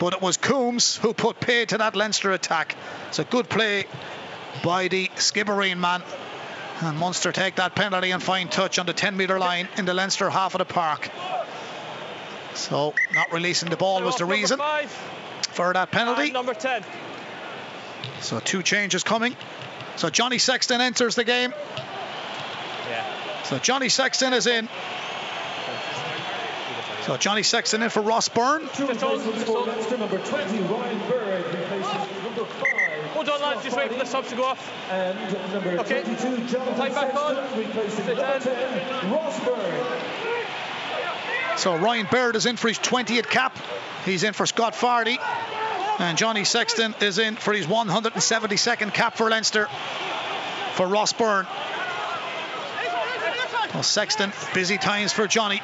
but 0.00 0.14
it 0.14 0.22
was 0.22 0.38
Coombs 0.38 0.96
who 0.96 1.12
put 1.12 1.38
pay 1.38 1.66
to 1.66 1.78
that 1.78 1.94
Leinster 1.94 2.32
attack. 2.32 2.74
It's 3.08 3.18
a 3.20 3.24
good 3.24 3.48
play 3.48 3.84
by 4.64 4.88
the 4.88 5.08
Skibbereen 5.16 5.78
man. 5.78 6.02
And 6.80 6.98
Munster 6.98 7.30
take 7.30 7.56
that 7.56 7.74
penalty 7.74 8.10
and 8.10 8.22
fine 8.22 8.48
touch 8.48 8.78
on 8.78 8.86
the 8.86 8.94
10 8.94 9.14
metre 9.18 9.38
line 9.38 9.68
in 9.76 9.84
the 9.84 9.92
Leinster 9.92 10.30
half 10.30 10.54
of 10.54 10.60
the 10.60 10.64
park. 10.64 11.10
So, 12.54 12.94
not 13.14 13.30
releasing 13.32 13.68
the 13.68 13.76
ball 13.76 14.02
was 14.02 14.16
the 14.16 14.24
reason 14.24 14.58
for 15.52 15.72
that 15.74 15.90
penalty. 15.90 16.24
and 16.24 16.32
number 16.32 16.54
10. 16.54 16.82
So 18.20 18.40
two 18.40 18.62
changes 18.62 19.04
coming. 19.04 19.36
So 19.96 20.08
Johnny 20.08 20.38
Sexton 20.38 20.80
enters 20.80 21.14
the 21.14 21.24
game. 21.24 21.52
Yeah. 22.88 23.42
So 23.44 23.58
Johnny 23.58 23.90
Sexton 23.90 24.32
is 24.32 24.46
in. 24.46 24.68
So 27.06 27.16
Johnny 27.16 27.42
Sexton 27.42 27.82
in 27.82 27.90
for 27.90 28.00
Ross 28.02 28.28
Byrne. 28.28 28.68
Two 28.74 28.86
Just 28.86 29.00
hold, 29.00 29.22
just 29.22 29.46
for 29.46 29.64
hold. 29.64 30.00
Number 30.00 30.18
20, 30.18 30.58
Ryan 30.60 30.98
Baird, 31.08 31.44
replaces 31.46 32.22
number 32.24 32.44
5. 32.44 32.66
Hold 33.12 33.28
on, 33.28 33.40
lads. 33.40 33.64
Just 33.64 33.76
wait 33.76 33.90
for 33.90 33.98
the 33.98 34.04
subs 34.04 34.28
to 34.28 34.36
go 34.36 34.44
off. 34.44 34.90
And 34.90 35.18
number 35.52 35.78
Okay. 35.80 36.02
22, 36.02 36.46
Jonathan 36.46 36.76
Tight 36.76 36.94
back 36.94 37.14
on. 37.14 37.34
Sexton, 37.36 37.58
replacing 37.58 38.06
number 38.06 38.38
10, 38.40 39.12
Ross 39.12 39.40
Byrne. 39.40 39.98
So 41.56 41.76
Ryan 41.76 42.06
Baird 42.10 42.36
is 42.36 42.46
in 42.46 42.56
for 42.56 42.68
his 42.68 42.78
20th 42.78 43.28
cap. 43.28 43.56
He's 44.04 44.22
in 44.22 44.32
for 44.32 44.46
Scott 44.46 44.74
Fardy. 44.74 45.18
And 45.98 46.16
Johnny 46.16 46.44
Sexton 46.44 46.94
is 47.00 47.18
in 47.18 47.36
for 47.36 47.52
his 47.52 47.66
172nd 47.66 48.94
cap 48.94 49.16
for 49.16 49.28
Leinster 49.28 49.68
for 50.74 50.86
Ross 50.86 51.12
Byrne. 51.12 51.46
Well, 53.74 53.82
Sexton, 53.82 54.32
busy 54.54 54.78
times 54.78 55.12
for 55.12 55.26
Johnny. 55.26 55.60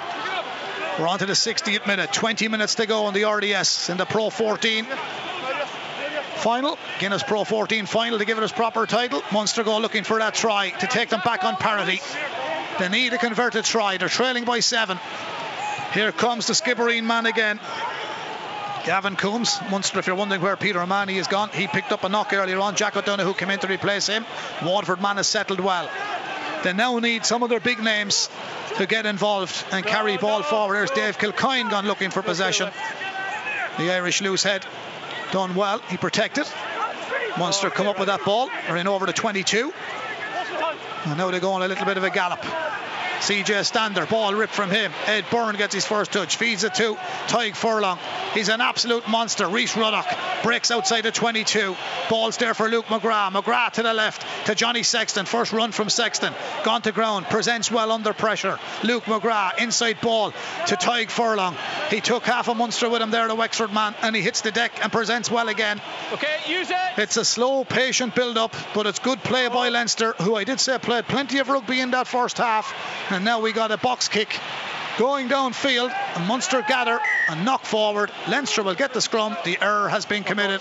We're 0.99 1.09
on 1.09 1.19
to 1.19 1.27
the 1.27 1.35
60th 1.35 1.87
minute. 1.87 2.11
20 2.11 2.49
minutes 2.49 2.77
to 2.77 2.87
go 2.87 3.05
on 3.05 3.13
the 3.13 3.25
RDS 3.25 3.91
in 3.91 3.99
the 3.99 4.07
Pro 4.07 4.31
14 4.31 4.87
final. 6.37 6.79
Guinness 6.99 7.23
Pro 7.23 7.45
14 7.45 7.85
final 7.85 8.19
to 8.19 8.25
give 8.25 8.39
it 8.39 8.45
its 8.45 8.53
proper 8.53 8.87
title. 8.87 9.23
Munster 9.31 9.63
go 9.63 9.79
looking 9.79 10.05
for 10.05 10.19
that 10.19 10.35
try 10.35 10.71
to 10.71 10.87
take 10.87 11.11
them 11.11 11.21
back 11.23 11.45
on 11.45 11.57
parity. 11.57 12.01
They 12.79 12.89
need 12.89 13.13
a 13.13 13.19
converted 13.19 13.67
try. 13.67 13.99
They're 13.99 14.09
trailing 14.09 14.45
by 14.45 14.61
seven. 14.61 14.99
Here 15.93 16.13
comes 16.13 16.47
the 16.47 16.55
Skibbereen 16.55 17.05
man 17.05 17.27
again. 17.27 17.61
Gavin 18.87 19.17
Coombs, 19.17 19.59
Munster, 19.71 19.99
if 19.99 20.07
you're 20.07 20.17
wondering 20.17 20.41
where 20.41 20.57
Peter 20.57 20.81
O'Mahony 20.81 21.19
is 21.19 21.27
gone, 21.27 21.51
he 21.51 21.67
picked 21.67 21.93
up 21.93 22.05
a 22.05 22.09
knock 22.09 22.33
earlier 22.33 22.61
on. 22.61 22.75
Jack 22.77 22.97
O'Donoghue 22.97 23.35
came 23.35 23.51
in 23.51 23.59
to 23.59 23.67
replace 23.67 24.07
him. 24.07 24.25
Waterford 24.65 25.03
man 25.03 25.17
has 25.17 25.27
settled 25.27 25.61
well. 25.61 25.91
They 26.67 26.73
now 26.73 26.99
need 26.99 27.25
some 27.25 27.45
of 27.45 27.49
their 27.49 27.61
big 27.61 27.81
names 27.81 28.29
to 28.79 28.87
get 28.87 29.07
involved 29.07 29.55
and 29.71 29.87
carry 29.87 30.17
ball 30.17 30.43
forward. 30.43 30.75
There's 30.75 30.91
Dave 30.91 31.17
Kilcoyne 31.17 31.71
gone 31.71 31.87
looking 31.87 32.11
for 32.11 32.23
possession. 32.23 32.73
The 33.79 33.93
Irish 33.93 34.21
loose 34.21 34.43
head 34.43 34.67
done 35.31 35.55
well. 35.55 35.79
He 35.89 35.97
protected. 35.97 36.45
Munster 37.39 37.71
come 37.71 37.87
up 37.87 38.01
with 38.01 38.09
that 38.09 38.25
ball. 38.25 38.51
Are 38.69 38.77
in 38.77 38.89
over 38.89 39.07
the 39.07 39.13
22. 39.13 39.73
And 41.05 41.17
now 41.17 41.31
they're 41.31 41.39
going 41.39 41.63
a 41.63 41.69
little 41.69 41.85
bit 41.85 41.99
of 41.99 42.03
a 42.03 42.11
gallop. 42.11 42.45
CJ 43.21 43.65
Stander, 43.65 44.07
ball 44.07 44.35
ripped 44.35 44.55
from 44.55 44.71
him. 44.71 44.93
Ed 45.07 45.25
Byrne 45.31 45.57
gets 45.57 45.75
his 45.75 45.87
first 45.87 46.13
touch, 46.13 46.37
feeds 46.37 46.65
it 46.65 46.75
to 46.75 46.95
Tadhg 47.29 47.57
Furlong. 47.57 47.99
He's 48.35 48.49
an 48.49 48.61
absolute 48.61 49.09
monster. 49.09 49.49
Rhys 49.49 49.77
Ruddock 49.77 50.07
breaks 50.43 50.71
outside 50.71 51.03
the 51.03 51.11
22. 51.11 51.75
Ball's 52.09 52.37
there 52.37 52.55
for 52.55 52.69
Luke 52.69 52.87
McGrath. 52.87 53.33
McGrath 53.33 53.73
to 53.73 53.83
the 53.83 53.95
left 53.95 54.25
to 54.47 54.55
Johnny 54.55 54.83
Sexton. 54.83 55.27
First 55.27 55.53
run 55.53 55.73
from 55.73 55.89
Sexton. 55.89 56.35
Gone 56.63 56.83
to 56.83 56.93
ground. 56.93 57.27
Presents 57.27 57.71
well 57.71 57.91
under 57.91 58.13
pressure. 58.13 58.59
Luke 58.83 59.05
McGrath, 59.05 59.59
inside 59.59 60.01
ball 60.01 60.33
to 60.67 60.77
Tadhg 60.77 61.11
Furlong. 61.11 61.57
He 61.91 62.01
took 62.01 62.25
half 62.25 62.49
a 62.49 62.55
Munster 62.55 62.89
with 62.89 63.01
him 63.01 63.11
there, 63.11 63.29
the 63.29 63.35
Wexford 63.35 63.73
man, 63.73 63.95
and 64.03 64.15
he 64.15 64.23
hits 64.23 64.43
the 64.43 64.53
deck 64.53 64.73
and 64.83 64.93
presents 64.93 65.31
well 65.31 65.49
again. 65.49 65.81
Okay, 66.13 66.37
use 66.47 66.71
it. 66.71 66.77
It's 66.99 67.17
a 67.17 67.25
slow, 67.25 67.65
patient 67.65 68.15
build 68.15 68.39
up, 68.39 68.55
but 68.75 68.87
it's 68.87 68.99
good 68.99 69.23
play 69.23 69.49
by 69.49 69.69
oh. 69.69 69.71
Leinster, 69.71 70.13
who 70.21 70.35
I 70.37 70.45
did 70.45 70.61
say 70.61 70.79
played 70.79 71.07
plenty 71.07 71.39
of 71.39 71.49
rugby 71.49 71.81
in 71.81 71.91
that 71.93 72.07
first 72.07 72.39
half. 72.39 72.75
And 73.11 73.25
now 73.25 73.41
we 73.41 73.53
got 73.53 73.71
a 73.71 73.77
box 73.77 74.09
kick 74.09 74.41
going 74.99 75.29
downfield. 75.29 75.95
And 76.17 76.27
Munster 76.27 76.63
gather 76.67 76.99
and 77.29 77.45
knock 77.45 77.65
forward. 77.65 78.11
Leinster 78.29 78.63
will 78.63 78.75
get 78.75 78.93
the 78.93 79.01
scrum. 79.01 79.37
The 79.45 79.59
error 79.63 79.89
has 79.89 80.07
been 80.07 80.25
committed. 80.25 80.61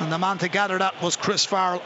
And 0.00 0.10
the 0.10 0.18
man 0.18 0.38
to 0.38 0.48
gather 0.48 0.78
that 0.78 1.00
was 1.00 1.16
Chris 1.16 1.44
Farrell. 1.44 1.82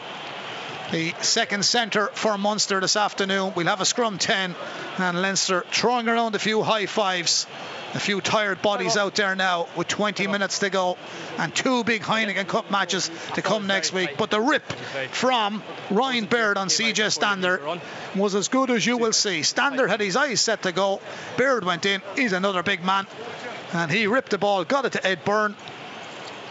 The 0.90 1.14
second 1.20 1.64
centre 1.64 2.08
for 2.14 2.36
Munster 2.38 2.80
this 2.80 2.96
afternoon. 2.96 3.52
We'll 3.54 3.66
have 3.66 3.80
a 3.80 3.86
scrum 3.86 4.18
10 4.18 4.54
and 4.98 5.22
Leinster 5.22 5.64
throwing 5.70 6.08
around 6.08 6.34
a 6.34 6.38
few 6.38 6.62
high 6.62 6.86
fives. 6.86 7.46
A 7.94 8.00
few 8.00 8.20
tired 8.22 8.62
bodies 8.62 8.96
out 8.96 9.14
there 9.16 9.34
now 9.34 9.68
with 9.76 9.86
20 9.86 10.26
minutes 10.26 10.60
to 10.60 10.70
go 10.70 10.96
and 11.38 11.54
two 11.54 11.84
big 11.84 12.02
Heineken 12.02 12.48
Cup 12.48 12.70
matches 12.70 13.10
to 13.34 13.42
come 13.42 13.66
next 13.66 13.92
week. 13.92 14.16
But 14.16 14.30
the 14.30 14.40
rip 14.40 14.70
from 15.10 15.62
Ryan 15.90 16.24
Baird 16.24 16.56
on 16.56 16.68
CJ 16.68 17.12
Stander 17.12 17.60
was 18.14 18.34
as 18.34 18.48
good 18.48 18.70
as 18.70 18.86
you 18.86 18.96
will 18.96 19.12
see. 19.12 19.42
Stander 19.42 19.86
had 19.86 20.00
his 20.00 20.16
eyes 20.16 20.40
set 20.40 20.62
to 20.62 20.72
go. 20.72 21.00
Baird 21.36 21.64
went 21.64 21.84
in. 21.84 22.00
He's 22.16 22.32
another 22.32 22.62
big 22.62 22.82
man. 22.82 23.06
And 23.74 23.90
he 23.90 24.06
ripped 24.06 24.30
the 24.30 24.38
ball, 24.38 24.64
got 24.64 24.86
it 24.86 24.92
to 24.92 25.06
Ed 25.06 25.24
Byrne. 25.24 25.54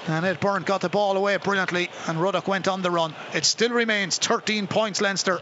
And 0.07 0.25
Ed 0.25 0.39
Byrne 0.39 0.63
got 0.63 0.81
the 0.81 0.89
ball 0.89 1.15
away 1.15 1.37
brilliantly, 1.37 1.89
and 2.07 2.19
Ruddock 2.19 2.47
went 2.47 2.67
on 2.67 2.81
the 2.81 2.89
run. 2.89 3.13
It 3.33 3.45
still 3.45 3.69
remains 3.69 4.17
13 4.17 4.65
points 4.67 4.99
Leinster, 4.99 5.39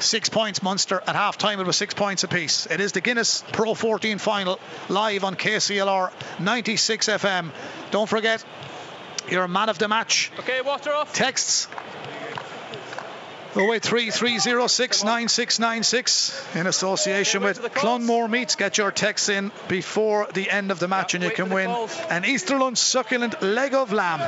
six 0.00 0.28
points 0.28 0.62
Munster. 0.62 1.02
At 1.06 1.14
half 1.14 1.38
time, 1.38 1.60
it 1.60 1.66
was 1.66 1.76
six 1.76 1.94
points 1.94 2.24
apiece. 2.24 2.66
It 2.66 2.80
is 2.80 2.92
the 2.92 3.00
Guinness 3.00 3.44
Pro 3.52 3.74
14 3.74 4.18
final 4.18 4.58
live 4.88 5.24
on 5.24 5.36
KCLR 5.36 6.10
96 6.40 7.08
FM. 7.08 7.50
Don't 7.90 8.08
forget, 8.08 8.44
you're 9.28 9.44
a 9.44 9.48
man 9.48 9.68
of 9.68 9.78
the 9.78 9.88
match. 9.88 10.32
Okay, 10.38 10.60
water 10.62 10.92
off. 10.92 11.14
Texts 11.14 11.68
083 13.56 14.10
306 14.10 15.02
9696 15.02 16.54
in 16.54 16.68
association 16.68 17.42
with 17.42 17.60
Clonmore 17.74 18.30
Meats. 18.30 18.54
Get 18.54 18.78
your 18.78 18.92
texts 18.92 19.28
in 19.28 19.50
before 19.66 20.28
the 20.32 20.48
end 20.48 20.70
of 20.70 20.78
the 20.78 20.86
match 20.86 21.14
and 21.14 21.24
you 21.24 21.30
can 21.30 21.50
win 21.50 21.68
an 22.10 22.24
Easter 22.24 22.56
lunch 22.58 22.78
succulent 22.78 23.42
leg 23.42 23.74
of 23.74 23.92
lamb. 23.92 24.20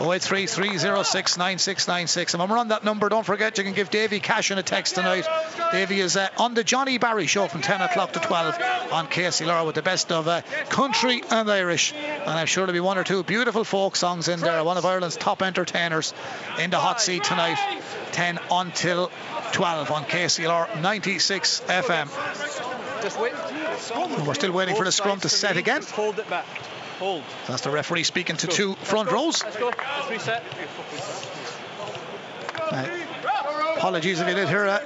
083 0.00 0.46
306 0.46 1.36
9696. 1.36 2.34
And 2.34 2.40
when 2.40 2.48
we're 2.48 2.56
on 2.56 2.68
that 2.68 2.84
number, 2.84 3.10
don't 3.10 3.26
forget 3.26 3.58
you 3.58 3.64
can 3.64 3.74
give 3.74 3.90
Davy 3.90 4.18
Cashin 4.18 4.56
a 4.56 4.62
text 4.62 4.94
tonight. 4.94 5.26
Davy 5.72 6.00
is 6.00 6.16
uh, 6.16 6.28
on 6.38 6.54
the 6.54 6.64
Johnny 6.64 6.96
Barry 6.96 7.26
show 7.26 7.48
from 7.48 7.60
10 7.60 7.82
o'clock 7.82 8.12
to 8.12 8.20
12 8.20 8.54
on 8.92 9.08
KCLR 9.08 9.66
with 9.66 9.74
the 9.74 9.82
best 9.82 10.10
of 10.10 10.26
uh, 10.26 10.40
country 10.70 11.22
and 11.30 11.50
Irish. 11.50 11.92
And 11.92 12.30
I'm 12.30 12.46
sure 12.46 12.64
there'll 12.64 12.72
be 12.72 12.80
one 12.80 12.96
or 12.96 13.04
two 13.04 13.22
beautiful 13.22 13.64
folk 13.64 13.96
songs 13.96 14.28
in 14.28 14.40
there. 14.40 14.64
One 14.64 14.78
of 14.78 14.86
Ireland's 14.86 15.16
top 15.16 15.42
entertainers 15.42 16.14
in 16.58 16.70
the 16.70 16.78
hot 16.78 17.00
seat 17.02 17.24
tonight, 17.24 17.58
10 18.18 18.40
until 18.50 19.12
12 19.52 19.92
on 19.92 20.04
KCLR 20.04 20.80
96 20.80 21.60
FM. 21.68 22.08
We're 24.26 24.34
still 24.34 24.50
waiting 24.50 24.74
for 24.74 24.84
the 24.84 24.90
scrum 24.90 25.20
to 25.20 25.28
set 25.28 25.56
again. 25.56 25.82
Hold 25.92 26.18
it 26.18 26.28
back. 26.28 26.44
Hold. 26.98 27.22
That's 27.46 27.62
the 27.62 27.70
referee 27.70 28.02
speaking 28.02 28.36
to 28.38 28.48
two 28.48 28.74
front 28.74 29.12
rows. 29.12 29.44
Uh, 32.60 32.88
apologies 33.76 34.18
if 34.18 34.26
you 34.26 34.34
did 34.34 34.48
hear 34.48 34.64
a, 34.64 34.82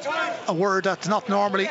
a 0.49 0.53
word 0.53 0.85
that's 0.85 1.09
not 1.09 1.31
normally 1.31 1.71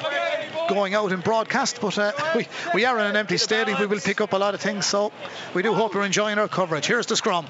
going 0.68 0.96
out 0.96 1.12
in 1.12 1.20
broadcast, 1.20 1.80
but 1.80 1.96
uh, 2.00 2.12
we, 2.36 2.48
we 2.74 2.86
are 2.86 2.98
in 2.98 3.06
an 3.06 3.16
empty 3.16 3.38
stadium. 3.38 3.80
We 3.80 3.86
will 3.86 4.00
pick 4.00 4.20
up 4.20 4.34
a 4.34 4.38
lot 4.38 4.56
of 4.56 4.62
things, 4.62 4.88
so 4.88 5.12
we 5.54 5.62
do 5.62 5.76
hope 5.76 5.94
you're 5.94 6.06
enjoying 6.06 6.40
our 6.40 6.48
coverage. 6.48 6.88
Here's 6.88 7.06
the 7.06 7.16
scrum 7.16 7.46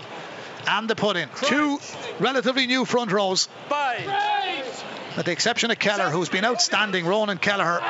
and 0.68 0.90
the 0.90 0.96
put 0.96 1.18
in. 1.18 1.30
Two 1.44 1.80
relatively 2.20 2.68
new 2.68 2.86
front 2.86 3.12
rows, 3.12 3.48
Five. 3.70 4.06
with 5.18 5.26
the 5.26 5.32
exception 5.32 5.72
of 5.72 5.80
Kelleher, 5.80 6.10
who's 6.10 6.30
been 6.30 6.46
outstanding. 6.46 7.06
Ronan 7.06 7.38
Kelleher 7.38 7.82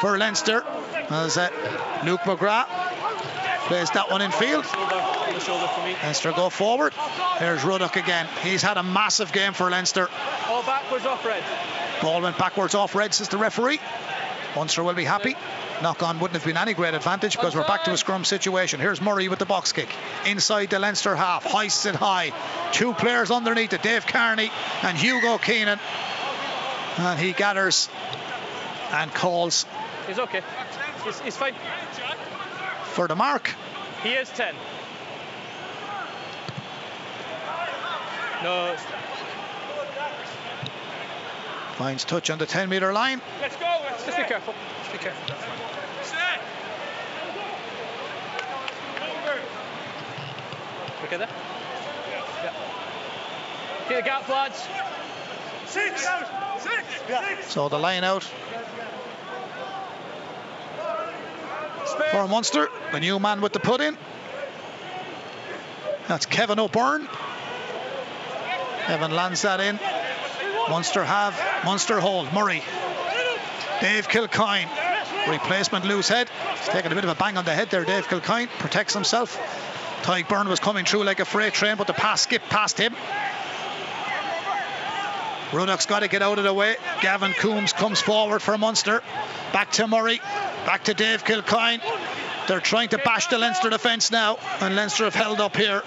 for 0.00 0.16
Leinster, 0.18 0.64
as 1.10 1.36
uh, 1.36 1.48
Luke 2.04 2.20
McGrath 2.20 2.66
plays 3.66 3.90
that 3.90 4.10
one 4.10 4.22
in 4.22 4.30
field. 4.30 4.64
Shoulder 4.64 4.94
on 4.94 5.34
the 5.34 5.40
shoulder 5.40 5.66
for 5.68 5.84
me. 5.84 5.94
Leinster 6.02 6.32
go 6.32 6.48
forward. 6.48 6.94
There's 7.38 7.64
Ruddock 7.64 7.96
again. 7.96 8.26
He's 8.42 8.62
had 8.62 8.76
a 8.76 8.82
massive 8.82 9.32
game 9.32 9.52
for 9.52 9.70
Leinster. 9.70 10.08
All 10.46 10.62
backwards 10.62 11.04
off 11.04 11.24
red. 11.26 11.42
Ball 12.00 12.22
went 12.22 12.38
backwards 12.38 12.74
off 12.74 12.94
red, 12.94 13.12
says 13.12 13.28
the 13.28 13.38
referee. 13.38 13.80
Munster 14.56 14.82
will 14.82 14.94
be 14.94 15.04
happy. 15.04 15.36
Knock 15.82 16.02
on 16.02 16.18
wouldn't 16.18 16.36
have 16.36 16.44
been 16.44 16.56
any 16.56 16.74
great 16.74 16.94
advantage 16.94 17.36
because 17.36 17.54
we're 17.54 17.66
back 17.66 17.84
to 17.84 17.92
a 17.92 17.96
scrum 17.96 18.24
situation. 18.24 18.80
Here's 18.80 19.00
Murray 19.00 19.28
with 19.28 19.38
the 19.38 19.46
box 19.46 19.72
kick. 19.72 19.88
Inside 20.26 20.70
the 20.70 20.78
Leinster 20.78 21.14
half, 21.14 21.44
hoists 21.44 21.86
it 21.86 21.94
high. 21.94 22.32
Two 22.72 22.94
players 22.94 23.30
underneath 23.30 23.72
it, 23.72 23.82
Dave 23.82 24.06
Kearney 24.06 24.50
and 24.82 24.98
Hugo 24.98 25.38
Keenan. 25.38 25.78
And 26.96 27.18
he 27.20 27.32
gathers 27.32 27.88
and 28.90 29.12
calls 29.14 29.66
He's 30.08 30.18
okay. 30.18 30.40
He's, 31.04 31.20
he's 31.20 31.36
fine. 31.36 31.54
for 32.84 33.06
the 33.06 33.14
mark. 33.14 33.54
He 34.02 34.10
is 34.10 34.30
10. 34.30 34.54
No. 38.42 38.74
Finds 41.74 42.04
touch 42.04 42.30
on 42.30 42.38
the 42.38 42.46
10 42.46 42.70
metre 42.70 42.92
line. 42.92 43.20
Let's 43.40 43.56
go. 43.56 43.66
Let's 43.84 44.04
just 44.06 44.16
be 44.16 44.24
careful. 44.24 44.54
Just 44.80 44.92
be 44.92 44.98
careful. 44.98 45.67
Okay 51.08 51.16
there? 51.16 51.28
Yeah. 52.44 52.52
Okay, 53.86 53.96
the 53.96 54.02
gap, 54.02 54.28
lads. 54.28 54.62
Six. 55.64 56.06
Six. 56.58 56.84
Yeah. 57.08 57.40
So 57.48 57.70
the 57.70 57.78
line 57.78 58.04
out 58.04 58.24
for 62.10 62.28
Munster. 62.28 62.68
The 62.92 63.00
new 63.00 63.18
man 63.18 63.40
with 63.40 63.54
the 63.54 63.60
put 63.60 63.80
in. 63.80 63.96
That's 66.08 66.26
Kevin 66.26 66.58
O'Byrne. 66.58 67.08
Kevin 68.86 69.10
lands 69.10 69.42
that 69.42 69.60
in. 69.60 69.80
Munster 70.68 71.04
have, 71.04 71.40
Munster 71.64 72.00
hold. 72.00 72.30
Murray. 72.34 72.62
Dave 73.80 74.08
Kilcoyne. 74.08 74.68
Replacement 75.26 75.86
loose 75.86 76.08
head. 76.08 76.28
He's 76.58 76.68
taking 76.68 76.92
a 76.92 76.94
bit 76.94 77.04
of 77.04 77.10
a 77.10 77.14
bang 77.14 77.38
on 77.38 77.46
the 77.46 77.54
head 77.54 77.70
there, 77.70 77.86
Dave 77.86 78.06
Kilcoyne. 78.08 78.48
Protects 78.58 78.92
himself. 78.92 79.38
Tadhg 80.02 80.26
Beirne 80.26 80.48
was 80.48 80.60
coming 80.60 80.84
through 80.84 81.04
like 81.04 81.20
a 81.20 81.24
freight 81.24 81.52
train, 81.52 81.76
but 81.76 81.86
the 81.86 81.92
pass 81.92 82.22
skipped 82.22 82.48
past 82.48 82.78
him. 82.78 82.94
Ruddock's 85.52 85.86
got 85.86 86.00
to 86.00 86.08
get 86.08 86.22
out 86.22 86.38
of 86.38 86.44
the 86.44 86.52
way. 86.52 86.76
Gavin 87.00 87.32
Coombs 87.32 87.72
comes 87.72 88.00
forward 88.00 88.42
for 88.42 88.58
Munster. 88.58 89.02
Back 89.52 89.72
to 89.72 89.86
Murray. 89.86 90.20
Back 90.66 90.84
to 90.84 90.94
Dave 90.94 91.24
Kilcoyne. 91.24 91.80
They're 92.48 92.60
trying 92.60 92.90
to 92.90 92.98
bash 92.98 93.28
the 93.28 93.38
Leinster 93.38 93.70
defence 93.70 94.10
now, 94.10 94.38
and 94.60 94.76
Leinster 94.76 95.04
have 95.04 95.14
held 95.14 95.40
up 95.40 95.56
here. 95.56 95.82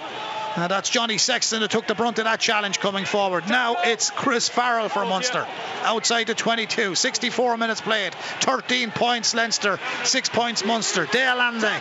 And 0.54 0.70
that's 0.70 0.90
Johnny 0.90 1.16
Sexton 1.16 1.62
who 1.62 1.68
took 1.68 1.86
the 1.86 1.94
brunt 1.94 2.18
of 2.18 2.24
that 2.24 2.38
challenge 2.38 2.78
coming 2.78 3.06
forward. 3.06 3.48
Now 3.48 3.76
it's 3.84 4.10
Chris 4.10 4.48
Farrell 4.48 4.90
for 4.90 5.04
Munster. 5.06 5.46
Outside 5.82 6.26
the 6.26 6.34
22. 6.34 6.94
64 6.94 7.56
minutes 7.56 7.80
played. 7.80 8.14
13 8.14 8.90
points 8.90 9.34
Leinster. 9.34 9.80
6 10.04 10.28
points 10.28 10.64
Munster. 10.64 11.06
De 11.06 11.22
Allende, 11.24 11.72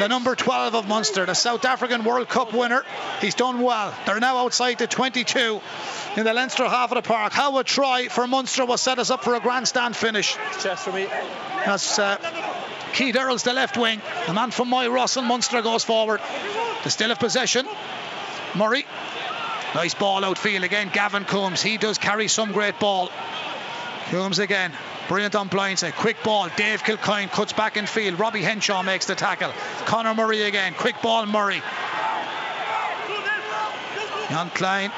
the 0.00 0.08
number 0.08 0.34
12 0.34 0.74
of 0.74 0.88
Munster, 0.88 1.26
the 1.26 1.34
South 1.34 1.64
African 1.64 2.02
World 2.02 2.28
Cup 2.28 2.52
winner. 2.52 2.84
He's 3.20 3.34
done 3.34 3.60
well. 3.60 3.94
They're 4.04 4.18
now 4.18 4.38
outside 4.38 4.78
the 4.78 4.88
22 4.88 5.60
in 6.16 6.24
the 6.24 6.34
Leinster 6.34 6.68
half 6.68 6.90
of 6.90 6.96
the 6.96 7.08
park. 7.08 7.32
How 7.32 7.56
a 7.58 7.64
try 7.64 8.08
for 8.08 8.26
Munster 8.26 8.64
will 8.64 8.78
set 8.78 8.98
us 8.98 9.10
up 9.10 9.22
for 9.22 9.34
a 9.34 9.40
grandstand 9.40 9.94
finish. 9.94 10.36
Chest 10.60 10.84
for 10.84 10.92
me. 10.92 11.04
That's 11.04 11.98
uh, 11.98 12.16
Keith 12.92 13.16
Earls, 13.16 13.44
the 13.44 13.52
left 13.52 13.76
wing. 13.76 14.02
The 14.26 14.32
man 14.32 14.50
from 14.50 14.70
Moyross 14.70 15.16
and 15.16 15.26
Munster 15.26 15.62
goes 15.62 15.84
forward. 15.84 16.20
They 16.82 16.90
still 16.90 17.10
have 17.10 17.18
possession. 17.18 17.66
Murray. 18.54 18.84
Nice 19.74 19.94
ball 19.94 20.24
outfield 20.24 20.64
again. 20.64 20.90
Gavin 20.92 21.24
Coombs. 21.24 21.62
He 21.62 21.76
does 21.76 21.98
carry 21.98 22.28
some 22.28 22.52
great 22.52 22.78
ball. 22.78 23.10
Coombs 24.10 24.38
again. 24.38 24.72
Brilliant 25.08 25.34
on 25.34 25.48
blindside. 25.48 25.94
Quick 25.94 26.22
ball. 26.22 26.48
Dave 26.56 26.82
Kilcoyne 26.82 27.30
cuts 27.30 27.52
back 27.52 27.76
in 27.76 27.86
field. 27.86 28.18
Robbie 28.18 28.42
Henshaw 28.42 28.82
makes 28.82 29.06
the 29.06 29.14
tackle. 29.14 29.52
Conor 29.86 30.14
Murray 30.14 30.42
again. 30.42 30.74
Quick 30.74 31.00
ball, 31.02 31.26
Murray. 31.26 31.62
Jean 34.28 34.50
Kleyn. 34.50 34.90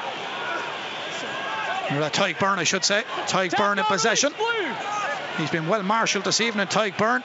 Or, 1.91 2.09
Tadhg 2.09 2.37
Beirne, 2.37 2.57
I 2.57 2.63
should 2.63 2.85
say. 2.85 3.03
Tadhg 3.27 3.51
Beirne 3.51 3.77
in 3.77 3.83
possession. 3.83 4.33
He's 5.37 5.49
been 5.49 5.67
well 5.67 5.83
marshalled 5.83 6.25
this 6.25 6.41
evening, 6.41 6.67
Tadhg 6.67 6.93
Beirne. 6.95 7.23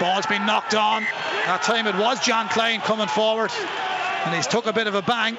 Ball's 0.00 0.26
been 0.26 0.44
knocked 0.44 0.74
on. 0.74 1.02
That 1.46 1.62
time 1.62 1.86
it 1.86 1.94
was 1.94 2.20
Jean 2.20 2.48
Kleyn 2.48 2.80
coming 2.80 3.08
forward. 3.08 3.50
And 4.26 4.34
he's 4.34 4.48
took 4.48 4.66
a 4.66 4.72
bit 4.72 4.88
of 4.88 4.96
a 4.96 5.02
bang. 5.02 5.36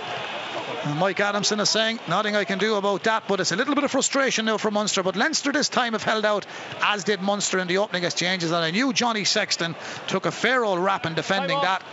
And 0.85 0.97
Mike 0.97 1.19
Adamson 1.19 1.59
is 1.59 1.69
saying, 1.69 1.99
nothing 2.07 2.37
I 2.37 2.45
can 2.45 2.57
do 2.57 2.75
about 2.75 3.03
that, 3.03 3.27
but 3.27 3.41
it's 3.41 3.51
a 3.51 3.57
little 3.57 3.75
bit 3.75 3.83
of 3.83 3.91
frustration 3.91 4.45
now 4.45 4.57
for 4.57 4.71
Munster. 4.71 5.03
But 5.03 5.17
Leinster 5.17 5.51
this 5.51 5.67
time 5.67 5.91
have 5.91 6.03
held 6.03 6.23
out, 6.23 6.45
as 6.81 7.03
did 7.03 7.21
Munster 7.21 7.59
in 7.59 7.67
the 7.67 7.79
opening 7.79 8.05
exchanges. 8.05 8.51
And 8.51 8.63
I 8.63 8.71
knew 8.71 8.93
Johnny 8.93 9.25
Sexton 9.25 9.75
took 10.07 10.25
a 10.25 10.31
fair 10.31 10.63
old 10.63 10.79
rap 10.79 11.05
in 11.05 11.15
defending 11.15 11.59
that. 11.59 11.83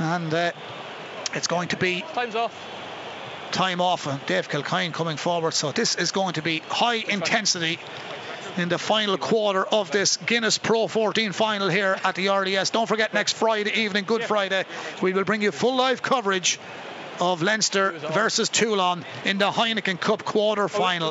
And 0.00 0.34
uh, 0.34 0.50
it's 1.34 1.46
going 1.46 1.68
to 1.68 1.76
be 1.76 2.04
Time's 2.12 2.34
off. 2.34 2.52
time 3.52 3.80
off 3.80 4.08
and 4.08 4.24
Dave 4.26 4.48
Kilcoyne 4.48 4.92
coming 4.92 5.16
forward. 5.16 5.54
So 5.54 5.70
this 5.70 5.94
is 5.94 6.10
going 6.10 6.34
to 6.34 6.42
be 6.42 6.58
high 6.68 6.96
intensity 6.96 7.78
in 8.56 8.68
the 8.68 8.78
final 8.78 9.18
quarter 9.18 9.64
of 9.64 9.90
this 9.90 10.16
Guinness 10.16 10.58
Pro 10.58 10.88
14 10.88 11.32
final 11.32 11.68
here 11.68 11.96
at 12.04 12.14
the 12.14 12.28
RDS. 12.28 12.70
Don't 12.70 12.86
forget 12.86 13.12
next 13.14 13.34
Friday 13.34 13.72
evening, 13.82 14.04
Good 14.04 14.24
Friday, 14.24 14.64
we 15.02 15.12
will 15.12 15.24
bring 15.24 15.42
you 15.42 15.52
full 15.52 15.76
live 15.76 16.02
coverage 16.02 16.58
of 17.20 17.42
Leinster 17.42 17.92
versus 17.92 18.48
Toulon 18.48 19.04
in 19.24 19.38
the 19.38 19.50
Heineken 19.50 19.98
Cup 19.98 20.24
quarter 20.24 20.68
final. 20.68 21.10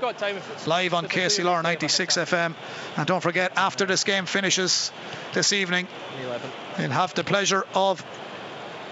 Live 0.68 0.94
on 0.94 1.06
KCLR 1.08 1.64
96 1.64 2.18
FM. 2.18 2.54
And 2.98 3.08
don't 3.08 3.22
forget, 3.22 3.54
after 3.58 3.86
this 3.86 4.04
game 4.04 4.26
finishes 4.26 4.92
this 5.34 5.54
evening, 5.54 5.88
11. 6.24 6.52
We'll 6.78 6.90
have 6.92 7.14
the 7.14 7.24
pleasure 7.24 7.66
of 7.74 8.06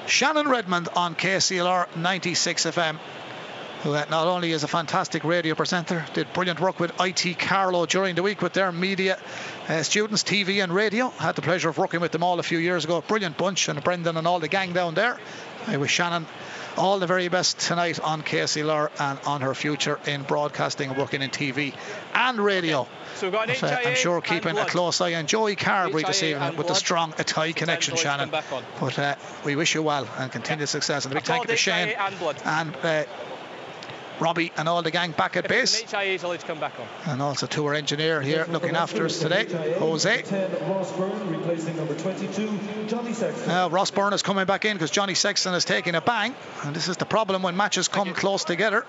Shannon 0.08 0.48
Redmond 0.48 0.90
on 0.96 1.16
KCLR 1.16 1.96
96 1.96 2.66
FM, 2.66 2.98
who 3.84 3.92
not 3.92 4.28
only 4.28 4.54
is 4.54 4.64
a 4.64 4.68
fantastic 4.68 5.26
radio 5.26 5.56
presenter, 5.56 6.06
did 6.14 6.32
brilliant 6.32 6.62
work 6.62 6.80
with 6.80 6.94
IT 7.02 7.38
Carlow 7.38 7.86
during 7.86 8.16
the 8.16 8.24
week 8.24 8.42
with 8.42 8.54
their 8.54 8.72
media 8.72 9.20
uh, 9.68 9.84
students, 9.84 10.24
TV 10.24 10.64
and 10.64 10.74
radio. 10.74 11.10
Had 11.10 11.36
the 11.36 11.42
pleasure 11.42 11.68
of 11.68 11.78
working 11.78 12.00
with 12.00 12.14
them 12.14 12.24
all 12.24 12.40
a 12.40 12.44
few 12.44 12.60
years 12.60 12.86
ago. 12.86 13.04
Brilliant 13.06 13.38
bunch, 13.38 13.68
and 13.68 13.84
Brendan 13.84 14.16
and 14.16 14.26
all 14.26 14.40
the 14.40 14.48
gang 14.48 14.72
down 14.72 14.94
there. 14.94 15.20
I 15.68 15.76
wish 15.78 15.92
Shannon 15.92 16.26
all 16.78 17.00
the 17.00 17.08
very 17.08 17.28
best 17.28 17.60
tonight 17.60 18.00
on 18.00 18.24
KCLR 18.24 18.90
and 19.00 19.20
on 19.26 19.42
her 19.42 19.54
future 19.54 20.00
in 20.06 20.24
broadcasting 20.24 20.90
and 20.90 20.98
working 20.98 21.22
in 21.22 21.30
TV 21.30 21.74
and 22.14 22.40
radio. 22.40 22.88
So 23.16 23.28
we've 23.28 23.34
got 23.34 23.48
But, 23.48 23.64
uh, 23.64 23.78
I'm 23.86 23.96
sure 23.96 24.22
keeping 24.22 24.58
a 24.58 24.66
close 24.66 25.02
eye 25.02 25.14
on 25.16 25.28
Joey 25.28 25.56
Carbery 25.56 26.06
this 26.06 26.24
evening 26.24 26.56
with 26.56 26.68
the 26.68 26.74
strong 26.74 27.12
Athy 27.14 27.54
connection, 27.54 27.98
Shannon. 27.98 28.32
But 28.80 28.98
uh, 28.98 29.16
we 29.44 29.56
wish 29.58 29.76
you 29.76 29.84
well 29.84 30.08
and 30.18 30.32
continued 30.32 30.70
success. 30.70 31.06
And 31.06 31.14
a 31.14 31.16
big 31.16 31.26
thank 31.26 31.44
you 31.44 31.50
to 31.50 31.58
Shane 31.58 31.90
and 31.90 32.16
and 32.46 32.76
uh, 32.78 33.04
Robbie 34.24 34.54
and 34.56 34.70
all 34.70 34.82
the 34.82 34.90
gang 34.92 35.12
back 35.12 35.36
at 35.36 35.50
base. 35.50 35.82
it's 35.82 35.94
an 35.94 36.00
HIA's 36.00 36.24
allowed 36.24 36.40
to 36.40 36.48
come 36.48 36.60
back 36.60 36.74
on. 36.80 37.12
And 37.12 37.22
also 37.22 37.46
to 37.48 37.66
our 37.66 37.74
engineer 37.74 38.22
here 38.22 38.46
looking 38.50 38.76
after 38.76 39.06
us 39.06 39.20
today, 39.20 39.46
Jose. 39.80 40.24
Ross 40.68 40.92
Byrne 40.94 41.30
replacing 41.30 41.76
number 41.76 41.94
22, 41.96 42.60
Johnny 42.88 43.14
Sexton. 43.14 43.48
Now 43.50 43.70
Ross 43.70 43.92
Byrne 43.92 44.14
is 44.14 44.22
coming 44.22 44.46
back 44.46 44.64
in 44.64 44.78
because 44.78 44.92
Johnny 44.92 45.14
Sexton 45.14 45.54
is 45.54 45.66
taking 45.66 45.96
a 45.96 46.02
bang. 46.02 46.34
And 46.64 46.74
this 46.74 46.88
is 46.88 46.96
the 46.98 47.06
problem 47.06 47.44
when 47.44 47.58
matches 47.58 47.90
come 47.90 48.14
close 48.14 48.46
together. 48.46 48.86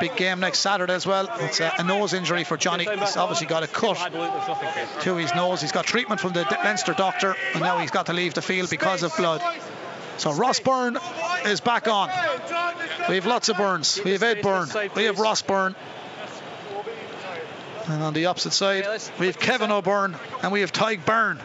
Big 0.00 0.16
game 0.16 0.40
next 0.40 0.60
Saturday 0.60 0.94
as 0.94 1.06
well. 1.06 1.28
It's 1.40 1.60
a, 1.60 1.70
a 1.78 1.84
nose 1.84 2.14
injury 2.14 2.44
for 2.44 2.56
Johnny. 2.56 2.84
He's 2.84 3.16
obviously 3.16 3.46
got 3.46 3.62
a 3.62 3.68
cut 3.68 3.98
Had 3.98 4.14
look, 4.14 4.32
there's 4.32 4.48
nothing 4.48 4.68
here. 4.72 4.88
to 5.02 5.16
his 5.16 5.34
nose. 5.34 5.60
He's 5.60 5.70
got 5.70 5.84
treatment 5.84 6.20
from 6.20 6.32
the 6.32 6.44
Leinster 6.64 6.94
doctor, 6.94 7.36
and 7.52 7.62
now 7.62 7.78
he's 7.78 7.90
got 7.90 8.06
to 8.06 8.12
leave 8.12 8.34
the 8.34 8.42
field 8.42 8.70
because 8.70 9.02
of 9.02 9.14
blood. 9.16 9.42
So 10.22 10.32
Ross 10.32 10.60
Byrne 10.60 10.96
is 11.46 11.60
back 11.60 11.88
on. 11.88 12.08
We 13.08 13.16
have 13.16 13.26
lots 13.26 13.48
of 13.48 13.56
Burns. 13.56 14.00
We 14.04 14.12
have 14.12 14.22
Ed 14.22 14.40
Byrne. 14.40 14.68
We 14.94 15.02
have 15.06 15.18
Ross 15.18 15.42
Byrne. 15.42 15.74
And 17.88 18.04
on 18.04 18.12
the 18.14 18.26
opposite 18.26 18.52
side, 18.52 18.86
we 19.18 19.26
have 19.26 19.40
Kevin 19.40 19.72
O'Byrne 19.72 20.14
and 20.44 20.52
we 20.52 20.60
have 20.60 20.72
Tadhg 20.72 21.04
Beirne. 21.04 21.40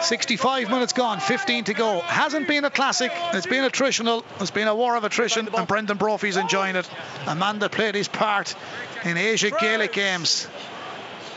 65 0.00 0.68
minutes 0.68 0.94
gone, 0.94 1.20
15 1.20 1.64
to 1.64 1.74
go. 1.74 2.00
Hasn't 2.00 2.48
been 2.48 2.64
a 2.64 2.70
classic. 2.70 3.12
It's 3.32 3.46
been 3.46 3.62
attritional. 3.62 4.24
It's 4.40 4.50
been 4.50 4.66
a 4.66 4.74
war 4.74 4.96
of 4.96 5.04
attrition, 5.04 5.48
and 5.54 5.68
Brendan 5.68 5.96
Brophy's 5.96 6.38
enjoying 6.38 6.74
it. 6.74 6.90
A 7.28 7.36
man 7.36 7.60
that 7.60 7.70
played 7.70 7.94
his 7.94 8.08
part 8.08 8.56
in 9.04 9.16
Asia 9.16 9.50
Gaelic 9.50 9.92
games. 9.92 10.48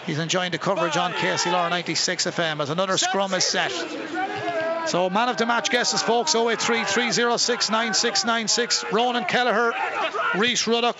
He's 0.05 0.19
enjoying 0.19 0.51
the 0.51 0.57
coverage 0.57 0.97
on 0.97 1.13
KCLR 1.13 1.69
96 1.69 2.25
FM 2.25 2.61
as 2.61 2.69
another 2.69 2.97
scrum 2.97 3.33
is 3.33 3.45
set. 3.45 3.71
So, 4.85 5.09
man 5.09 5.29
of 5.29 5.37
the 5.37 5.45
match 5.45 5.69
guesses, 5.69 6.01
folks 6.01 6.35
083 6.35 6.83
306 6.83 7.69
9696. 7.69 8.91
Ronan 8.91 9.23
Kelleher, 9.23 9.71
Rhys 10.35 10.67
Ruddock, 10.67 10.99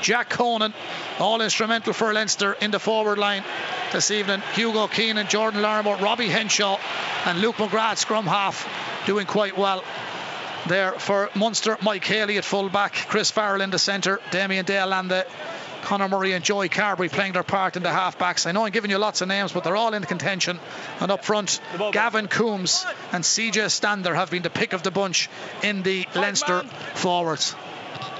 Jack 0.00 0.30
Conan, 0.30 0.72
all 1.18 1.42
instrumental 1.42 1.92
for 1.92 2.14
Leinster 2.14 2.54
in 2.54 2.70
the 2.70 2.78
forward 2.78 3.18
line 3.18 3.44
this 3.92 4.10
evening. 4.10 4.40
Hugo 4.54 4.86
Keane 4.86 5.16
Keenan, 5.16 5.28
Jordan 5.28 5.60
Larmour, 5.60 5.96
Robbie 5.96 6.28
Henshaw, 6.28 6.78
and 7.26 7.40
Luke 7.42 7.56
McGrath, 7.56 7.98
scrum 7.98 8.26
half, 8.26 8.66
doing 9.04 9.26
quite 9.26 9.58
well. 9.58 9.84
There 10.66 10.92
for 10.92 11.30
Munster, 11.34 11.76
Mike 11.82 12.04
Haley 12.04 12.38
at 12.38 12.44
full 12.44 12.70
back, 12.70 12.94
Chris 12.94 13.30
Farrell 13.30 13.60
in 13.60 13.70
the 13.70 13.78
centre, 13.78 14.20
Damian 14.30 14.64
De 14.64 14.78
Allende 14.78 15.24
Conor 15.86 16.08
Murray 16.08 16.32
and 16.32 16.44
Joey 16.44 16.68
Carbery 16.68 17.08
playing 17.08 17.34
their 17.34 17.44
part 17.44 17.76
in 17.76 17.84
the 17.84 17.92
half 17.92 18.18
backs. 18.18 18.44
I 18.44 18.50
know 18.50 18.66
I'm 18.66 18.72
giving 18.72 18.90
you 18.90 18.98
lots 18.98 19.20
of 19.20 19.28
names, 19.28 19.52
but 19.52 19.62
they're 19.62 19.76
all 19.76 19.94
in 19.94 20.02
contention. 20.02 20.58
And 20.98 21.12
up 21.12 21.24
front, 21.24 21.60
Gavin 21.92 22.26
Coombs 22.26 22.84
and 23.12 23.22
CJ 23.22 23.70
Stander 23.70 24.12
have 24.12 24.28
been 24.32 24.42
the 24.42 24.50
pick 24.50 24.72
of 24.72 24.82
the 24.82 24.90
bunch 24.90 25.30
in 25.62 25.84
the 25.84 26.04
Leinster 26.16 26.64
forwards. 26.94 27.54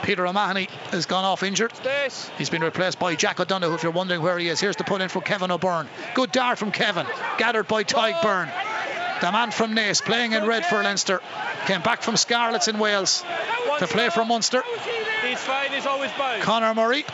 Peter 0.04 0.24
O'Mahony 0.24 0.68
has 0.92 1.06
gone 1.06 1.24
off 1.24 1.42
injured. 1.42 1.72
He's 2.38 2.50
been 2.50 2.62
replaced 2.62 3.00
by 3.00 3.16
Jack 3.16 3.40
O'Donoghue, 3.40 3.74
if 3.74 3.82
you're 3.82 3.90
wondering 3.90 4.22
where 4.22 4.38
he 4.38 4.48
is. 4.48 4.60
Here's 4.60 4.76
the 4.76 4.84
put 4.84 5.00
in 5.00 5.08
from 5.08 5.22
Kevin 5.22 5.50
O'Byrne. 5.50 5.88
Good 6.14 6.30
dart 6.30 6.58
from 6.58 6.70
Kevin, 6.70 7.04
gathered 7.36 7.66
by 7.66 7.82
Tadhg 7.82 8.20
Beirne. 8.20 9.20
The 9.20 9.32
man 9.32 9.50
from 9.50 9.74
Naas, 9.74 10.00
playing 10.00 10.34
in 10.34 10.46
red 10.46 10.64
for 10.66 10.84
Leinster, 10.84 11.20
came 11.66 11.82
back 11.82 12.02
from 12.02 12.16
Scarlets 12.16 12.68
in 12.68 12.78
Wales 12.78 13.24
to 13.80 13.88
play 13.88 14.08
for 14.10 14.24
Munster. 14.24 14.62
He's 15.26 15.40
fine, 15.40 15.72
he's 15.72 15.86
always 15.86 16.12
bound. 16.12 16.42
Conor 16.42 16.72
Murray 16.74 17.04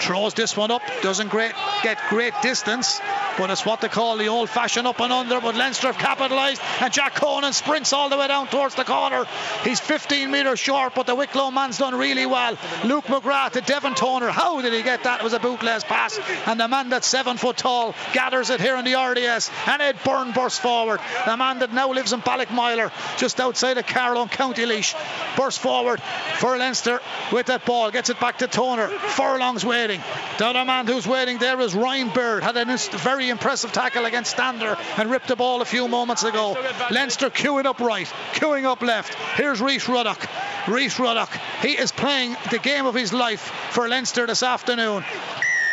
throws 0.00 0.34
this 0.34 0.56
one 0.56 0.70
up, 0.70 0.82
doesn't 1.02 1.28
great 1.28 1.52
get 1.82 1.98
great 2.08 2.34
distance, 2.42 3.00
but 3.38 3.50
it's 3.50 3.64
what 3.64 3.80
they 3.80 3.88
call 3.88 4.16
the 4.16 4.28
old 4.28 4.48
fashioned 4.48 4.86
up 4.86 5.00
and 5.00 5.12
under. 5.12 5.40
But 5.40 5.54
Leinster 5.54 5.88
have 5.88 5.98
capitalised, 5.98 6.60
and 6.80 6.92
Jack 6.92 7.14
Conan 7.14 7.52
sprints 7.52 7.92
all 7.92 8.08
the 8.08 8.16
way 8.16 8.28
down 8.28 8.48
towards 8.48 8.74
the 8.74 8.84
corner. 8.84 9.24
He's 9.64 9.80
15 9.80 10.30
metres 10.30 10.58
short, 10.58 10.94
but 10.94 11.06
the 11.06 11.14
Wicklow 11.14 11.50
man's 11.50 11.78
done 11.78 11.94
really 11.94 12.26
well. 12.26 12.56
Luke 12.84 13.04
McGrath, 13.06 13.52
the 13.52 13.60
Devin 13.60 13.94
Toner, 13.94 14.28
how 14.28 14.60
did 14.60 14.72
he 14.72 14.82
get 14.82 15.04
that? 15.04 15.20
It 15.20 15.24
was 15.24 15.32
a 15.32 15.38
bootlays 15.38 15.84
pass, 15.84 16.18
and 16.46 16.58
the 16.58 16.68
man 16.68 16.90
that's 16.90 17.06
seven 17.06 17.36
foot 17.36 17.56
tall 17.56 17.94
gathers 18.12 18.50
it 18.50 18.60
here 18.60 18.76
in 18.76 18.84
the 18.84 18.94
RDS, 18.94 19.50
and 19.66 19.82
Ed 19.82 19.96
Byrne 20.04 20.32
bursts 20.32 20.58
forward. 20.58 21.00
The 21.24 21.36
man 21.36 21.60
that 21.60 21.72
now 21.72 21.92
lives 21.92 22.12
in 22.12 22.20
Ballickmoyler, 22.20 22.90
just 23.18 23.40
outside 23.40 23.78
of 23.78 23.86
Carlow, 23.86 24.26
County 24.26 24.66
Laois, 24.66 24.94
bursts 25.36 25.60
forward 25.60 26.00
for 26.38 26.56
Leinster 26.56 27.00
with 27.32 27.46
that 27.46 27.64
ball, 27.64 27.90
gets 27.90 28.10
it 28.10 28.20
back 28.20 28.38
to 28.38 28.46
Toner. 28.46 28.88
Furlong's 28.88 29.64
waiting. 29.86 30.04
The 30.38 30.46
other 30.46 30.64
man 30.64 30.86
who's 30.86 31.06
waiting 31.06 31.38
there 31.38 31.60
is 31.60 31.74
Ryan 31.74 32.08
Baird. 32.10 32.42
Had 32.42 32.56
a 32.56 32.76
very 32.98 33.28
impressive 33.28 33.72
tackle 33.72 34.04
against 34.04 34.32
Stander 34.32 34.76
and 34.96 35.10
ripped 35.10 35.28
the 35.28 35.36
ball 35.36 35.62
a 35.62 35.64
few 35.64 35.86
moments 35.86 36.24
ago. 36.24 36.56
Leinster 36.90 37.30
queuing 37.30 37.66
up 37.66 37.80
right, 37.80 38.06
queuing 38.34 38.64
up 38.64 38.82
left. 38.82 39.14
Here's 39.36 39.60
Rhys 39.60 39.88
Ruddock. 39.88 40.26
Rhys 40.66 40.98
Ruddock. 40.98 41.30
He 41.62 41.78
is 41.78 41.92
playing 41.92 42.36
the 42.50 42.58
game 42.58 42.86
of 42.86 42.94
his 42.94 43.12
life 43.12 43.52
for 43.70 43.88
Leinster 43.88 44.26
this 44.26 44.42
afternoon. 44.42 45.04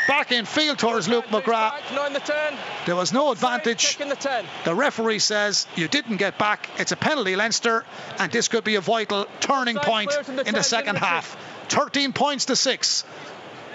Back 0.08 0.34
in 0.34 0.46
field 0.46 0.80
towards 0.80 1.08
Luke 1.08 1.26
McGrath. 1.28 1.72
Back, 1.72 1.94
not 1.94 2.08
in 2.08 2.14
the 2.14 2.20
10. 2.20 2.58
There 2.86 2.96
was 2.96 3.14
no 3.14 3.32
advantage. 3.32 3.98
The 3.98 4.16
10. 4.16 4.46
The 4.66 4.76
referee 4.76 5.20
says 5.20 5.66
you 5.76 5.88
didn't 5.88 6.18
get 6.18 6.38
back. 6.38 6.70
It's 6.78 6.92
a 6.92 6.98
penalty, 6.98 7.38
Leinster, 7.38 7.86
and 8.20 8.30
this 8.30 8.50
could 8.50 8.66
be 8.66 8.76
a 8.76 8.82
vital 8.82 9.28
turning 9.40 9.78
point 9.78 10.12
in 10.28 10.36
the 10.36 10.42
in 10.42 10.54
the 10.56 10.60
10, 10.60 10.64
second 10.64 10.96
give 10.96 11.04
it 11.04 11.06
a 11.06 11.08
half. 11.08 11.38
13 11.70 12.12
points 12.12 12.46
to 12.46 12.56
six. 12.56 13.06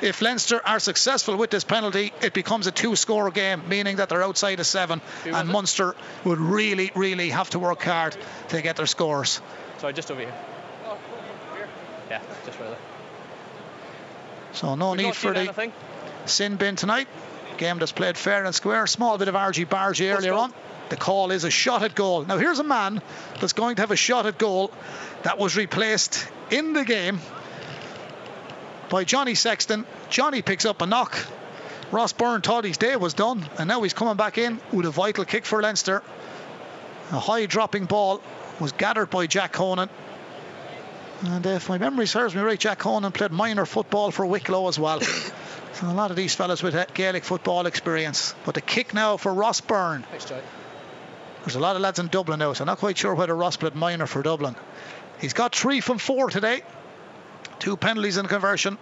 If 0.01 0.23
Leinster 0.23 0.61
are 0.65 0.79
successful 0.79 1.37
with 1.37 1.51
this 1.51 1.65
penalty, 1.65 2.13
it 2.23 2.33
becomes 2.33 2.67
a 2.67 2.71
two-score 2.71 3.31
game, 3.31 3.69
meaning 3.69 3.97
that 3.97 4.09
they're 4.09 4.23
outside 4.23 4.61
of 4.61 4.67
seven, 4.67 5.01
and 5.25 5.49
Munster 5.49 5.97
would 6.25 6.39
really, 6.39 6.93
really 6.95 7.31
have 7.31 7.51
to 7.51 7.59
work 7.59 7.83
hard 7.83 8.17
to 8.51 8.63
get 8.63 8.77
their 8.77 8.87
scores. 8.87 9.41
Sorry, 9.79 9.93
just 9.93 10.11
over 10.11 10.21
here. 10.21 10.35
Yeah, 12.11 12.21
just 12.47 12.59
right 12.59 12.69
there. 12.71 12.79
So 14.53 14.75
no 14.77 14.93
We've 14.93 15.01
need 15.01 15.15
for 15.15 15.33
the 15.33 15.41
anything. 15.41 15.73
sin 16.27 16.57
bin 16.57 16.77
tonight. 16.77 17.07
Game 17.59 17.79
that's 17.79 17.93
played 17.93 18.17
fair 18.17 18.45
and 18.45 18.55
square. 18.55 18.87
Small 18.87 19.19
bit 19.19 19.29
of 19.29 19.37
argy 19.37 19.67
bargy 19.67 20.17
earlier 20.17 20.33
on. 20.33 20.53
The 20.89 20.97
call 20.97 21.33
is 21.33 21.45
a 21.45 21.51
shot 21.51 21.83
at 21.83 21.95
goal. 21.95 22.25
Now 22.25 22.39
here's 22.39 22.61
a 22.61 22.65
man 22.65 23.03
that's 23.41 23.53
going 23.53 23.77
to 23.77 23.83
have 23.83 23.91
a 23.91 23.97
shot 23.97 24.27
at 24.27 24.39
goal 24.39 24.71
that 25.23 25.39
was 25.39 25.57
replaced 25.57 26.27
in 26.51 26.73
the 26.73 26.85
game 26.85 27.21
by 28.89 29.05
Johnny 29.05 29.35
Sexton. 29.35 29.87
Johnny 30.11 30.43
picks 30.43 30.65
up 30.65 30.83
a 30.83 30.87
knock. 30.87 31.17
Ross 31.91 32.13
Byrne 32.13 32.43
thought 32.43 32.65
his 32.65 32.77
day 32.77 32.97
was 32.97 33.15
done, 33.15 33.49
and 33.59 33.69
now 33.69 33.83
he's 33.83 33.95
coming 33.95 34.17
back 34.17 34.37
in 34.39 34.61
with 34.73 34.87
a 34.87 34.91
vital 34.91 35.25
kick 35.25 35.47
for 35.47 35.63
Leinster. 35.63 36.03
A 37.13 37.19
high 37.19 37.47
dropping 37.47 37.87
ball 37.87 38.21
was 38.61 38.73
gathered 38.73 39.09
by 39.11 39.27
Jack 39.27 39.53
Conan. 39.53 39.89
And 41.25 41.45
if 41.47 41.69
my 41.69 41.79
memory 41.79 42.07
serves 42.07 42.35
me 42.35 42.43
right, 42.43 42.59
Jack 42.59 42.79
Conan 42.79 43.13
played 43.13 43.33
minor 43.33 43.67
football 43.67 44.11
for 44.11 44.27
Wicklow 44.27 44.69
as 44.69 44.79
well. 44.79 45.01
so 45.01 45.33
a 45.83 45.93
lot 45.93 46.11
of 46.11 46.17
these 46.17 46.35
fellas 46.35 46.63
with 46.63 46.77
Gaelic 46.95 47.25
football 47.25 47.67
experience. 47.67 48.35
But 48.45 48.55
the 48.55 48.61
kick 48.61 48.93
now 48.93 49.17
for 49.17 49.33
Ross 49.33 49.61
Byrne. 49.61 50.05
Thanks, 50.11 50.27
There's 51.45 51.57
a 51.57 51.61
lot 51.61 51.77
of 51.77 51.83
lads 51.83 51.99
in 51.99 52.09
Dublin 52.09 52.39
now, 52.39 52.53
so 52.53 52.63
I'm 52.63 52.67
not 52.67 52.79
quite 52.79 52.99
sure 52.99 53.15
whether 53.15 53.35
Ross 53.35 53.57
played 53.57 53.75
minor 53.75 54.07
for 54.07 54.23
Dublin. 54.23 54.55
He's 55.21 55.33
got 55.33 55.57
three 55.57 55.81
from 55.81 55.99
four 55.99 56.31
today. 56.31 56.63
Two 57.59 57.77
penalties 57.77 58.17
in 58.17 58.27
conversion. 58.27 58.79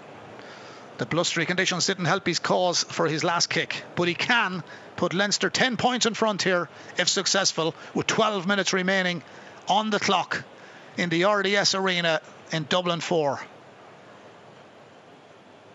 The 0.98 1.06
blustery 1.06 1.44
conditions 1.44 1.86
didn't 1.86 2.06
help 2.06 2.26
his 2.26 2.38
cause 2.38 2.84
for 2.84 3.06
his 3.06 3.22
last 3.22 3.48
kick, 3.50 3.82
but 3.96 4.08
he 4.08 4.14
can 4.14 4.62
put 4.96 5.12
Leinster 5.12 5.50
10 5.50 5.76
points 5.76 6.06
in 6.06 6.14
front 6.14 6.42
here 6.42 6.68
if 6.96 7.08
successful, 7.08 7.74
with 7.94 8.06
12 8.06 8.46
minutes 8.46 8.72
remaining 8.72 9.22
on 9.68 9.90
the 9.90 10.00
clock 10.00 10.44
in 10.96 11.10
the 11.10 11.24
RDS 11.24 11.74
Arena 11.74 12.20
in 12.52 12.64
Dublin 12.64 13.00
4. 13.00 13.40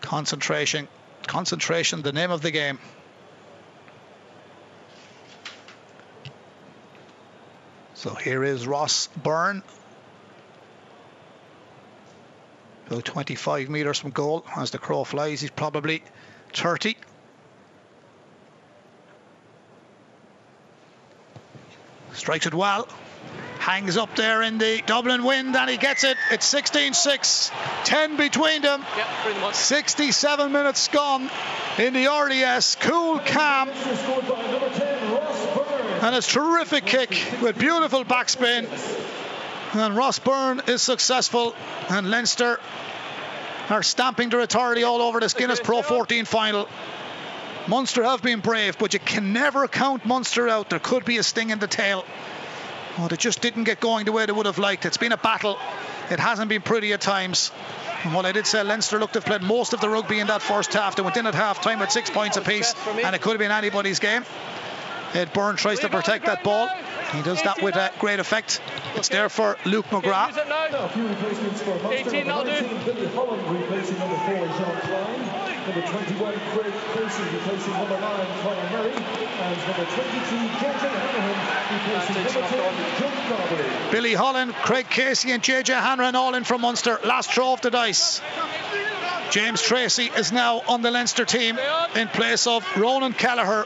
Concentration, 0.00 0.88
concentration, 1.26 2.02
the 2.02 2.12
name 2.12 2.32
of 2.32 2.42
the 2.42 2.50
game. 2.50 2.80
So 7.94 8.14
here 8.14 8.42
is 8.42 8.66
Ross 8.66 9.06
Byrne. 9.16 9.62
About 12.92 13.06
25 13.06 13.70
metres 13.70 13.98
from 13.98 14.10
goal 14.10 14.44
as 14.54 14.70
the 14.70 14.76
crow 14.76 15.04
flies. 15.04 15.40
He's 15.40 15.50
probably 15.50 16.02
30. 16.52 16.94
Strikes 22.12 22.44
it 22.44 22.52
well. 22.52 22.86
Hangs 23.60 23.96
up 23.96 24.14
there 24.14 24.42
in 24.42 24.58
the 24.58 24.82
Dublin 24.84 25.24
wind 25.24 25.56
and 25.56 25.70
he 25.70 25.78
gets 25.78 26.04
it. 26.04 26.18
It's 26.32 26.44
16 26.44 26.92
6. 26.92 27.50
10 27.84 28.18
between 28.18 28.60
them. 28.60 28.84
Yep, 28.94 29.08
bring 29.24 29.40
them 29.40 29.54
67 29.54 30.52
minutes 30.52 30.88
gone 30.88 31.30
in 31.78 31.94
the 31.94 32.08
RDS. 32.08 32.76
Cool, 32.80 33.20
calm. 33.20 33.68
Leinster 33.68 33.96
scored 33.96 34.28
by 34.28 34.50
number 34.50 34.68
10, 34.68 35.12
Ross 35.14 35.56
Byrne. 35.56 35.86
And 36.02 36.14
it's 36.14 36.30
terrific 36.30 36.84
kick 36.84 37.26
with 37.40 37.58
beautiful 37.58 38.04
backspin. 38.04 38.68
And 39.74 39.96
Ross 39.96 40.18
Byrne 40.18 40.62
is 40.66 40.82
successful. 40.82 41.54
And 41.88 42.10
Leinster 42.10 42.60
are 43.70 43.82
stamping 43.82 44.28
their 44.28 44.40
authority 44.40 44.82
all 44.82 45.00
over 45.00 45.20
this 45.20 45.34
Guinness 45.34 45.60
Pro 45.60 45.82
14 45.82 46.24
final. 46.24 46.68
Munster 47.68 48.02
have 48.02 48.22
been 48.22 48.40
brave, 48.40 48.76
but 48.78 48.92
you 48.92 48.98
can 48.98 49.32
never 49.32 49.68
count 49.68 50.04
Munster 50.04 50.48
out. 50.48 50.68
There 50.68 50.80
could 50.80 51.04
be 51.04 51.18
a 51.18 51.22
sting 51.22 51.50
in 51.50 51.58
the 51.58 51.68
tail. 51.68 52.04
Oh, 52.98 53.08
they 53.08 53.16
just 53.16 53.40
didn't 53.40 53.64
get 53.64 53.80
going 53.80 54.04
the 54.04 54.12
way 54.12 54.26
they 54.26 54.32
would 54.32 54.46
have 54.46 54.58
liked. 54.58 54.84
It's 54.84 54.98
been 54.98 55.12
a 55.12 55.16
battle 55.16 55.58
It 56.10 56.20
hasn't 56.20 56.48
been 56.48 56.60
pretty 56.60 56.92
at 56.92 57.00
times. 57.00 57.50
And 58.04 58.12
what 58.12 58.26
I 58.26 58.32
did 58.32 58.46
say, 58.46 58.62
Leinster 58.62 58.98
looked 58.98 59.14
to 59.14 59.20
have 59.20 59.26
played 59.26 59.42
most 59.42 59.72
of 59.72 59.80
the 59.80 59.88
rugby 59.88 60.18
in 60.18 60.26
that 60.26 60.42
first 60.42 60.74
half. 60.74 60.96
They 60.96 61.02
went 61.02 61.16
in 61.16 61.26
at 61.26 61.34
half 61.34 61.62
time 61.62 61.78
with 61.78 61.90
six 61.90 62.10
points 62.10 62.36
apiece, 62.36 62.74
and 63.02 63.14
it 63.14 63.22
could 63.22 63.30
have 63.30 63.38
been 63.38 63.52
anybody's 63.52 64.00
game. 64.00 64.24
Ed 65.14 65.32
Byrne 65.32 65.56
tries 65.56 65.80
to 65.80 65.88
protect 65.88 66.26
that 66.26 66.42
ball. 66.42 66.68
He 67.12 67.22
does 67.22 67.42
that 67.42 67.62
with 67.62 67.76
a 67.76 67.90
great 67.98 68.20
effect. 68.20 68.60
It's 68.94 69.08
there 69.08 69.28
for 69.28 69.58
Luke 69.66 69.86
McGrath. 69.86 70.28
Use 70.28 70.36
it 70.38 70.48
now. 70.48 70.66
Now, 70.68 70.84
a 70.84 70.88
few 70.88 71.06
replacements 71.06 71.60
for 71.60 71.74
Munster. 71.82 72.08
18, 72.08 72.26
Number 72.26 72.50
that'll 72.50 72.68
do. 72.68 72.74
19, 72.76 72.94
Billy 72.94 73.06
Holland 73.14 73.60
replacing 73.60 73.98
number 73.98 74.16
4, 74.16 74.34
Jean 74.34 74.76
Kleyn. 74.88 75.42
Number 75.62 75.86
21, 75.86 76.34
Craig 76.50 76.74
Casey 76.94 77.22
replacing 77.22 77.72
number 77.74 78.00
9, 78.00 78.26
Colin 78.42 78.72
Murray. 78.72 78.92
And 78.92 79.58
number 79.68 79.84
22, 79.84 80.36
Georgia 80.58 80.88
Hanrahan 80.88 81.38
replacing 81.76 82.16
number 82.24 82.48
10, 82.48 83.90
Billy 83.92 84.14
Holland, 84.14 84.54
Craig 84.54 84.88
Casey, 84.88 85.30
and 85.32 85.42
JJ 85.42 85.78
Hanrahan 85.80 86.16
all 86.16 86.34
in 86.34 86.44
from 86.44 86.62
Munster. 86.62 86.98
Last 87.04 87.30
throw 87.32 87.52
of 87.52 87.60
the 87.60 87.70
dice. 87.70 88.20
James 89.32 89.62
Tracy 89.62 90.10
is 90.14 90.30
now 90.30 90.60
on 90.68 90.82
the 90.82 90.90
Leinster 90.90 91.24
team 91.24 91.58
in 91.96 92.06
place 92.08 92.46
of 92.46 92.66
Ronan 92.76 93.14
Kelleher, 93.14 93.64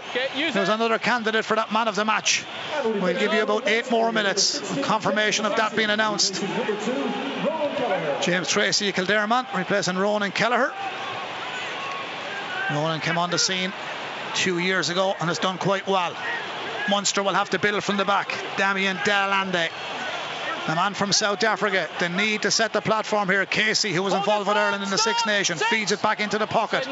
who's 0.53 0.69
another 0.69 1.01
candidate 1.01 1.45
for 1.45 1.57
that 1.57 1.73
man 1.73 1.89
of 1.89 1.97
the 1.97 2.05
match. 2.05 2.45
We'll 2.85 3.19
give 3.19 3.35
you 3.35 3.43
about 3.43 3.67
eight 3.67 3.91
more 3.91 4.13
minutes. 4.13 4.61
of 4.61 4.83
Confirmation 4.83 5.45
of 5.45 5.57
that 5.57 5.75
being 5.75 5.91
announced. 5.91 6.41
Number 6.41 6.67
2, 6.67 6.93
Rowan 6.93 7.77
Gallagher. 7.77 8.19
James 8.23 8.49
Tracy, 8.49 8.93
Kildare 8.93 9.27
man, 9.27 9.45
replacing 9.57 9.99
Ronan 9.99 10.31
Kelleher. 10.31 10.73
Ronan 12.71 13.01
came 13.01 13.19
on 13.19 13.31
the 13.31 13.39
scene 13.39 13.73
two 14.35 14.61
years 14.61 14.89
ago 14.89 15.17
and 15.19 15.29
has 15.29 15.41
done 15.41 15.59
quite 15.59 15.89
well. 15.89 16.15
Munster 16.89 17.25
will 17.25 17.35
have 17.35 17.51
to 17.51 17.59
build 17.59 17.83
from 17.83 17.97
the 17.97 18.05
back. 18.05 18.33
Damian 18.57 18.99
De 19.05 19.13
Allende, 19.13 19.69
the 20.67 20.75
man 20.75 20.95
from 20.95 21.13
South 21.13 21.43
Africa. 21.45 21.89
The 22.01 22.09
need 22.09 22.43
to 22.43 22.51
set 22.51 22.73
the 22.73 22.81
platform 22.81 23.29
here. 23.29 23.47
Casey, 23.47 23.93
who 23.93 24.03
was 24.03 24.15
involved 24.15 24.49
with 24.49 24.57
Ireland 24.57 24.83
in 24.83 24.91
the 24.91 24.99
Six 24.99 25.25
Nations, 25.27 25.63
feeds 25.63 25.93
it 25.93 26.03
back 26.03 26.21
into 26.21 26.39
the 26.39 26.47
pocket. 26.47 26.87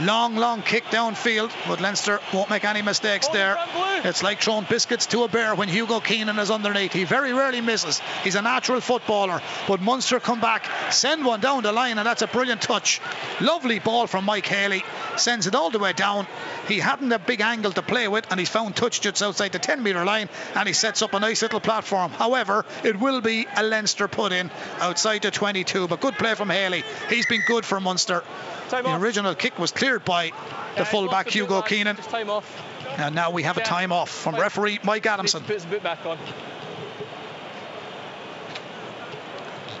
Long, 0.00 0.36
long 0.36 0.62
kick 0.62 0.84
downfield, 0.84 1.52
but 1.66 1.80
Leinster 1.80 2.20
won't 2.32 2.50
make 2.50 2.64
any 2.64 2.82
mistakes 2.82 3.28
there. 3.28 3.58
It's 4.04 4.22
like 4.22 4.40
throwing 4.40 4.66
biscuits 4.68 5.06
to 5.06 5.24
a 5.24 5.28
bear 5.28 5.54
when 5.54 5.68
Hugo 5.68 6.00
Keenan 6.00 6.38
is 6.38 6.50
underneath. 6.50 6.92
He 6.92 7.04
very 7.04 7.32
rarely 7.32 7.60
misses. 7.60 8.00
He's 8.22 8.36
a 8.36 8.42
natural 8.42 8.80
footballer, 8.80 9.40
but 9.66 9.80
Munster 9.80 10.20
come 10.20 10.40
back, 10.40 10.70
send 10.90 11.24
one 11.24 11.40
down 11.40 11.62
the 11.62 11.72
line, 11.72 11.98
and 11.98 12.06
that's 12.06 12.22
a 12.22 12.26
brilliant 12.26 12.62
touch. 12.62 13.00
Lovely 13.40 13.80
ball 13.80 14.06
from 14.06 14.24
Mike 14.24 14.46
Haley, 14.46 14.84
sends 15.16 15.46
it 15.46 15.54
all 15.54 15.70
the 15.70 15.78
way 15.78 15.92
down. 15.92 16.26
He 16.68 16.78
hadn't 16.78 17.12
a 17.12 17.18
big 17.18 17.40
angle 17.40 17.72
to 17.72 17.82
play 17.82 18.06
with, 18.08 18.30
and 18.30 18.38
he's 18.38 18.48
found 18.48 18.76
touch 18.76 19.00
just 19.00 19.22
outside 19.22 19.52
the 19.52 19.58
10 19.58 19.82
metre 19.82 20.04
line, 20.04 20.28
and 20.54 20.68
he 20.68 20.72
sets 20.74 21.02
up 21.02 21.14
a 21.14 21.20
nice 21.20 21.42
little 21.42 21.60
platform. 21.60 22.10
However, 22.12 22.64
it 22.84 22.98
will 22.98 23.15
be 23.22 23.46
a 23.56 23.62
Leinster 23.62 24.08
put 24.08 24.32
in 24.32 24.50
outside 24.80 25.22
the 25.22 25.30
22, 25.30 25.88
but 25.88 26.00
good 26.00 26.14
play 26.14 26.34
from 26.34 26.50
Haley. 26.50 26.84
He's 27.08 27.26
been 27.26 27.42
good 27.46 27.64
for 27.64 27.80
Munster. 27.80 28.22
Time 28.68 28.84
The 28.84 28.90
off. 28.90 29.00
original 29.02 29.34
kick 29.34 29.58
was 29.58 29.70
cleared 29.72 30.04
by 30.04 30.32
the 30.76 30.84
fullback 30.84 31.28
Hugo 31.28 31.62
Keenan, 31.62 31.96
Just 31.96 32.10
time 32.10 32.30
off. 32.30 32.62
and 32.98 33.14
now 33.14 33.30
we 33.30 33.44
have 33.44 33.56
a 33.56 33.62
time 33.62 33.92
off 33.92 34.10
from 34.10 34.34
referee 34.36 34.80
Mike 34.82 35.06
Adamson. 35.06 35.42
Put 35.42 35.54
his 35.54 35.64
boot 35.66 35.82
back 35.82 36.04
on. 36.04 36.18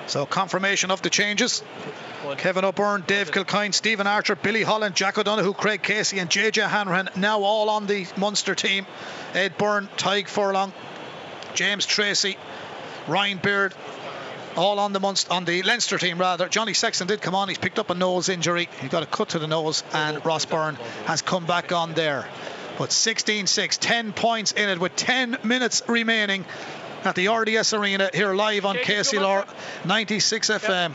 So 0.06 0.24
confirmation 0.24 0.90
of 0.92 1.02
the 1.02 1.10
changes. 1.10 1.62
Kevin 2.38 2.64
O'Byrne, 2.64 3.02
Dave 3.06 3.30
Kilcoyne, 3.30 3.72
Stephen 3.74 4.06
Archer, 4.06 4.36
Billy 4.36 4.62
Holland, 4.62 4.94
Jack 4.94 5.18
O'Donoghue, 5.18 5.52
Craig 5.52 5.82
Casey 5.82 6.18
and 6.18 6.30
JJ 6.30 6.68
Hanrahan 6.68 7.08
now 7.16 7.42
all 7.42 7.68
on 7.70 7.86
the 7.86 8.06
Munster 8.16 8.54
team. 8.54 8.86
Ed 9.34 9.56
Byrne, 9.58 9.88
Tadhg 9.96 10.28
Furlong, 10.28 10.72
James 11.54 11.86
Tracy, 11.86 12.36
Ryan 13.08 13.38
Baird, 13.38 13.74
all 14.56 14.78
on 14.78 14.92
the 14.92 15.00
Munster, 15.00 15.32
on 15.32 15.44
the 15.44 15.62
Leinster 15.62 15.98
team 15.98 16.18
rather. 16.18 16.48
Johnny 16.48 16.74
Sexton 16.74 17.06
did 17.06 17.20
come 17.20 17.34
on. 17.34 17.48
He's 17.48 17.58
picked 17.58 17.78
up 17.78 17.90
a 17.90 17.94
nose 17.94 18.28
injury. 18.28 18.68
He 18.80 18.88
got 18.88 19.02
a 19.02 19.06
cut 19.06 19.30
to 19.30 19.38
the 19.38 19.46
nose, 19.46 19.84
and 19.92 20.24
Ross 20.24 20.44
Byrne 20.44 20.76
has 21.04 21.22
come 21.22 21.46
back 21.46 21.72
on 21.72 21.94
there. 21.94 22.28
But 22.78 22.90
16-6, 22.90 23.78
10 23.80 24.12
points 24.12 24.52
in 24.52 24.68
it 24.68 24.78
with 24.78 24.96
10 24.96 25.38
minutes 25.44 25.82
remaining 25.88 26.44
at 27.04 27.14
the 27.14 27.28
RDS 27.28 27.72
Arena 27.72 28.10
here 28.12 28.34
live 28.34 28.66
on 28.66 28.76
KCLR 28.76 29.46
96 29.84 30.50
FM. 30.50 30.92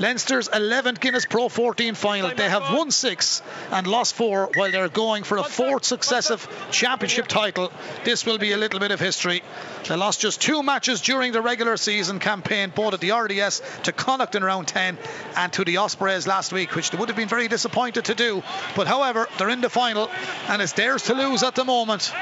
Leinster's 0.00 0.48
11th 0.48 0.98
Guinness 0.98 1.24
Pro 1.24 1.48
14 1.48 1.94
final. 1.94 2.30
They 2.34 2.48
have 2.48 2.74
won 2.74 2.90
six 2.90 3.42
and 3.70 3.86
lost 3.86 4.14
four 4.14 4.50
while 4.54 4.70
they're 4.70 4.88
going 4.88 5.22
for 5.22 5.38
a 5.38 5.44
fourth 5.44 5.84
successive 5.84 6.48
championship 6.72 7.28
title. 7.28 7.70
This 8.04 8.26
will 8.26 8.38
be 8.38 8.52
a 8.52 8.56
little 8.56 8.80
bit 8.80 8.90
of 8.90 8.98
history. 8.98 9.42
They 9.88 9.94
lost 9.94 10.20
just 10.20 10.40
two 10.40 10.62
matches 10.62 11.00
during 11.00 11.32
the 11.32 11.42
regular 11.42 11.76
season 11.76 12.18
campaign, 12.18 12.72
both 12.74 12.94
at 12.94 13.00
the 13.00 13.12
RDS 13.12 13.62
to 13.84 13.92
Connacht 13.92 14.34
in 14.34 14.42
round 14.42 14.66
10 14.66 14.98
and 15.36 15.52
to 15.52 15.64
the 15.64 15.76
Ospreys 15.76 16.26
last 16.26 16.52
week, 16.52 16.74
which 16.74 16.90
they 16.90 16.98
would 16.98 17.08
have 17.08 17.16
been 17.16 17.28
very 17.28 17.46
disappointed 17.46 18.06
to 18.06 18.14
do. 18.14 18.42
But 18.74 18.88
however, 18.88 19.28
they're 19.38 19.50
in 19.50 19.60
the 19.60 19.70
final 19.70 20.10
and 20.48 20.60
it's 20.60 20.72
theirs 20.72 21.04
to 21.04 21.14
lose 21.14 21.44
at 21.44 21.54
the 21.54 21.64
moment. 21.64 22.12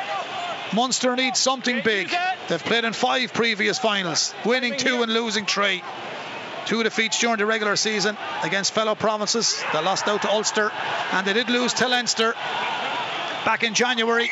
Munster 0.74 1.16
needs 1.16 1.38
something 1.38 1.82
big. 1.82 2.10
They've 2.48 2.62
played 2.62 2.84
in 2.84 2.92
five 2.92 3.32
previous 3.32 3.78
finals, 3.78 4.34
winning 4.44 4.76
two 4.76 5.02
and 5.02 5.12
losing 5.12 5.46
three. 5.46 5.82
Two 6.72 6.82
defeats 6.82 7.18
during 7.18 7.36
the 7.36 7.44
regular 7.44 7.76
season 7.76 8.16
against 8.42 8.72
fellow 8.72 8.94
provinces. 8.94 9.62
They 9.74 9.82
lost 9.82 10.08
out 10.08 10.22
to 10.22 10.30
Ulster 10.30 10.72
and 11.12 11.26
they 11.26 11.34
did 11.34 11.50
lose 11.50 11.74
to 11.74 11.86
Leinster 11.86 12.32
back 13.44 13.62
in 13.62 13.74
January. 13.74 14.30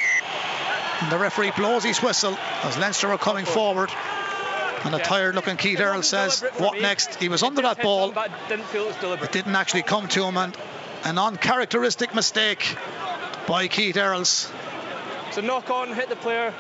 And 1.03 1.12
the 1.12 1.19
referee 1.19 1.53
blows 1.55 1.85
his 1.85 2.03
whistle 2.03 2.39
as 2.62 2.79
Leinster 2.79 3.09
were 3.09 3.19
coming 3.19 3.45
forward. 3.45 3.91
And 4.85 4.95
a 4.95 5.01
tired 5.01 5.35
looking 5.35 5.59
Keith 5.59 5.81
Earl 5.81 6.03
says, 6.03 6.43
What 6.57 6.81
next? 6.81 7.17
He 7.17 7.29
was 7.29 7.43
under 7.43 7.61
that 7.61 7.83
ball. 7.83 8.15
Didn't 8.49 8.65
feel 8.69 8.85
it 8.85 8.87
was 8.87 8.97
deliberate. 8.97 9.29
It 9.29 9.33
didn't 9.33 9.55
actually 9.55 9.83
come 9.83 10.09
to 10.09 10.25
him, 10.25 10.39
and 10.39 10.57
an 11.05 11.19
uncharacteristic 11.19 12.15
mistake 12.15 12.75
by 13.47 13.69
Keith 13.69 13.99
Earls. 13.99 14.51
So 15.33 15.43
knock 15.43 15.69
on, 15.69 15.93
hit 15.93 16.09
the 16.09 16.17
player 16.17 16.55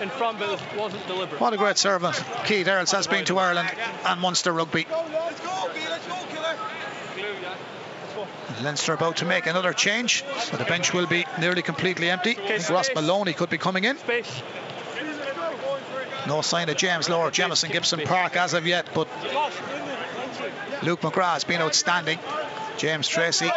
in 0.00 0.08
front, 0.08 0.38
but 0.38 0.50
it 0.50 0.78
wasn't 0.78 1.06
deliberate. 1.06 1.40
What 1.40 1.52
a 1.52 1.56
great 1.56 1.78
servant 1.78 2.22
Keith 2.44 2.66
Earls 2.68 2.92
has 2.92 3.06
been 3.06 3.24
to 3.26 3.38
Ireland 3.38 3.70
and 4.06 4.20
Munster 4.20 4.52
rugby. 4.52 4.86
Leinster 8.62 8.92
about 8.92 9.16
to 9.18 9.24
make 9.24 9.46
another 9.46 9.72
change, 9.72 10.22
so 10.38 10.56
the 10.56 10.64
bench 10.64 10.92
will 10.92 11.06
be 11.06 11.24
nearly 11.40 11.62
completely 11.62 12.10
empty. 12.10 12.32
I 12.32 12.58
think 12.58 12.68
Ross 12.68 12.90
Molony 12.90 13.34
could 13.34 13.48
be 13.48 13.58
coming 13.58 13.84
in. 13.84 13.96
No 16.26 16.42
sign 16.42 16.68
of 16.68 16.76
James 16.76 17.08
Lowe, 17.08 17.30
Jamison 17.30 17.70
Gibson 17.70 18.00
Park 18.00 18.36
as 18.36 18.52
of 18.52 18.66
yet, 18.66 18.86
but 18.94 19.08
Luke 20.82 21.00
McGrath 21.00 21.34
has 21.34 21.44
been 21.44 21.62
outstanding. 21.62 22.18
James 22.76 23.08
Tracy, 23.08 23.50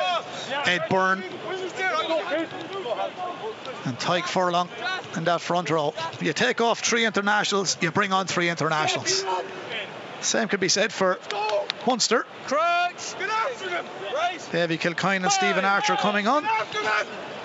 Ed 0.66 0.84
Byrne, 0.90 1.24
and 3.86 3.98
Tadhg 3.98 4.26
Furlong 4.26 4.70
in 5.16 5.26
that 5.26 5.42
front 5.42 5.70
row. 5.70 5.94
You 6.22 6.34
take 6.34 6.62
off 6.62 6.80
three 6.80 7.06
internationals, 7.06 7.78
you 7.82 7.92
bring 7.92 8.14
on 8.14 8.28
three 8.28 8.50
internationals. 8.50 9.26
Same 10.22 10.48
could 10.48 10.60
be 10.60 10.70
said 10.70 10.94
for 10.94 11.20
Munster. 11.86 12.26
Crooks. 12.48 13.16
Davy 14.52 14.78
Kilcoyne 14.78 15.24
and 15.24 15.32
Stephen 15.32 15.66
Archer 15.66 15.96
coming 15.96 16.28
on. 16.28 16.48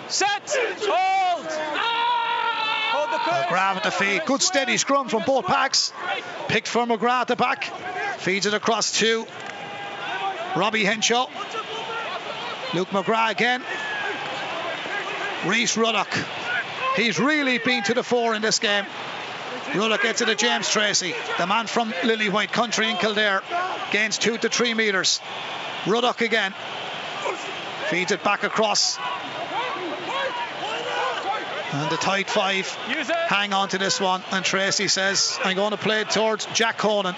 Set. 0.09 0.57
Hold. 0.81 1.47
Hold 2.93 3.13
the. 3.13 3.19
McGrath 3.19 3.77
at 3.77 3.83
the 3.83 3.91
feet. 3.91 4.25
Good 4.27 4.43
steady 4.43 4.77
scrum 4.77 5.09
from 5.09 5.23
both 5.27 5.47
packs. 5.47 5.93
Picked 6.49 6.69
for 6.69 6.87
McGrath 6.87 7.23
at 7.23 7.29
the 7.29 7.37
back. 7.37 7.65
Feeds 8.19 8.47
it 8.47 8.55
across 8.55 8.99
to 8.99 9.27
Robbie 10.57 10.85
Henshaw. 10.85 11.29
Luke 12.75 12.89
McGrath 12.89 13.31
again. 13.31 13.63
Rhys 15.47 15.77
Ruddock. 15.77 16.09
He's 16.97 17.19
really 17.19 17.59
been 17.59 17.83
to 17.85 17.95
the 17.95 18.03
fore 18.03 18.35
in 18.35 18.43
this 18.43 18.59
game. 18.59 18.85
Ruddock 19.75 20.03
gets 20.03 20.21
it 20.21 20.27
to 20.27 20.35
James 20.35 20.69
Tracy, 20.69 21.15
the 21.37 21.47
man 21.47 21.67
from 21.67 21.93
Lily 22.05 22.29
White 22.29 22.53
Country 22.53 22.91
in 22.91 22.97
Kildare. 22.97 23.43
Gains 23.93 24.19
two 24.19 24.39
to 24.39 24.49
three 24.49 24.75
metres. 24.75 25.21
Ruddock 25.87 26.23
again. 26.23 26.55
Feeds 27.89 28.13
it 28.13 28.25
back 28.25 28.43
across. 28.43 28.99
And 31.73 31.91
the 31.91 31.97
tight 31.97 32.31
five 32.31 32.67
hang 33.29 33.53
on 33.53 33.69
to 33.71 33.79
this 33.79 34.01
one. 34.01 34.23
And 34.31 34.45
Tracy 34.45 34.89
says, 34.89 35.39
I'm 35.45 35.57
going 35.57 35.73
to 35.73 35.77
play 35.77 36.01
it 36.01 36.11
towards 36.11 36.47
Jack 36.47 36.79
Conan, 36.79 37.15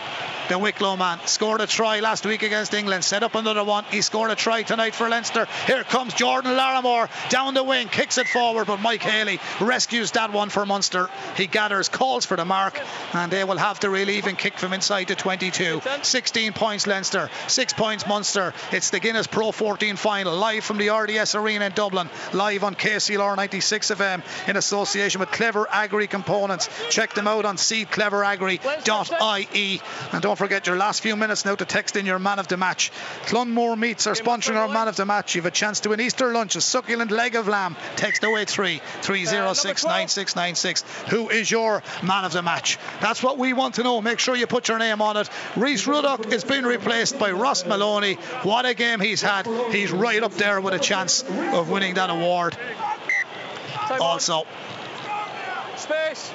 the 0.48 0.58
Wicklow 0.58 0.96
man. 0.96 1.20
Scored 1.26 1.60
a 1.60 1.66
try 1.66 2.00
last 2.00 2.24
week 2.26 2.42
against 2.42 2.74
England, 2.74 3.04
set 3.04 3.22
up 3.22 3.34
another 3.34 3.62
one. 3.62 3.84
He 3.90 4.00
scored 4.00 4.30
a 4.30 4.34
try 4.34 4.62
tonight 4.62 4.94
for 4.94 5.08
Leinster. 5.08 5.46
Here 5.66 5.84
comes 5.84 6.14
Jordan 6.14 6.56
Larmour 6.56 7.08
down 7.28 7.54
the 7.54 7.62
wing, 7.62 7.88
kicks 7.88 8.18
it 8.18 8.28
forward, 8.28 8.66
but 8.66 8.80
Mike 8.80 9.02
Haley 9.02 9.38
rescues 9.60 10.12
that 10.12 10.32
one 10.32 10.48
for 10.48 10.66
Munster. 10.66 11.08
He 11.36 11.46
gathers, 11.46 11.88
calls 11.88 12.24
for 12.24 12.36
the 12.36 12.44
mark, 12.44 12.80
and 13.14 13.30
they 13.30 13.44
will 13.44 13.58
have 13.58 13.78
to 13.80 13.90
the 13.90 13.90
relieving 13.90 14.36
kick 14.36 14.58
from 14.58 14.72
inside 14.72 15.08
the 15.08 15.14
22. 15.14 15.80
16 16.02 16.52
points 16.52 16.86
Leinster, 16.86 17.28
6 17.48 17.72
points 17.74 18.06
Munster. 18.06 18.52
It's 18.72 18.90
the 18.90 19.00
Guinness 19.00 19.26
Pro 19.26 19.52
14 19.52 19.96
final, 19.96 20.36
live 20.36 20.64
from 20.64 20.78
the 20.78 20.90
RDS 20.90 21.34
Arena 21.34 21.66
in 21.66 21.72
Dublin, 21.72 22.08
live 22.32 22.64
on 22.64 22.74
KCLR 22.74 23.36
96 23.36 23.90
FM. 23.90 24.22
In 24.46 24.56
association 24.56 25.20
with 25.20 25.30
Clever 25.30 25.66
Agri 25.70 26.06
Components. 26.06 26.68
Check 26.90 27.14
them 27.14 27.28
out 27.28 27.44
on 27.44 27.56
seedcleveragri.ie. 27.56 29.82
And 30.12 30.22
don't 30.22 30.36
forget 30.36 30.66
your 30.66 30.76
last 30.76 31.02
few 31.02 31.16
minutes 31.16 31.44
now 31.44 31.54
to 31.54 31.64
text 31.64 31.96
in 31.96 32.06
your 32.06 32.18
man 32.18 32.38
of 32.38 32.48
the 32.48 32.56
match. 32.56 32.90
Clonmore 33.26 33.76
Meats 33.76 34.06
are 34.06 34.14
sponsoring 34.14 34.56
our 34.56 34.68
man 34.68 34.88
of 34.88 34.96
the 34.96 35.06
match. 35.06 35.34
You 35.34 35.42
have 35.42 35.52
a 35.52 35.54
chance 35.54 35.80
to 35.80 35.90
win 35.90 36.00
Easter 36.00 36.32
lunch, 36.32 36.56
a 36.56 36.60
succulent 36.60 37.10
leg 37.10 37.34
of 37.34 37.48
lamb. 37.48 37.76
Text 37.96 38.24
083 38.24 38.80
306 39.02 39.84
9696. 39.84 40.82
Who 41.10 41.28
is 41.28 41.50
your 41.50 41.82
man 42.02 42.24
of 42.24 42.32
the 42.32 42.42
match? 42.42 42.78
That's 43.00 43.22
what 43.22 43.38
we 43.38 43.52
want 43.52 43.76
to 43.76 43.82
know. 43.82 44.00
Make 44.00 44.18
sure 44.18 44.36
you 44.36 44.46
put 44.46 44.68
your 44.68 44.78
name 44.78 45.02
on 45.02 45.16
it. 45.16 45.28
Rhys 45.56 45.86
Ruddock 45.86 46.32
is 46.32 46.44
being 46.44 46.64
replaced 46.64 47.18
by 47.18 47.32
Ross 47.32 47.64
Molony. 47.64 48.16
What 48.44 48.66
a 48.66 48.74
game 48.74 49.00
he's 49.00 49.22
had. 49.22 49.46
He's 49.72 49.92
right 49.92 50.22
up 50.22 50.32
there 50.34 50.60
with 50.60 50.74
a 50.74 50.78
chance 50.78 51.22
of 51.22 51.70
winning 51.70 51.94
that 51.94 52.10
award. 52.10 52.56
Also, 53.98 54.46
Space. 55.76 56.32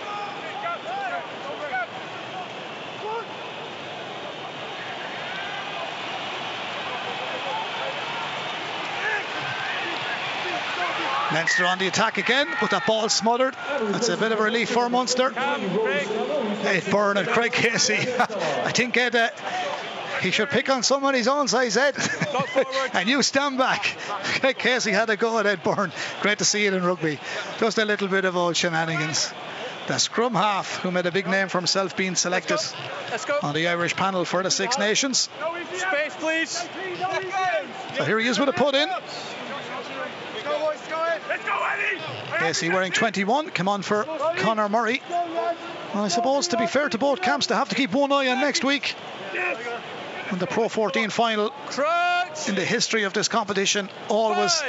Leinster 11.32 11.66
on 11.66 11.80
the 11.80 11.88
attack 11.88 12.18
again, 12.18 12.48
but 12.62 12.72
that 12.72 12.86
ball 12.88 13.10
smothered. 13.10 13.56
That's 13.82 14.10
a 14.10 14.16
bit 14.16 14.32
of 14.32 14.40
a 14.40 14.44
relief 14.44 14.70
for 14.70 14.90
Munster. 14.90 15.34
Ed 15.38 16.84
Byrne 16.90 17.18
and 17.18 17.28
Craig 17.28 17.52
Casey. 17.54 17.96
I 17.96 18.72
think 18.72 18.96
Ed, 18.96 19.16
uh, 19.16 19.30
he 20.22 20.32
should 20.32 20.50
pick 20.50 20.70
on 20.70 20.84
someone 20.84 21.14
his 21.14 21.28
own 21.28 21.48
size, 21.48 21.78
Ed. 21.78 21.96
and 22.94 23.08
you 23.10 23.22
stand 23.24 23.58
back. 23.58 23.84
Casey 24.58 24.92
had 24.92 25.10
a 25.10 25.18
go 25.18 25.40
at 25.40 25.46
Ed 25.46 25.64
Byrne. 25.64 25.92
Great 26.22 26.40
to 26.40 26.46
see 26.46 26.66
it 26.66 26.74
in 26.74 26.84
rugby. 26.84 27.20
Just 27.60 27.78
a 27.78 27.86
little 27.86 28.08
bit 28.08 28.26
of 28.26 28.36
old 28.36 28.56
shenanigans. 28.56 29.34
The 29.88 30.00
scrum 30.00 30.34
half, 30.34 30.78
who 30.78 30.90
made 30.90 31.06
a 31.06 31.12
big 31.12 31.28
name 31.28 31.48
for 31.48 31.60
himself 31.60 31.96
being 31.96 32.16
selected 32.16 32.58
Let's 33.12 33.26
go. 33.26 33.38
on 33.44 33.54
the 33.54 33.68
Irish 33.68 33.96
panel 33.96 34.26
for 34.26 34.42
the 34.42 34.50
Six 34.50 34.80
Nations. 34.80 35.30
Space, 35.74 36.16
please. 36.16 36.68
So 37.96 38.04
here 38.04 38.18
he 38.20 38.28
is 38.28 38.40
with 38.40 38.50
a 38.50 38.54
put 38.54 38.74
in. 38.74 38.90
Casey 42.40 42.70
wearing 42.70 42.92
21, 42.92 43.50
come 43.52 43.68
on 43.68 43.82
for 43.82 44.04
Conor 44.38 44.70
Murray. 44.70 45.02
Well, 45.10 46.04
I 46.04 46.08
suppose 46.10 46.50
to 46.50 46.58
be 46.58 46.68
fair 46.68 46.90
to 46.90 46.98
both 46.98 47.22
camps, 47.22 47.48
they 47.48 47.56
have 47.56 47.70
to 47.70 47.76
keep 47.76 47.92
one 47.92 48.12
eye 48.12 48.28
on 48.28 48.42
next 48.42 48.64
week. 48.64 48.96
And 50.32 50.40
the 50.40 50.48
Pro 50.48 50.70
14 50.70 51.10
final 51.10 51.54
in 52.48 52.56
the 52.56 52.66
history 52.66 53.04
of 53.04 53.14
this 53.14 53.28
competition 53.28 53.90
always 54.10 54.62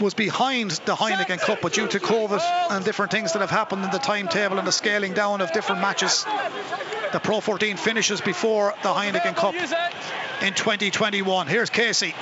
was 0.00 0.14
behind 0.14 0.70
the 0.70 0.94
Heineken 0.94 1.38
Cup, 1.38 1.60
but 1.62 1.72
due 1.72 1.88
to 1.88 1.98
COVID 1.98 2.40
and 2.70 2.84
different 2.84 3.12
things 3.12 3.32
that 3.32 3.40
have 3.40 3.50
happened 3.50 3.84
in 3.84 3.90
the 3.90 3.98
timetable 3.98 4.58
and 4.58 4.66
the 4.66 4.72
scaling 4.72 5.14
down 5.14 5.40
of 5.40 5.52
different 5.52 5.80
matches, 5.80 6.26
the 7.12 7.20
Pro 7.20 7.40
14 7.40 7.76
finishes 7.76 8.20
before 8.20 8.74
the 8.82 8.90
Heineken 8.90 9.36
Cup 9.36 9.54
in 10.42 10.52
2021. 10.52 11.46
Here's 11.46 11.70
Casey. 11.70 12.14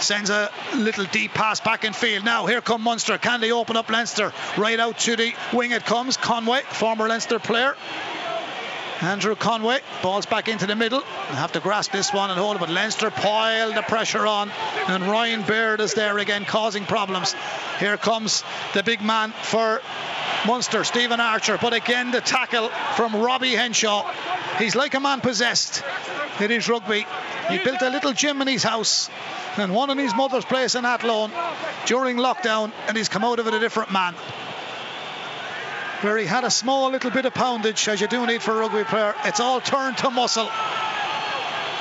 Sends 0.00 0.30
a 0.30 0.48
little 0.76 1.06
deep 1.06 1.34
pass 1.34 1.58
back 1.58 1.84
in 1.84 1.92
field. 1.92 2.24
Now 2.24 2.46
here 2.46 2.60
come 2.60 2.82
Munster. 2.82 3.18
Can 3.18 3.40
they 3.40 3.50
open 3.50 3.76
up 3.76 3.90
Leinster? 3.90 4.32
Right 4.56 4.78
out 4.78 4.98
to 5.00 5.16
the 5.16 5.34
wing 5.52 5.72
it 5.72 5.84
comes. 5.84 6.16
Conway, 6.16 6.60
former 6.70 7.08
Leinster 7.08 7.40
player. 7.40 7.74
Andrew 9.00 9.36
Conway, 9.36 9.78
balls 10.02 10.26
back 10.26 10.48
into 10.48 10.66
the 10.66 10.74
middle. 10.74 11.02
Have 11.02 11.52
to 11.52 11.60
grasp 11.60 11.92
this 11.92 12.12
one 12.12 12.30
and 12.30 12.38
hold 12.38 12.56
it, 12.56 12.58
but 12.58 12.68
Leinster 12.68 13.10
pile 13.10 13.72
the 13.72 13.82
pressure 13.82 14.26
on, 14.26 14.50
and 14.88 15.04
Ryan 15.04 15.42
Baird 15.42 15.80
is 15.80 15.94
there 15.94 16.18
again, 16.18 16.44
causing 16.44 16.84
problems. 16.84 17.34
Here 17.78 17.96
comes 17.96 18.42
the 18.74 18.82
big 18.82 19.00
man 19.00 19.30
for 19.30 19.80
Munster, 20.46 20.82
Stephen 20.82 21.20
Archer, 21.20 21.58
but 21.60 21.74
again 21.74 22.10
the 22.10 22.20
tackle 22.20 22.70
from 22.96 23.14
Robbie 23.14 23.54
Henshaw. 23.54 24.12
He's 24.58 24.74
like 24.74 24.94
a 24.94 25.00
man 25.00 25.20
possessed. 25.20 25.84
It 26.40 26.50
is 26.50 26.68
rugby. 26.68 27.06
He 27.50 27.58
built 27.58 27.82
a 27.82 27.90
little 27.90 28.12
gym 28.12 28.42
in 28.42 28.48
his 28.48 28.64
house 28.64 29.08
and 29.56 29.72
one 29.72 29.90
in 29.90 29.98
his 29.98 30.14
mother's 30.14 30.44
place 30.44 30.74
in 30.74 30.84
Athlone 30.84 31.30
during 31.86 32.16
lockdown, 32.16 32.72
and 32.88 32.96
he's 32.96 33.08
come 33.08 33.24
out 33.24 33.38
of 33.38 33.46
it 33.46 33.54
a 33.54 33.60
different 33.60 33.92
man 33.92 34.16
where 36.02 36.16
he 36.16 36.26
had 36.26 36.44
a 36.44 36.50
small 36.50 36.90
little 36.90 37.10
bit 37.10 37.24
of 37.24 37.34
poundage, 37.34 37.88
as 37.88 38.00
you 38.00 38.06
do 38.06 38.24
need 38.26 38.42
for 38.42 38.52
a 38.52 38.56
rugby 38.60 38.84
player. 38.84 39.14
It's 39.24 39.40
all 39.40 39.60
turned 39.60 39.98
to 39.98 40.10
muscle. 40.10 40.48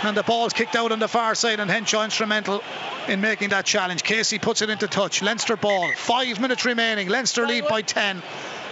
And 0.03 0.15
the 0.15 0.23
ball's 0.23 0.53
kicked 0.53 0.75
out 0.75 0.91
on 0.91 0.99
the 0.99 1.07
far 1.07 1.35
side, 1.35 1.59
and 1.59 1.69
Henshaw 1.69 2.03
instrumental 2.03 2.63
in 3.07 3.21
making 3.21 3.49
that 3.49 3.65
challenge. 3.65 4.03
Casey 4.03 4.39
puts 4.39 4.61
it 4.61 4.69
into 4.69 4.87
touch. 4.87 5.21
Leinster 5.21 5.55
ball. 5.55 5.91
Five 5.95 6.39
minutes 6.39 6.65
remaining. 6.65 7.07
Leinster 7.09 7.47
lead 7.47 7.67
by 7.67 7.81
10 7.81 8.21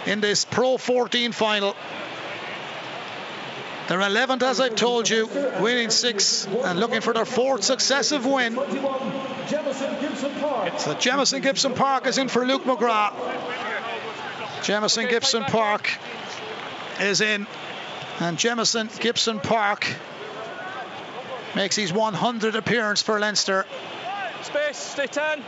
in 0.06 0.20
this 0.20 0.44
Pro 0.44 0.76
14 0.76 1.32
final. 1.32 1.74
They're 3.88 3.98
11th, 4.00 4.42
as 4.42 4.60
I've 4.60 4.74
told 4.74 5.08
you, 5.08 5.28
winning 5.60 5.90
six 5.90 6.46
and 6.46 6.80
looking 6.80 7.00
for 7.00 7.14
their 7.14 7.24
fourth 7.24 7.62
successive 7.62 8.26
win. 8.26 8.54
So 10.78 10.94
Jamison 10.98 11.40
Gibson 11.40 11.74
Park 11.74 12.08
is 12.08 12.18
in 12.18 12.26
for 12.28 12.44
Luke 12.44 12.64
McGrath. 12.64 13.75
Jamison 14.66 15.06
Gibson 15.06 15.44
Park 15.44 15.96
is 17.00 17.20
in, 17.20 17.46
and 18.18 18.36
Jamison 18.36 18.90
Gibson 18.98 19.38
Park 19.38 19.86
makes 21.54 21.76
his 21.76 21.92
100th 21.92 22.56
appearance 22.56 23.00
for 23.00 23.20
Leinster. 23.20 23.64
Space. 24.42 24.76
Stay 24.76 25.06
10. 25.06 25.40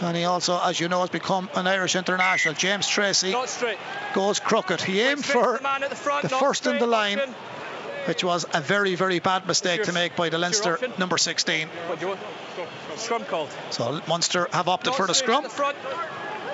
And 0.00 0.16
he 0.16 0.24
also, 0.24 0.58
as 0.64 0.80
you 0.80 0.88
know, 0.88 1.00
has 1.00 1.10
become 1.10 1.50
an 1.56 1.66
Irish 1.66 1.94
international. 1.94 2.54
James 2.54 2.88
Tracy 2.88 3.34
goes 4.14 4.40
crooked. 4.40 4.80
He 4.80 5.02
aimed 5.02 5.26
for 5.26 5.58
the 5.58 5.62
man 5.62 5.82
at 5.82 5.90
the 5.90 5.96
front. 5.96 6.22
the 6.22 6.30
first 6.30 6.66
in 6.66 6.78
the 6.78 6.86
line, 6.86 7.18
Option. 7.18 7.34
which 8.06 8.24
was 8.24 8.46
a 8.54 8.62
very, 8.62 8.94
very 8.94 9.18
bad 9.18 9.46
mistake 9.46 9.82
to 9.82 9.92
make 9.92 10.16
by 10.16 10.30
the 10.30 10.38
Leinster 10.38 10.74
option? 10.74 10.92
number 10.96 11.18
16. 11.18 11.68
What 11.68 12.00
do 12.00 12.06
you 12.06 12.08
want? 12.12 12.20
Scrum 12.96 13.24
called. 13.26 13.50
So 13.70 14.00
Munster 14.08 14.48
have 14.52 14.68
opted 14.68 14.92
Not 14.92 14.96
for 14.96 15.06
the 15.06 15.14
scrum. 15.14 15.42
the 15.42 15.50
front. 15.50 15.76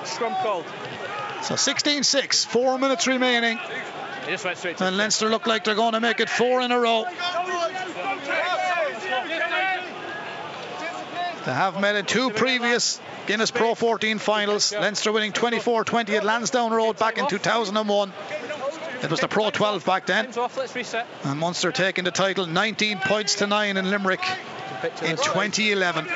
Scrum 0.05 0.35
called. 0.43 0.65
So 1.45 1.57
16-6, 1.57 2.47
four 2.47 2.79
minutes 2.79 3.07
remaining. 3.07 3.59
Just 4.27 4.47
went 4.47 4.57
straight 4.57 4.79
to 4.79 4.87
And 4.87 4.97
Leinster 4.97 5.29
look 5.29 5.47
like 5.47 5.65
they're 5.65 5.75
going 5.75 5.93
to 5.93 6.01
make 6.01 6.19
it 6.21 6.31
four 6.31 6.63
in 6.63 6.73
a 6.73 6.81
row. 6.81 7.05
They 11.45 11.53
have 11.53 11.79
met 11.79 11.97
in 11.97 12.07
two 12.07 12.31
previous 12.31 12.99
Guinness 13.27 13.51
Pro 13.51 13.75
14 13.75 14.19
finals. 14.19 14.73
Leinster 14.73 15.13
winning 15.13 15.33
24-20 15.33 16.17
at 16.17 16.25
Lansdowne 16.25 16.73
Road 16.73 16.99
back 16.99 17.19
in 17.19 17.29
2001. 17.29 18.13
It 19.03 19.11
was 19.11 19.21
the 19.21 19.29
Pro 19.29 19.51
12 19.51 19.85
back 19.85 20.07
then. 20.07 20.25
Time's 20.25 20.39
off. 20.39 20.57
Let's 20.57 20.75
reset. 20.75 21.07
And 21.25 21.39
Munster 21.39 21.73
taking 21.73 22.05
the 22.05 22.11
title 22.11 22.47
19 22.47 23.01
points 23.01 23.35
to 23.37 23.47
9 23.47 23.77
in 23.77 23.91
Limerick 23.91 24.25
in 25.03 25.17
2011. 25.17 26.07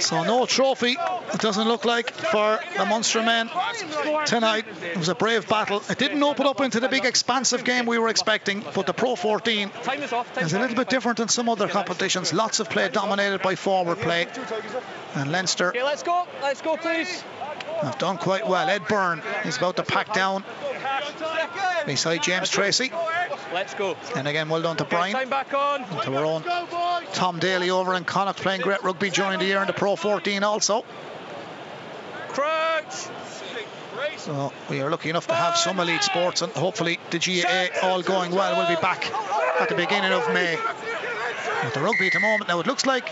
So 0.00 0.24
no 0.24 0.46
trophy, 0.46 0.96
it 1.32 1.40
doesn't 1.40 1.66
look 1.66 1.84
like, 1.84 2.10
for 2.10 2.58
the 2.76 2.84
Munster 2.84 3.22
men 3.22 3.48
tonight. 4.26 4.66
It 4.82 4.98
was 4.98 5.08
a 5.08 5.14
brave 5.14 5.48
battle. 5.48 5.82
It 5.88 5.98
didn't 5.98 6.22
open 6.22 6.46
up 6.46 6.60
into 6.60 6.80
the 6.80 6.88
big 6.88 7.04
expansive 7.04 7.64
game 7.64 7.86
we 7.86 7.98
were 7.98 8.08
expecting, 8.08 8.64
but 8.74 8.86
the 8.86 8.92
Pro 8.92 9.16
14 9.16 9.68
is 9.68 10.12
off. 10.12 10.32
Time's 10.34 10.48
is 10.48 10.54
a 10.54 10.60
little 10.60 10.76
bit 10.76 10.88
different 10.88 11.18
than 11.18 11.28
some 11.28 11.48
other 11.48 11.68
competitions. 11.68 12.32
Lots 12.32 12.60
of 12.60 12.68
play 12.68 12.88
dominated 12.88 13.42
by 13.42 13.54
forward 13.54 13.98
play. 13.98 14.26
And 15.14 15.32
Leinster 15.32 15.70
Okay, 15.70 15.82
let's 15.82 16.02
go. 16.02 16.26
Let's 16.42 16.60
go, 16.60 16.76
please. 16.76 17.22
have 17.82 17.98
done 17.98 18.18
quite 18.18 18.46
well. 18.46 18.68
Ed 18.68 18.86
Byrne 18.88 19.22
is 19.44 19.56
about 19.56 19.76
to 19.76 19.82
pack 19.82 20.12
down 20.12 20.44
beside 21.86 22.22
James 22.22 22.50
Tracy. 22.50 22.92
Let's 23.52 23.74
go. 23.74 23.96
And 24.14 24.26
again, 24.28 24.48
well 24.48 24.62
done 24.62 24.76
to 24.78 24.84
Brian. 24.84 25.14
Time 25.14 25.30
back 25.30 25.54
on. 25.54 25.80
to 26.02 26.16
our 26.16 26.24
own 26.24 26.42
Tom 27.12 27.38
Daly 27.38 27.70
over 27.70 27.94
in 27.94 28.04
Connacht 28.04 28.40
playing 28.40 28.60
great 28.60 28.82
rugby 28.82 29.10
during 29.10 29.38
the 29.38 29.44
year 29.44 29.60
in 29.60 29.66
the 29.66 29.72
Pro 29.72 29.96
14 29.96 30.42
also. 30.42 30.84
Crouch. 32.28 33.08
So 34.18 34.52
we 34.68 34.80
are 34.80 34.90
lucky 34.90 35.08
enough 35.08 35.28
to 35.28 35.34
have 35.34 35.56
some 35.56 35.78
elite 35.78 36.02
sports 36.02 36.42
and 36.42 36.52
hopefully 36.52 36.98
the 37.10 37.18
GAA 37.18 37.86
all 37.86 38.02
going 38.02 38.32
well 38.32 38.56
We'll 38.56 38.68
be 38.68 38.80
back 38.80 39.10
at 39.60 39.68
the 39.68 39.74
beginning 39.74 40.12
of 40.12 40.32
May. 40.34 40.56
With 41.64 41.74
the 41.74 41.80
rugby 41.80 42.08
at 42.08 42.12
the 42.12 42.20
moment 42.20 42.48
now 42.48 42.60
it 42.60 42.66
looks 42.66 42.84
like. 42.84 43.08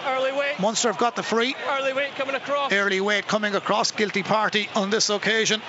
Munster 0.58 0.88
have 0.88 0.98
got 0.98 1.16
the 1.16 1.22
free. 1.22 1.54
Early 1.70 1.92
weight 1.92 2.14
coming 2.16 2.34
across. 2.34 2.72
Early 2.72 3.00
weight 3.00 3.26
coming 3.26 3.54
across 3.54 3.92
guilty 3.92 4.22
party 4.22 4.68
on 4.74 4.90
this 4.90 5.08
occasion. 5.08 5.62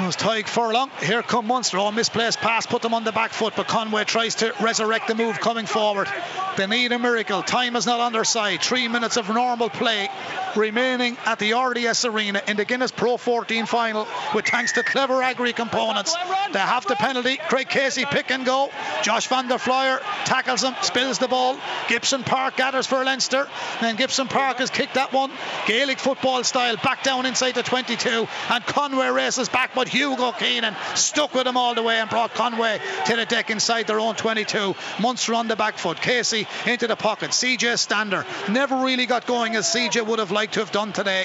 Was 0.00 0.16
Tadhg 0.16 0.48
Furlong. 0.48 0.90
Here 1.02 1.22
come 1.22 1.46
Munster. 1.46 1.76
Oh, 1.76 1.90
misplaced 1.90 2.38
pass, 2.38 2.64
put 2.64 2.80
them 2.80 2.94
on 2.94 3.04
the 3.04 3.12
back 3.12 3.32
foot, 3.32 3.52
but 3.54 3.68
Conway 3.68 4.04
tries 4.04 4.36
to 4.36 4.54
resurrect 4.60 5.08
the 5.08 5.14
move 5.14 5.40
coming 5.40 5.66
forward. 5.66 6.08
They 6.56 6.66
need 6.66 6.92
a 6.92 6.98
miracle. 6.98 7.42
Time 7.42 7.76
is 7.76 7.84
not 7.84 8.00
on 8.00 8.12
their 8.12 8.24
side. 8.24 8.62
Three 8.62 8.88
minutes 8.88 9.18
of 9.18 9.28
normal 9.28 9.68
play 9.68 10.08
remaining 10.56 11.16
at 11.26 11.38
the 11.38 11.52
RDS 11.52 12.04
Arena 12.06 12.42
in 12.48 12.56
the 12.56 12.64
Guinness 12.64 12.90
Pro 12.90 13.16
14 13.16 13.66
final, 13.66 14.06
with 14.34 14.46
thanks 14.46 14.72
to 14.72 14.82
clever 14.82 15.22
agri 15.22 15.52
components. 15.52 16.14
They 16.52 16.58
have 16.58 16.86
the 16.86 16.96
penalty. 16.96 17.36
Craig 17.36 17.68
Casey 17.68 18.04
pick 18.04 18.30
and 18.30 18.44
go. 18.44 18.70
Josh 19.02 19.28
van 19.28 19.48
der 19.48 19.58
Flier 19.58 20.00
tackles 20.24 20.64
him, 20.64 20.74
spills 20.82 21.18
the 21.18 21.28
ball. 21.28 21.56
Gibson 21.88 22.24
Park 22.24 22.56
gathers 22.56 22.86
for 22.86 23.04
Leinster. 23.04 23.48
Then 23.80 23.96
Gibson 23.96 24.28
Park 24.28 24.58
has 24.58 24.70
kicked 24.70 24.94
that 24.94 25.12
one, 25.12 25.30
Gaelic 25.66 25.98
football 25.98 26.42
style, 26.42 26.76
back 26.76 27.02
down 27.02 27.26
inside 27.26 27.54
the 27.54 27.62
22. 27.62 28.26
And 28.48 28.66
Conway 28.66 29.08
races 29.08 29.48
back, 29.48 29.74
but 29.74 29.88
Hugo 29.90 30.32
Keenan 30.32 30.74
stuck 30.94 31.34
with 31.34 31.46
him 31.46 31.56
all 31.56 31.74
the 31.74 31.82
way 31.82 31.96
and 31.96 32.08
brought 32.08 32.34
Conway 32.34 32.80
to 33.06 33.16
the 33.16 33.26
deck 33.26 33.50
inside 33.50 33.86
their 33.86 34.00
own 34.00 34.14
22. 34.14 34.74
Munster 35.00 35.34
on 35.34 35.48
the 35.48 35.56
back 35.56 35.78
foot. 35.78 36.00
Casey 36.00 36.46
into 36.66 36.86
the 36.86 36.96
pocket. 36.96 37.30
CJ 37.30 37.78
Stander 37.78 38.24
never 38.48 38.76
really 38.76 39.06
got 39.06 39.26
going 39.26 39.56
as 39.56 39.66
CJ 39.66 40.06
would 40.06 40.18
have 40.18 40.30
liked 40.30 40.54
to 40.54 40.60
have 40.60 40.72
done 40.72 40.92
today. 40.92 41.24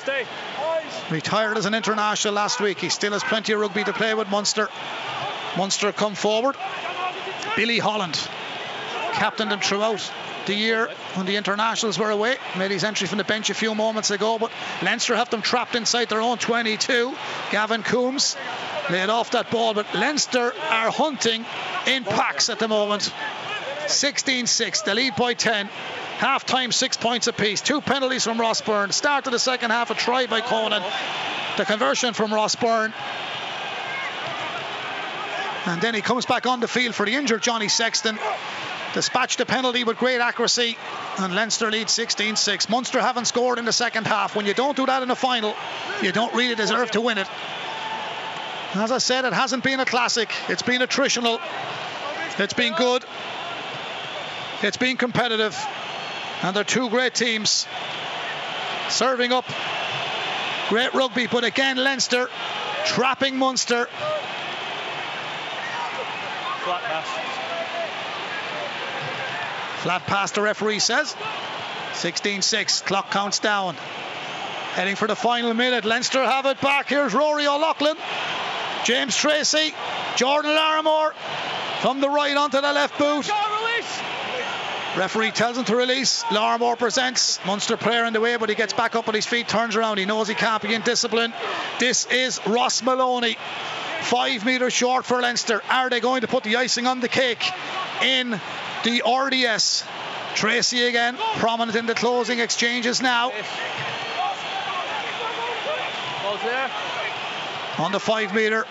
Retired 1.10 1.58
as 1.58 1.66
an 1.66 1.76
international 1.76 2.34
last 2.34 2.60
week. 2.60 2.80
He 2.80 2.90
still 2.90 3.14
has 3.14 3.24
plenty 3.24 3.54
of 3.54 3.60
rugby 3.60 3.84
to 3.84 3.94
play 3.94 4.14
with 4.14 4.30
Munster. 4.30 4.70
Munster 5.58 5.92
come 5.92 6.16
forward. 6.16 6.56
Billy 7.56 7.80
Holland 7.80 8.20
captained 9.14 9.52
them 9.52 9.60
throughout 9.60 10.12
the 10.46 10.54
year 10.54 10.90
when 11.16 11.26
the 11.26 11.36
internationals 11.36 11.98
were 11.98 12.10
away. 12.10 12.38
Made 12.58 12.72
his 12.72 12.84
entry 12.84 13.08
from 13.08 13.18
the 13.18 13.24
bench 13.24 13.50
a 13.50 13.54
few 13.54 13.76
moments 13.76 14.12
ago, 14.12 14.38
but 14.38 14.52
Leinster 14.82 15.16
have 15.16 15.30
them 15.30 15.42
trapped 15.42 15.76
inside 15.76 16.10
their 16.10 16.22
own 16.22 16.38
22. 16.38 17.16
Gavin 17.52 17.84
Coombs 17.84 18.36
laid 18.90 19.10
off 19.10 19.32
that 19.32 19.52
ball, 19.52 19.74
but 19.74 19.94
Leinster 19.94 20.54
are 20.70 20.92
hunting 20.92 21.46
in 21.88 22.04
packs 22.04 22.50
at 22.50 22.60
the 22.60 22.68
moment. 22.68 23.12
16 23.88 24.48
6, 24.48 24.82
the 24.82 24.96
lead 24.96 25.16
by 25.16 25.34
10. 25.34 25.70
Half 26.18 26.46
time, 26.46 26.72
six 26.72 26.96
points 26.96 27.28
apiece. 27.28 27.60
Two 27.62 27.82
penalties 27.82 28.24
from 28.24 28.40
Ross 28.40 28.62
Byrne. 28.62 28.92
Start 28.92 29.26
of 29.28 29.34
the 29.34 29.40
second 29.40 29.72
half, 29.72 29.92
a 29.92 29.96
try 29.96 30.28
by 30.28 30.40
Conan. 30.40 30.82
The 31.58 31.66
conversion 31.66 32.14
from 32.14 32.34
Ross 32.34 32.56
Byrne. 32.56 32.94
And 35.66 35.82
then 35.82 35.94
he 35.94 36.02
comes 36.02 36.26
back 36.26 36.46
on 36.46 36.60
the 36.60 36.68
field 36.68 36.96
for 36.96 37.06
the 37.06 37.16
injured 37.16 37.42
Johnny 37.42 37.68
Sexton. 37.68 38.18
Dispatched 38.96 39.40
the 39.40 39.46
penalty 39.46 39.84
with 39.84 39.98
great 39.98 40.22
accuracy. 40.22 40.78
And 41.20 41.36
Leinster 41.36 41.70
lead 41.70 41.90
16 41.90 42.38
6. 42.38 42.70
Munster 42.70 43.02
haven't 43.02 43.26
scored 43.26 43.60
in 43.60 43.66
the 43.66 43.74
second 43.74 44.08
half. 44.08 44.38
When 44.38 44.46
you 44.46 44.54
don't 44.54 44.78
do 44.78 44.86
that 44.86 45.04
in 45.04 45.10
the 45.10 45.16
final, 45.16 45.54
you 46.02 46.14
don't 46.14 46.34
really 46.34 46.56
deserve 46.56 46.92
to 46.92 47.02
win 47.02 47.18
it. 47.18 47.28
As 48.74 48.94
I 48.94 49.00
said, 49.00 49.26
it 49.26 49.34
hasn't 49.34 49.66
been 49.66 49.82
a 49.82 49.86
classic, 49.86 50.34
it's 50.48 50.64
been 50.64 50.80
attritional. 50.80 51.42
It's 52.40 52.54
been 52.54 52.74
good. 52.74 53.04
It's 54.62 54.78
been 54.78 54.96
competitive. 54.96 55.58
And 56.42 56.56
they're 56.56 56.64
two 56.64 56.90
great 56.90 57.14
teams 57.14 57.68
serving 58.90 59.34
up 59.34 59.46
great 60.70 60.94
rugby. 60.94 61.28
But 61.28 61.44
again, 61.44 61.78
Leinster 61.78 62.30
trapping 62.86 63.38
Munster. 63.38 63.88
Flat 66.64 66.82
pass. 66.84 67.45
Flat 69.86 70.08
pass, 70.08 70.32
the 70.32 70.42
referee 70.42 70.80
says. 70.80 71.16
16 71.94 72.42
6. 72.42 72.82
Clock 72.82 73.12
counts 73.12 73.38
down. 73.38 73.76
Heading 74.74 74.96
for 74.96 75.08
the 75.08 75.16
final 75.16 75.54
minute. 75.54 75.86
Leinster 75.86 76.24
have 76.26 76.48
it 76.48 76.60
back. 76.60 76.90
Here's 76.90 77.14
Rory 77.14 77.46
O'Loughlin. 77.46 77.96
James 78.84 79.16
Tracy. 79.16 79.76
Jordan 80.16 80.56
Larmour 80.56 81.14
from 81.82 82.02
the 82.02 82.10
right 82.10 82.36
onto 82.36 82.60
the 82.62 82.74
left 82.74 82.98
boot. 82.98 83.30
Referee 84.98 85.30
tells 85.30 85.56
him 85.56 85.66
to 85.66 85.76
release. 85.76 86.24
Larmour 86.32 86.78
presents. 86.78 87.40
Munster 87.46 87.78
player 87.78 88.06
in 88.06 88.14
the 88.14 88.22
way, 88.22 88.38
but 88.38 88.50
he 88.50 88.56
gets 88.56 88.74
back 88.74 88.96
up 88.96 89.08
on 89.08 89.14
his 89.14 89.28
feet, 89.28 89.48
turns 89.48 89.76
around. 89.76 90.00
He 90.00 90.06
knows 90.06 90.28
he 90.28 90.34
can't 90.34 90.64
be 90.64 90.74
in 90.74 90.82
discipline. 90.82 91.32
This 91.78 92.08
is 92.08 92.42
Ross 92.48 92.82
Molony. 92.82 93.38
Five 94.02 94.48
metres 94.48 94.74
short 94.74 95.06
for 95.06 95.22
Leinster. 95.22 95.62
Are 95.70 95.92
they 95.92 96.00
going 96.00 96.22
to 96.22 96.28
put 96.28 96.44
the 96.44 96.56
icing 96.56 96.88
on 96.88 97.02
the 97.02 97.08
cake 97.08 97.44
in 98.02 98.42
the 98.86 99.02
RDS? 99.04 99.84
Tracy 100.36 100.86
again, 100.88 101.18
prominent 101.38 101.78
in 101.78 101.86
the 101.86 101.96
closing 101.96 102.40
exchanges 102.40 103.02
now. 103.02 103.32
On 107.78 107.92
the 107.92 108.00
five 108.00 108.34
metre. 108.34 108.66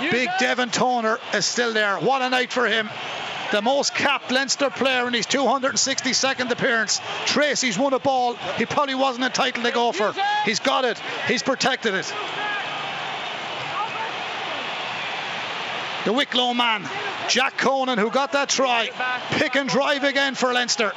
Big 0.00 0.28
Devin 0.38 0.70
Toner 0.70 1.18
is 1.32 1.46
still 1.46 1.72
there. 1.72 1.96
What 1.98 2.22
a 2.22 2.28
night 2.28 2.52
for 2.52 2.66
him. 2.66 2.90
The 3.52 3.62
most 3.62 3.94
capped 3.94 4.30
Leinster 4.30 4.70
player 4.70 5.06
in 5.06 5.14
his 5.14 5.26
262nd 5.26 6.50
appearance. 6.50 7.00
Tracy's 7.26 7.78
won 7.78 7.92
a 7.92 7.98
ball 7.98 8.34
he 8.56 8.66
probably 8.66 8.96
wasn't 8.96 9.24
entitled 9.24 9.64
to 9.64 9.70
go 9.70 9.92
for. 9.92 10.12
He's 10.44 10.58
got 10.58 10.84
it. 10.84 10.98
He's 11.28 11.42
protected 11.42 11.94
it. 11.94 12.12
The 16.04 16.12
Wicklow 16.12 16.52
man, 16.52 16.86
Jack 17.28 17.56
Conan, 17.56 17.98
who 17.98 18.10
got 18.10 18.32
that 18.32 18.50
try. 18.50 18.90
Pick 19.38 19.56
and 19.56 19.68
drive 19.68 20.04
again 20.04 20.34
for 20.34 20.52
Leinster. 20.52 20.92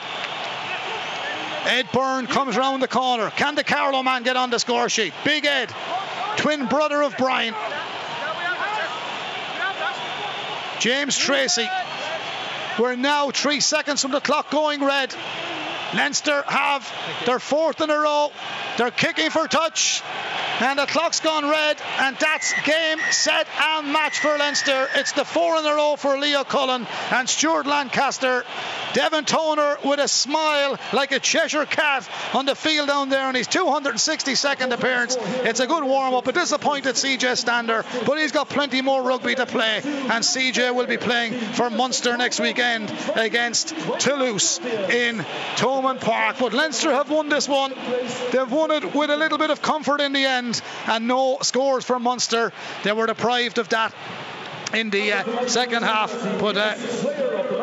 Ed 1.66 1.88
Byrne 1.94 2.28
comes 2.28 2.58
round 2.58 2.82
the 2.82 2.88
corner. 2.88 3.30
Can 3.30 3.56
the 3.56 3.64
Carlow 3.64 4.04
man 4.04 4.24
get 4.24 4.36
on 4.36 4.50
the 4.50 4.60
score 4.60 4.90
sheet? 4.90 5.14
Big 5.24 5.46
Ed, 5.46 5.74
twin 6.38 6.66
brother 6.68 7.02
of 7.02 7.16
Brian. 7.18 7.54
James 10.80 11.18
Tracy. 11.18 11.68
We're 12.78 12.96
now 12.96 13.32
three 13.32 13.60
seconds 13.60 14.02
from 14.02 14.12
the 14.12 14.22
clock 14.22 14.52
going 14.52 14.84
red. 14.84 15.14
Leinster 15.94 16.44
have 16.48 16.92
their 17.26 17.40
fourth 17.40 17.82
in 17.82 17.90
a 17.90 17.98
row. 17.98 18.32
They're 18.78 18.92
kicking 18.92 19.30
for 19.30 19.48
touch. 19.48 20.04
And 20.60 20.80
the 20.80 20.86
clock's 20.88 21.20
gone 21.20 21.48
red. 21.48 21.78
And 22.00 22.18
that's 22.18 22.54
game, 22.64 23.00
set, 23.12 23.48
and 23.62 23.94
match 23.94 24.20
for 24.20 24.36
Leinster. 24.38 24.88
It's 24.96 25.12
the 25.12 25.24
four 25.26 25.58
in 25.58 25.66
a 25.66 25.74
row 25.76 25.96
for 25.98 26.18
Leo 26.18 26.44
Cullen 26.44 26.88
and 27.12 27.30
Stuart 27.30 27.68
Lancaster. 27.68 28.44
Devin 28.94 29.26
Toner 29.26 29.78
with 29.86 30.00
a 30.00 30.08
smile 30.08 30.80
like 30.94 31.12
a 31.12 31.20
Cheshire 31.20 31.66
cat 31.66 32.10
on 32.34 32.46
the 32.46 32.56
field 32.56 32.88
down 32.88 33.10
there 33.10 33.30
in 33.30 33.36
his 33.36 33.48
262nd 33.48 34.72
appearance. 34.72 35.16
It's 35.20 35.60
a 35.60 35.68
good 35.68 35.84
warm 35.84 36.16
up. 36.16 36.28
A 36.28 36.32
disappointed 36.32 36.96
CJ 36.96 37.38
Stander, 37.38 37.86
but 38.06 38.18
he's 38.18 38.32
got 38.32 38.50
plenty 38.50 38.82
more 38.82 39.04
rugby 39.04 39.36
to 39.36 39.46
play. 39.46 39.82
And 39.84 40.24
CJ 40.24 40.74
will 40.74 40.88
be 40.88 40.98
playing 40.98 41.34
for 41.34 41.70
Munster 41.70 42.18
next 42.18 42.40
weekend 42.40 42.92
against 43.16 43.76
Toulouse 44.00 44.60
in 44.60 45.24
Thomond 45.78 46.02
Park. 46.02 46.38
But 46.40 46.54
Leinster 46.54 46.92
have 46.92 47.10
won 47.10 47.30
this 47.30 47.48
one. 47.48 47.74
They've 48.32 48.52
won 48.52 48.72
it 48.72 48.96
with 48.96 49.10
a 49.12 49.18
little 49.18 49.38
bit 49.38 49.52
of 49.52 49.62
comfort 49.62 50.02
in 50.02 50.12
the 50.12 50.26
end 50.26 50.60
and 50.88 51.08
no 51.08 51.38
scores 51.42 51.86
for 51.86 52.00
Munster. 52.00 52.52
They 52.84 52.92
were 52.94 53.06
deprived 53.06 53.60
of 53.60 53.70
that 53.70 53.94
in 54.74 54.90
the 54.90 55.14
uh, 55.14 55.48
second 55.48 55.84
half. 55.84 56.12
But 56.40 56.58
uh, 56.58 56.76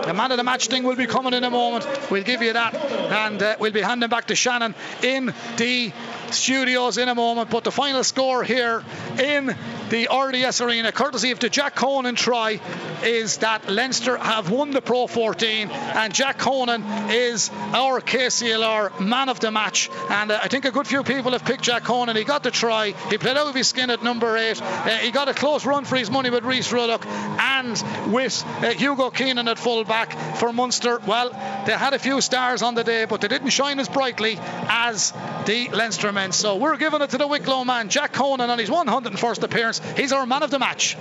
the 0.03 0.15
man 0.15 0.31
of 0.31 0.36
the 0.36 0.45
match 0.45 0.69
thing 0.69 0.85
will 0.85 0.97
be 0.97 1.07
coming 1.07 1.35
in 1.35 1.43
a 1.43 1.51
moment. 1.51 1.86
We'll 2.11 2.23
give 2.23 2.41
you 2.41 2.53
that, 2.53 2.74
and 2.74 3.43
uh, 3.43 3.57
we'll 3.59 3.73
be 3.73 3.81
handing 3.81 4.09
back 4.09 4.27
to 4.28 4.36
Shannon 4.36 4.74
in 5.03 5.35
the 5.57 5.93
studios 6.35 6.98
in 6.98 7.09
a 7.09 7.15
moment. 7.15 7.51
But 7.51 7.65
the 7.65 7.73
final 7.73 8.05
score 8.05 8.43
here 8.43 8.82
in 9.19 9.55
the 9.90 10.09
RDS 10.12 10.61
Arena, 10.61 10.93
courtesy 10.93 11.31
of 11.31 11.39
the 11.39 11.48
Jack 11.48 11.74
Conan 11.74 12.15
try, 12.15 12.61
is 13.02 13.39
that 13.39 13.69
Leinster 13.69 14.16
have 14.16 14.51
won 14.51 14.70
the 14.70 14.81
Pro 14.81 15.06
14, 15.06 15.70
and 15.70 16.15
Jack 16.15 16.39
Conan 16.39 16.82
is 17.11 17.51
our 17.73 18.01
KCLR 18.01 19.01
man 19.01 19.28
of 19.28 19.40
the 19.40 19.51
match. 19.51 19.90
And 20.11 20.31
uh, 20.31 20.40
I 20.43 20.48
think 20.48 20.65
a 20.65 20.70
good 20.70 20.86
few 20.86 21.02
people 21.02 21.32
have 21.32 21.44
picked 21.44 21.62
Jack 21.62 21.85
Conan. 21.85 22.16
He 22.16 22.24
got 22.24 22.43
the 22.43 22.51
try. 22.51 22.93
He 23.11 23.19
played 23.19 23.36
out 23.36 23.47
of 23.47 23.55
his 23.55 23.69
skin 23.69 23.90
at 23.90 24.02
number 24.02 24.36
eight. 24.36 24.61
Uh, 24.61 24.89
he 24.98 25.11
got 25.11 25.28
a 25.28 25.35
close 25.35 25.65
run 25.65 25.85
for 25.85 25.97
his 25.97 26.11
money 26.11 26.31
with 26.31 26.44
Rhys 26.44 26.73
Ruddock 26.73 27.06
and 27.06 28.12
with 28.12 28.44
uh, 28.47 28.70
Hugo 28.70 29.11
Keenan 29.11 29.48
at 29.48 29.59
full 29.59 29.85
back 29.85 30.12
for 30.36 30.52
Munster. 30.52 31.01
Well, 31.06 31.31
they 31.66 31.73
had 31.73 31.94
a 31.94 31.98
few 31.98 32.20
stars 32.20 32.62
on 32.62 32.74
the 32.74 32.85
day, 32.85 33.05
but 33.05 33.20
they 33.20 33.28
didn't 33.28 33.51
shine 33.51 33.78
as 33.78 33.89
brightly 33.89 34.39
as 34.40 35.12
the 35.47 35.69
Leinster 35.70 36.12
men. 36.12 36.24
So 36.33 36.57
we're 36.57 36.77
giving 36.77 37.03
it 37.03 37.11
to 37.11 37.19
the 37.19 37.27
Wicklow 37.27 37.65
man, 37.65 37.89
Jack 37.89 38.13
Conan, 38.13 38.51
on 38.51 38.59
his 38.59 38.71
101st 38.71 39.43
appearance. 39.43 39.81
He's 39.97 40.13
our 40.13 40.27
man 40.27 40.43
of 40.43 40.51
the 40.51 40.59
match. 40.59 40.97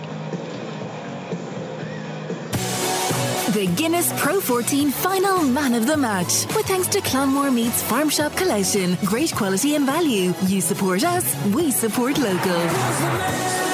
The 3.53 3.67
Guinness 3.75 4.11
Pro 4.19 4.41
14 4.41 4.89
final 4.89 5.43
man 5.43 5.75
of 5.75 5.85
the 5.85 5.95
match. 5.95 6.47
With 6.55 6.65
thanks 6.65 6.87
to 6.87 7.01
Clonmore 7.01 7.53
Meats 7.53 7.83
Farm 7.83 8.09
Shop 8.09 8.35
Collection. 8.35 8.97
Great 9.05 9.31
quality 9.31 9.75
and 9.75 9.85
value. 9.85 10.33
You 10.47 10.59
support 10.59 11.03
us, 11.03 11.35
we 11.53 11.69
support 11.69 12.17
local. 12.17 13.72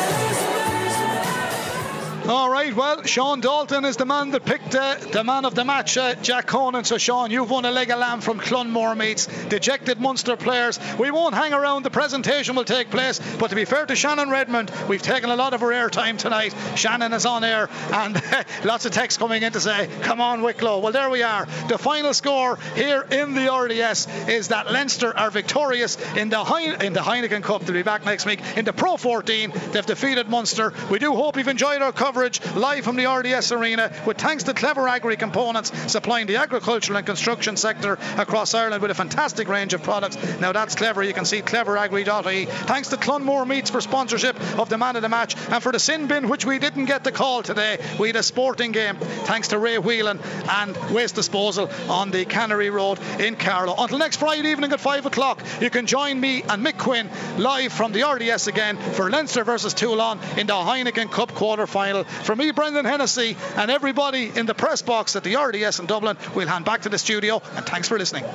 All 2.29 2.47
right, 2.47 2.75
well, 2.75 3.01
Sean 3.05 3.41
Dalton 3.41 3.85
is 3.85 3.97
the 3.97 4.05
man 4.05 4.29
that 4.31 4.45
picked 4.45 4.75
uh, 4.75 4.97
the 5.11 5.23
man 5.23 5.45
of 5.45 5.55
the 5.55 5.65
match, 5.65 5.97
uh, 5.97 6.13
Jack 6.13 6.45
Conan. 6.45 6.83
So, 6.83 6.99
Sean, 6.99 7.31
you've 7.31 7.49
won 7.49 7.65
a 7.65 7.71
leg 7.71 7.89
of 7.89 7.97
lamb 7.97 8.21
from 8.21 8.39
Clonmore 8.39 8.95
Meats. 8.95 9.25
Dejected 9.45 9.99
Munster 9.99 10.35
players. 10.35 10.79
We 10.99 11.09
won't 11.09 11.33
hang 11.33 11.53
around. 11.53 11.81
The 11.81 11.89
presentation 11.89 12.55
will 12.55 12.65
take 12.65 12.91
place. 12.91 13.19
But 13.39 13.47
to 13.47 13.55
be 13.55 13.65
fair 13.65 13.87
to 13.87 13.95
Shannon 13.95 14.29
Redmond, 14.29 14.71
we've 14.87 15.01
taken 15.01 15.31
a 15.31 15.35
lot 15.35 15.55
of 15.55 15.61
her 15.61 15.69
airtime 15.69 16.19
tonight. 16.19 16.53
Shannon 16.75 17.13
is 17.13 17.25
on 17.25 17.43
air, 17.43 17.67
and 17.91 18.21
lots 18.63 18.85
of 18.85 18.91
texts 18.91 19.17
coming 19.17 19.41
in 19.41 19.53
to 19.53 19.59
say, 19.59 19.89
"Come 20.01 20.21
on, 20.21 20.43
Wicklow." 20.43 20.81
Well, 20.81 20.91
there 20.91 21.09
we 21.09 21.23
are. 21.23 21.47
The 21.67 21.79
final 21.79 22.13
score 22.13 22.59
here 22.75 23.07
in 23.09 23.33
the 23.33 23.51
RDS 23.51 24.07
is 24.29 24.49
that 24.49 24.71
Leinster 24.71 25.17
are 25.17 25.31
victorious 25.31 25.97
in 26.15 26.29
the 26.29 26.43
Heine- 26.43 26.83
in 26.83 26.93
the 26.93 26.99
Heineken 26.99 27.41
Cup. 27.41 27.63
They'll 27.63 27.73
be 27.73 27.81
back 27.81 28.05
next 28.05 28.27
week 28.27 28.41
in 28.55 28.65
the 28.65 28.73
Pro 28.73 28.97
14. 28.97 29.51
They've 29.71 29.83
defeated 29.83 30.29
Munster. 30.29 30.73
We 30.91 30.99
do 30.99 31.15
hope 31.15 31.35
you've 31.35 31.47
enjoyed 31.47 31.81
our 31.81 31.91
coverage 31.91 32.18
live 32.55 32.83
from 32.83 32.95
the 32.95 33.05
RDS 33.05 33.51
arena. 33.51 33.91
With 34.05 34.17
thanks 34.17 34.43
to 34.43 34.53
Clever 34.53 34.87
Agri 34.87 35.15
Components 35.15 35.71
supplying 35.91 36.27
the 36.27 36.35
agricultural 36.37 36.97
and 36.97 37.05
construction 37.05 37.55
sector 37.55 37.97
across 38.17 38.53
Ireland 38.53 38.81
with 38.81 38.91
a 38.91 38.95
fantastic 38.95 39.47
range 39.47 39.73
of 39.73 39.83
products. 39.83 40.17
Now 40.39 40.51
that's 40.51 40.75
clever. 40.75 41.01
You 41.03 41.13
can 41.13 41.25
see 41.25 41.41
cleveragri.ie. 41.41 42.45
Thanks 42.45 42.89
to 42.89 42.97
Clonmore 42.97 43.47
Meats 43.47 43.69
for 43.69 43.81
sponsorship 43.81 44.39
of 44.59 44.69
the 44.69 44.77
man 44.77 44.95
of 44.95 45.01
the 45.01 45.09
match 45.09 45.35
and 45.49 45.63
for 45.63 45.71
the 45.71 45.79
sin 45.79 46.07
bin 46.07 46.27
which 46.29 46.45
we 46.45 46.59
didn't 46.59 46.85
get 46.85 47.03
the 47.03 47.11
call 47.11 47.41
today. 47.43 47.79
We 47.99 48.09
had 48.09 48.15
a 48.15 48.23
sporting 48.23 48.71
game 48.71 48.97
thanks 48.97 49.49
to 49.49 49.59
Ray 49.59 49.77
Whelan 49.77 50.19
and 50.49 50.77
Waste 50.91 51.15
Disposal 51.15 51.69
on 51.89 52.11
the 52.11 52.25
Cannery 52.25 52.69
Road 52.69 52.99
in 53.19 53.35
Carlow. 53.35 53.75
Until 53.77 53.97
next 53.97 54.17
Friday 54.17 54.49
evening 54.49 54.71
at 54.73 54.79
5 54.79 55.05
o'clock, 55.05 55.41
you 55.61 55.69
can 55.69 55.85
join 55.85 56.19
me 56.19 56.43
and 56.43 56.65
Mick 56.65 56.77
Quinn 56.77 57.09
live 57.37 57.71
from 57.71 57.91
the 57.91 58.03
RDS 58.03 58.47
again 58.47 58.77
for 58.77 59.09
Leinster 59.09 59.43
versus 59.43 59.73
Toulon 59.73 60.19
in 60.37 60.47
the 60.47 60.53
Heineken 60.53 61.11
Cup 61.11 61.33
quarter 61.33 61.67
final. 61.67 62.05
For 62.23 62.35
me, 62.35 62.51
Brendan 62.51 62.85
Hennessy, 62.85 63.37
and 63.55 63.71
everybody 63.71 64.31
in 64.33 64.45
the 64.45 64.53
press 64.53 64.81
box 64.81 65.15
at 65.15 65.23
the 65.23 65.35
RDS 65.35 65.79
in 65.79 65.85
Dublin, 65.85 66.17
we'll 66.35 66.47
hand 66.47 66.65
back 66.65 66.81
to 66.81 66.89
the 66.89 66.97
studio 66.97 67.41
and 67.55 67.65
thanks 67.65 67.87
for 67.87 67.97
listening. 67.97 68.25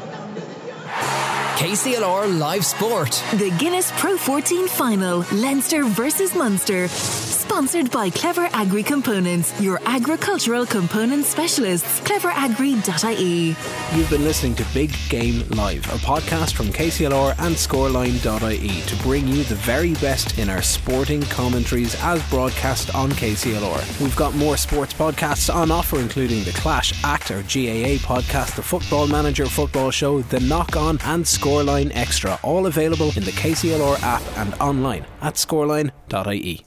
KCLR 1.57 2.37
Live 2.39 2.65
Sport. 2.65 3.23
The 3.35 3.51
Guinness 3.59 3.93
Pro 3.97 4.17
14 4.17 4.67
final, 4.67 5.25
Leinster 5.33 5.85
versus 5.85 6.35
Munster. 6.35 6.89
Sponsored 6.89 7.91
by 7.93 8.11
Clever 8.11 8.49
Agri 8.53 8.83
Components, 8.83 9.59
your 9.61 9.81
agricultural 9.85 10.67
component 10.67 11.25
specialists. 11.25 12.01
Cleveragri.ie. 12.01 13.55
You've 13.97 14.11
been 14.11 14.25
listening 14.25 14.57
to 14.57 14.67
Big 14.75 14.93
Game 15.09 15.47
Live, 15.51 15.85
a 15.87 15.99
podcast 15.99 16.55
from 16.55 16.67
KCLR 16.69 17.37
and 17.39 17.55
Scoreline.ie 17.55 18.81
to 18.81 19.03
bring 19.05 19.29
you 19.29 19.45
the 19.45 19.55
very 19.55 19.95
best 19.95 20.39
in 20.39 20.51
our 20.51 20.63
sporting 20.63 21.23
commentaries 21.23 21.95
as 22.03 22.29
broadcast 22.31 22.93
on 22.95 23.13
KCLR. 23.13 24.01
We've 24.01 24.17
got 24.17 24.35
more 24.35 24.57
sports 24.57 24.93
podcasts 24.93 25.55
on 25.55 25.71
offer, 25.71 26.01
including 26.01 26.43
the 26.43 26.53
Clash 26.53 26.93
Act 27.05 27.31
or 27.31 27.43
GAA 27.43 28.01
podcast, 28.03 28.57
the 28.57 28.63
Football 28.63 29.07
Manager 29.07 29.47
Football 29.47 29.93
Show, 29.93 30.23
the 30.23 30.41
Knock 30.41 30.77
On, 30.77 30.99
and 31.05 31.25
Scoreline 31.45 31.91
Extra, 31.95 32.39
all 32.43 32.67
available 32.67 33.09
in 33.17 33.23
the 33.23 33.31
KCLR 33.33 34.03
app 34.03 34.23
and 34.39 34.55
online 34.63 35.05
at 35.21 35.35
scoreline.ie. 35.35 36.63